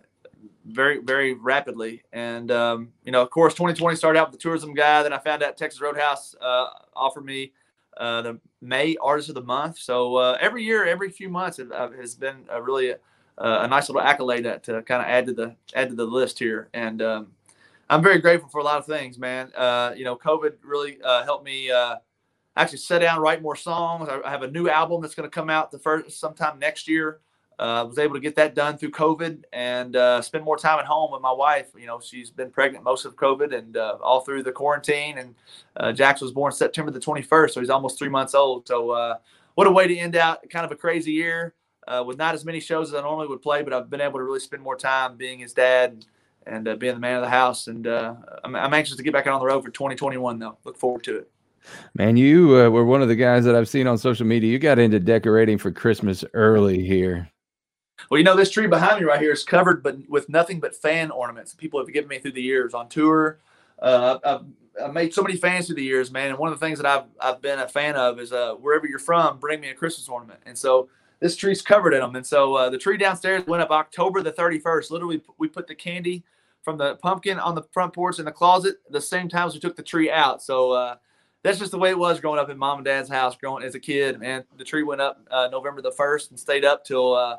very, 0.67 0.99
very 0.99 1.35
rapidly. 1.35 2.03
And 2.13 2.51
um, 2.51 2.89
you 3.05 3.13
know, 3.13 3.23
of 3.23 3.31
course, 3.31 3.55
2020 3.55 3.97
started 3.97 4.19
out 4.19 4.31
with 4.31 4.39
the 4.39 4.43
tourism 4.43 4.75
guy. 4.75 5.03
Then 5.03 5.13
I 5.13 5.19
found 5.19 5.43
out 5.43 5.57
Texas 5.57 5.81
Roadhouse 5.81 6.35
uh, 6.41 6.67
offered 6.95 7.25
me 7.25 7.53
uh, 7.97 8.23
the 8.23 8.41
May 8.61 8.97
Artist 9.01 9.29
of 9.29 9.35
the 9.35 9.43
Month. 9.43 9.79
So 9.79 10.17
uh, 10.17 10.39
every 10.41 10.63
year, 10.65 10.87
every 10.87 11.11
few 11.11 11.29
months, 11.29 11.59
it 11.59 11.69
has 11.73 12.15
been 12.15 12.47
a 12.51 12.61
really 12.61 12.95
a 13.39 13.67
nice 13.67 13.89
little 13.89 14.03
accolade 14.03 14.45
that 14.45 14.63
to 14.65 14.83
kind 14.83 15.01
of 15.01 15.09
add 15.09 15.27
to 15.27 15.33
the 15.33 15.57
add 15.75 15.89
to 15.91 15.95
the 15.95 16.05
list 16.05 16.39
here. 16.39 16.69
And 16.75 17.01
um, 17.01 17.29
I'm 17.91 18.05
very 18.05 18.21
grateful 18.21 18.49
for 18.49 18.61
a 18.61 18.65
lot 18.65 18.79
of 18.79 18.87
things, 18.87 19.19
man. 19.19 19.51
Uh, 19.57 19.93
you 19.97 20.05
know, 20.05 20.15
COVID 20.15 20.53
really 20.63 20.99
uh, 21.03 21.25
helped 21.25 21.45
me 21.45 21.73
uh, 21.73 21.97
actually 22.63 22.79
sit 22.79 23.01
down, 23.01 23.21
write 23.21 23.43
more 23.43 23.57
songs. 23.57 24.09
I, 24.09 24.21
I 24.25 24.31
have 24.31 24.43
a 24.43 24.51
new 24.51 24.69
album 24.69 25.03
that's 25.03 25.15
going 25.15 25.29
to 25.29 25.35
come 25.35 25.51
out 25.51 25.71
the 25.71 25.79
first 25.79 26.19
sometime 26.19 26.59
next 26.59 26.89
year. 26.89 27.21
Uh, 27.61 27.85
was 27.85 27.99
able 27.99 28.15
to 28.15 28.21
get 28.21 28.35
that 28.37 28.55
done 28.55 28.79
through 28.79 28.91
COVID 28.91 29.43
and 29.53 29.95
uh, 29.95 30.23
spend 30.23 30.43
more 30.43 30.57
time 30.57 30.79
at 30.79 30.87
home 30.87 31.13
with 31.13 31.21
my 31.21 31.31
wife. 31.31 31.67
You 31.79 31.85
know, 31.87 32.01
she's 32.01 32.31
been 32.31 32.51
pregnant 32.51 32.85
most 32.85 33.05
of 33.05 33.17
COVID 33.17 33.55
and 33.55 33.77
uh, 33.77 33.99
all 34.03 34.23
through 34.23 34.45
the 34.45 34.53
quarantine. 34.53 35.19
And 35.19 35.35
uh, 35.77 35.93
Jax 35.93 36.23
was 36.23 36.33
born 36.33 36.53
September 36.53 36.91
the 36.91 36.99
21st, 36.99 37.51
so 37.51 37.61
he's 37.61 37.69
almost 37.69 37.99
three 37.99 38.09
months 38.09 38.35
old. 38.35 38.67
So, 38.67 38.93
uh, 38.93 39.17
what 39.57 39.67
a 39.67 39.71
way 39.71 39.87
to 39.87 39.95
end 39.95 40.17
out 40.17 40.39
kind 40.49 40.65
of 40.65 40.73
a 40.73 40.75
crazy 40.75 41.13
year 41.13 41.53
uh, 41.87 42.03
with 42.07 42.17
not 42.17 42.35
as 42.35 42.47
many 42.47 42.61
shows 42.61 42.89
as 42.89 42.95
I 42.95 43.03
normally 43.03 43.29
would 43.29 43.43
play, 43.43 43.63
but 43.63 43.75
I've 43.75 43.91
been 43.91 44.01
able 44.01 44.21
to 44.21 44.25
really 44.25 44.41
spend 44.41 44.63
more 44.63 44.77
time 44.77 45.19
being 45.19 45.41
his 45.41 45.53
dad 45.53 46.07
and 46.47 46.67
uh, 46.67 46.77
being 46.77 46.95
the 46.95 47.01
man 47.01 47.17
of 47.17 47.23
the 47.23 47.29
house. 47.29 47.67
And 47.67 47.87
I'm, 47.87 48.57
I'm 48.57 48.73
anxious 48.73 48.97
to 48.97 49.03
get 49.03 49.13
back 49.13 49.27
on 49.27 49.39
the 49.39 49.45
road 49.45 49.63
for 49.63 49.71
2021, 49.71 50.39
though. 50.39 50.57
Look 50.65 50.79
forward 50.79 51.05
to 51.05 51.19
it. 51.19 51.31
Man, 51.95 52.17
you 52.17 52.57
uh, 52.57 52.69
were 52.71 52.85
one 52.85 53.03
of 53.03 53.09
the 53.09 53.17
guys 53.17 53.45
that 53.45 53.55
I've 53.55 53.69
seen 53.69 53.87
on 53.87 53.99
social 53.99 54.27
media. 54.27 54.51
You 54.51 54.59
got 54.59 54.79
into 54.79 54.99
decorating 54.99 55.59
for 55.59 55.71
Christmas 55.71 56.25
early 56.35 56.85
here. 56.85 57.31
Well, 58.11 58.19
you 58.19 58.25
know, 58.25 58.37
this 58.37 58.51
tree 58.51 58.67
behind 58.67 59.01
me 59.01 59.07
right 59.07 59.21
here 59.21 59.33
is 59.33 59.45
covered, 59.45 59.83
but 59.83 59.97
with 60.09 60.29
nothing 60.29 60.59
but 60.61 60.75
fan 60.75 61.11
ornaments. 61.11 61.55
People 61.55 61.81
have 61.81 61.93
given 61.93 62.09
me 62.09 62.19
through 62.19 62.33
the 62.33 62.43
years 62.43 62.73
on 62.73 62.89
tour. 62.89 63.39
Uh, 63.81 64.19
I've, 64.25 64.41
I've 64.83 64.95
made 64.95 65.13
so 65.13 65.23
many 65.23 65.37
fans 65.37 65.67
through 65.67 65.77
the 65.77 65.85
years, 65.85 66.11
man. 66.11 66.31
And 66.31 66.39
one 66.39 66.53
of 66.53 66.59
the 66.59 66.65
things 66.65 66.79
that 66.79 66.87
I've 66.87 67.05
I've 67.21 67.43
been 67.43 67.59
a 67.59 67.69
fan 67.69 67.97
of 67.97 68.19
is 68.19 68.33
uh, 68.33 68.55
wherever 68.55 68.87
you're 68.87 68.99
from, 68.99 69.39
bring 69.39 69.61
me 69.61 69.69
a 69.69 69.75
Christmas 69.75 70.09
ornament. 70.09 70.41
And 70.47 70.57
so 70.57 70.89
this 71.21 71.37
tree's 71.37 71.63
covered 71.63 71.93
in 71.93 72.01
them. 72.01 72.17
And 72.17 72.27
so 72.27 72.55
uh, 72.55 72.71
the 72.71 72.79
tree 72.79 72.97
downstairs 72.97 73.47
went 73.47 73.63
up 73.63 73.71
October 73.71 74.23
the 74.23 74.33
31st. 74.33 74.91
Literally, 74.91 75.23
we 75.39 75.49
put 75.49 75.67
the 75.67 75.75
candy 75.75 76.25
from 76.63 76.79
the 76.79 76.97
pumpkin 76.97 77.39
on 77.39 77.55
the 77.55 77.63
front 77.73 77.93
porch 77.93 78.19
in 78.19 78.25
the 78.25 78.33
closet 78.33 78.77
the 78.91 79.01
same 79.01 79.29
time 79.29 79.49
as 79.49 79.55
we 79.55 79.61
took 79.61 79.77
the 79.77 79.83
tree 79.83 80.11
out. 80.11 80.43
So 80.43 80.73
uh, 80.73 80.97
that's 81.43 81.59
just 81.59 81.71
the 81.71 81.79
way 81.79 81.91
it 81.91 81.99
was 81.99 82.21
growing 82.21 82.39
up 82.39 82.51
in 82.51 82.59
mom 82.59 82.79
and 82.79 82.85
dad's 82.85 83.09
house, 83.09 83.37
growing 83.37 83.65
as 83.65 83.75
a 83.75 83.81
kid. 83.81 84.19
And 84.23 84.45
the 84.57 84.65
tree 84.65 84.83
went 84.83 85.01
up 85.01 85.21
uh, 85.31 85.49
November 85.51 85.81
the 85.83 85.93
1st 85.93 86.31
and 86.31 86.39
stayed 86.41 86.65
up 86.65 86.85
till 86.85 87.15
uh, 87.15 87.37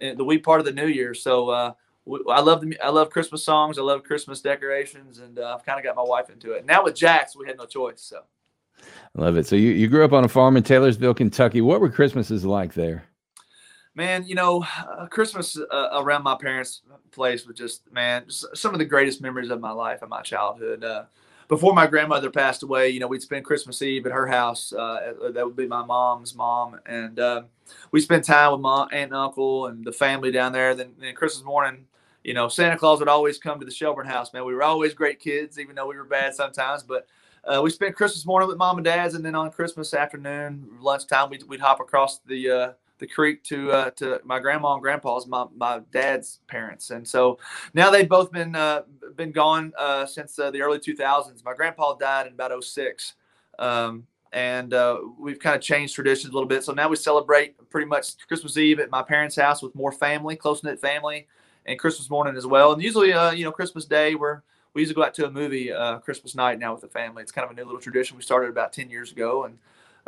in 0.00 0.16
the 0.16 0.24
week 0.24 0.44
part 0.44 0.60
of 0.60 0.66
the 0.66 0.72
new 0.72 0.86
year. 0.86 1.14
So 1.14 1.48
uh, 1.48 1.72
w- 2.06 2.24
I 2.28 2.40
love 2.40 2.60
the 2.60 2.78
I 2.82 2.90
love 2.90 3.10
Christmas 3.10 3.42
songs. 3.42 3.78
I 3.78 3.82
love 3.82 4.02
Christmas 4.02 4.40
decorations, 4.40 5.18
and 5.18 5.38
uh, 5.38 5.54
I've 5.54 5.64
kind 5.64 5.78
of 5.78 5.84
got 5.84 5.96
my 5.96 6.02
wife 6.02 6.30
into 6.30 6.52
it. 6.52 6.66
Now 6.66 6.84
with 6.84 6.94
Jax, 6.94 7.36
we 7.36 7.46
had 7.46 7.56
no 7.56 7.64
choice. 7.66 8.02
So 8.02 8.22
I 9.16 9.20
love 9.20 9.36
it. 9.36 9.46
So 9.46 9.56
you, 9.56 9.70
you 9.70 9.88
grew 9.88 10.04
up 10.04 10.12
on 10.12 10.24
a 10.24 10.28
farm 10.28 10.56
in 10.56 10.62
Taylorsville, 10.62 11.14
Kentucky. 11.14 11.60
What 11.60 11.80
were 11.80 11.90
Christmases 11.90 12.44
like 12.44 12.74
there? 12.74 13.04
man, 13.94 14.24
you 14.24 14.34
know, 14.36 14.64
uh, 14.78 15.06
Christmas 15.06 15.58
uh, 15.58 15.88
around 15.94 16.22
my 16.22 16.36
parents' 16.36 16.82
place 17.10 17.46
was 17.46 17.56
just 17.56 17.90
man, 17.92 18.22
s- 18.28 18.44
some 18.54 18.72
of 18.72 18.78
the 18.78 18.84
greatest 18.84 19.20
memories 19.20 19.50
of 19.50 19.60
my 19.60 19.72
life 19.72 20.02
and 20.02 20.10
my 20.10 20.22
childhood. 20.22 20.84
Uh, 21.48 21.54
before 21.54 21.74
my 21.74 21.86
grandmother 21.86 22.30
passed 22.30 22.62
away, 22.62 22.90
you 22.90 23.00
know, 23.00 23.06
we'd 23.06 23.22
spend 23.22 23.44
Christmas 23.44 23.82
Eve 23.82 24.06
at 24.06 24.12
her 24.12 24.26
house. 24.26 24.72
Uh, 24.72 25.14
that 25.32 25.44
would 25.44 25.56
be 25.56 25.66
my 25.66 25.84
mom's 25.84 26.34
mom, 26.34 26.78
and 26.86 27.18
um, 27.20 27.46
we 27.90 28.00
spent 28.00 28.24
time 28.24 28.52
with 28.52 28.60
mom, 28.60 28.88
aunt, 28.92 29.10
and 29.10 29.14
uncle, 29.14 29.66
and 29.66 29.84
the 29.84 29.92
family 29.92 30.30
down 30.30 30.52
there. 30.52 30.74
Then, 30.74 30.92
then 30.98 31.14
Christmas 31.14 31.44
morning, 31.44 31.86
you 32.24 32.34
know, 32.34 32.48
Santa 32.48 32.76
Claus 32.76 32.98
would 32.98 33.08
always 33.08 33.38
come 33.38 33.58
to 33.60 33.64
the 33.64 33.72
Shelburne 33.72 34.06
house. 34.06 34.32
Man, 34.32 34.44
we 34.44 34.54
were 34.54 34.62
always 34.62 34.94
great 34.94 35.20
kids, 35.20 35.58
even 35.58 35.74
though 35.74 35.86
we 35.86 35.96
were 35.96 36.04
bad 36.04 36.34
sometimes. 36.34 36.82
But 36.82 37.06
uh, 37.44 37.60
we 37.62 37.70
spent 37.70 37.96
Christmas 37.96 38.26
morning 38.26 38.48
with 38.48 38.58
mom 38.58 38.78
and 38.78 38.84
dad's, 38.84 39.14
and 39.14 39.24
then 39.24 39.34
on 39.34 39.50
Christmas 39.50 39.94
afternoon, 39.94 40.68
lunchtime, 40.80 41.30
we'd, 41.30 41.44
we'd 41.44 41.60
hop 41.60 41.80
across 41.80 42.18
the 42.18 42.50
uh, 42.50 42.72
the 42.98 43.06
creek 43.06 43.42
to 43.44 43.70
uh, 43.72 43.90
to 43.90 44.20
my 44.24 44.38
grandma 44.38 44.74
and 44.74 44.82
grandpa's, 44.82 45.26
my, 45.26 45.46
my 45.56 45.80
dad's 45.92 46.40
parents, 46.46 46.90
and 46.90 47.06
so 47.06 47.38
now 47.74 47.90
they've 47.90 48.08
both 48.08 48.32
been 48.32 48.54
uh, 48.54 48.82
been 49.16 49.32
gone 49.32 49.72
uh, 49.78 50.06
since 50.06 50.38
uh, 50.38 50.50
the 50.50 50.62
early 50.62 50.78
2000s. 50.78 51.44
My 51.44 51.54
grandpa 51.54 51.94
died 51.94 52.26
in 52.26 52.32
about 52.32 52.64
06. 52.64 53.14
Um, 53.58 54.06
and 54.32 54.74
uh, 54.74 54.98
we've 55.18 55.38
kind 55.38 55.56
of 55.56 55.62
changed 55.62 55.94
traditions 55.94 56.32
a 56.32 56.34
little 56.34 56.48
bit. 56.48 56.62
So 56.64 56.72
now 56.72 56.88
we 56.88 56.96
celebrate 56.96 57.56
pretty 57.70 57.86
much 57.86 58.18
Christmas 58.26 58.56
Eve 58.56 58.78
at 58.80 58.90
my 58.90 59.02
parents' 59.02 59.36
house 59.36 59.62
with 59.62 59.74
more 59.74 59.92
family, 59.92 60.36
close 60.36 60.62
knit 60.62 60.78
family, 60.80 61.26
and 61.66 61.78
Christmas 61.78 62.10
morning 62.10 62.36
as 62.36 62.46
well. 62.46 62.72
And 62.72 62.82
usually, 62.82 63.12
uh, 63.12 63.30
you 63.30 63.44
know, 63.44 63.52
Christmas 63.52 63.84
Day, 63.84 64.14
we're 64.14 64.42
we 64.74 64.82
usually 64.82 64.94
go 64.94 65.04
out 65.04 65.14
to 65.14 65.26
a 65.26 65.30
movie 65.30 65.72
uh, 65.72 65.98
Christmas 65.98 66.34
night 66.34 66.58
now 66.58 66.72
with 66.72 66.82
the 66.82 66.88
family. 66.88 67.22
It's 67.22 67.32
kind 67.32 67.44
of 67.44 67.50
a 67.50 67.54
new 67.54 67.64
little 67.64 67.80
tradition 67.80 68.16
we 68.16 68.22
started 68.22 68.50
about 68.50 68.72
10 68.72 68.90
years 68.90 69.12
ago, 69.12 69.44
and 69.44 69.58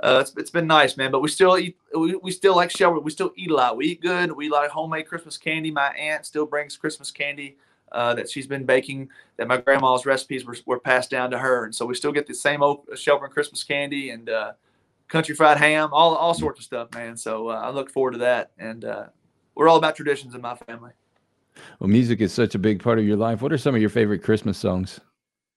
uh, 0.02 0.18
it's, 0.20 0.34
it's 0.36 0.50
been 0.50 0.66
nice, 0.66 0.96
man. 0.96 1.10
But 1.10 1.20
we 1.20 1.28
still 1.28 1.58
eat. 1.58 1.76
We, 1.94 2.16
we 2.16 2.30
still 2.30 2.56
like 2.56 2.70
Shelburne. 2.70 3.04
We 3.04 3.10
still 3.10 3.32
eat 3.36 3.50
a 3.50 3.54
lot. 3.54 3.76
We 3.76 3.86
eat 3.86 4.00
good. 4.00 4.32
We 4.32 4.48
like 4.48 4.70
homemade 4.70 5.06
Christmas 5.06 5.36
candy. 5.36 5.70
My 5.70 5.88
aunt 5.88 6.24
still 6.24 6.46
brings 6.46 6.76
Christmas 6.76 7.10
candy 7.10 7.56
uh, 7.92 8.14
that 8.14 8.30
she's 8.30 8.46
been 8.46 8.64
baking. 8.64 9.10
That 9.36 9.48
my 9.48 9.58
grandma's 9.58 10.06
recipes 10.06 10.44
were, 10.44 10.56
were 10.66 10.80
passed 10.80 11.10
down 11.10 11.30
to 11.32 11.38
her, 11.38 11.64
and 11.64 11.74
so 11.74 11.84
we 11.84 11.94
still 11.94 12.12
get 12.12 12.26
the 12.26 12.34
same 12.34 12.62
old 12.62 12.86
Shelburne 12.94 13.30
Christmas 13.30 13.62
candy 13.62 14.10
and 14.10 14.28
uh, 14.30 14.52
country 15.08 15.34
fried 15.34 15.58
ham, 15.58 15.90
all 15.92 16.14
all 16.14 16.34
sorts 16.34 16.60
of 16.60 16.64
stuff, 16.64 16.88
man. 16.94 17.16
So 17.16 17.48
uh, 17.48 17.60
I 17.62 17.70
look 17.70 17.90
forward 17.90 18.12
to 18.12 18.18
that, 18.18 18.52
and 18.58 18.84
uh, 18.84 19.06
we're 19.54 19.68
all 19.68 19.76
about 19.76 19.96
traditions 19.96 20.34
in 20.34 20.40
my 20.40 20.54
family. 20.54 20.92
Well, 21.78 21.88
music 21.88 22.20
is 22.20 22.32
such 22.32 22.54
a 22.54 22.58
big 22.58 22.82
part 22.82 22.98
of 22.98 23.04
your 23.04 23.16
life. 23.16 23.42
What 23.42 23.52
are 23.52 23.58
some 23.58 23.74
of 23.74 23.80
your 23.80 23.90
favorite 23.90 24.22
Christmas 24.22 24.56
songs? 24.56 25.00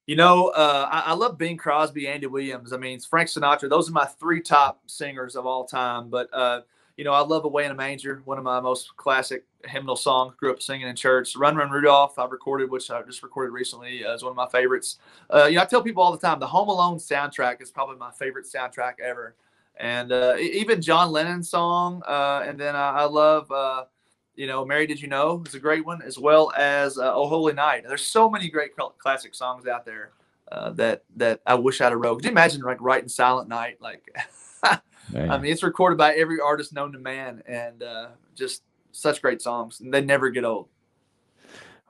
You 0.05 0.17
know, 0.17 0.49
uh, 0.49 0.89
I, 0.91 1.11
I 1.11 1.13
love 1.13 1.37
Bing 1.37 1.55
Crosby, 1.55 2.07
Andy 2.07 2.27
Williams. 2.27 2.73
I 2.73 2.77
mean, 2.77 2.99
Frank 2.99 3.29
Sinatra. 3.29 3.69
Those 3.69 3.89
are 3.89 3.93
my 3.93 4.05
three 4.05 4.41
top 4.41 4.81
singers 4.85 5.35
of 5.35 5.45
all 5.45 5.63
time. 5.63 6.09
But 6.09 6.33
uh, 6.33 6.61
you 6.97 7.05
know, 7.05 7.13
I 7.13 7.21
love 7.21 7.45
"Away 7.45 7.63
in 7.65 7.71
a 7.71 7.75
Manger," 7.75 8.21
one 8.25 8.37
of 8.37 8.43
my 8.43 8.59
most 8.59 8.95
classic 8.97 9.45
hymnal 9.63 9.95
songs. 9.95 10.35
Grew 10.35 10.51
up 10.51 10.61
singing 10.61 10.87
in 10.87 10.95
church. 10.97 11.37
"Run, 11.37 11.55
Run, 11.55 11.69
Rudolph." 11.71 12.19
I've 12.19 12.31
recorded, 12.31 12.69
which 12.69 12.91
I 12.91 13.01
just 13.03 13.23
recorded 13.23 13.51
recently, 13.51 14.03
uh, 14.03 14.13
is 14.13 14.23
one 14.23 14.31
of 14.31 14.35
my 14.35 14.47
favorites. 14.49 14.97
Uh, 15.33 15.45
you 15.45 15.55
know, 15.55 15.61
I 15.61 15.65
tell 15.65 15.81
people 15.81 16.03
all 16.03 16.11
the 16.11 16.17
time, 16.17 16.37
the 16.39 16.47
Home 16.47 16.67
Alone 16.67 16.97
soundtrack 16.97 17.61
is 17.61 17.71
probably 17.71 17.95
my 17.95 18.11
favorite 18.11 18.45
soundtrack 18.45 18.99
ever. 19.01 19.35
And 19.77 20.11
uh, 20.11 20.35
even 20.37 20.81
John 20.81 21.11
Lennon's 21.11 21.49
song, 21.49 22.03
uh, 22.05 22.43
and 22.45 22.59
then 22.59 22.75
I, 22.75 22.89
I 22.89 23.03
love. 23.05 23.49
You 24.35 24.47
know, 24.47 24.65
Mary 24.65 24.87
Did 24.87 25.01
You 25.01 25.07
Know 25.07 25.43
is 25.45 25.53
a 25.53 25.59
great 25.59 25.85
one, 25.85 26.01
as 26.01 26.17
well 26.17 26.51
as 26.57 26.97
uh, 26.97 27.13
Oh 27.13 27.27
Holy 27.27 27.53
Night. 27.53 27.83
There's 27.87 28.05
so 28.05 28.29
many 28.29 28.49
great 28.49 28.71
cl- 28.75 28.95
classic 28.97 29.35
songs 29.35 29.67
out 29.67 29.85
there 29.85 30.11
uh, 30.51 30.71
that 30.71 31.03
that 31.15 31.41
I 31.45 31.55
wish 31.55 31.81
I'd 31.81 31.91
have 31.91 31.99
wrote. 31.99 32.15
Could 32.15 32.25
you 32.25 32.31
imagine 32.31 32.61
like 32.61 32.81
writing 32.81 33.09
Silent 33.09 33.47
Night? 33.47 33.77
Like, 33.79 34.03
I 34.63 35.37
mean, 35.37 35.51
it's 35.51 35.63
recorded 35.63 35.97
by 35.97 36.13
every 36.15 36.39
artist 36.39 36.73
known 36.73 36.91
to 36.93 36.99
man, 36.99 37.43
and 37.45 37.83
uh, 37.83 38.07
just 38.35 38.63
such 38.91 39.21
great 39.21 39.41
songs. 39.41 39.81
And 39.81 39.93
they 39.93 40.01
never 40.01 40.29
get 40.29 40.45
old. 40.45 40.67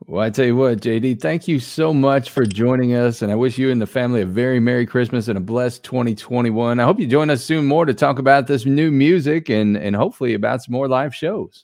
Well, 0.05 0.21
I 0.21 0.31
tell 0.31 0.45
you 0.45 0.57
what, 0.57 0.81
JD, 0.81 1.21
thank 1.21 1.47
you 1.47 1.61
so 1.61 1.93
much 1.93 2.29
for 2.29 2.45
joining 2.45 2.93
us. 2.93 3.21
And 3.21 3.31
I 3.31 3.35
wish 3.35 3.57
you 3.57 3.71
and 3.71 3.81
the 3.81 3.87
family 3.87 4.21
a 4.21 4.25
very 4.25 4.59
Merry 4.59 4.85
Christmas 4.85 5.29
and 5.29 5.37
a 5.37 5.41
blessed 5.41 5.83
2021. 5.83 6.79
I 6.79 6.83
hope 6.83 6.99
you 6.99 7.07
join 7.07 7.29
us 7.29 7.43
soon 7.43 7.65
more 7.65 7.85
to 7.85 7.93
talk 7.93 8.19
about 8.19 8.47
this 8.47 8.65
new 8.65 8.91
music 8.91 9.49
and, 9.49 9.77
and 9.77 9.95
hopefully 9.95 10.33
about 10.33 10.61
some 10.61 10.73
more 10.73 10.89
live 10.89 11.15
shows. 11.15 11.63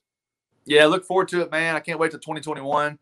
Yeah, 0.70 0.86
look 0.86 1.04
forward 1.04 1.28
to 1.30 1.42
it, 1.42 1.50
man. 1.50 1.76
I 1.76 1.80
can't 1.80 2.00
wait 2.00 2.12
to 2.12 2.20
2021. 2.20 3.00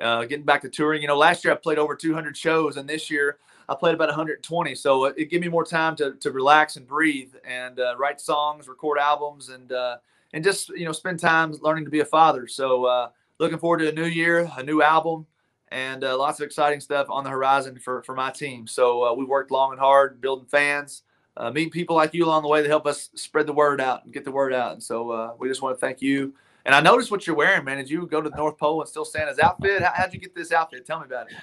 Uh, 0.00 0.24
getting 0.24 0.44
back 0.44 0.62
to 0.62 0.68
touring. 0.68 1.00
You 1.00 1.06
know, 1.06 1.16
last 1.16 1.44
year 1.44 1.54
I 1.54 1.56
played 1.56 1.78
over 1.78 1.94
200 1.94 2.36
shows, 2.36 2.76
and 2.76 2.88
this 2.88 3.08
year 3.08 3.38
I 3.68 3.76
played 3.76 3.94
about 3.94 4.08
120. 4.08 4.74
So 4.74 5.04
it, 5.04 5.14
it 5.16 5.30
gave 5.30 5.40
me 5.40 5.46
more 5.46 5.64
time 5.64 5.94
to, 5.96 6.14
to 6.14 6.32
relax 6.32 6.74
and 6.74 6.84
breathe 6.84 7.32
and 7.48 7.78
uh, 7.78 7.94
write 7.96 8.20
songs, 8.20 8.66
record 8.66 8.98
albums, 8.98 9.50
and 9.50 9.70
uh, 9.70 9.98
and 10.32 10.42
just 10.42 10.70
you 10.70 10.84
know 10.84 10.90
spend 10.90 11.20
time 11.20 11.52
learning 11.62 11.84
to 11.84 11.90
be 11.92 12.00
a 12.00 12.04
father. 12.04 12.48
So 12.48 12.84
uh, 12.86 13.10
looking 13.38 13.58
forward 13.58 13.78
to 13.78 13.88
a 13.90 13.92
new 13.92 14.06
year, 14.06 14.50
a 14.56 14.64
new 14.64 14.82
album, 14.82 15.24
and 15.68 16.02
uh, 16.02 16.18
lots 16.18 16.40
of 16.40 16.46
exciting 16.46 16.80
stuff 16.80 17.06
on 17.10 17.22
the 17.22 17.30
horizon 17.30 17.78
for 17.78 18.02
for 18.02 18.16
my 18.16 18.32
team. 18.32 18.66
So 18.66 19.04
uh, 19.04 19.14
we 19.14 19.24
worked 19.24 19.52
long 19.52 19.70
and 19.70 19.78
hard 19.78 20.20
building 20.20 20.46
fans. 20.46 21.02
Uh, 21.36 21.52
meeting 21.52 21.70
people 21.70 21.94
like 21.94 22.12
you 22.12 22.24
along 22.24 22.42
the 22.42 22.48
way 22.48 22.62
to 22.62 22.68
help 22.68 22.86
us 22.86 23.10
spread 23.14 23.46
the 23.46 23.52
word 23.52 23.80
out 23.80 24.04
and 24.04 24.12
get 24.12 24.24
the 24.24 24.30
word 24.32 24.52
out. 24.52 24.72
And 24.72 24.82
so 24.82 25.10
uh, 25.10 25.32
we 25.38 25.48
just 25.48 25.62
want 25.62 25.76
to 25.76 25.80
thank 25.80 26.00
you 26.02 26.32
and 26.64 26.74
I 26.74 26.80
noticed 26.80 27.10
what 27.10 27.26
you're 27.26 27.36
wearing, 27.36 27.64
man. 27.64 27.76
Did 27.76 27.90
you 27.90 28.06
go 28.06 28.22
to 28.22 28.30
the 28.30 28.36
North 28.36 28.56
Pole 28.56 28.80
and 28.80 28.88
still 28.88 29.04
Santa's 29.04 29.38
outfit? 29.38 29.82
How, 29.82 29.92
how'd 29.94 30.14
you 30.14 30.20
get 30.20 30.34
this 30.34 30.50
outfit? 30.50 30.86
Tell 30.86 31.00
me 31.00 31.06
about 31.06 31.26
it. 31.30 31.36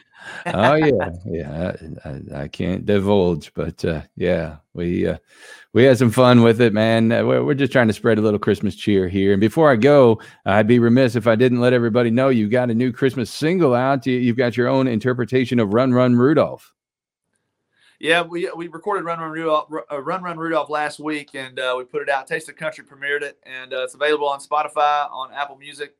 oh 0.55 0.73
yeah, 0.73 1.11
yeah. 1.25 1.71
I, 2.05 2.09
I, 2.09 2.43
I 2.43 2.47
can't 2.47 2.85
divulge, 2.85 3.53
but 3.53 3.83
uh, 3.85 4.01
yeah, 4.15 4.57
we 4.73 5.07
uh, 5.07 5.17
we 5.73 5.83
had 5.83 5.97
some 5.97 6.11
fun 6.11 6.41
with 6.41 6.59
it, 6.59 6.73
man. 6.73 7.11
Uh, 7.11 7.23
we're, 7.23 7.43
we're 7.43 7.53
just 7.53 7.71
trying 7.71 7.87
to 7.87 7.93
spread 7.93 8.17
a 8.17 8.21
little 8.21 8.39
Christmas 8.39 8.75
cheer 8.75 9.07
here. 9.07 9.33
And 9.33 9.41
before 9.41 9.71
I 9.71 9.75
go, 9.75 10.19
I'd 10.45 10.67
be 10.67 10.79
remiss 10.79 11.15
if 11.15 11.27
I 11.27 11.35
didn't 11.35 11.59
let 11.59 11.73
everybody 11.73 12.09
know 12.09 12.29
you 12.29 12.49
got 12.49 12.71
a 12.71 12.75
new 12.75 12.91
Christmas 12.91 13.29
single 13.29 13.75
out. 13.75 14.05
You, 14.07 14.17
you've 14.17 14.37
got 14.37 14.57
your 14.57 14.67
own 14.67 14.87
interpretation 14.87 15.59
of 15.59 15.73
"Run, 15.73 15.93
Run, 15.93 16.15
Rudolph." 16.15 16.73
Yeah, 18.01 18.23
we 18.23 18.49
we 18.55 18.67
recorded 18.67 19.05
Run 19.05 19.19
Run 19.19 19.29
Rudolph, 19.29 19.69
uh, 19.91 20.01
Run 20.01 20.23
Run 20.23 20.35
Rudolph 20.35 20.71
last 20.71 20.99
week, 20.99 21.35
and 21.35 21.59
uh, 21.59 21.75
we 21.77 21.83
put 21.83 22.01
it 22.01 22.09
out. 22.09 22.25
Taste 22.25 22.49
of 22.49 22.55
Country 22.55 22.83
premiered 22.83 23.21
it, 23.21 23.37
and 23.43 23.71
uh, 23.71 23.83
it's 23.83 23.93
available 23.93 24.27
on 24.27 24.39
Spotify, 24.39 25.07
on 25.11 25.31
Apple 25.31 25.55
Music, 25.55 25.93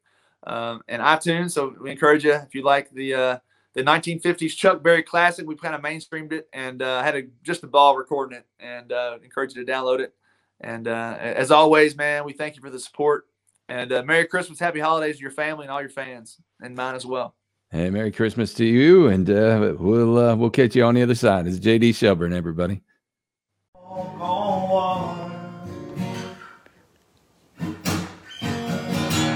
um, 0.48 0.82
and 0.88 1.00
iTunes. 1.00 1.52
So 1.52 1.76
we 1.80 1.92
encourage 1.92 2.24
you 2.24 2.34
if 2.34 2.56
you 2.56 2.64
like 2.64 2.90
the 2.90 3.14
uh, 3.14 3.40
the 3.76 3.84
1950s 3.84 4.56
Chuck 4.56 4.82
Berry 4.82 5.04
classic. 5.04 5.46
We 5.46 5.56
kind 5.56 5.76
of 5.76 5.82
mainstreamed 5.82 6.32
it 6.32 6.50
and 6.54 6.82
uh, 6.82 7.04
had 7.04 7.16
a, 7.16 7.22
just 7.44 7.64
a 7.64 7.68
ball 7.68 7.96
recording 7.96 8.40
it, 8.40 8.48
and 8.60 8.92
uh, 8.92 9.20
encourage 9.24 9.54
you 9.54 9.64
to 9.64 9.72
download 9.72 10.00
it. 10.00 10.16
And 10.60 10.88
as 10.88 11.52
always, 11.52 11.96
man, 11.96 12.26
we 12.26 12.34
thank 12.34 12.56
you 12.56 12.64
for 12.64 12.72
the 12.72 12.80
support. 12.80 13.28
And 13.70 13.92
Merry 14.08 14.26
Christmas, 14.26 14.60
Happy 14.60 14.80
Holidays 14.80 15.18
to 15.18 15.22
your 15.22 15.30
family 15.30 15.66
and 15.66 15.72
all 15.72 15.82
your 15.82 15.90
fans, 15.90 16.42
and 16.62 16.74
mine 16.74 16.96
as 16.96 17.06
well. 17.06 17.36
Hey, 17.74 17.90
Merry 17.90 18.12
Christmas 18.12 18.54
to 18.56 18.66
you, 18.66 19.08
and 19.08 19.30
uh, 19.30 19.76
we'll 19.80 20.18
uh, 20.18 20.36
we'll 20.36 20.50
catch 20.50 20.76
you 20.76 20.84
on 20.84 20.96
the 20.96 21.04
other 21.04 21.16
side. 21.16 21.48
It's 21.48 21.58
JD 21.58 21.96
Shelburne, 21.96 22.34
everybody. 22.34 22.82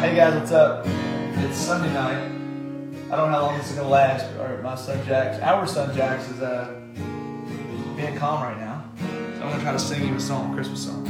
Hey 0.01 0.15
guys, 0.17 0.35
what's 0.35 0.51
up? 0.51 0.85
It's 0.85 1.55
Sunday 1.55 1.93
night. 1.93 2.25
I 3.09 3.15
don't 3.15 3.31
know 3.31 3.37
how 3.37 3.41
long 3.43 3.57
this 3.57 3.69
is 3.69 3.77
gonna 3.77 3.87
last. 3.87 4.25
Or 4.37 4.61
my 4.61 4.75
son 4.75 5.05
Jax, 5.05 5.41
our 5.41 5.65
son 5.65 5.95
Jax, 5.95 6.29
is 6.29 6.41
uh, 6.41 6.77
being 7.95 8.17
calm 8.17 8.43
right 8.43 8.59
now. 8.59 8.83
So 8.99 9.43
I'm 9.45 9.51
gonna 9.51 9.63
try 9.63 9.71
to 9.71 9.79
sing 9.79 10.01
him 10.01 10.17
a 10.17 10.19
song, 10.19 10.51
a 10.51 10.55
Christmas 10.55 10.83
song. 10.83 11.05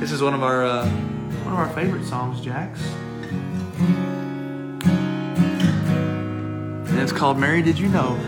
This 0.00 0.12
is 0.12 0.22
one 0.22 0.32
of 0.32 0.42
our 0.42 0.64
uh, 0.64 0.88
one 0.88 1.52
of 1.52 1.58
our 1.58 1.68
favorite 1.74 2.06
songs, 2.06 2.40
Jax. 2.40 2.80
And 6.88 6.98
it's 6.98 7.12
called 7.12 7.38
"Mary 7.38 7.62
Did 7.62 7.78
You 7.78 7.88
Know." 7.88 8.18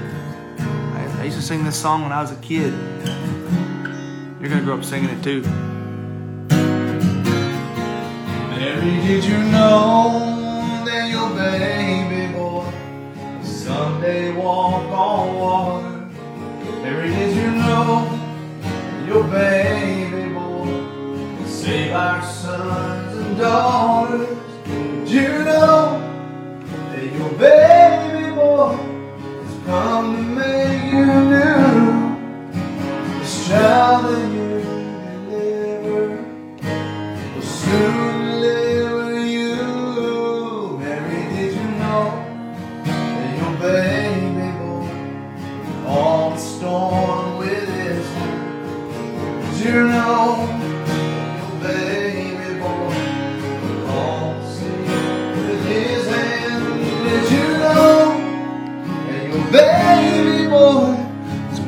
I, 0.59 1.20
I 1.20 1.24
used 1.24 1.36
to 1.36 1.43
sing 1.43 1.64
this 1.64 1.77
song 1.77 2.02
when 2.02 2.12
I 2.12 2.20
was 2.20 2.31
a 2.31 2.36
kid. 2.36 2.72
You're 4.40 4.48
gonna 4.48 4.62
grow 4.62 4.77
up 4.78 4.85
singing 4.85 5.10
it 5.10 5.22
too. 5.22 5.43
Mary, 8.51 9.01
did 9.06 9.24
you 9.24 9.39
know 9.51 10.82
that 10.86 11.10
your 11.10 11.31
baby 11.31 12.32
boy 12.32 12.70
someday 13.43 14.32
walk 14.32 14.85
on 14.90 15.35
water? 15.35 16.09
Mary, 16.82 17.09
did 17.09 17.36
you 17.36 17.51
know 17.51 18.09
your 19.06 19.24
baby 19.24 20.32
boy 20.32 21.44
save 21.44 21.93
our 21.93 22.22
sons 22.22 23.16
and 23.16 23.36
daughters? 23.39 24.49
You 25.11 25.23
know 25.23 25.99
that 26.93 27.03
your 27.03 27.31
baby 27.31 28.32
boy 28.32 28.77
has 28.77 29.66
come 29.66 30.16
to 30.16 30.23
make 30.23 30.93
you 30.93 31.05
new? 31.05 33.19
This 33.19 33.49
child 33.49 34.32
you 34.32 34.80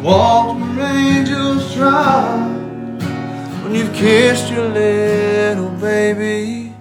walked 0.03 0.61
where 0.77 0.97
angels 0.97 1.75
trod? 1.75 2.51
When 3.63 3.75
you've 3.75 3.95
kissed 3.95 4.51
your 4.51 4.69
little 4.69 5.71
baby, 5.71 6.75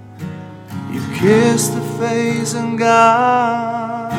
you've 0.92 1.14
kissed 1.14 1.74
the 1.76 1.82
face 2.00 2.56
of 2.56 2.78
God. 2.78 4.12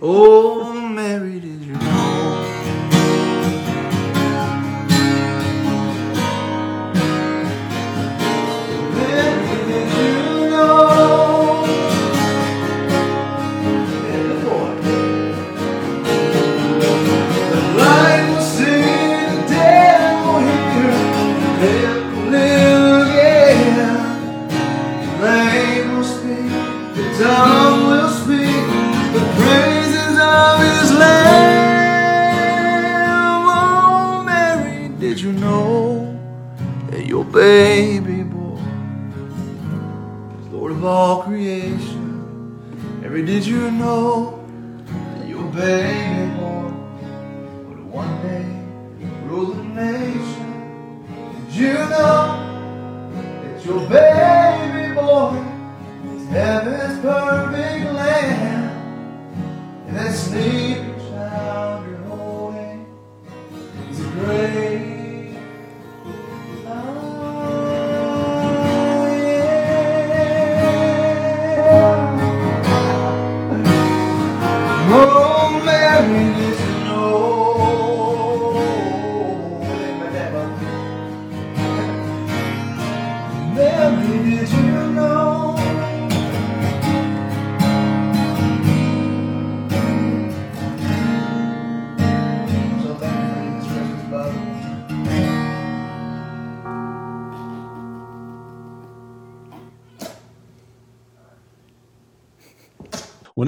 Oh, 0.00 0.72
Mary, 0.72 1.38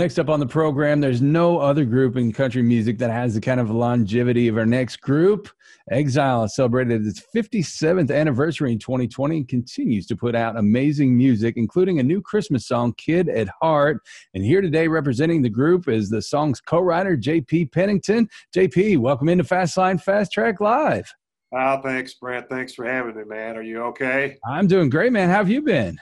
next 0.03 0.19
up 0.19 0.29
on 0.29 0.41
the 0.41 0.47
program, 0.47 1.01
there's 1.01 1.23
no 1.23 1.59
other 1.59 1.85
group 1.85 2.17
in 2.17 2.33
country 2.33 2.61
music 2.61 2.99
that 2.99 3.09
has 3.09 3.35
the 3.35 3.41
kind 3.41 3.61
of 3.61 3.71
longevity 3.71 4.49
of 4.49 4.59
our 4.59 4.67
next 4.67 5.01
group. 5.01 5.49
Exile 5.93 6.49
celebrated 6.49 7.07
its 7.07 7.23
57th 7.33 8.13
anniversary 8.13 8.73
in 8.73 8.81
2020 8.81 9.37
and 9.37 9.49
continues 9.49 10.05
to 10.09 10.17
put 10.17 10.35
out 10.35 10.59
amazing 10.59 11.17
music, 11.17 11.55
including 11.57 12.01
a 12.01 12.03
new 12.03 12.21
Christmas 12.21 12.67
song, 12.67 12.93
Kid 12.95 13.29
at 13.29 13.49
Heart. 13.61 13.99
And 14.35 14.45
here 14.45 14.61
today, 14.61 14.89
representing 14.89 15.41
the 15.41 15.49
group, 15.49 15.89
is 15.89 16.11
the 16.11 16.21
song's 16.21 16.61
co 16.61 16.81
writer, 16.81 17.17
JP 17.17 17.71
Pennington. 17.71 18.29
JP, 18.57 18.99
welcome 18.99 19.29
into 19.29 19.45
Fast 19.45 19.77
Line 19.77 19.99
Fast 19.99 20.33
Track 20.33 20.61
Live. 20.61 21.15
Oh, 21.55 21.81
thanks, 21.81 22.15
Brent. 22.15 22.49
Thanks 22.49 22.75
for 22.75 22.85
having 22.85 23.15
me, 23.15 23.23
man. 23.23 23.57
Are 23.57 23.63
you 23.63 23.83
okay? 23.85 24.39
I'm 24.45 24.67
doing 24.67 24.91
great, 24.91 25.13
man. 25.13 25.29
How 25.29 25.37
have 25.37 25.51
you 25.51 25.63
been? 25.63 25.97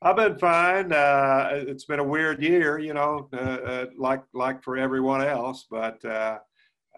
I've 0.00 0.16
been 0.16 0.38
fine. 0.38 0.92
Uh, 0.92 1.48
it's 1.52 1.84
been 1.84 1.98
a 1.98 2.04
weird 2.04 2.40
year, 2.42 2.78
you 2.78 2.94
know, 2.94 3.28
uh, 3.32 3.36
uh, 3.36 3.86
like 3.96 4.22
like 4.32 4.62
for 4.62 4.76
everyone 4.76 5.22
else. 5.22 5.66
But 5.68 6.04
uh, 6.04 6.38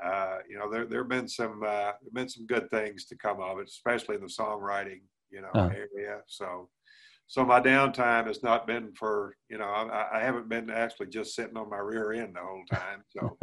uh, 0.03 0.39
you 0.49 0.59
know, 0.59 0.71
there 0.71 0.85
there 0.87 1.01
have 1.01 1.09
been 1.09 1.29
some 1.29 1.63
uh, 1.67 1.93
been 2.13 2.29
some 2.29 2.47
good 2.47 2.69
things 2.71 3.07
to 3.07 3.17
come 3.17 3.41
of 3.41 3.59
it, 3.59 3.69
especially 3.69 4.17
in 4.17 4.21
the 4.21 4.27
songwriting, 4.29 5.01
you 5.31 5.41
know, 5.41 5.51
Uh. 5.55 5.71
area. 5.75 6.21
So, 6.27 6.69
so 7.31 7.45
my 7.45 7.61
downtime 7.61 8.27
has 8.27 8.43
not 8.43 8.67
been 8.67 8.93
for 8.93 9.37
you 9.49 9.57
know, 9.57 9.65
I, 9.65 10.19
I 10.19 10.21
haven't 10.21 10.49
been 10.49 10.69
actually 10.69 11.07
just 11.07 11.37
sitting 11.37 11.57
on 11.57 11.71
my 11.71 11.79
rear 11.79 12.13
end 12.13 12.35
the 12.35 12.41
whole 12.41 12.65
time. 12.73 13.05
So, 13.09 13.39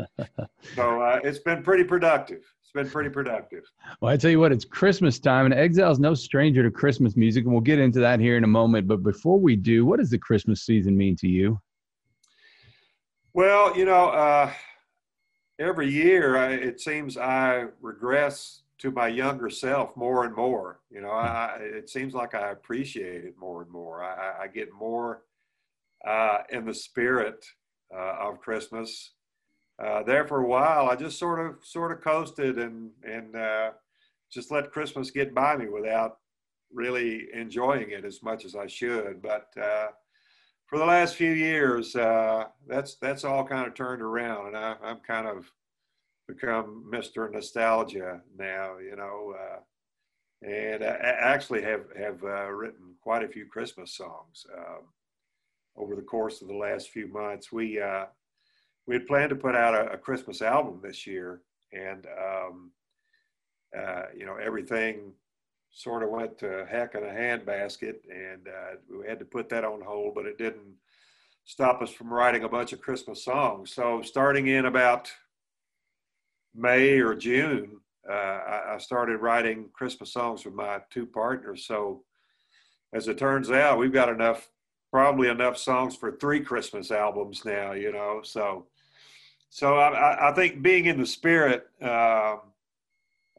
so 0.76 1.02
uh, 1.02 1.22
it's 1.24 1.40
been 1.40 1.64
pretty 1.64 1.86
productive. 1.86 2.40
It's 2.62 2.72
been 2.74 2.90
pretty 2.90 3.10
productive. 3.10 3.64
Well, 4.02 4.12
I 4.12 4.18
tell 4.18 4.30
you 4.30 4.42
what, 4.42 4.52
it's 4.52 4.66
Christmas 4.66 5.20
time, 5.20 5.46
and 5.46 5.54
Exile's 5.54 6.00
no 6.00 6.14
stranger 6.14 6.64
to 6.64 6.70
Christmas 6.70 7.16
music, 7.16 7.46
and 7.46 7.54
we'll 7.54 7.62
get 7.62 7.80
into 7.80 8.02
that 8.02 8.20
here 8.20 8.36
in 8.36 8.44
a 8.44 8.48
moment. 8.48 8.90
But 8.90 9.04
before 9.04 9.40
we 9.40 9.56
do, 9.56 9.86
what 9.86 10.00
does 10.00 10.10
the 10.10 10.18
Christmas 10.18 10.64
season 10.64 10.98
mean 10.98 11.16
to 11.18 11.30
you? 11.30 11.58
Well, 13.34 13.78
you 13.78 13.86
know, 13.86 14.10
uh, 14.10 14.52
every 15.60 15.90
year 15.90 16.36
I, 16.36 16.52
it 16.52 16.82
seems 16.82 17.18
I 17.18 17.68
regress 17.80 18.64
to 18.80 18.92
my 18.92 19.08
younger 19.08 19.50
self 19.50 19.96
more 19.98 20.24
and 20.26 20.36
more. 20.36 20.82
You 20.92 21.02
know, 21.02 21.12
I, 21.12 21.58
it 21.62 21.90
seems 21.90 22.14
like 22.14 22.36
I 22.36 22.52
appreciate 22.52 23.26
it 23.26 23.36
more 23.40 23.62
and 23.64 23.72
more. 23.72 24.04
I, 24.04 24.14
I- 24.14 24.44
I 24.44 24.48
get 24.48 24.72
more 24.74 25.24
uh, 26.08 26.40
in 26.52 26.66
the 26.66 26.74
spirit 26.74 27.46
uh, 27.94 28.16
of 28.20 28.40
Christmas. 28.40 29.12
Uh, 29.84 30.02
there 30.04 30.26
for 30.28 30.40
a 30.44 30.48
while, 30.48 30.90
I 30.90 30.96
just 30.96 31.20
sort 31.20 31.40
of 31.46 31.64
sort 31.64 31.92
of 31.92 32.02
coasted 32.02 32.58
and 32.58 32.92
and 33.04 33.36
uh, 33.36 33.72
just 34.32 34.52
let 34.52 34.72
Christmas 34.72 35.12
get 35.12 35.34
by 35.36 35.56
me 35.56 35.68
without 35.68 36.18
really 36.74 37.28
enjoying 37.34 37.92
it 37.92 38.04
as 38.06 38.22
much 38.24 38.46
as 38.46 38.56
I 38.56 38.68
should. 38.68 39.22
But 39.22 39.48
uh, 39.62 39.88
for 40.68 40.80
the 40.80 40.86
last 40.86 41.16
few 41.16 41.32
years, 41.32 41.96
uh, 41.96 42.46
that's 42.68 42.96
that's 42.96 43.24
all 43.24 43.46
kind 43.46 43.68
of 43.68 43.74
turned 43.76 44.02
around, 44.02 44.48
and 44.48 44.58
I, 44.58 44.76
I'm 44.84 45.00
kind 45.00 45.28
of 45.28 45.52
become 46.28 46.86
Mr. 46.92 47.32
Nostalgia 47.32 48.22
now, 48.38 48.78
you 48.78 48.96
know, 48.96 49.34
uh, 49.40 49.60
and 50.48 50.84
I 50.84 50.88
actually 50.88 51.64
have 51.64 51.86
have 51.98 52.24
uh, 52.24 52.50
written 52.52 52.94
quite 53.02 53.24
a 53.24 53.28
few 53.28 53.46
Christmas 53.46 53.94
songs 53.94 54.46
um, 54.56 54.84
over 55.76 55.96
the 55.96 56.02
course 56.02 56.42
of 56.42 56.48
the 56.48 56.56
last 56.56 56.90
few 56.90 57.08
months. 57.08 57.52
We 57.52 57.82
uh, 57.82 58.06
we 58.86 58.96
had 58.96 59.08
planned 59.08 59.30
to 59.32 59.36
put 59.36 59.56
out 59.56 59.74
a, 59.74 59.94
a 59.94 59.98
Christmas 59.98 60.42
album 60.42 60.80
this 60.84 61.08
year, 61.08 61.42
and 61.74 62.06
um, 62.06 62.72
uh, 63.78 64.04
you 64.16 64.26
know 64.26 64.36
everything 64.36 65.14
sort 65.72 66.04
of 66.04 66.10
went 66.10 66.38
to 66.40 66.68
heck 66.70 66.94
in 66.94 67.04
a 67.04 67.08
handbasket, 67.08 67.96
and 68.12 68.48
uh, 68.48 68.76
we 69.00 69.08
had 69.08 69.20
to 69.20 69.26
put 69.26 69.50
that 69.50 69.64
on 69.64 69.82
hold. 69.82 70.14
But 70.14 70.26
it 70.28 70.38
didn't 70.38 70.76
stop 71.46 71.82
us 71.82 71.90
from 71.90 72.14
writing 72.14 72.44
a 72.44 72.50
bunch 72.50 72.74
of 72.74 72.82
Christmas 72.82 73.24
songs. 73.24 73.74
So 73.74 74.04
starting 74.04 74.48
in 74.48 74.66
about 74.66 75.12
May 76.58 77.00
or 77.00 77.16
June, 77.16 77.80
uh, 78.10 78.14
I, 78.14 78.76
I 78.76 78.78
started 78.80 79.18
writing 79.18 79.70
Christmas 79.74 80.12
songs 80.12 80.44
with 80.44 80.56
my 80.56 80.80
two 80.90 81.06
partners. 81.06 81.66
So 81.66 82.04
as 82.94 83.08
it 83.08 83.18
turns 83.18 83.52
out, 83.52 83.78
we've 83.78 83.94
got 83.94 84.10
enough, 84.10 84.50
probably 84.92 85.30
enough 85.30 85.58
songs 85.58 85.96
for 85.96 86.14
three 86.14 86.40
Christmas 86.40 86.90
albums 86.90 87.44
now. 87.46 87.74
You 87.74 87.92
know, 87.92 88.22
so 88.24 88.66
so 89.50 89.78
I, 89.78 90.30
I- 90.30 90.34
think 90.34 90.62
being 90.62 90.86
in 90.86 90.98
the 91.00 91.06
spirit 91.06 91.68
um, 91.82 92.40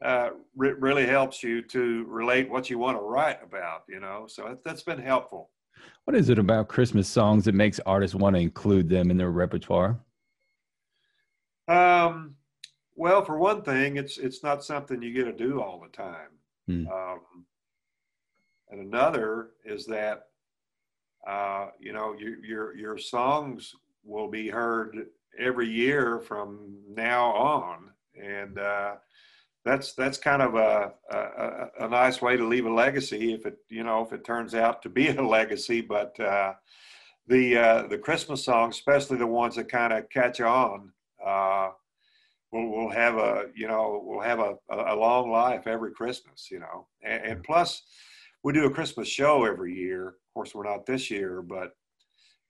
uh, 0.01 0.29
re- 0.55 0.71
really 0.73 1.05
helps 1.05 1.43
you 1.43 1.61
to 1.63 2.05
relate 2.07 2.49
what 2.49 2.69
you 2.69 2.79
want 2.79 2.97
to 2.97 3.01
write 3.03 3.43
about. 3.43 3.83
You 3.89 3.99
know, 3.99 4.25
so 4.27 4.57
that's 4.63 4.83
been 4.83 4.99
helpful. 5.01 5.49
What 6.05 6.15
is 6.15 6.29
it 6.29 6.39
about 6.39 6.67
Christmas 6.67 7.07
songs 7.07 7.45
that 7.45 7.53
makes 7.55 7.79
artists 7.85 8.15
want 8.15 8.35
to 8.35 8.41
include 8.41 8.89
them 8.89 9.11
in 9.11 9.17
their 9.17 9.29
repertoire? 9.31 9.99
Um, 11.67 12.35
well, 12.99 13.23
for 13.23 13.37
one 13.37 13.61
thing, 13.61 13.95
it's 13.95 14.17
it's 14.17 14.43
not 14.43 14.61
something 14.61 15.01
you 15.01 15.13
get 15.13 15.23
to 15.23 15.31
do 15.31 15.61
all 15.61 15.79
the 15.79 15.87
time. 15.87 16.31
Hmm. 16.67 16.85
Um, 16.87 17.45
and 18.69 18.81
another 18.81 19.51
is 19.63 19.85
that 19.85 20.27
uh, 21.25 21.67
you 21.79 21.93
know 21.93 22.13
your 22.19 22.43
your 22.43 22.75
your 22.75 22.97
songs 22.97 23.73
will 24.03 24.27
be 24.27 24.49
heard 24.49 25.05
every 25.39 25.69
year 25.69 26.19
from 26.19 26.75
now 26.89 27.27
on, 27.27 27.89
and 28.21 28.59
uh, 28.59 28.95
that's 29.63 29.93
that's 29.93 30.17
kind 30.17 30.41
of 30.41 30.55
a, 30.55 30.91
a 31.09 31.85
a- 31.85 31.87
nice 31.87 32.21
way 32.21 32.35
to 32.35 32.45
leave 32.45 32.65
a 32.65 32.73
legacy 32.73 33.31
if 33.31 33.45
it 33.45 33.59
you 33.69 33.85
know 33.85 34.03
if 34.03 34.11
it 34.11 34.25
turns 34.25 34.53
out 34.53 34.81
to 34.81 34.89
be 34.89 35.07
a 35.15 35.21
legacy. 35.21 35.79
But 35.79 36.19
uh, 36.19 36.55
the 37.27 37.57
uh, 37.57 37.87
the 37.87 37.97
Christmas 37.97 38.43
songs, 38.43 38.75
especially 38.75 39.19
the 39.19 39.25
ones 39.25 39.55
that 39.55 39.69
kind 39.69 39.93
of 39.93 40.09
catch 40.09 40.41
on. 40.41 40.91
We'll, 42.51 42.67
we'll 42.67 42.89
have 42.89 43.15
a 43.17 43.45
you 43.55 43.67
know 43.67 44.01
we'll 44.03 44.21
have 44.21 44.39
a, 44.39 44.55
a 44.69 44.93
a 44.93 44.95
long 44.95 45.31
life 45.31 45.67
every 45.67 45.91
christmas 45.91 46.49
you 46.49 46.59
know 46.59 46.87
and, 47.03 47.23
and 47.23 47.43
plus 47.43 47.83
we 48.43 48.53
do 48.53 48.65
a 48.65 48.71
christmas 48.71 49.07
show 49.07 49.45
every 49.45 49.75
year. 49.75 50.07
Of 50.07 50.33
course 50.33 50.55
we're 50.55 50.69
not 50.69 50.85
this 50.85 51.11
year 51.11 51.41
but 51.41 51.73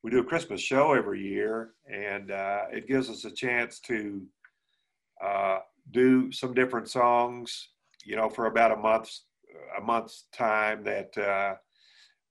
we 0.04 0.12
do 0.12 0.20
a 0.20 0.24
christmas 0.24 0.62
show 0.62 0.94
every 0.94 1.22
year 1.22 1.72
and 1.92 2.32
uh, 2.32 2.64
it 2.72 2.88
gives 2.88 3.10
us 3.10 3.26
a 3.26 3.32
chance 3.32 3.80
to 3.82 4.22
uh, 5.24 5.60
do 5.92 6.32
some 6.32 6.54
different 6.54 6.90
songs 6.90 7.70
you 8.06 8.16
know 8.16 8.30
for 8.30 8.46
about 8.46 8.72
a 8.72 8.78
month's 8.78 9.26
a 9.78 9.82
month's 9.82 10.26
time 10.34 10.84
that 10.84 11.18
uh, 11.18 11.56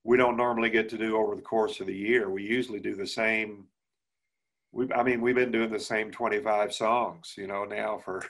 we 0.04 0.16
don't 0.16 0.36
normally 0.36 0.70
get 0.70 0.88
to 0.88 0.98
do 0.98 1.16
over 1.16 1.34
the 1.34 1.42
course 1.42 1.80
of 1.80 1.86
the 1.86 1.96
year. 1.96 2.30
We 2.30 2.42
usually 2.42 2.80
do 2.80 2.94
the 2.94 3.06
same 3.06 3.64
we 4.72 4.92
I 4.92 5.02
mean 5.02 5.20
we've 5.20 5.34
been 5.34 5.52
doing 5.52 5.70
the 5.70 5.80
same 5.80 6.10
25 6.10 6.72
songs 6.72 7.34
you 7.36 7.46
know 7.46 7.64
now 7.64 7.98
for 8.04 8.24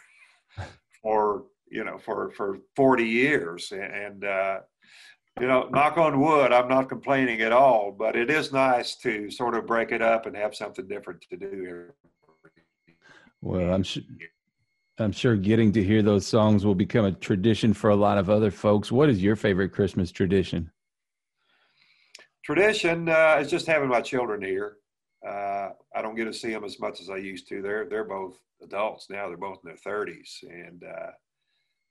for 1.02 1.44
you 1.70 1.84
know 1.84 1.98
for 1.98 2.30
for 2.32 2.58
40 2.76 3.04
years 3.04 3.72
and 3.72 4.24
uh 4.24 4.60
you 5.40 5.46
know 5.46 5.68
knock 5.70 5.98
on 5.98 6.20
wood 6.20 6.52
I'm 6.52 6.68
not 6.68 6.88
complaining 6.88 7.40
at 7.42 7.52
all 7.52 7.92
but 7.92 8.16
it 8.16 8.30
is 8.30 8.52
nice 8.52 8.96
to 8.96 9.30
sort 9.30 9.54
of 9.54 9.66
break 9.66 9.92
it 9.92 10.02
up 10.02 10.26
and 10.26 10.36
have 10.36 10.54
something 10.54 10.86
different 10.86 11.24
to 11.30 11.36
do 11.36 11.50
here 11.50 11.94
Well, 13.40 13.72
I'm 13.72 13.82
sure. 13.82 14.02
I'm 15.00 15.12
sure 15.12 15.36
getting 15.36 15.70
to 15.74 15.84
hear 15.84 16.02
those 16.02 16.26
songs 16.26 16.66
will 16.66 16.74
become 16.74 17.04
a 17.04 17.12
tradition 17.12 17.72
for 17.72 17.90
a 17.90 17.94
lot 17.94 18.18
of 18.18 18.28
other 18.28 18.50
folks. 18.50 18.90
What 18.90 19.08
is 19.08 19.22
your 19.22 19.36
favorite 19.36 19.68
Christmas 19.68 20.10
tradition? 20.10 20.72
tradition 22.44 23.08
uh, 23.08 23.36
is 23.40 23.50
just 23.50 23.66
having 23.66 23.88
my 23.88 24.00
children 24.00 24.40
here 24.42 24.78
uh, 25.26 25.70
I 25.94 26.02
don't 26.02 26.14
get 26.14 26.24
to 26.24 26.32
see 26.32 26.50
them 26.50 26.64
as 26.64 26.78
much 26.78 27.00
as 27.00 27.10
I 27.10 27.16
used 27.16 27.48
to 27.48 27.62
they're 27.62 27.86
they're 27.88 28.04
both 28.04 28.38
adults 28.62 29.08
now 29.10 29.28
they're 29.28 29.36
both 29.36 29.60
in 29.64 29.68
their 29.70 29.92
30s 29.94 30.42
and 30.42 30.84
uh 30.84 31.10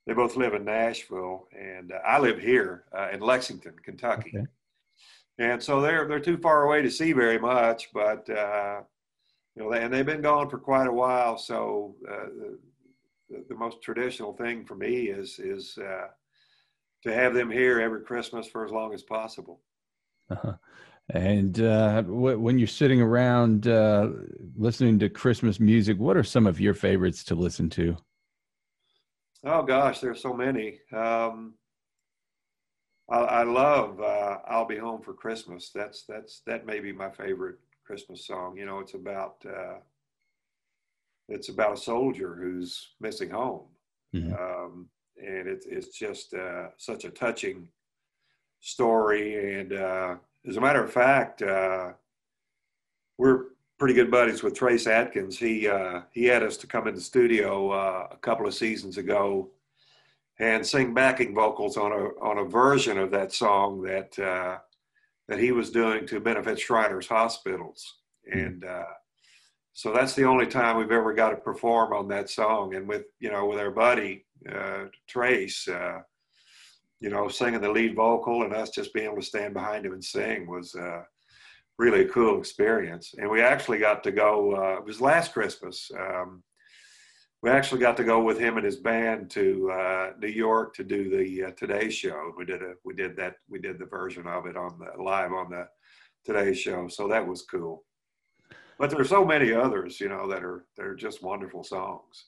they 0.07 0.13
both 0.13 0.37
live 0.37 0.53
in 0.53 0.63
Nashville, 0.63 1.49
and 1.51 1.91
uh, 1.91 1.99
I 2.07 2.17
live 2.17 2.39
here 2.39 2.85
uh, 2.97 3.09
in 3.11 3.19
Lexington, 3.19 3.73
Kentucky. 3.83 4.31
And 5.37 5.61
so 5.61 5.81
they're 5.81 6.07
they're 6.07 6.21
too 6.21 6.37
far 6.37 6.63
away 6.63 6.81
to 6.81 6.89
see 6.89 7.11
very 7.11 7.37
much, 7.37 7.89
but 7.93 8.27
uh, 8.29 8.81
you 9.55 9.63
know, 9.63 9.73
and 9.73 9.93
they've 9.93 10.05
been 10.05 10.21
gone 10.21 10.49
for 10.49 10.57
quite 10.57 10.87
a 10.87 10.91
while. 10.91 11.37
So 11.37 11.95
uh, 12.09 12.27
the, 13.29 13.43
the 13.49 13.55
most 13.55 13.81
traditional 13.81 14.33
thing 14.33 14.65
for 14.65 14.75
me 14.75 15.09
is 15.09 15.39
is 15.39 15.77
uh, 15.77 16.07
to 17.03 17.13
have 17.13 17.33
them 17.33 17.51
here 17.51 17.81
every 17.81 18.01
Christmas 18.01 18.47
for 18.47 18.65
as 18.65 18.71
long 18.71 18.93
as 18.93 19.03
possible. 19.03 19.59
Uh-huh. 20.29 20.53
And 21.13 21.61
uh, 21.61 22.03
wh- 22.03 22.41
when 22.41 22.59
you're 22.59 22.67
sitting 22.67 23.01
around 23.01 23.67
uh, 23.67 24.09
listening 24.57 24.99
to 24.99 25.09
Christmas 25.09 25.59
music, 25.59 25.97
what 25.97 26.17
are 26.17 26.23
some 26.23 26.45
of 26.45 26.59
your 26.59 26.73
favorites 26.73 27.23
to 27.25 27.35
listen 27.35 27.69
to? 27.71 27.95
Oh 29.45 29.63
gosh, 29.63 29.99
there's 29.99 30.21
so 30.21 30.33
many. 30.33 30.79
Um, 30.93 31.53
I, 33.09 33.17
I 33.19 33.43
love 33.43 34.01
uh, 34.01 34.39
"I'll 34.47 34.65
Be 34.65 34.77
Home 34.77 35.01
for 35.01 35.13
Christmas." 35.13 35.71
That's 35.73 36.03
that's 36.03 36.41
that 36.45 36.65
may 36.65 36.79
be 36.81 36.91
my 36.91 37.09
favorite 37.09 37.57
Christmas 37.85 38.27
song. 38.27 38.57
You 38.57 38.65
know, 38.65 38.79
it's 38.79 38.95
about 38.95 39.37
uh, 39.47 39.75
it's 41.29 41.47
about 41.47 41.73
a 41.73 41.77
soldier 41.77 42.35
who's 42.35 42.95
missing 42.99 43.29
home, 43.29 43.67
um, 44.37 44.89
and 45.17 45.47
it's 45.47 45.65
it's 45.65 45.97
just 45.97 46.33
uh, 46.33 46.67
such 46.77 47.05
a 47.05 47.09
touching 47.09 47.69
story. 48.59 49.59
And 49.59 49.71
uh, 49.71 50.15
as 50.45 50.57
a 50.57 50.61
matter 50.61 50.83
of 50.83 50.91
fact, 50.91 51.41
uh, 51.41 51.93
we're 53.17 53.45
pretty 53.77 53.93
good 53.93 54.11
buddies 54.11 54.43
with 54.43 54.55
Trace 54.55 54.87
Atkins. 54.87 55.37
He 55.37 55.67
uh, 55.67 56.01
he 56.11 56.25
had 56.25 56.43
us 56.43 56.57
to 56.57 56.67
come 56.67 56.87
in 56.87 56.95
the 56.95 57.01
studio 57.01 57.71
uh, 57.71 58.07
a 58.11 58.17
couple 58.17 58.47
of 58.47 58.53
seasons 58.53 58.97
ago 58.97 59.51
and 60.39 60.65
sing 60.65 60.93
backing 60.93 61.33
vocals 61.33 61.77
on 61.77 61.91
a 61.91 62.05
on 62.21 62.39
a 62.39 62.43
version 62.43 62.97
of 62.97 63.11
that 63.11 63.33
song 63.33 63.81
that 63.83 64.17
uh, 64.19 64.57
that 65.27 65.39
he 65.39 65.51
was 65.51 65.71
doing 65.71 66.05
to 66.07 66.19
benefit 66.19 66.59
Shriners 66.59 67.07
hospitals. 67.07 67.95
And 68.31 68.63
uh, 68.63 68.83
so 69.73 69.93
that's 69.93 70.13
the 70.13 70.25
only 70.25 70.47
time 70.47 70.77
we've 70.77 70.91
ever 70.91 71.13
got 71.13 71.29
to 71.29 71.37
perform 71.37 71.93
on 71.93 72.07
that 72.09 72.29
song. 72.29 72.75
And 72.75 72.87
with 72.87 73.05
you 73.19 73.31
know 73.31 73.45
with 73.45 73.59
our 73.59 73.71
buddy 73.71 74.25
uh, 74.51 74.85
Trace. 75.07 75.67
You 76.99 77.09
know, 77.09 77.27
singing 77.27 77.61
the 77.61 77.71
lead 77.71 77.95
vocal 77.95 78.43
and 78.43 78.53
us 78.53 78.71
just 78.71 78.93
being 78.93 79.05
able 79.05 79.17
to 79.17 79.21
stand 79.21 79.53
behind 79.53 79.85
him 79.85 79.93
and 79.93 80.03
sing 80.03 80.47
was 80.47 80.73
uh, 80.75 81.03
really 81.77 82.01
a 82.01 82.09
cool 82.09 82.39
experience. 82.39 83.13
And 83.17 83.29
we 83.29 83.41
actually 83.41 83.77
got 83.77 84.03
to 84.03 84.11
go, 84.11 84.55
uh, 84.55 84.79
it 84.79 84.85
was 84.85 84.99
last 84.99 85.33
Christmas. 85.33 85.91
Um, 85.97 86.43
we 87.43 87.51
actually 87.51 87.81
got 87.81 87.97
to 87.97 88.03
go 88.03 88.23
with 88.23 88.39
him 88.39 88.57
and 88.57 88.65
his 88.65 88.77
band 88.77 89.29
to 89.31 89.71
uh, 89.71 90.11
New 90.19 90.27
York 90.27 90.73
to 90.75 90.83
do 90.83 91.15
the 91.15 91.45
uh, 91.45 91.51
Today 91.51 91.89
Show. 91.89 92.33
We 92.35 92.45
did 92.45 92.63
a, 92.63 92.73
we 92.83 92.95
did 92.95 93.15
that, 93.17 93.35
we 93.47 93.59
did 93.59 93.77
the 93.77 93.85
version 93.85 94.25
of 94.25 94.47
it 94.47 94.57
on 94.57 94.79
the 94.79 95.01
live 95.01 95.31
on 95.31 95.51
the 95.51 95.67
Today 96.25 96.53
Show. 96.55 96.87
So 96.87 97.07
that 97.09 97.25
was 97.25 97.43
cool. 97.43 97.83
But 98.79 98.89
there 98.89 98.99
are 98.99 99.05
so 99.05 99.23
many 99.23 99.53
others, 99.53 99.99
you 99.99 100.09
know, 100.09 100.27
that 100.27 100.43
are, 100.43 100.65
that 100.77 100.85
are 100.85 100.95
just 100.95 101.23
wonderful 101.23 101.63
songs. 101.63 102.25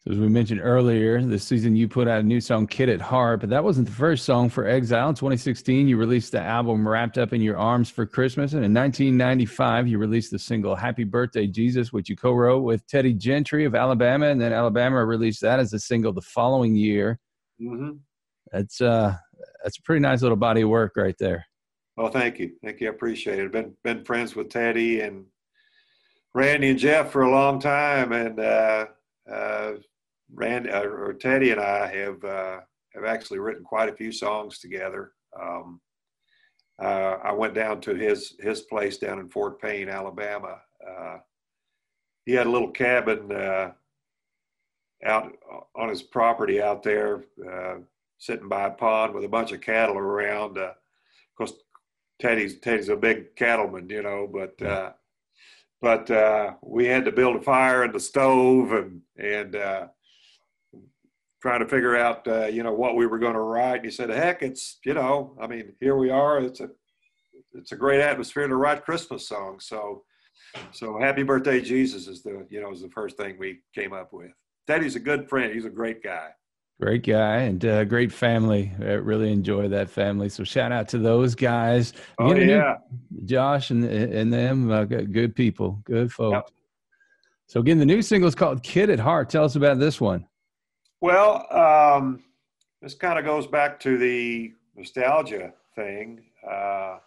So 0.00 0.12
as 0.12 0.18
we 0.18 0.28
mentioned 0.28 0.60
earlier, 0.62 1.20
this 1.20 1.42
season 1.42 1.74
you 1.74 1.88
put 1.88 2.06
out 2.06 2.20
a 2.20 2.22
new 2.22 2.40
song, 2.40 2.68
"Kid 2.68 2.88
at 2.88 3.00
Heart," 3.00 3.40
but 3.40 3.50
that 3.50 3.64
wasn't 3.64 3.88
the 3.88 3.94
first 3.94 4.24
song 4.24 4.48
for 4.48 4.64
Exile. 4.64 5.08
In 5.08 5.16
2016, 5.16 5.88
you 5.88 5.96
released 5.96 6.30
the 6.30 6.40
album 6.40 6.86
"Wrapped 6.86 7.18
Up 7.18 7.32
in 7.32 7.40
Your 7.40 7.58
Arms 7.58 7.90
for 7.90 8.06
Christmas," 8.06 8.52
and 8.52 8.64
in 8.64 8.72
1995, 8.72 9.88
you 9.88 9.98
released 9.98 10.30
the 10.30 10.38
single 10.38 10.76
"Happy 10.76 11.02
Birthday 11.02 11.48
Jesus," 11.48 11.92
which 11.92 12.08
you 12.08 12.14
co-wrote 12.14 12.62
with 12.62 12.86
Teddy 12.86 13.12
Gentry 13.12 13.64
of 13.64 13.74
Alabama, 13.74 14.26
and 14.26 14.40
then 14.40 14.52
Alabama 14.52 15.04
released 15.04 15.40
that 15.40 15.58
as 15.58 15.72
a 15.72 15.80
single 15.80 16.12
the 16.12 16.22
following 16.22 16.76
year. 16.76 17.18
Mm-hmm. 17.60 17.96
That's 18.52 18.80
uh, 18.80 19.16
that's 19.64 19.78
a 19.78 19.82
pretty 19.82 20.00
nice 20.00 20.22
little 20.22 20.36
body 20.36 20.60
of 20.60 20.68
work 20.68 20.92
right 20.96 21.16
there. 21.18 21.44
Well, 21.96 22.12
thank 22.12 22.38
you, 22.38 22.52
thank 22.62 22.80
you. 22.80 22.86
I 22.86 22.90
appreciate 22.90 23.40
it. 23.40 23.50
Been 23.50 23.74
been 23.82 24.04
friends 24.04 24.36
with 24.36 24.48
Teddy 24.48 25.00
and 25.00 25.26
Randy 26.34 26.68
and 26.68 26.78
Jeff 26.78 27.10
for 27.10 27.22
a 27.22 27.30
long 27.32 27.58
time, 27.58 28.12
and 28.12 28.38
uh, 28.38 28.86
uh, 29.30 29.72
Randy 30.32 30.70
uh, 30.70 30.82
or 30.82 31.12
Teddy 31.14 31.50
and 31.50 31.60
I 31.60 31.86
have 31.94 32.24
uh, 32.24 32.60
have 32.94 33.04
actually 33.04 33.38
written 33.38 33.64
quite 33.64 33.88
a 33.88 33.96
few 33.96 34.12
songs 34.12 34.58
together. 34.58 35.12
Um, 35.38 35.80
uh, 36.80 37.16
I 37.22 37.32
went 37.32 37.54
down 37.54 37.80
to 37.82 37.94
his 37.94 38.34
his 38.40 38.62
place 38.62 38.98
down 38.98 39.18
in 39.18 39.28
Fort 39.28 39.60
Payne, 39.60 39.88
Alabama. 39.88 40.58
Uh, 40.86 41.18
he 42.24 42.32
had 42.32 42.46
a 42.46 42.50
little 42.50 42.70
cabin 42.70 43.32
uh, 43.32 43.72
out 45.04 45.32
on 45.74 45.88
his 45.88 46.02
property 46.02 46.60
out 46.60 46.82
there, 46.82 47.24
uh, 47.50 47.76
sitting 48.18 48.48
by 48.48 48.66
a 48.66 48.70
pond 48.70 49.14
with 49.14 49.24
a 49.24 49.28
bunch 49.28 49.52
of 49.52 49.60
cattle 49.60 49.96
around. 49.96 50.58
Uh, 50.58 50.72
of 50.72 51.34
course, 51.36 51.52
Teddy's 52.20 52.58
Teddy's 52.60 52.88
a 52.88 52.96
big 52.96 53.34
cattleman, 53.36 53.88
you 53.88 54.02
know, 54.02 54.28
but 54.32 54.60
uh, 54.64 54.92
but 55.80 56.10
uh, 56.10 56.54
we 56.62 56.86
had 56.86 57.04
to 57.04 57.12
build 57.12 57.36
a 57.36 57.42
fire 57.42 57.84
in 57.84 57.92
the 57.92 58.00
stove 58.00 58.72
and 58.72 59.02
and 59.16 59.56
uh, 59.56 59.86
trying 61.40 61.60
to 61.60 61.68
figure 61.68 61.96
out 61.96 62.26
uh, 62.26 62.46
you 62.46 62.62
know 62.62 62.72
what 62.72 62.96
we 62.96 63.06
were 63.06 63.18
going 63.18 63.34
to 63.34 63.40
write. 63.40 63.76
And 63.76 63.84
he 63.84 63.90
said, 63.90 64.10
"Heck, 64.10 64.42
it's 64.42 64.78
you 64.84 64.94
know, 64.94 65.36
I 65.40 65.46
mean, 65.46 65.74
here 65.80 65.96
we 65.96 66.10
are. 66.10 66.40
It's 66.40 66.60
a 66.60 66.70
it's 67.54 67.72
a 67.72 67.76
great 67.76 68.00
atmosphere 68.00 68.48
to 68.48 68.56
write 68.56 68.84
Christmas 68.84 69.28
songs." 69.28 69.66
So 69.66 70.04
so 70.72 70.98
"Happy 70.98 71.22
Birthday, 71.22 71.60
Jesus" 71.60 72.08
is 72.08 72.22
the 72.22 72.46
you 72.50 72.60
know 72.60 72.72
is 72.72 72.82
the 72.82 72.90
first 72.90 73.16
thing 73.16 73.38
we 73.38 73.60
came 73.74 73.92
up 73.92 74.12
with. 74.12 74.32
Teddy's 74.66 74.96
a 74.96 75.00
good 75.00 75.28
friend. 75.28 75.52
He's 75.52 75.64
a 75.64 75.70
great 75.70 76.02
guy. 76.02 76.30
Great 76.80 77.04
guy 77.04 77.38
and 77.38 77.64
uh, 77.64 77.84
great 77.84 78.12
family. 78.12 78.72
I 78.80 78.92
really 78.92 79.32
enjoy 79.32 79.66
that 79.68 79.90
family. 79.90 80.28
So 80.28 80.44
shout 80.44 80.70
out 80.70 80.88
to 80.90 80.98
those 80.98 81.34
guys. 81.34 81.92
Oh, 82.20 82.32
yeah. 82.34 82.76
Josh 83.24 83.70
and 83.70 83.84
and 83.84 84.32
them, 84.32 84.70
uh, 84.70 84.84
good 84.84 85.34
people, 85.34 85.80
good 85.84 86.12
folks. 86.12 86.52
So 87.48 87.58
again, 87.58 87.78
the 87.78 87.86
new 87.86 88.00
single 88.00 88.28
is 88.28 88.36
called 88.36 88.62
"Kid 88.62 88.90
at 88.90 89.00
Heart." 89.00 89.28
Tell 89.28 89.44
us 89.44 89.56
about 89.56 89.80
this 89.80 90.00
one. 90.00 90.26
Well, 91.00 91.46
um, 91.52 92.22
this 92.80 92.94
kind 92.94 93.18
of 93.18 93.24
goes 93.24 93.48
back 93.48 93.80
to 93.80 93.98
the 93.98 94.52
nostalgia 94.76 95.54
thing. 95.74 96.22
Uh, 96.48 96.98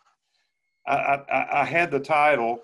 I, 0.85 1.19
I, 1.29 1.61
I 1.61 1.65
had 1.65 1.91
the 1.91 1.99
title, 1.99 2.59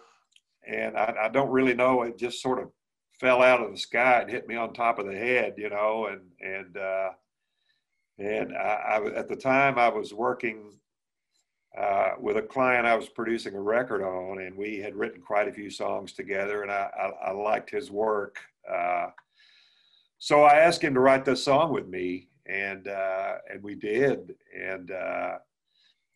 and 0.68 0.98
I, 0.98 1.16
I 1.24 1.30
don't 1.30 1.50
really 1.50 1.74
know. 1.74 2.02
It 2.02 2.18
just 2.18 2.42
sort 2.42 2.60
of 2.62 2.70
fell 3.20 3.42
out 3.42 3.62
of 3.62 3.72
the 3.72 3.78
sky 3.78 4.22
and 4.22 4.30
hit 4.30 4.48
me 4.48 4.56
on 4.56 4.74
top 4.74 5.00
of 5.00 5.06
the 5.06 5.16
head, 5.16 5.56
you 5.58 5.70
know. 5.70 6.08
And 6.08 6.22
and 6.42 6.78
uh, 6.78 7.10
and 8.20 8.56
I, 8.56 8.60
I, 8.60 9.06
at 9.16 9.28
the 9.28 9.36
time 9.36 9.78
I 9.78 9.90
was 9.90 10.14
working 10.14 10.74
uh, 11.78 12.12
with 12.20 12.38
a 12.38 12.42
client 12.42 12.88
I 12.88 12.96
was 12.96 13.10
producing 13.10 13.54
a 13.54 13.62
record 13.62 14.02
on, 14.02 14.42
and 14.42 14.58
we 14.58 14.78
had 14.78 14.96
written 14.96 15.22
quite 15.22 15.48
a 15.48 15.54
few 15.54 15.70
songs 15.70 16.14
together, 16.14 16.64
and 16.64 16.72
I, 16.72 16.90
I, 16.98 17.30
I 17.30 17.32
liked 17.32 17.70
his 17.70 17.92
work. 17.92 18.40
Uh, 18.72 19.08
so 20.18 20.42
I 20.42 20.56
asked 20.56 20.84
him 20.84 20.96
to 20.96 21.00
write 21.00 21.26
this 21.26 21.44
song 21.44 21.72
with 21.72 21.88
me, 21.88 22.30
and 22.48 22.88
uh, 22.88 23.36
and 23.52 23.62
we 23.62 23.76
did, 23.76 24.36
and 24.60 24.90
uh, 24.90 25.38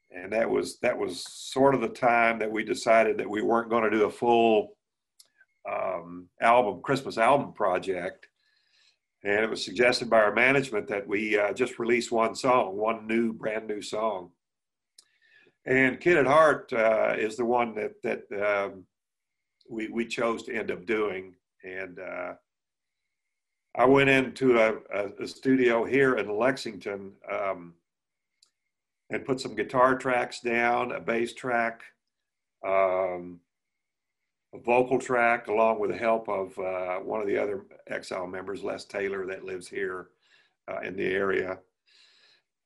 and 0.09 0.33
that 0.33 0.49
was 0.49 0.79
that 0.79 0.97
was 0.97 1.23
sort 1.23 1.75
of 1.75 1.81
the 1.81 1.89
time 1.89 2.39
that 2.39 2.51
we 2.51 2.63
decided 2.63 3.17
that 3.19 3.29
we 3.29 3.41
weren't 3.41 3.69
going 3.69 3.83
to 3.83 3.95
do 3.95 4.05
a 4.05 4.11
full 4.11 4.75
um, 5.69 6.27
album, 6.41 6.81
Christmas 6.81 7.17
album 7.17 7.53
project. 7.53 8.27
And 9.23 9.43
it 9.43 9.49
was 9.49 9.63
suggested 9.63 10.09
by 10.09 10.21
our 10.21 10.33
management 10.33 10.87
that 10.87 11.07
we 11.07 11.37
uh, 11.37 11.53
just 11.53 11.77
release 11.77 12.11
one 12.11 12.35
song, 12.35 12.75
one 12.75 13.05
new, 13.07 13.33
brand 13.33 13.67
new 13.67 13.81
song. 13.81 14.31
And 15.65 15.99
Kid 15.99 16.17
at 16.17 16.25
Heart 16.25 16.73
uh, 16.73 17.15
is 17.17 17.37
the 17.37 17.45
one 17.45 17.75
that 17.75 18.01
that 18.01 18.23
um, 18.41 18.85
we 19.69 19.89
we 19.89 20.07
chose 20.07 20.41
to 20.43 20.55
end 20.55 20.71
up 20.71 20.87
doing. 20.87 21.35
And 21.63 21.99
uh, 21.99 22.33
I 23.75 23.85
went 23.85 24.09
into 24.09 24.57
a, 24.57 24.73
a, 24.93 25.23
a 25.23 25.27
studio 25.27 25.85
here 25.85 26.15
in 26.15 26.35
Lexington 26.35 27.13
um, 27.31 27.75
and 29.11 29.25
put 29.25 29.39
some 29.39 29.55
guitar 29.55 29.97
tracks 29.97 30.39
down, 30.41 30.93
a 30.93 30.99
bass 30.99 31.33
track, 31.33 31.81
um, 32.67 33.39
a 34.53 34.59
vocal 34.59 34.99
track, 34.99 35.47
along 35.47 35.79
with 35.79 35.91
the 35.91 35.97
help 35.97 36.27
of 36.27 36.57
uh, 36.59 36.97
one 36.97 37.21
of 37.21 37.27
the 37.27 37.37
other 37.37 37.65
Exile 37.87 38.27
members, 38.27 38.63
Les 38.63 38.85
Taylor, 38.85 39.25
that 39.25 39.45
lives 39.45 39.67
here 39.67 40.09
uh, 40.69 40.79
in 40.81 40.95
the 40.95 41.05
area. 41.05 41.59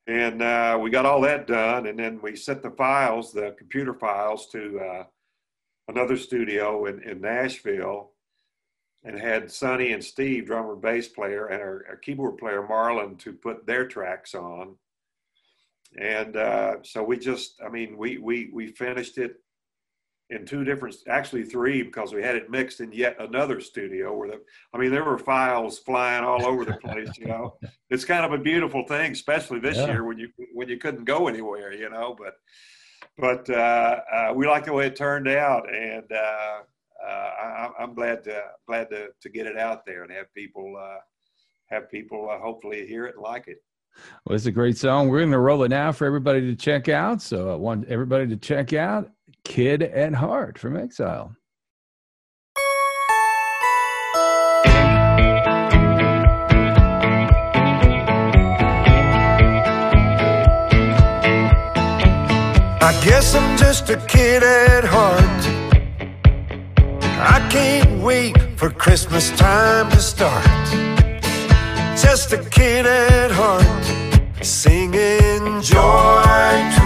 And 0.08 0.42
uh, 0.42 0.78
we 0.80 0.90
got 0.90 1.06
all 1.06 1.20
that 1.22 1.46
done, 1.46 1.86
and 1.86 1.98
then 1.98 2.20
we 2.22 2.36
sent 2.36 2.62
the 2.62 2.70
files, 2.70 3.32
the 3.32 3.54
computer 3.58 3.94
files, 3.94 4.48
to 4.48 4.80
uh, 4.80 5.04
another 5.88 6.16
studio 6.16 6.86
in, 6.86 7.02
in 7.02 7.20
Nashville, 7.20 8.12
and 9.04 9.18
had 9.18 9.50
Sonny 9.50 9.92
and 9.92 10.02
Steve, 10.02 10.46
drummer, 10.46 10.76
bass 10.76 11.08
player, 11.08 11.46
and 11.46 11.60
our, 11.60 11.84
our 11.88 11.96
keyboard 11.96 12.38
player 12.38 12.62
Marlon, 12.68 13.18
to 13.20 13.32
put 13.32 13.66
their 13.66 13.86
tracks 13.86 14.34
on. 14.34 14.76
And 15.98 16.36
uh, 16.36 16.76
so 16.82 17.02
we 17.02 17.16
just, 17.18 17.60
I 17.64 17.68
mean, 17.68 17.96
we 17.96 18.18
we 18.18 18.50
we 18.52 18.66
finished 18.68 19.18
it 19.18 19.36
in 20.30 20.44
two 20.44 20.64
different, 20.64 20.96
actually 21.08 21.44
three, 21.44 21.82
because 21.82 22.12
we 22.12 22.22
had 22.22 22.34
it 22.34 22.50
mixed 22.50 22.80
in 22.80 22.90
yet 22.92 23.16
another 23.20 23.60
studio 23.60 24.16
where 24.16 24.28
the, 24.28 24.40
I 24.74 24.78
mean, 24.78 24.90
there 24.90 25.04
were 25.04 25.18
files 25.18 25.78
flying 25.78 26.24
all 26.24 26.44
over 26.44 26.64
the 26.64 26.74
place. 26.74 27.16
You 27.16 27.28
know, 27.28 27.56
it's 27.90 28.04
kind 28.04 28.24
of 28.24 28.32
a 28.32 28.42
beautiful 28.42 28.84
thing, 28.86 29.12
especially 29.12 29.60
this 29.60 29.76
Yeah. 29.78 29.86
year 29.86 30.04
when 30.04 30.18
you 30.18 30.28
when 30.52 30.68
you 30.68 30.78
couldn't 30.78 31.04
go 31.04 31.28
anywhere. 31.28 31.72
You 31.72 31.90
know, 31.90 32.16
but 32.18 32.34
but 33.18 33.48
uh, 33.48 34.00
uh, 34.12 34.32
we 34.34 34.46
like 34.46 34.64
the 34.64 34.72
way 34.72 34.86
it 34.88 34.96
turned 34.96 35.28
out, 35.28 35.72
and 35.72 36.10
uh, 36.10 36.58
uh, 37.06 37.08
I, 37.08 37.70
I'm 37.78 37.94
glad 37.94 38.24
to 38.24 38.42
glad 38.66 38.90
to 38.90 39.08
to 39.20 39.28
get 39.28 39.46
it 39.46 39.56
out 39.56 39.86
there 39.86 40.02
and 40.02 40.10
have 40.12 40.32
people 40.34 40.76
uh, 40.76 40.98
have 41.66 41.88
people 41.90 42.28
uh, 42.30 42.38
hopefully 42.38 42.86
hear 42.86 43.06
it 43.06 43.14
and 43.14 43.22
like 43.22 43.46
it. 43.46 43.58
Well, 44.24 44.36
it's 44.36 44.46
a 44.46 44.52
great 44.52 44.76
song. 44.76 45.08
We're 45.08 45.20
going 45.20 45.30
to 45.30 45.38
roll 45.38 45.62
it 45.62 45.70
now 45.70 45.90
for 45.92 46.04
everybody 46.04 46.42
to 46.42 46.54
check 46.54 46.88
out. 46.88 47.22
So 47.22 47.50
I 47.50 47.54
want 47.54 47.86
everybody 47.88 48.26
to 48.26 48.36
check 48.36 48.72
out 48.74 49.10
"Kid 49.48 49.82
at 49.82 50.14
Heart" 50.14 50.58
from 50.58 50.76
Exile. 50.76 51.36
I 62.80 62.92
guess 63.04 63.34
I'm 63.34 63.56
just 63.56 63.88
a 63.90 63.96
kid 64.06 64.42
at 64.42 64.84
heart. 64.84 65.42
I 67.18 67.38
can't 67.50 68.02
wait 68.02 68.36
for 68.56 68.70
Christmas 68.70 69.30
time 69.38 69.90
to 69.90 70.00
start. 70.00 70.44
Just 71.96 72.32
a 72.32 72.38
kid 72.50 72.86
at 72.86 73.30
heart, 73.30 73.84
singing 74.44 75.60
joy 75.62 76.54
to 76.76 76.85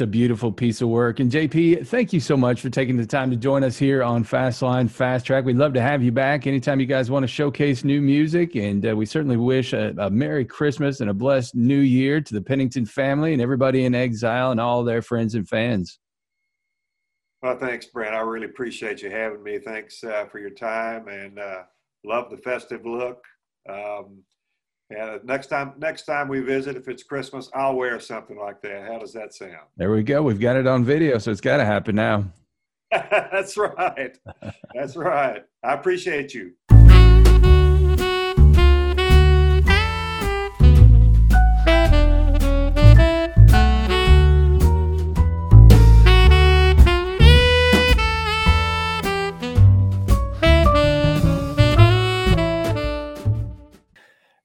just 0.00 0.08
a 0.08 0.10
beautiful 0.10 0.50
piece 0.50 0.80
of 0.80 0.88
work. 0.88 1.20
And 1.20 1.30
JP, 1.30 1.86
thank 1.86 2.10
you 2.14 2.20
so 2.20 2.34
much 2.34 2.62
for 2.62 2.70
taking 2.70 2.96
the 2.96 3.04
time 3.04 3.30
to 3.30 3.36
join 3.36 3.62
us 3.62 3.76
here 3.76 4.02
on 4.02 4.24
Fast 4.24 4.62
Line 4.62 4.88
Fast 4.88 5.26
Track. 5.26 5.44
We'd 5.44 5.58
love 5.58 5.74
to 5.74 5.82
have 5.82 6.02
you 6.02 6.10
back 6.10 6.46
anytime 6.46 6.80
you 6.80 6.86
guys 6.86 7.10
want 7.10 7.22
to 7.22 7.26
showcase 7.26 7.84
new 7.84 8.00
music. 8.00 8.56
And 8.56 8.88
uh, 8.88 8.96
we 8.96 9.04
certainly 9.04 9.36
wish 9.36 9.74
a, 9.74 9.94
a 9.98 10.08
Merry 10.08 10.46
Christmas 10.46 11.02
and 11.02 11.10
a 11.10 11.14
blessed 11.14 11.54
New 11.54 11.80
Year 11.80 12.22
to 12.22 12.32
the 12.32 12.40
Pennington 12.40 12.86
family 12.86 13.34
and 13.34 13.42
everybody 13.42 13.84
in 13.84 13.94
exile 13.94 14.52
and 14.52 14.60
all 14.60 14.84
their 14.84 15.02
friends 15.02 15.34
and 15.34 15.46
fans. 15.46 15.98
Well, 17.42 17.58
thanks, 17.58 17.84
Brent. 17.84 18.14
I 18.14 18.20
really 18.20 18.46
appreciate 18.46 19.02
you 19.02 19.10
having 19.10 19.42
me. 19.42 19.58
Thanks 19.58 20.02
uh, 20.02 20.24
for 20.32 20.38
your 20.38 20.48
time 20.48 21.08
and 21.08 21.38
uh, 21.38 21.62
love 22.06 22.30
the 22.30 22.38
festive 22.38 22.86
look. 22.86 23.22
Um, 23.68 24.22
and 24.90 25.24
next 25.24 25.46
time, 25.46 25.72
next 25.78 26.02
time 26.02 26.28
we 26.28 26.40
visit, 26.40 26.76
if 26.76 26.88
it's 26.88 27.02
Christmas, 27.02 27.48
I'll 27.54 27.76
wear 27.76 28.00
something 28.00 28.38
like 28.38 28.60
that. 28.62 28.86
How 28.86 28.98
does 28.98 29.12
that 29.12 29.32
sound? 29.32 29.68
There 29.76 29.90
we 29.90 30.02
go. 30.02 30.22
We've 30.22 30.40
got 30.40 30.56
it 30.56 30.66
on 30.66 30.84
video, 30.84 31.18
so 31.18 31.30
it's 31.30 31.40
got 31.40 31.58
to 31.58 31.64
happen 31.64 31.94
now. 31.94 32.24
That's 32.90 33.56
right. 33.56 34.18
That's 34.74 34.96
right. 34.96 35.44
I 35.62 35.72
appreciate 35.74 36.34
you. 36.34 36.54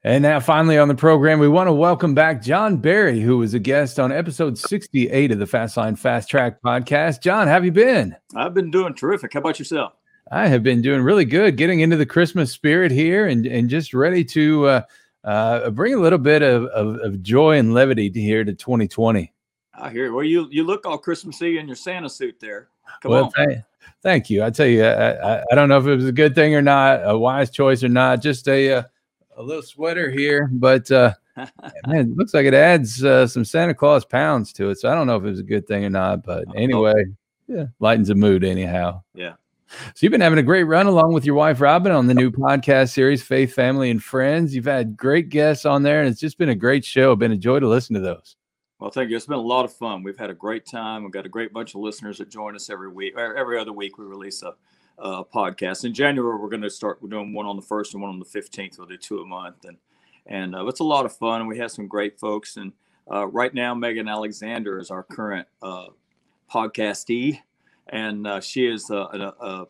And 0.05 0.21
now, 0.21 0.39
finally, 0.39 0.77
on 0.77 0.87
the 0.87 0.93
program, 0.93 1.39
we 1.39 1.47
want 1.47 1.67
to 1.67 1.73
welcome 1.73 2.13
back 2.13 2.43
John 2.43 2.77
Berry, 2.77 3.19
who 3.19 3.39
was 3.39 3.55
a 3.55 3.59
guest 3.59 3.99
on 3.99 4.11
episode 4.11 4.55
68 4.55 5.31
of 5.31 5.39
the 5.39 5.47
Fast 5.47 5.77
Line 5.77 5.95
Fast 5.95 6.29
Track 6.29 6.61
podcast. 6.61 7.23
John, 7.23 7.47
how 7.47 7.53
have 7.53 7.65
you 7.65 7.71
been? 7.71 8.15
I've 8.35 8.53
been 8.53 8.69
doing 8.69 8.93
terrific. 8.93 9.33
How 9.33 9.39
about 9.39 9.57
yourself? 9.57 9.93
I 10.31 10.47
have 10.47 10.61
been 10.61 10.83
doing 10.83 11.01
really 11.01 11.25
good, 11.25 11.57
getting 11.57 11.79
into 11.79 11.97
the 11.97 12.05
Christmas 12.05 12.51
spirit 12.51 12.91
here 12.91 13.25
and, 13.25 13.47
and 13.47 13.67
just 13.67 13.95
ready 13.95 14.23
to 14.25 14.67
uh, 14.67 14.81
uh, 15.23 15.71
bring 15.71 15.95
a 15.95 15.99
little 15.99 16.19
bit 16.19 16.43
of, 16.43 16.65
of, 16.65 16.97
of 16.97 17.23
joy 17.23 17.57
and 17.57 17.73
levity 17.73 18.11
to 18.11 18.21
here 18.21 18.43
to 18.43 18.53
2020. 18.53 19.33
I 19.73 19.89
hear. 19.89 20.13
Well, 20.13 20.23
you 20.23 20.47
you 20.51 20.65
look 20.65 20.85
all 20.85 20.99
Christmassy 20.99 21.57
in 21.57 21.65
your 21.65 21.75
Santa 21.75 22.11
suit 22.11 22.39
there. 22.39 22.67
Come 23.01 23.11
well, 23.11 23.23
on. 23.23 23.31
thank, 23.31 23.59
thank 24.03 24.29
you. 24.29 24.43
I 24.43 24.51
tell 24.51 24.67
you, 24.67 24.85
I, 24.85 25.37
I, 25.37 25.43
I 25.51 25.55
don't 25.55 25.67
know 25.67 25.79
if 25.79 25.87
it 25.87 25.95
was 25.95 26.05
a 26.05 26.11
good 26.11 26.35
thing 26.35 26.53
or 26.53 26.61
not, 26.61 27.01
a 27.03 27.17
wise 27.17 27.49
choice 27.49 27.83
or 27.83 27.89
not. 27.89 28.21
Just 28.21 28.47
a 28.47 28.71
uh, 28.71 28.83
a 29.35 29.43
little 29.43 29.63
sweater 29.63 30.09
here, 30.09 30.49
but 30.51 30.89
uh, 30.91 31.13
man, 31.37 32.11
it 32.11 32.17
looks 32.17 32.33
like 32.33 32.45
it 32.45 32.53
adds 32.53 33.03
uh, 33.03 33.27
some 33.27 33.45
Santa 33.45 33.73
Claus 33.73 34.05
pounds 34.05 34.53
to 34.53 34.69
it. 34.69 34.79
So 34.79 34.89
I 34.89 34.95
don't 34.95 35.07
know 35.07 35.17
if 35.17 35.23
it 35.23 35.29
was 35.29 35.39
a 35.39 35.43
good 35.43 35.67
thing 35.67 35.85
or 35.85 35.89
not. 35.89 36.23
But 36.23 36.45
anyway, 36.55 37.05
yeah, 37.47 37.65
lightens 37.79 38.07
the 38.07 38.15
mood 38.15 38.43
anyhow. 38.43 39.01
Yeah. 39.13 39.33
So 39.67 39.93
you've 40.01 40.11
been 40.11 40.21
having 40.21 40.39
a 40.39 40.43
great 40.43 40.63
run 40.63 40.85
along 40.85 41.13
with 41.13 41.25
your 41.25 41.35
wife 41.35 41.59
Robin 41.59 41.91
on 41.91 42.07
the 42.07 42.13
new 42.13 42.31
podcast 42.31 42.93
series, 42.93 43.23
Faith, 43.23 43.53
Family, 43.53 43.89
and 43.89 44.01
Friends. 44.01 44.55
You've 44.55 44.65
had 44.65 44.95
great 44.95 45.29
guests 45.29 45.65
on 45.65 45.83
there, 45.83 46.01
and 46.01 46.09
it's 46.09 46.19
just 46.19 46.37
been 46.37 46.49
a 46.49 46.55
great 46.55 46.85
show. 46.85 47.15
Been 47.15 47.31
a 47.31 47.37
joy 47.37 47.59
to 47.59 47.67
listen 47.67 47.95
to 47.95 47.99
those. 47.99 48.35
Well, 48.79 48.91
thank 48.91 49.09
you. 49.09 49.15
It's 49.15 49.25
been 49.25 49.37
a 49.37 49.41
lot 49.41 49.65
of 49.65 49.73
fun. 49.73 50.03
We've 50.03 50.17
had 50.17 50.29
a 50.29 50.35
great 50.35 50.65
time. 50.65 51.03
We've 51.03 51.11
got 51.11 51.25
a 51.25 51.29
great 51.29 51.51
bunch 51.51 51.75
of 51.75 51.81
listeners 51.81 52.19
that 52.19 52.29
join 52.29 52.55
us 52.55 52.69
every 52.69 52.89
week. 52.89 53.15
or 53.17 53.35
Every 53.35 53.57
other 53.57 53.73
week, 53.73 53.97
we 53.97 54.05
release 54.05 54.43
a, 54.43 54.53
podcast. 54.97 55.85
In 55.85 55.93
January, 55.93 56.37
we're 56.37 56.49
going 56.49 56.61
to 56.61 56.69
start. 56.69 57.01
We're 57.01 57.09
doing 57.09 57.33
one 57.33 57.45
on 57.45 57.55
the 57.55 57.61
first 57.61 57.93
and 57.93 58.01
one 58.01 58.11
on 58.11 58.19
the 58.19 58.25
fifteenth. 58.25 58.77
We'll 58.77 58.87
do 58.87 58.97
two 58.97 59.19
a 59.19 59.25
month, 59.25 59.65
and 59.65 59.77
and 60.27 60.55
uh, 60.55 60.65
it's 60.67 60.79
a 60.79 60.83
lot 60.83 61.05
of 61.05 61.15
fun. 61.15 61.47
We 61.47 61.57
have 61.59 61.71
some 61.71 61.87
great 61.87 62.19
folks. 62.19 62.57
And 62.57 62.73
uh, 63.11 63.27
right 63.27 63.53
now, 63.53 63.73
Megan 63.73 64.07
Alexander 64.07 64.79
is 64.79 64.89
our 64.89 65.03
current 65.03 65.47
uh, 65.61 65.87
podcastee, 66.51 67.39
and 67.89 68.25
uh, 68.25 68.39
she 68.41 68.65
is 68.65 68.89
a, 68.89 68.95
a, 68.95 69.33
a, 69.45 69.65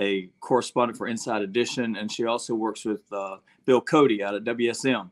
a 0.00 0.30
correspondent 0.40 0.98
for 0.98 1.06
Inside 1.06 1.42
Edition, 1.42 1.96
and 1.96 2.10
she 2.10 2.24
also 2.26 2.54
works 2.54 2.84
with 2.84 3.10
uh, 3.12 3.36
Bill 3.64 3.80
Cody 3.80 4.22
out 4.22 4.34
at 4.34 4.44
WSM. 4.44 5.10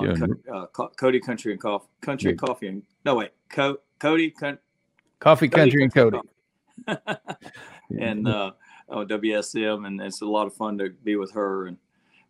Yeah. 0.00 0.14
Co- 0.14 0.52
uh, 0.52 0.66
Co- 0.66 0.92
Cody 0.96 1.20
Country 1.20 1.52
and 1.52 1.60
Coffee, 1.60 1.86
Country 2.00 2.32
Yeah. 2.32 2.36
Coffee, 2.36 2.66
and 2.66 2.82
no 3.04 3.14
wait, 3.14 3.30
Co- 3.48 3.78
Cody, 4.00 4.30
Con- 4.30 4.58
Coffee 5.20 5.48
Country 5.48 5.84
and 5.84 5.94
Cody. 5.94 6.18
and 8.00 8.26
uh, 8.88 8.96
oh, 8.96 9.06
WSM, 9.06 9.86
and 9.86 10.00
it's 10.00 10.22
a 10.22 10.26
lot 10.26 10.46
of 10.46 10.54
fun 10.54 10.78
to 10.78 10.90
be 11.04 11.16
with 11.16 11.32
her 11.32 11.66
and 11.66 11.76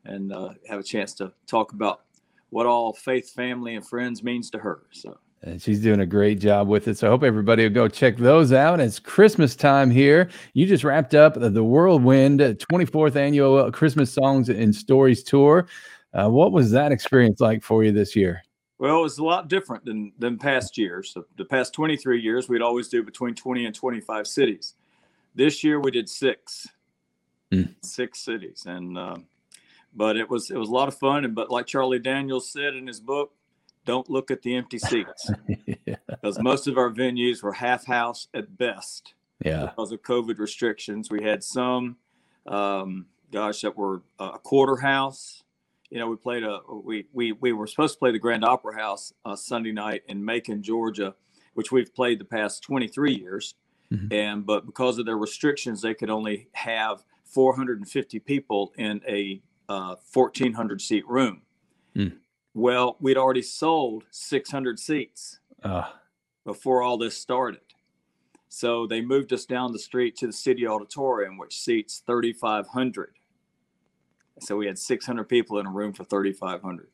and 0.07 0.33
uh, 0.33 0.51
have 0.69 0.81
a 0.81 0.83
chance 0.83 1.15
to 1.15 1.33
talk 1.47 1.73
about 1.73 2.03
what 2.51 2.67
all 2.67 2.93
faith, 2.93 3.31
family, 3.31 3.75
and 3.75 3.87
friends 3.87 4.23
means 4.23 4.51
to 4.51 4.59
her. 4.59 4.83
So 4.93 5.19
And 5.43 5.61
she's 5.61 5.81
doing 5.81 6.01
a 6.01 6.07
great 6.07 6.39
job 6.41 6.69
with 6.69 6.89
it. 6.89 6.99
So 6.99 7.07
I 7.07 7.11
hope 7.11 7.23
everybody 7.23 7.63
will 7.63 7.75
go 7.75 7.89
check 7.89 8.17
those 8.17 8.53
out. 8.53 8.81
It's 8.81 8.99
Christmas 8.99 9.57
time 9.57 9.91
here. 9.91 10.29
You 10.53 10.67
just 10.67 10.85
wrapped 10.85 11.15
up 11.15 11.35
the 11.35 11.65
Whirlwind 11.65 12.41
24th 12.41 13.17
annual 13.17 13.59
uh, 13.59 13.71
Christmas 13.71 14.13
Songs 14.13 14.51
and 14.51 14.75
Stories 14.75 15.23
tour. 15.23 15.67
Uh, 16.13 16.29
what 16.29 16.53
was 16.53 16.71
that 16.71 16.93
experience 16.93 17.41
like 17.41 17.63
for 17.63 17.83
you 17.83 17.91
this 17.91 18.15
year? 18.15 18.43
Well, 18.79 18.99
it 18.99 19.03
was 19.03 19.19
a 19.19 19.25
lot 19.25 19.49
different 19.49 19.85
than 19.85 20.13
than 20.19 20.37
past 20.37 20.77
years. 20.77 21.13
So 21.13 21.25
the 21.37 21.45
past 21.45 21.73
23 21.73 22.21
years, 22.21 22.49
we'd 22.49 22.63
always 22.63 22.89
do 22.89 23.03
between 23.03 23.35
20 23.35 23.67
and 23.67 23.75
25 23.75 24.27
cities. 24.27 24.75
This 25.35 25.65
year, 25.65 25.81
we 25.81 25.91
did 25.91 26.09
six, 26.09 26.69
six 27.83 28.21
cities, 28.21 28.65
and 28.67 28.97
um, 28.97 29.27
but 29.95 30.17
it 30.17 30.29
was 30.29 30.51
it 30.51 30.57
was 30.57 30.69
a 30.69 30.73
lot 30.73 30.89
of 30.89 30.97
fun. 30.97 31.25
And 31.25 31.35
but 31.35 31.51
like 31.51 31.67
Charlie 31.67 31.99
Daniels 31.99 32.51
said 32.51 32.75
in 32.75 32.87
his 32.87 33.01
book, 33.01 33.33
don't 33.85 34.09
look 34.09 34.31
at 34.31 34.43
the 34.43 34.57
empty 34.57 34.79
seats 34.79 35.31
because 36.07 36.41
most 36.41 36.67
of 36.67 36.79
our 36.79 36.91
venues 36.91 37.43
were 37.43 37.53
half 37.53 37.87
house 37.87 38.29
at 38.35 38.57
best. 38.57 39.15
Yeah. 39.45 39.67
because 39.67 39.93
of 39.93 40.03
COVID 40.03 40.39
restrictions, 40.39 41.11
we 41.11 41.23
had 41.23 41.43
some, 41.43 41.97
um, 42.47 43.07
gosh, 43.33 43.61
that 43.61 43.77
were 43.77 44.03
a 44.19 44.39
quarter 44.39 44.77
house. 44.77 45.43
You 45.91 45.99
know, 45.99 46.09
we 46.09 46.17
played 46.17 46.45
a 46.45 46.61
we 46.71 47.07
we 47.13 47.33
we 47.33 47.53
were 47.53 47.67
supposed 47.67 47.95
to 47.95 47.99
play 47.99 48.11
the 48.11 48.19
Grand 48.19 48.45
Opera 48.45 48.77
House 48.77 49.13
uh, 49.25 49.37
Sunday 49.37 49.73
night 49.73 50.03
in 50.09 50.25
Macon, 50.25 50.63
Georgia, 50.63 51.15
which 51.55 51.71
we've 51.71 51.95
played 51.95 52.19
the 52.19 52.25
past 52.25 52.63
23 52.63 53.15
years. 53.15 53.55
And 54.11 54.45
but 54.45 54.67
because 54.67 54.99
of 54.99 55.07
their 55.07 55.19
restrictions, 55.19 55.83
they 55.83 55.95
could 55.95 56.11
only 56.11 56.49
have 56.53 57.05
450 57.25 58.19
people 58.21 58.73
in 58.77 59.01
a 59.09 59.41
uh, 59.69 59.97
1,400 60.13 60.81
seat 60.81 61.07
room. 61.09 61.43
Mm. 61.97 62.17
Well, 62.55 62.97
we'd 63.01 63.17
already 63.17 63.43
sold 63.43 64.05
600 64.11 64.79
seats 64.79 65.39
Ah. 65.65 66.01
before 66.45 66.83
all 66.83 66.99
this 66.99 67.17
started. 67.17 67.61
So 68.49 68.87
they 68.87 69.01
moved 69.01 69.33
us 69.33 69.45
down 69.47 69.73
the 69.73 69.79
street 69.79 70.17
to 70.19 70.27
the 70.27 70.33
city 70.33 70.67
auditorium, 70.67 71.39
which 71.39 71.59
seats 71.59 72.03
3,500. 72.07 73.15
So 74.41 74.57
we 74.57 74.67
had 74.67 74.79
600 74.79 75.25
people 75.25 75.59
in 75.59 75.67
a 75.67 75.71
room 75.71 75.93
for 75.93 76.05
3,500. 76.05 76.89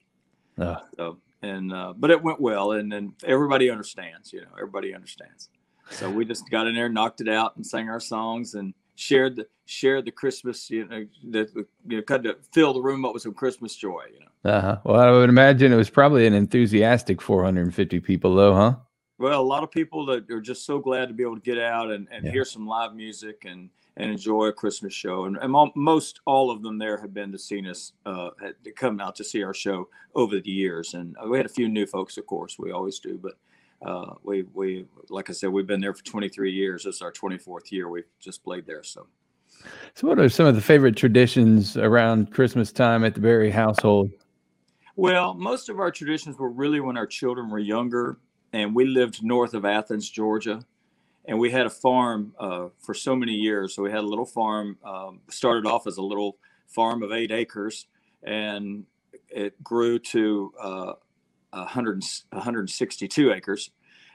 Ah. 0.59 0.85
So 0.97 1.19
and 1.43 1.73
uh, 1.73 1.95
but 1.97 2.11
it 2.11 2.23
went 2.23 2.41
well, 2.41 2.73
and 2.73 2.93
then 2.93 3.15
everybody 3.25 3.71
understands. 3.71 4.33
You 4.33 4.43
know, 4.43 4.53
everybody 4.59 4.95
understands. 4.95 5.49
So 5.91 6.11
we 6.11 6.25
just 6.25 6.49
got 6.51 6.67
in 6.67 6.75
there, 6.75 6.89
knocked 6.89 7.21
it 7.21 7.29
out, 7.29 7.57
and 7.57 7.67
sang 7.67 7.89
our 7.89 8.01
songs 8.01 8.55
and 8.55 8.75
shared 8.95 9.37
the 9.37 9.47
shared 9.67 10.05
the 10.05 10.11
Christmas. 10.11 10.71
You 10.71 10.87
know, 10.87 11.07
the, 11.25 11.45
the 11.55 11.67
you 11.89 11.97
know, 11.99 12.03
kind 12.03 12.27
of 12.27 12.37
fill 12.53 12.73
the 12.73 12.81
room 12.81 13.05
up 13.05 13.13
with 13.15 13.23
some 13.23 13.35
Christmas 13.35 13.75
joy. 13.77 14.05
You 14.13 14.21
know. 14.21 14.51
Uh-huh. 14.51 14.79
Well, 14.85 15.01
I 15.01 15.11
would 15.11 15.29
imagine 15.29 15.73
it 15.73 15.77
was 15.77 15.91
probably 15.91 16.27
an 16.27 16.35
enthusiastic 16.35 17.21
450 17.21 18.01
people, 18.01 18.35
though, 18.35 18.55
huh? 18.55 18.77
Well, 19.19 19.41
a 19.41 19.43
lot 19.43 19.63
of 19.63 19.71
people 19.71 20.07
that 20.07 20.31
are 20.31 20.41
just 20.41 20.65
so 20.65 20.79
glad 20.79 21.09
to 21.09 21.15
be 21.15 21.23
able 21.23 21.35
to 21.35 21.43
get 21.43 21.59
out 21.59 21.91
and, 21.91 22.09
and 22.11 22.25
Yeah. 22.25 22.33
hear 22.33 22.45
some 22.47 22.67
live 22.67 22.95
music 22.95 23.45
and, 23.47 23.69
and 23.99 24.11
enjoy 24.11 24.47
a 24.47 24.53
Christmas 24.53 24.95
show. 24.95 25.27
And, 25.27 25.37
and 25.37 25.55
most 25.75 26.21
all 26.25 26.51
of 26.51 26.63
them 26.63 26.79
there 26.79 26.99
have 26.99 27.13
been 27.13 27.31
to 27.33 27.39
see 27.39 27.69
us, 27.69 27.93
uh, 28.07 28.31
had 28.41 28.55
to 28.65 28.73
come 28.73 28.99
out 28.99 29.17
to 29.17 29.25
see 29.25 29.43
our 29.43 29.53
show 29.53 29.91
over 30.15 30.41
the 30.41 30.51
years. 30.51 30.95
And 30.95 31.15
uh, 31.23 31.29
we 31.29 31.37
had 31.37 31.45
a 31.45 31.51
few 31.51 31.69
new 31.69 31.85
folks, 31.85 32.17
of 32.17 32.25
course, 32.27 32.59
we 32.59 32.71
always 32.73 32.99
do, 32.99 33.19
but 33.23 33.35
uh, 33.83 34.15
we 34.23 34.43
we 34.55 34.87
like 35.09 35.31
I 35.31 35.33
said, 35.33 35.51
we've 35.51 35.67
been 35.67 35.81
there 35.81 35.95
for 35.95 36.05
23 36.05 36.53
years. 36.53 36.85
This 36.85 36.97
is 36.97 37.03
our 37.03 37.13
24th 37.13 37.71
year. 37.73 37.89
We've 37.89 38.05
just 38.19 38.45
played 38.45 38.67
there. 38.67 38.83
So 38.83 39.07
So, 39.95 40.07
what 40.07 40.19
are 40.19 40.29
some 40.29 40.47
of 40.47 40.55
the 40.55 40.61
favorite 40.61 40.97
traditions 40.97 41.77
around 41.77 42.31
Christmas 42.31 42.73
time 42.73 43.05
at 43.05 43.15
the 43.15 43.21
Berry 43.21 43.51
household? 43.51 44.11
Well, 44.97 45.35
most 45.35 45.69
of 45.69 45.81
our 45.81 45.91
traditions 45.91 46.37
were 46.39 46.51
really 46.51 46.81
when 46.81 46.97
our 46.97 47.07
children 47.07 47.49
were 47.49 47.59
younger, 47.59 48.19
and 48.53 48.75
we 48.75 48.85
lived 48.85 49.23
north 49.23 49.55
of 49.55 49.65
Athens, 49.65 50.11
Georgia, 50.11 50.63
and 51.25 51.39
we 51.39 51.51
had 51.51 51.65
a 51.65 51.71
farm 51.71 52.35
uh, 52.39 52.69
for 52.81 52.93
so 52.93 53.17
many 53.17 53.33
years. 53.33 53.75
So 53.75 53.83
we 53.83 53.91
had 53.91 54.01
a 54.01 54.07
little 54.07 54.27
farm. 54.27 54.77
Um, 54.85 55.21
started 55.31 55.65
off 55.67 55.87
as 55.87 55.97
a 55.97 56.03
little 56.03 56.37
farm 56.67 57.03
of 57.03 57.13
eight 57.13 57.33
acres, 57.33 57.87
and 58.23 58.85
it 59.31 59.63
grew 59.63 59.99
to 59.99 60.53
uh, 60.61 60.93
100, 61.51 62.05
162 62.31 63.33
acres 63.33 63.71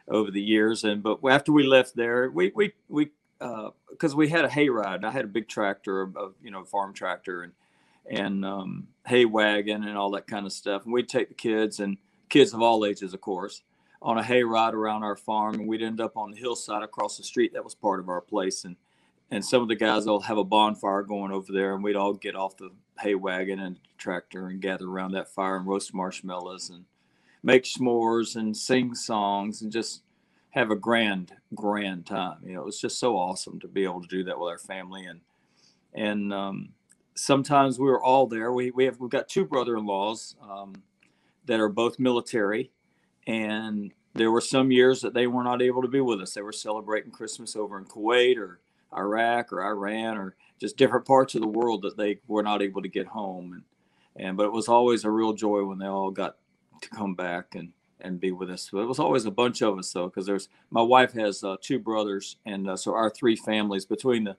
over 0.08 0.32
the 0.32 0.42
years. 0.42 0.84
And 0.84 1.02
but 1.02 1.20
after 1.28 1.52
we 1.52 1.64
left 1.64 1.96
there, 1.96 2.30
we 2.30 2.52
we 2.56 2.74
we 2.88 3.12
because 3.40 4.16
we 4.16 4.30
had 4.30 4.46
a 4.46 4.50
hayride. 4.50 5.04
I 5.04 5.12
had 5.12 5.26
a 5.26 5.30
big 5.30 5.48
tractor, 5.48 6.04
a, 6.04 6.30
you 6.42 6.52
know, 6.52 6.64
farm 6.64 6.94
tractor, 6.94 7.44
and 7.44 7.54
and 8.10 8.46
um, 8.46 8.88
hay 9.08 9.26
wagon 9.26 9.84
and 9.84 9.98
all 9.98 10.12
that 10.12 10.28
kind 10.28 10.46
of 10.46 10.54
stuff. 10.54 10.86
And 10.86 10.94
we'd 10.94 11.10
take 11.10 11.30
the 11.30 11.36
kids 11.36 11.80
and 11.80 11.98
kids 12.30 12.54
of 12.54 12.62
all 12.62 12.86
ages, 12.86 13.14
of 13.14 13.22
course, 13.22 13.64
on 14.02 14.18
a 14.18 14.24
hay 14.24 14.44
ride 14.44 14.74
around 14.74 15.04
our 15.04 15.16
farm. 15.16 15.56
And 15.56 15.68
we'd 15.68 15.82
end 15.82 16.00
up 16.00 16.16
on 16.18 16.32
the 16.32 16.38
hillside 16.38 16.84
across 16.84 17.18
the 17.18 17.24
street 17.24 17.54
that 17.54 17.64
was 17.64 17.76
part 17.76 18.00
of 18.00 18.10
our 18.10 18.22
place. 18.22 18.64
And 18.64 18.76
and 19.32 19.44
some 19.44 19.62
of 19.62 19.68
the 19.68 19.76
guys 19.76 20.06
will 20.06 20.22
have 20.22 20.38
a 20.38 20.44
bonfire 20.44 21.02
going 21.02 21.32
over 21.32 21.52
there, 21.52 21.74
and 21.74 21.84
we'd 21.84 21.96
all 21.96 22.14
get 22.14 22.36
off 22.36 22.58
the 22.58 22.70
hay 23.00 23.16
wagon 23.16 23.60
and 23.60 23.80
tractor 23.98 24.48
and 24.48 24.62
gather 24.62 24.88
around 24.88 25.12
that 25.12 25.28
fire 25.28 25.58
and 25.58 25.68
roast 25.68 25.94
marshmallows 25.94 26.70
and 26.70 26.86
make 27.46 27.64
s'mores 27.64 28.36
and 28.36 28.58
sing 28.58 28.96
songs 28.96 29.62
and 29.62 29.72
just 29.72 30.02
have 30.50 30.72
a 30.72 30.76
grand, 30.76 31.32
grand 31.54 32.06
time. 32.06 32.40
You 32.44 32.56
know, 32.56 32.62
it 32.62 32.66
was 32.66 32.82
just 32.82 33.00
so 33.00 33.16
awesome 33.18 33.60
to 33.60 33.68
be 33.68 33.84
able 33.84 34.02
to 34.02 34.08
do 34.08 34.24
that 34.24 34.40
with 34.40 34.50
our 34.50 34.58
family 34.58 35.06
and 35.06 35.22
and 35.94 36.34
um, 36.34 36.70
sometimes 37.16 37.80
we 37.80 37.86
were 37.86 38.04
all 38.04 38.28
there. 38.28 38.52
We 38.52 38.72
we 38.72 38.86
have 38.86 39.00
we've 39.00 39.10
got 39.10 39.30
two 39.30 39.46
brother-in-laws 39.46 40.36
um, 40.42 40.74
that 41.46 41.60
are 41.60 41.70
both 41.70 42.00
military, 42.00 42.72
and 43.26 43.94
there 44.14 44.32
were 44.32 44.42
some 44.42 44.72
years 44.72 45.02
that 45.02 45.14
they 45.14 45.28
were 45.28 45.44
not 45.44 45.62
able 45.62 45.82
to 45.82 45.88
be 45.88 46.02
with 46.02 46.22
us. 46.22 46.34
They 46.34 46.42
were 46.42 46.52
celebrating 46.52 47.12
Christmas 47.12 47.56
over 47.56 47.78
in 47.78 47.86
Kuwait 47.86 48.38
or 48.38 48.60
Iraq 48.96 49.54
or 49.54 49.64
Iran 49.64 50.18
or 50.18 50.36
just 50.60 50.78
different 50.78 51.06
parts 51.06 51.36
of 51.36 51.42
the 51.42 51.48
world 51.48 51.82
that 51.84 51.98
they 51.98 52.20
were 52.28 52.44
not 52.44 52.62
able 52.62 52.82
to 52.82 52.90
get 52.90 53.08
home. 53.08 53.54
And 53.54 53.64
and 54.18 54.38
but 54.38 54.46
it 54.46 54.54
was 54.54 54.68
always 54.68 55.06
a 55.06 55.10
real 55.12 55.34
joy 55.34 55.64
when 55.64 55.78
they 55.78 55.88
all 55.88 56.12
got 56.12 56.36
to 56.82 56.90
come 56.90 57.16
back 57.16 57.56
and 57.56 57.72
and 58.02 58.20
be 58.20 58.32
with 58.32 58.50
us. 58.50 58.70
So 58.70 58.80
it 58.80 58.86
was 58.86 59.00
always 59.00 59.26
a 59.26 59.32
bunch 59.32 59.62
of 59.62 59.78
us 59.78 59.92
though, 59.92 60.08
because 60.08 60.26
there's 60.26 60.50
my 60.70 60.82
wife 60.82 61.14
has 61.14 61.44
uh, 61.44 61.58
two 61.62 61.80
brothers, 61.80 62.38
and 62.46 62.70
uh, 62.70 62.78
so 62.78 62.94
our 62.94 63.10
three 63.10 63.36
families 63.36 63.86
between 63.86 64.26
the 64.26 64.38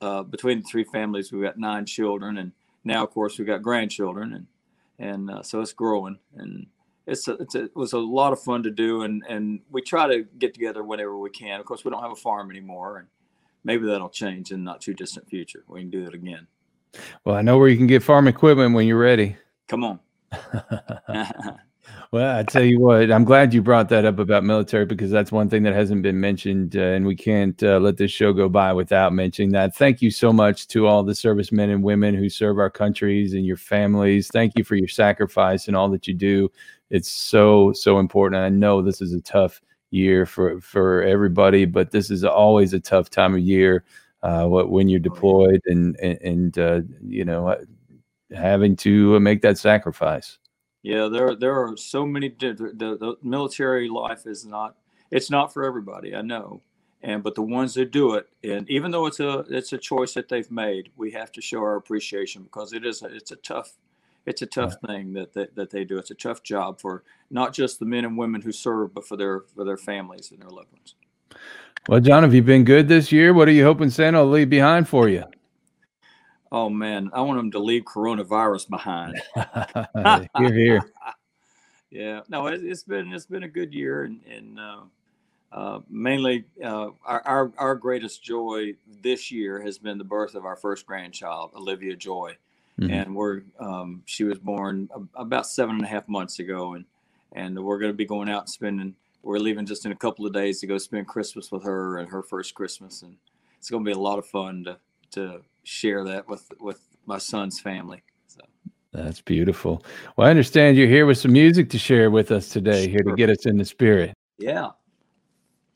uh, 0.00 0.22
between 0.22 0.60
the 0.60 0.64
three 0.64 0.84
families, 0.84 1.32
we've 1.32 1.42
got 1.42 1.58
nine 1.58 1.86
children, 1.86 2.38
and 2.38 2.52
now 2.84 3.04
of 3.04 3.10
course 3.10 3.38
we've 3.38 3.46
got 3.46 3.62
grandchildren, 3.62 4.32
and 4.34 4.46
and 4.98 5.30
uh, 5.30 5.42
so 5.42 5.60
it's 5.60 5.72
growing, 5.72 6.18
and 6.36 6.66
it's 7.06 7.28
a, 7.28 7.34
it's 7.34 7.54
a, 7.54 7.64
it 7.64 7.76
was 7.76 7.92
a 7.92 7.98
lot 7.98 8.32
of 8.32 8.40
fun 8.40 8.62
to 8.64 8.70
do, 8.70 9.02
and 9.02 9.22
and 9.28 9.60
we 9.70 9.82
try 9.82 10.06
to 10.08 10.24
get 10.38 10.54
together 10.54 10.82
whenever 10.82 11.16
we 11.16 11.30
can. 11.30 11.60
Of 11.60 11.66
course, 11.66 11.84
we 11.84 11.90
don't 11.90 12.02
have 12.02 12.12
a 12.12 12.16
farm 12.16 12.50
anymore, 12.50 12.98
and 12.98 13.08
maybe 13.64 13.86
that'll 13.86 14.08
change 14.08 14.50
in 14.50 14.64
not 14.64 14.80
too 14.80 14.94
distant 14.94 15.28
future. 15.28 15.64
We 15.68 15.80
can 15.80 15.90
do 15.90 16.06
it 16.06 16.14
again. 16.14 16.46
Well, 17.24 17.36
I 17.36 17.42
know 17.42 17.58
where 17.58 17.68
you 17.68 17.76
can 17.76 17.86
get 17.86 18.02
farm 18.02 18.26
equipment 18.26 18.74
when 18.74 18.86
you're 18.86 18.98
ready. 18.98 19.36
Come 19.68 19.84
on. 19.84 20.00
Well, 22.12 22.38
I 22.38 22.44
tell 22.44 22.62
you 22.62 22.78
what, 22.78 23.10
I'm 23.10 23.24
glad 23.24 23.52
you 23.52 23.62
brought 23.62 23.88
that 23.88 24.04
up 24.04 24.18
about 24.20 24.44
military 24.44 24.86
because 24.86 25.10
that's 25.10 25.32
one 25.32 25.48
thing 25.48 25.64
that 25.64 25.74
hasn't 25.74 26.02
been 26.02 26.20
mentioned, 26.20 26.76
uh, 26.76 26.80
and 26.80 27.04
we 27.04 27.16
can't 27.16 27.60
uh, 27.62 27.78
let 27.78 27.96
this 27.96 28.12
show 28.12 28.32
go 28.32 28.48
by 28.48 28.72
without 28.72 29.12
mentioning 29.12 29.50
that. 29.52 29.74
Thank 29.74 30.00
you 30.00 30.10
so 30.12 30.32
much 30.32 30.68
to 30.68 30.86
all 30.86 31.02
the 31.02 31.14
servicemen 31.14 31.70
and 31.70 31.82
women 31.82 32.14
who 32.14 32.28
serve 32.28 32.58
our 32.58 32.70
countries 32.70 33.34
and 33.34 33.44
your 33.44 33.56
families. 33.56 34.28
Thank 34.28 34.56
you 34.56 34.62
for 34.62 34.76
your 34.76 34.88
sacrifice 34.88 35.66
and 35.66 35.76
all 35.76 35.88
that 35.90 36.06
you 36.06 36.14
do. 36.14 36.50
It's 36.90 37.10
so 37.10 37.72
so 37.72 37.98
important. 37.98 38.40
I 38.42 38.48
know 38.50 38.82
this 38.82 39.00
is 39.00 39.12
a 39.12 39.20
tough 39.20 39.60
year 39.90 40.26
for 40.26 40.60
for 40.60 41.02
everybody, 41.02 41.64
but 41.64 41.90
this 41.90 42.10
is 42.10 42.24
always 42.24 42.72
a 42.72 42.80
tough 42.80 43.10
time 43.10 43.34
of 43.34 43.40
year 43.40 43.84
uh, 44.22 44.46
when 44.46 44.88
you're 44.88 45.00
deployed 45.00 45.60
and 45.66 45.96
and, 46.00 46.18
and 46.22 46.58
uh, 46.58 46.80
you 47.04 47.24
know 47.24 47.48
uh, 47.48 47.56
having 48.32 48.76
to 48.76 49.18
make 49.20 49.42
that 49.42 49.58
sacrifice. 49.58 50.38
Yeah, 50.82 51.08
there 51.08 51.34
there 51.34 51.54
are 51.54 51.76
so 51.76 52.06
many. 52.06 52.28
The, 52.28 52.72
the, 52.74 53.16
military 53.22 53.88
life 53.88 54.26
is 54.26 54.44
not. 54.44 54.76
It's 55.10 55.30
not 55.30 55.52
for 55.52 55.64
everybody. 55.64 56.14
I 56.14 56.22
know, 56.22 56.60
and 57.02 57.22
but 57.22 57.34
the 57.34 57.42
ones 57.42 57.74
that 57.74 57.90
do 57.90 58.14
it, 58.14 58.28
and 58.44 58.68
even 58.70 58.90
though 58.90 59.06
it's 59.06 59.20
a 59.20 59.40
it's 59.50 59.72
a 59.72 59.78
choice 59.78 60.14
that 60.14 60.28
they've 60.28 60.50
made, 60.50 60.90
we 60.96 61.10
have 61.12 61.32
to 61.32 61.40
show 61.40 61.58
our 61.58 61.76
appreciation 61.76 62.42
because 62.44 62.72
it 62.72 62.86
is 62.86 63.02
a, 63.02 63.06
it's 63.06 63.32
a 63.32 63.36
tough 63.36 63.72
it's 64.26 64.42
a 64.42 64.46
tough 64.46 64.74
thing 64.84 65.12
that, 65.12 65.32
that 65.34 65.54
that 65.54 65.70
they 65.70 65.84
do. 65.84 65.98
It's 65.98 66.10
a 66.10 66.14
tough 66.14 66.42
job 66.42 66.80
for 66.80 67.04
not 67.30 67.54
just 67.54 67.78
the 67.78 67.86
men 67.86 68.04
and 68.04 68.18
women 68.18 68.42
who 68.42 68.52
serve, 68.52 68.92
but 68.92 69.06
for 69.06 69.16
their 69.16 69.42
for 69.54 69.64
their 69.64 69.76
families 69.76 70.30
and 70.30 70.40
their 70.40 70.50
loved 70.50 70.72
ones. 70.72 70.94
Well, 71.88 72.00
John, 72.00 72.24
have 72.24 72.34
you 72.34 72.42
been 72.42 72.64
good 72.64 72.88
this 72.88 73.12
year? 73.12 73.32
What 73.32 73.46
are 73.46 73.52
you 73.52 73.64
hoping 73.64 73.90
Santa 73.90 74.18
will 74.18 74.30
leave 74.30 74.50
behind 74.50 74.88
for 74.88 75.08
you? 75.08 75.24
Oh 76.52 76.70
man, 76.70 77.10
I 77.12 77.20
want 77.22 77.38
them 77.38 77.50
to 77.52 77.58
leave 77.58 77.84
coronavirus 77.84 78.68
behind. 78.68 79.20
here, 80.38 80.52
here. 80.52 80.92
yeah, 81.90 82.20
no, 82.28 82.46
it, 82.46 82.62
has 82.62 82.84
been 82.84 83.12
it's 83.12 83.26
been 83.26 83.42
a 83.42 83.48
good 83.48 83.74
year, 83.74 84.04
and, 84.04 84.20
and 84.30 84.60
uh, 84.60 84.80
uh, 85.52 85.80
mainly 85.88 86.44
uh, 86.62 86.90
our, 87.04 87.22
our, 87.24 87.52
our 87.58 87.74
greatest 87.74 88.22
joy 88.22 88.74
this 89.02 89.30
year 89.30 89.60
has 89.60 89.78
been 89.78 89.98
the 89.98 90.04
birth 90.04 90.34
of 90.34 90.44
our 90.44 90.56
first 90.56 90.86
grandchild, 90.86 91.50
Olivia 91.56 91.96
Joy, 91.96 92.36
mm-hmm. 92.78 92.92
and 92.92 93.14
we're 93.14 93.42
um, 93.58 94.02
she 94.06 94.24
was 94.24 94.38
born 94.38 94.88
about 95.14 95.46
seven 95.46 95.76
and 95.76 95.84
a 95.84 95.88
half 95.88 96.08
months 96.08 96.38
ago, 96.38 96.74
and 96.74 96.84
and 97.32 97.58
we're 97.58 97.78
going 97.78 97.92
to 97.92 97.96
be 97.96 98.04
going 98.04 98.28
out 98.28 98.42
and 98.42 98.50
spending. 98.50 98.94
We're 99.22 99.38
leaving 99.38 99.66
just 99.66 99.84
in 99.84 99.90
a 99.90 99.96
couple 99.96 100.24
of 100.24 100.32
days 100.32 100.60
to 100.60 100.68
go 100.68 100.78
spend 100.78 101.08
Christmas 101.08 101.50
with 101.50 101.64
her 101.64 101.98
and 101.98 102.08
her 102.08 102.22
first 102.22 102.54
Christmas, 102.54 103.02
and 103.02 103.16
it's 103.58 103.68
going 103.68 103.84
to 103.84 103.88
be 103.88 103.94
a 103.94 103.98
lot 103.98 104.18
of 104.18 104.26
fun 104.26 104.64
to 104.64 104.78
to 105.12 105.40
share 105.66 106.04
that 106.04 106.28
with 106.28 106.50
with 106.60 106.80
my 107.06 107.18
son's 107.18 107.60
family. 107.60 108.02
So 108.28 108.40
that's 108.92 109.20
beautiful. 109.20 109.84
Well, 110.16 110.26
I 110.26 110.30
understand 110.30 110.76
you're 110.76 110.86
here 110.86 111.06
with 111.06 111.18
some 111.18 111.32
music 111.32 111.68
to 111.70 111.78
share 111.78 112.10
with 112.10 112.30
us 112.30 112.48
today, 112.48 112.84
sure. 112.84 112.90
here 112.90 113.02
to 113.02 113.14
get 113.16 113.30
us 113.30 113.46
in 113.46 113.56
the 113.56 113.64
spirit. 113.64 114.14
Yeah, 114.38 114.70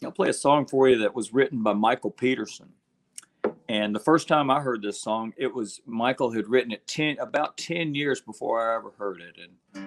I'll 0.04 0.12
play 0.12 0.28
a 0.28 0.34
song 0.34 0.66
for 0.66 0.88
you 0.88 0.98
that 0.98 1.14
was 1.14 1.34
written 1.34 1.62
by 1.62 1.72
Michael 1.72 2.10
Peterson. 2.10 2.72
And 3.68 3.94
the 3.94 4.00
first 4.00 4.26
time 4.28 4.50
I 4.50 4.60
heard 4.60 4.82
this 4.82 5.00
song, 5.00 5.32
it 5.36 5.52
was 5.52 5.80
Michael 5.86 6.30
had 6.30 6.48
written 6.48 6.72
it 6.72 6.86
ten 6.86 7.18
about 7.18 7.56
ten 7.56 7.94
years 7.94 8.20
before 8.20 8.70
I 8.70 8.76
ever 8.76 8.92
heard 8.96 9.20
it, 9.20 9.36
and 9.42 9.86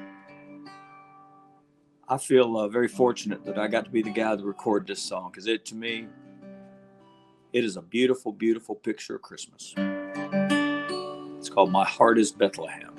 I 2.09 2.17
feel 2.17 2.57
uh, 2.57 2.67
very 2.67 2.89
fortunate 2.89 3.45
that 3.45 3.57
I 3.57 3.67
got 3.67 3.85
to 3.85 3.91
be 3.91 4.01
the 4.01 4.11
guy 4.11 4.35
to 4.35 4.43
record 4.43 4.85
this 4.85 5.01
song 5.01 5.31
because 5.31 5.47
it 5.47 5.65
to 5.67 5.75
me 5.75 6.07
it 7.53 7.63
is 7.63 7.77
a 7.77 7.81
beautiful, 7.83 8.31
beautiful 8.33 8.73
picture 8.73 9.15
of 9.15 9.21
Christmas. 9.21 9.75
It's 11.37 11.49
called 11.49 11.71
My 11.71 11.85
Heart 11.85 12.19
is 12.19 12.31
Bethlehem. 12.31 12.93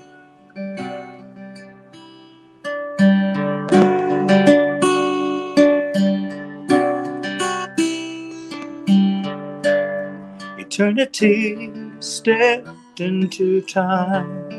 Eternity 10.59 11.73
stepped 12.01 13.01
into 13.01 13.61
time 13.63 14.51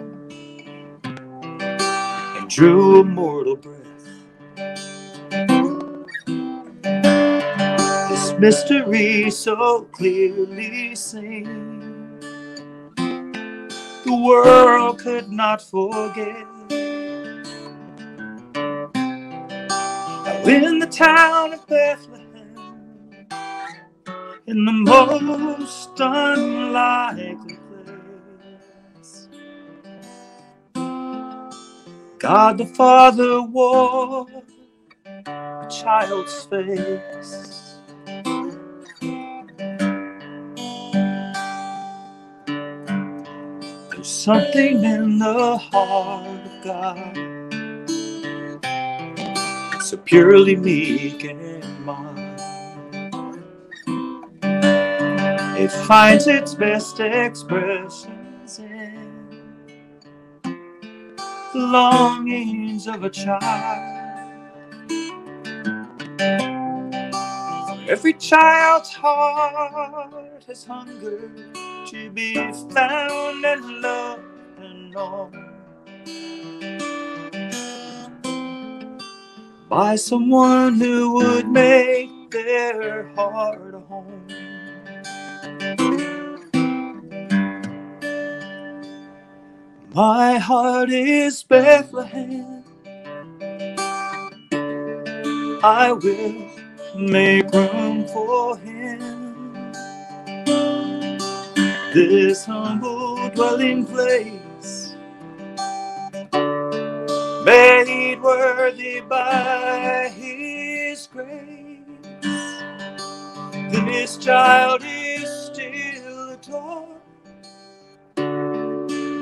and 2.22 2.49
drew 2.49 3.02
a 3.02 3.03
mortal 3.03 3.56
breath 3.57 3.86
This 8.10 8.34
mystery 8.40 9.30
so 9.32 9.84
clearly 9.91 10.95
seen. 10.95 11.95
The 14.06 14.15
world 14.15 14.99
could 14.99 15.30
not 15.32 15.61
forget. 15.64 16.45
How 20.14 20.44
in 20.48 20.80
the 20.80 20.88
town 20.88 21.53
of 21.53 21.68
Bethlehem, 21.68 22.68
in 24.48 24.65
the 24.65 24.73
most 24.73 25.91
unlikely 25.99 27.60
place, 28.99 29.30
God 32.19 32.57
the 32.60 32.65
Father 32.68 33.41
wore 33.44 34.27
a 35.49 35.68
child's 35.69 36.45
face. 36.45 37.55
Something 44.26 44.84
in 44.84 45.19
the 45.19 45.56
heart 45.56 46.26
of 46.26 46.64
God. 46.64 47.15
so 49.84 49.97
purely 49.97 50.56
meek 50.56 51.23
and 51.26 51.85
mild. 51.85 52.18
It 55.60 55.72
finds 55.72 56.26
its 56.26 56.56
best 56.56 56.99
expressions 56.99 58.57
in 58.57 59.30
the 60.43 61.60
longings 61.60 62.88
of 62.88 63.03
a 63.03 63.11
child. 63.11 64.02
Every 67.88 68.14
child's 68.14 68.91
heart 68.91 70.43
has 70.47 70.65
hunger 70.65 71.30
to 71.88 72.12
be 72.12 72.36
found 72.74 73.45
and 73.45 73.82
loved 73.82 74.24
and 74.60 74.91
known 74.91 75.56
by 79.70 79.95
someone 79.95 80.76
who 80.76 81.14
would 81.16 81.48
make 81.49 82.10
their 82.32 83.10
heart 83.16 83.74
a 83.76 83.80
home. 83.80 84.28
My 89.94 90.38
heart 90.40 90.91
is 90.91 91.44
Bethlehem. 91.44 92.64
I 95.64 95.91
will 95.94 96.49
make 96.98 97.52
room 97.53 98.07
for 98.10 98.57
him. 98.57 99.74
This 101.96 102.44
humble 102.44 103.30
dwelling 103.30 103.86
place, 103.86 104.98
made 107.46 108.20
worthy 108.22 109.00
by 109.00 110.12
his 110.14 111.08
grace. 111.08 111.80
This 113.72 114.18
child 114.18 114.82
is 114.84 115.30
still 115.46 116.32
adored 116.32 117.00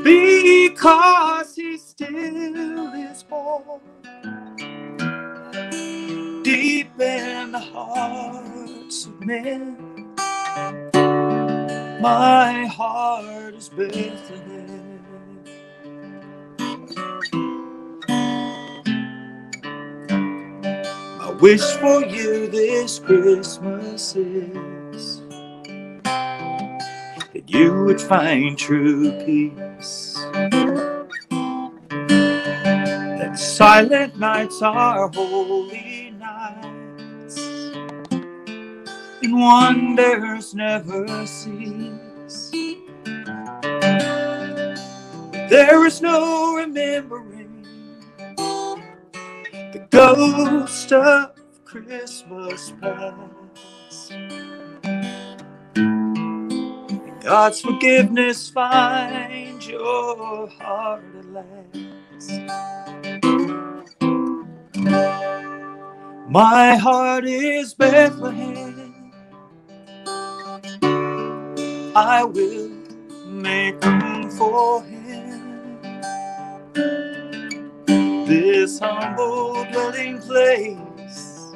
because 0.03 1.55
he 1.55 1.77
still 1.77 2.93
is 2.95 3.21
born 3.21 3.81
deep 6.43 6.99
in 6.99 7.51
the 7.51 7.59
hearts 7.59 9.05
of 9.05 9.21
men. 9.21 9.77
My 12.03 12.65
heart 12.65 13.55
is 13.55 13.69
Bethlehem. 13.69 15.05
My 21.17 21.31
wish 21.39 21.63
for 21.79 22.03
you 22.03 22.47
this 22.47 22.99
Christmas 22.99 24.17
is 24.17 25.21
that 27.31 27.43
you 27.47 27.85
would 27.85 28.01
find 28.01 28.57
true 28.57 29.13
peace. 29.23 30.15
That 33.17 33.39
silent 33.39 34.19
nights 34.19 34.61
are 34.61 35.07
holy 35.07 36.11
nights, 36.19 36.72
and 39.23 39.39
wonders 39.39 40.53
never 40.53 41.25
cease. 41.25 42.51
There 45.49 45.85
is 45.85 46.01
no 46.01 46.55
remembering 46.57 47.65
the 48.37 49.87
ghost 49.89 50.91
of 50.91 51.31
Christmas 51.63 52.73
past. 52.81 54.13
God's 57.23 57.61
forgiveness 57.61 58.49
find 58.49 59.65
your 59.65 60.47
heart 60.49 61.03
at 61.17 61.25
last. 61.25 61.53
My 66.29 66.75
heart 66.75 67.25
is 67.25 67.73
Bethlehem. 67.73 68.82
I 71.95 72.23
will 72.23 72.71
make 73.27 73.83
room 73.85 74.31
for 74.31 74.83
him. 74.83 75.79
This 78.27 78.79
humble 78.79 79.65
dwelling 79.71 80.19
place, 80.19 81.53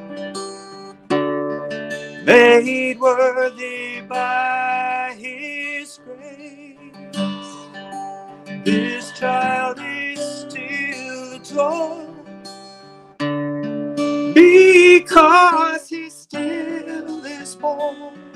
made 2.25 2.99
worthy 2.99 4.01
by 4.01 5.15
his 5.19 5.99
grace. 6.05 7.17
This 8.65 9.11
child 9.19 9.79
is 9.81 10.19
still 10.41 11.33
adored 11.35 12.15
because 14.35 15.89
he 15.89 16.09
still 16.09 17.25
is 17.25 17.55
born 17.55 18.26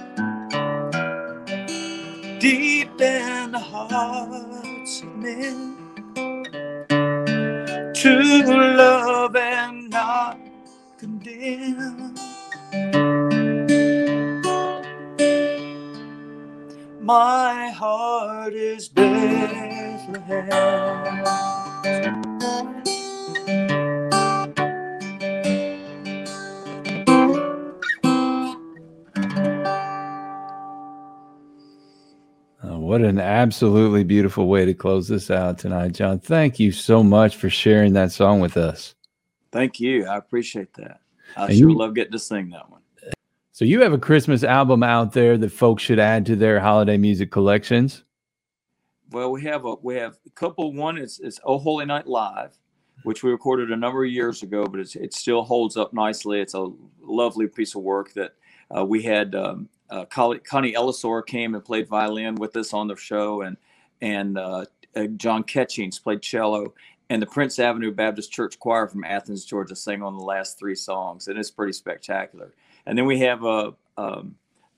deep 2.42 3.00
in 3.00 3.52
the 3.52 3.60
hearts 3.60 5.02
of 5.04 5.16
men 5.16 5.78
to 7.94 8.44
love 8.78 9.36
and 9.36 9.90
not 9.92 10.40
condemn. 10.98 12.16
My 17.02 17.70
heart 17.70 18.54
is 18.54 18.90
Bethlehem. 18.90 20.42
What 32.82 33.02
an 33.02 33.20
absolutely 33.20 34.04
beautiful 34.04 34.48
way 34.48 34.66
to 34.66 34.74
close 34.74 35.08
this 35.08 35.30
out 35.32 35.60
tonight, 35.60 35.94
John. 35.94 36.20
Thank 36.20 36.60
you 36.60 36.72
so 36.72 37.04
much 37.04 37.36
for 37.36 37.50
sharing 37.50 37.94
that 37.94 38.12
song 38.12 38.40
with 38.40 38.58
us. 38.58 38.96
Thank 39.52 39.80
you. 39.80 40.06
I 40.08 40.18
appreciate 40.18 40.74
that. 40.76 41.02
I 41.38 41.46
And 41.48 41.58
sure 41.58 41.70
you- 41.70 41.78
love 41.78 41.94
getting 41.94 42.14
to 42.14 42.20
sing 42.20 42.50
that 42.50 42.70
one. 42.70 42.80
So, 43.54 43.66
you 43.66 43.82
have 43.82 43.94
a 43.94 43.98
Christmas 44.00 44.44
album 44.44 44.82
out 44.82 45.14
there 45.14 45.38
that 45.38 45.50
folks 45.52 45.84
should 45.84 46.00
add 46.00 46.26
to 46.26 46.36
their 46.36 46.60
holiday 46.60 46.98
music 46.98 47.30
collections. 47.30 48.04
Well, 49.12 49.32
we 49.32 49.44
have 49.44 49.66
a 49.66 49.76
we 49.84 49.96
have 49.96 50.18
a 50.26 50.30
couple. 50.32 50.74
One 50.74 50.98
is 50.98 51.20
is 51.20 51.40
Oh 51.44 51.60
Holy 51.60 51.86
Night 51.86 52.08
Live, 52.08 52.58
which 53.04 53.22
we 53.24 53.30
recorded 53.30 53.70
a 53.72 53.76
number 53.76 54.04
of 54.04 54.10
years 54.10 54.42
ago, 54.42 54.66
but 54.66 54.80
it's, 54.80 54.96
it 54.96 55.14
still 55.14 55.44
holds 55.44 55.78
up 55.78 55.94
nicely. 55.94 56.40
It's 56.40 56.54
a 56.56 56.72
lovely 57.02 57.48
piece 57.48 57.76
of 57.76 57.84
work 57.84 58.14
that 58.14 58.34
uh, 58.76 58.84
we 58.86 59.04
had. 59.04 59.36
Um, 59.36 59.70
uh, 59.92 60.06
Connie, 60.06 60.74
Ellisor 60.74 61.26
came 61.26 61.54
and 61.54 61.64
played 61.64 61.88
violin 61.88 62.36
with 62.36 62.56
us 62.56 62.74
on 62.74 62.88
the 62.88 62.96
show, 62.96 63.42
and 63.42 63.58
and 64.02 64.38
uh, 64.38 64.66
uh, 64.96 65.06
John 65.18 65.44
Catchings 65.44 66.00
played 66.00 66.22
cello, 66.22 66.74
and 67.10 67.22
the 67.22 67.28
Prince 67.28 67.60
Avenue 67.60 67.92
Baptist 67.92 68.32
Church 68.32 68.58
Choir 68.58 68.88
from 68.88 69.04
Athens, 69.04 69.46
Georgia, 69.46 69.76
sang 69.76 70.02
on 70.02 70.18
the 70.18 70.24
last 70.24 70.58
three 70.58 70.76
songs, 70.76 71.28
and 71.28 71.38
it's 71.38 71.52
pretty 71.52 71.74
spectacular. 71.74 72.54
And 72.86 72.98
then 72.98 73.06
we 73.06 73.20
have 73.20 73.44
a 73.44 73.74
um, 73.98 74.36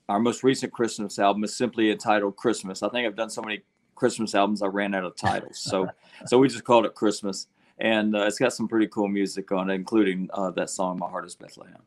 our 0.08 0.18
most 0.18 0.42
recent 0.42 0.72
Christmas 0.72 1.18
album 1.18 1.44
is 1.44 1.56
simply 1.56 1.90
entitled 1.90 2.36
Christmas. 2.36 2.82
I 2.82 2.88
think 2.88 3.06
I've 3.06 3.16
done 3.16 3.30
so 3.30 3.40
many 3.40 3.62
Christmas 3.94 4.34
albums 4.34 4.62
I 4.62 4.66
ran 4.66 4.94
out 4.94 5.04
of 5.04 5.16
titles, 5.16 5.60
so 5.60 5.88
so 6.26 6.38
we 6.38 6.48
just 6.48 6.64
called 6.64 6.86
it 6.86 6.94
Christmas, 6.96 7.46
and 7.78 8.16
uh, 8.16 8.24
it's 8.24 8.38
got 8.38 8.52
some 8.52 8.66
pretty 8.66 8.88
cool 8.88 9.08
music 9.08 9.52
on 9.52 9.70
it, 9.70 9.74
including 9.74 10.28
uh, 10.34 10.50
that 10.50 10.70
song 10.70 10.98
"My 10.98 11.08
Heart 11.08 11.26
Is 11.26 11.36
Bethlehem." 11.36 11.82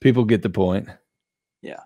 People 0.00 0.24
get 0.24 0.40
the 0.40 0.50
point. 0.50 0.88
Yeah. 1.62 1.80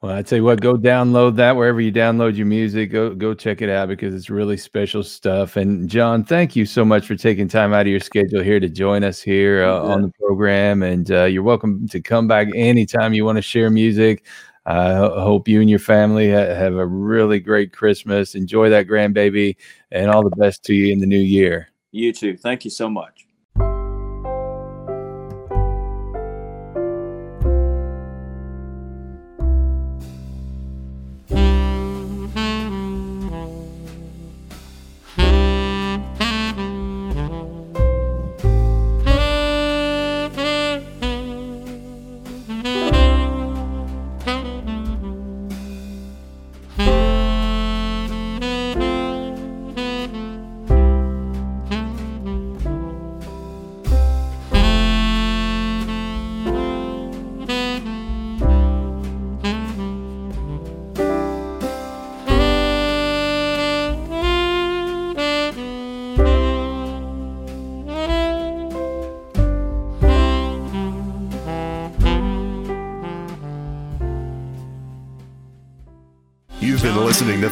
Well, 0.00 0.14
I 0.14 0.22
tell 0.22 0.38
you 0.38 0.44
what, 0.44 0.60
go 0.60 0.76
download 0.76 1.34
that 1.36 1.56
wherever 1.56 1.80
you 1.80 1.90
download 1.90 2.36
your 2.36 2.46
music. 2.46 2.92
Go 2.92 3.12
go 3.14 3.34
check 3.34 3.62
it 3.62 3.68
out 3.68 3.88
because 3.88 4.14
it's 4.14 4.30
really 4.30 4.56
special 4.56 5.02
stuff. 5.02 5.56
And 5.56 5.88
John, 5.88 6.22
thank 6.22 6.54
you 6.54 6.66
so 6.66 6.84
much 6.84 7.04
for 7.04 7.16
taking 7.16 7.48
time 7.48 7.72
out 7.72 7.80
of 7.80 7.88
your 7.88 7.98
schedule 7.98 8.40
here 8.40 8.60
to 8.60 8.68
join 8.68 9.02
us 9.02 9.20
here 9.20 9.64
uh, 9.64 9.80
on 9.82 10.02
the 10.02 10.12
program. 10.20 10.84
And 10.84 11.10
uh, 11.10 11.24
you're 11.24 11.42
welcome 11.42 11.88
to 11.88 12.00
come 12.00 12.28
back 12.28 12.46
anytime 12.54 13.12
you 13.12 13.24
want 13.24 13.36
to 13.36 13.42
share 13.42 13.70
music. 13.70 14.24
I 14.66 14.94
ho- 14.94 15.18
hope 15.18 15.48
you 15.48 15.60
and 15.60 15.68
your 15.68 15.80
family 15.80 16.30
ha- 16.30 16.54
have 16.54 16.76
a 16.76 16.86
really 16.86 17.40
great 17.40 17.72
Christmas. 17.72 18.36
Enjoy 18.36 18.70
that 18.70 18.86
grandbaby, 18.86 19.56
and 19.90 20.12
all 20.12 20.22
the 20.22 20.36
best 20.36 20.62
to 20.66 20.74
you 20.74 20.92
in 20.92 21.00
the 21.00 21.06
new 21.06 21.18
year. 21.18 21.70
You 21.90 22.12
too. 22.12 22.36
Thank 22.36 22.64
you 22.64 22.70
so 22.70 22.88
much. 22.88 23.27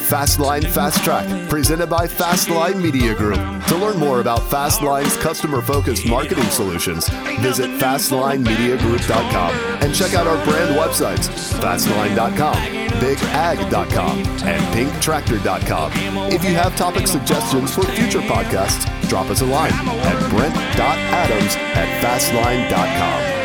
Fastline 0.07 0.65
Fast 0.65 1.03
Track, 1.03 1.27
presented 1.51 1.89
by 1.89 2.07
Fastline 2.07 2.81
Media 2.81 3.13
Group. 3.13 3.39
To 3.67 3.77
learn 3.77 3.99
more 3.99 4.21
about 4.21 4.39
Fastline's 4.39 5.17
customer 5.17 5.61
focused 5.61 6.07
marketing 6.07 6.45
solutions, 6.45 7.09
visit 7.41 7.69
FastlineMediaGroup.com 7.81 9.55
and 9.83 9.93
check 9.93 10.15
out 10.15 10.29
our 10.29 10.43
brand 10.45 10.77
websites 10.77 11.29
Fastline.com, 11.61 12.55
BigAg.com, 13.01 14.19
and 14.47 14.63
PinkTractor.com. 14.75 15.93
If 16.33 16.45
you 16.45 16.55
have 16.55 16.77
topic 16.77 17.09
suggestions 17.09 17.75
for 17.75 17.83
future 17.83 18.21
podcasts, 18.21 18.87
drop 19.09 19.27
us 19.27 19.41
a 19.41 19.47
line 19.47 19.73
at 19.73 20.31
Brent.Adams 20.31 21.57
at 21.57 22.03
Fastline.com. 22.05 23.36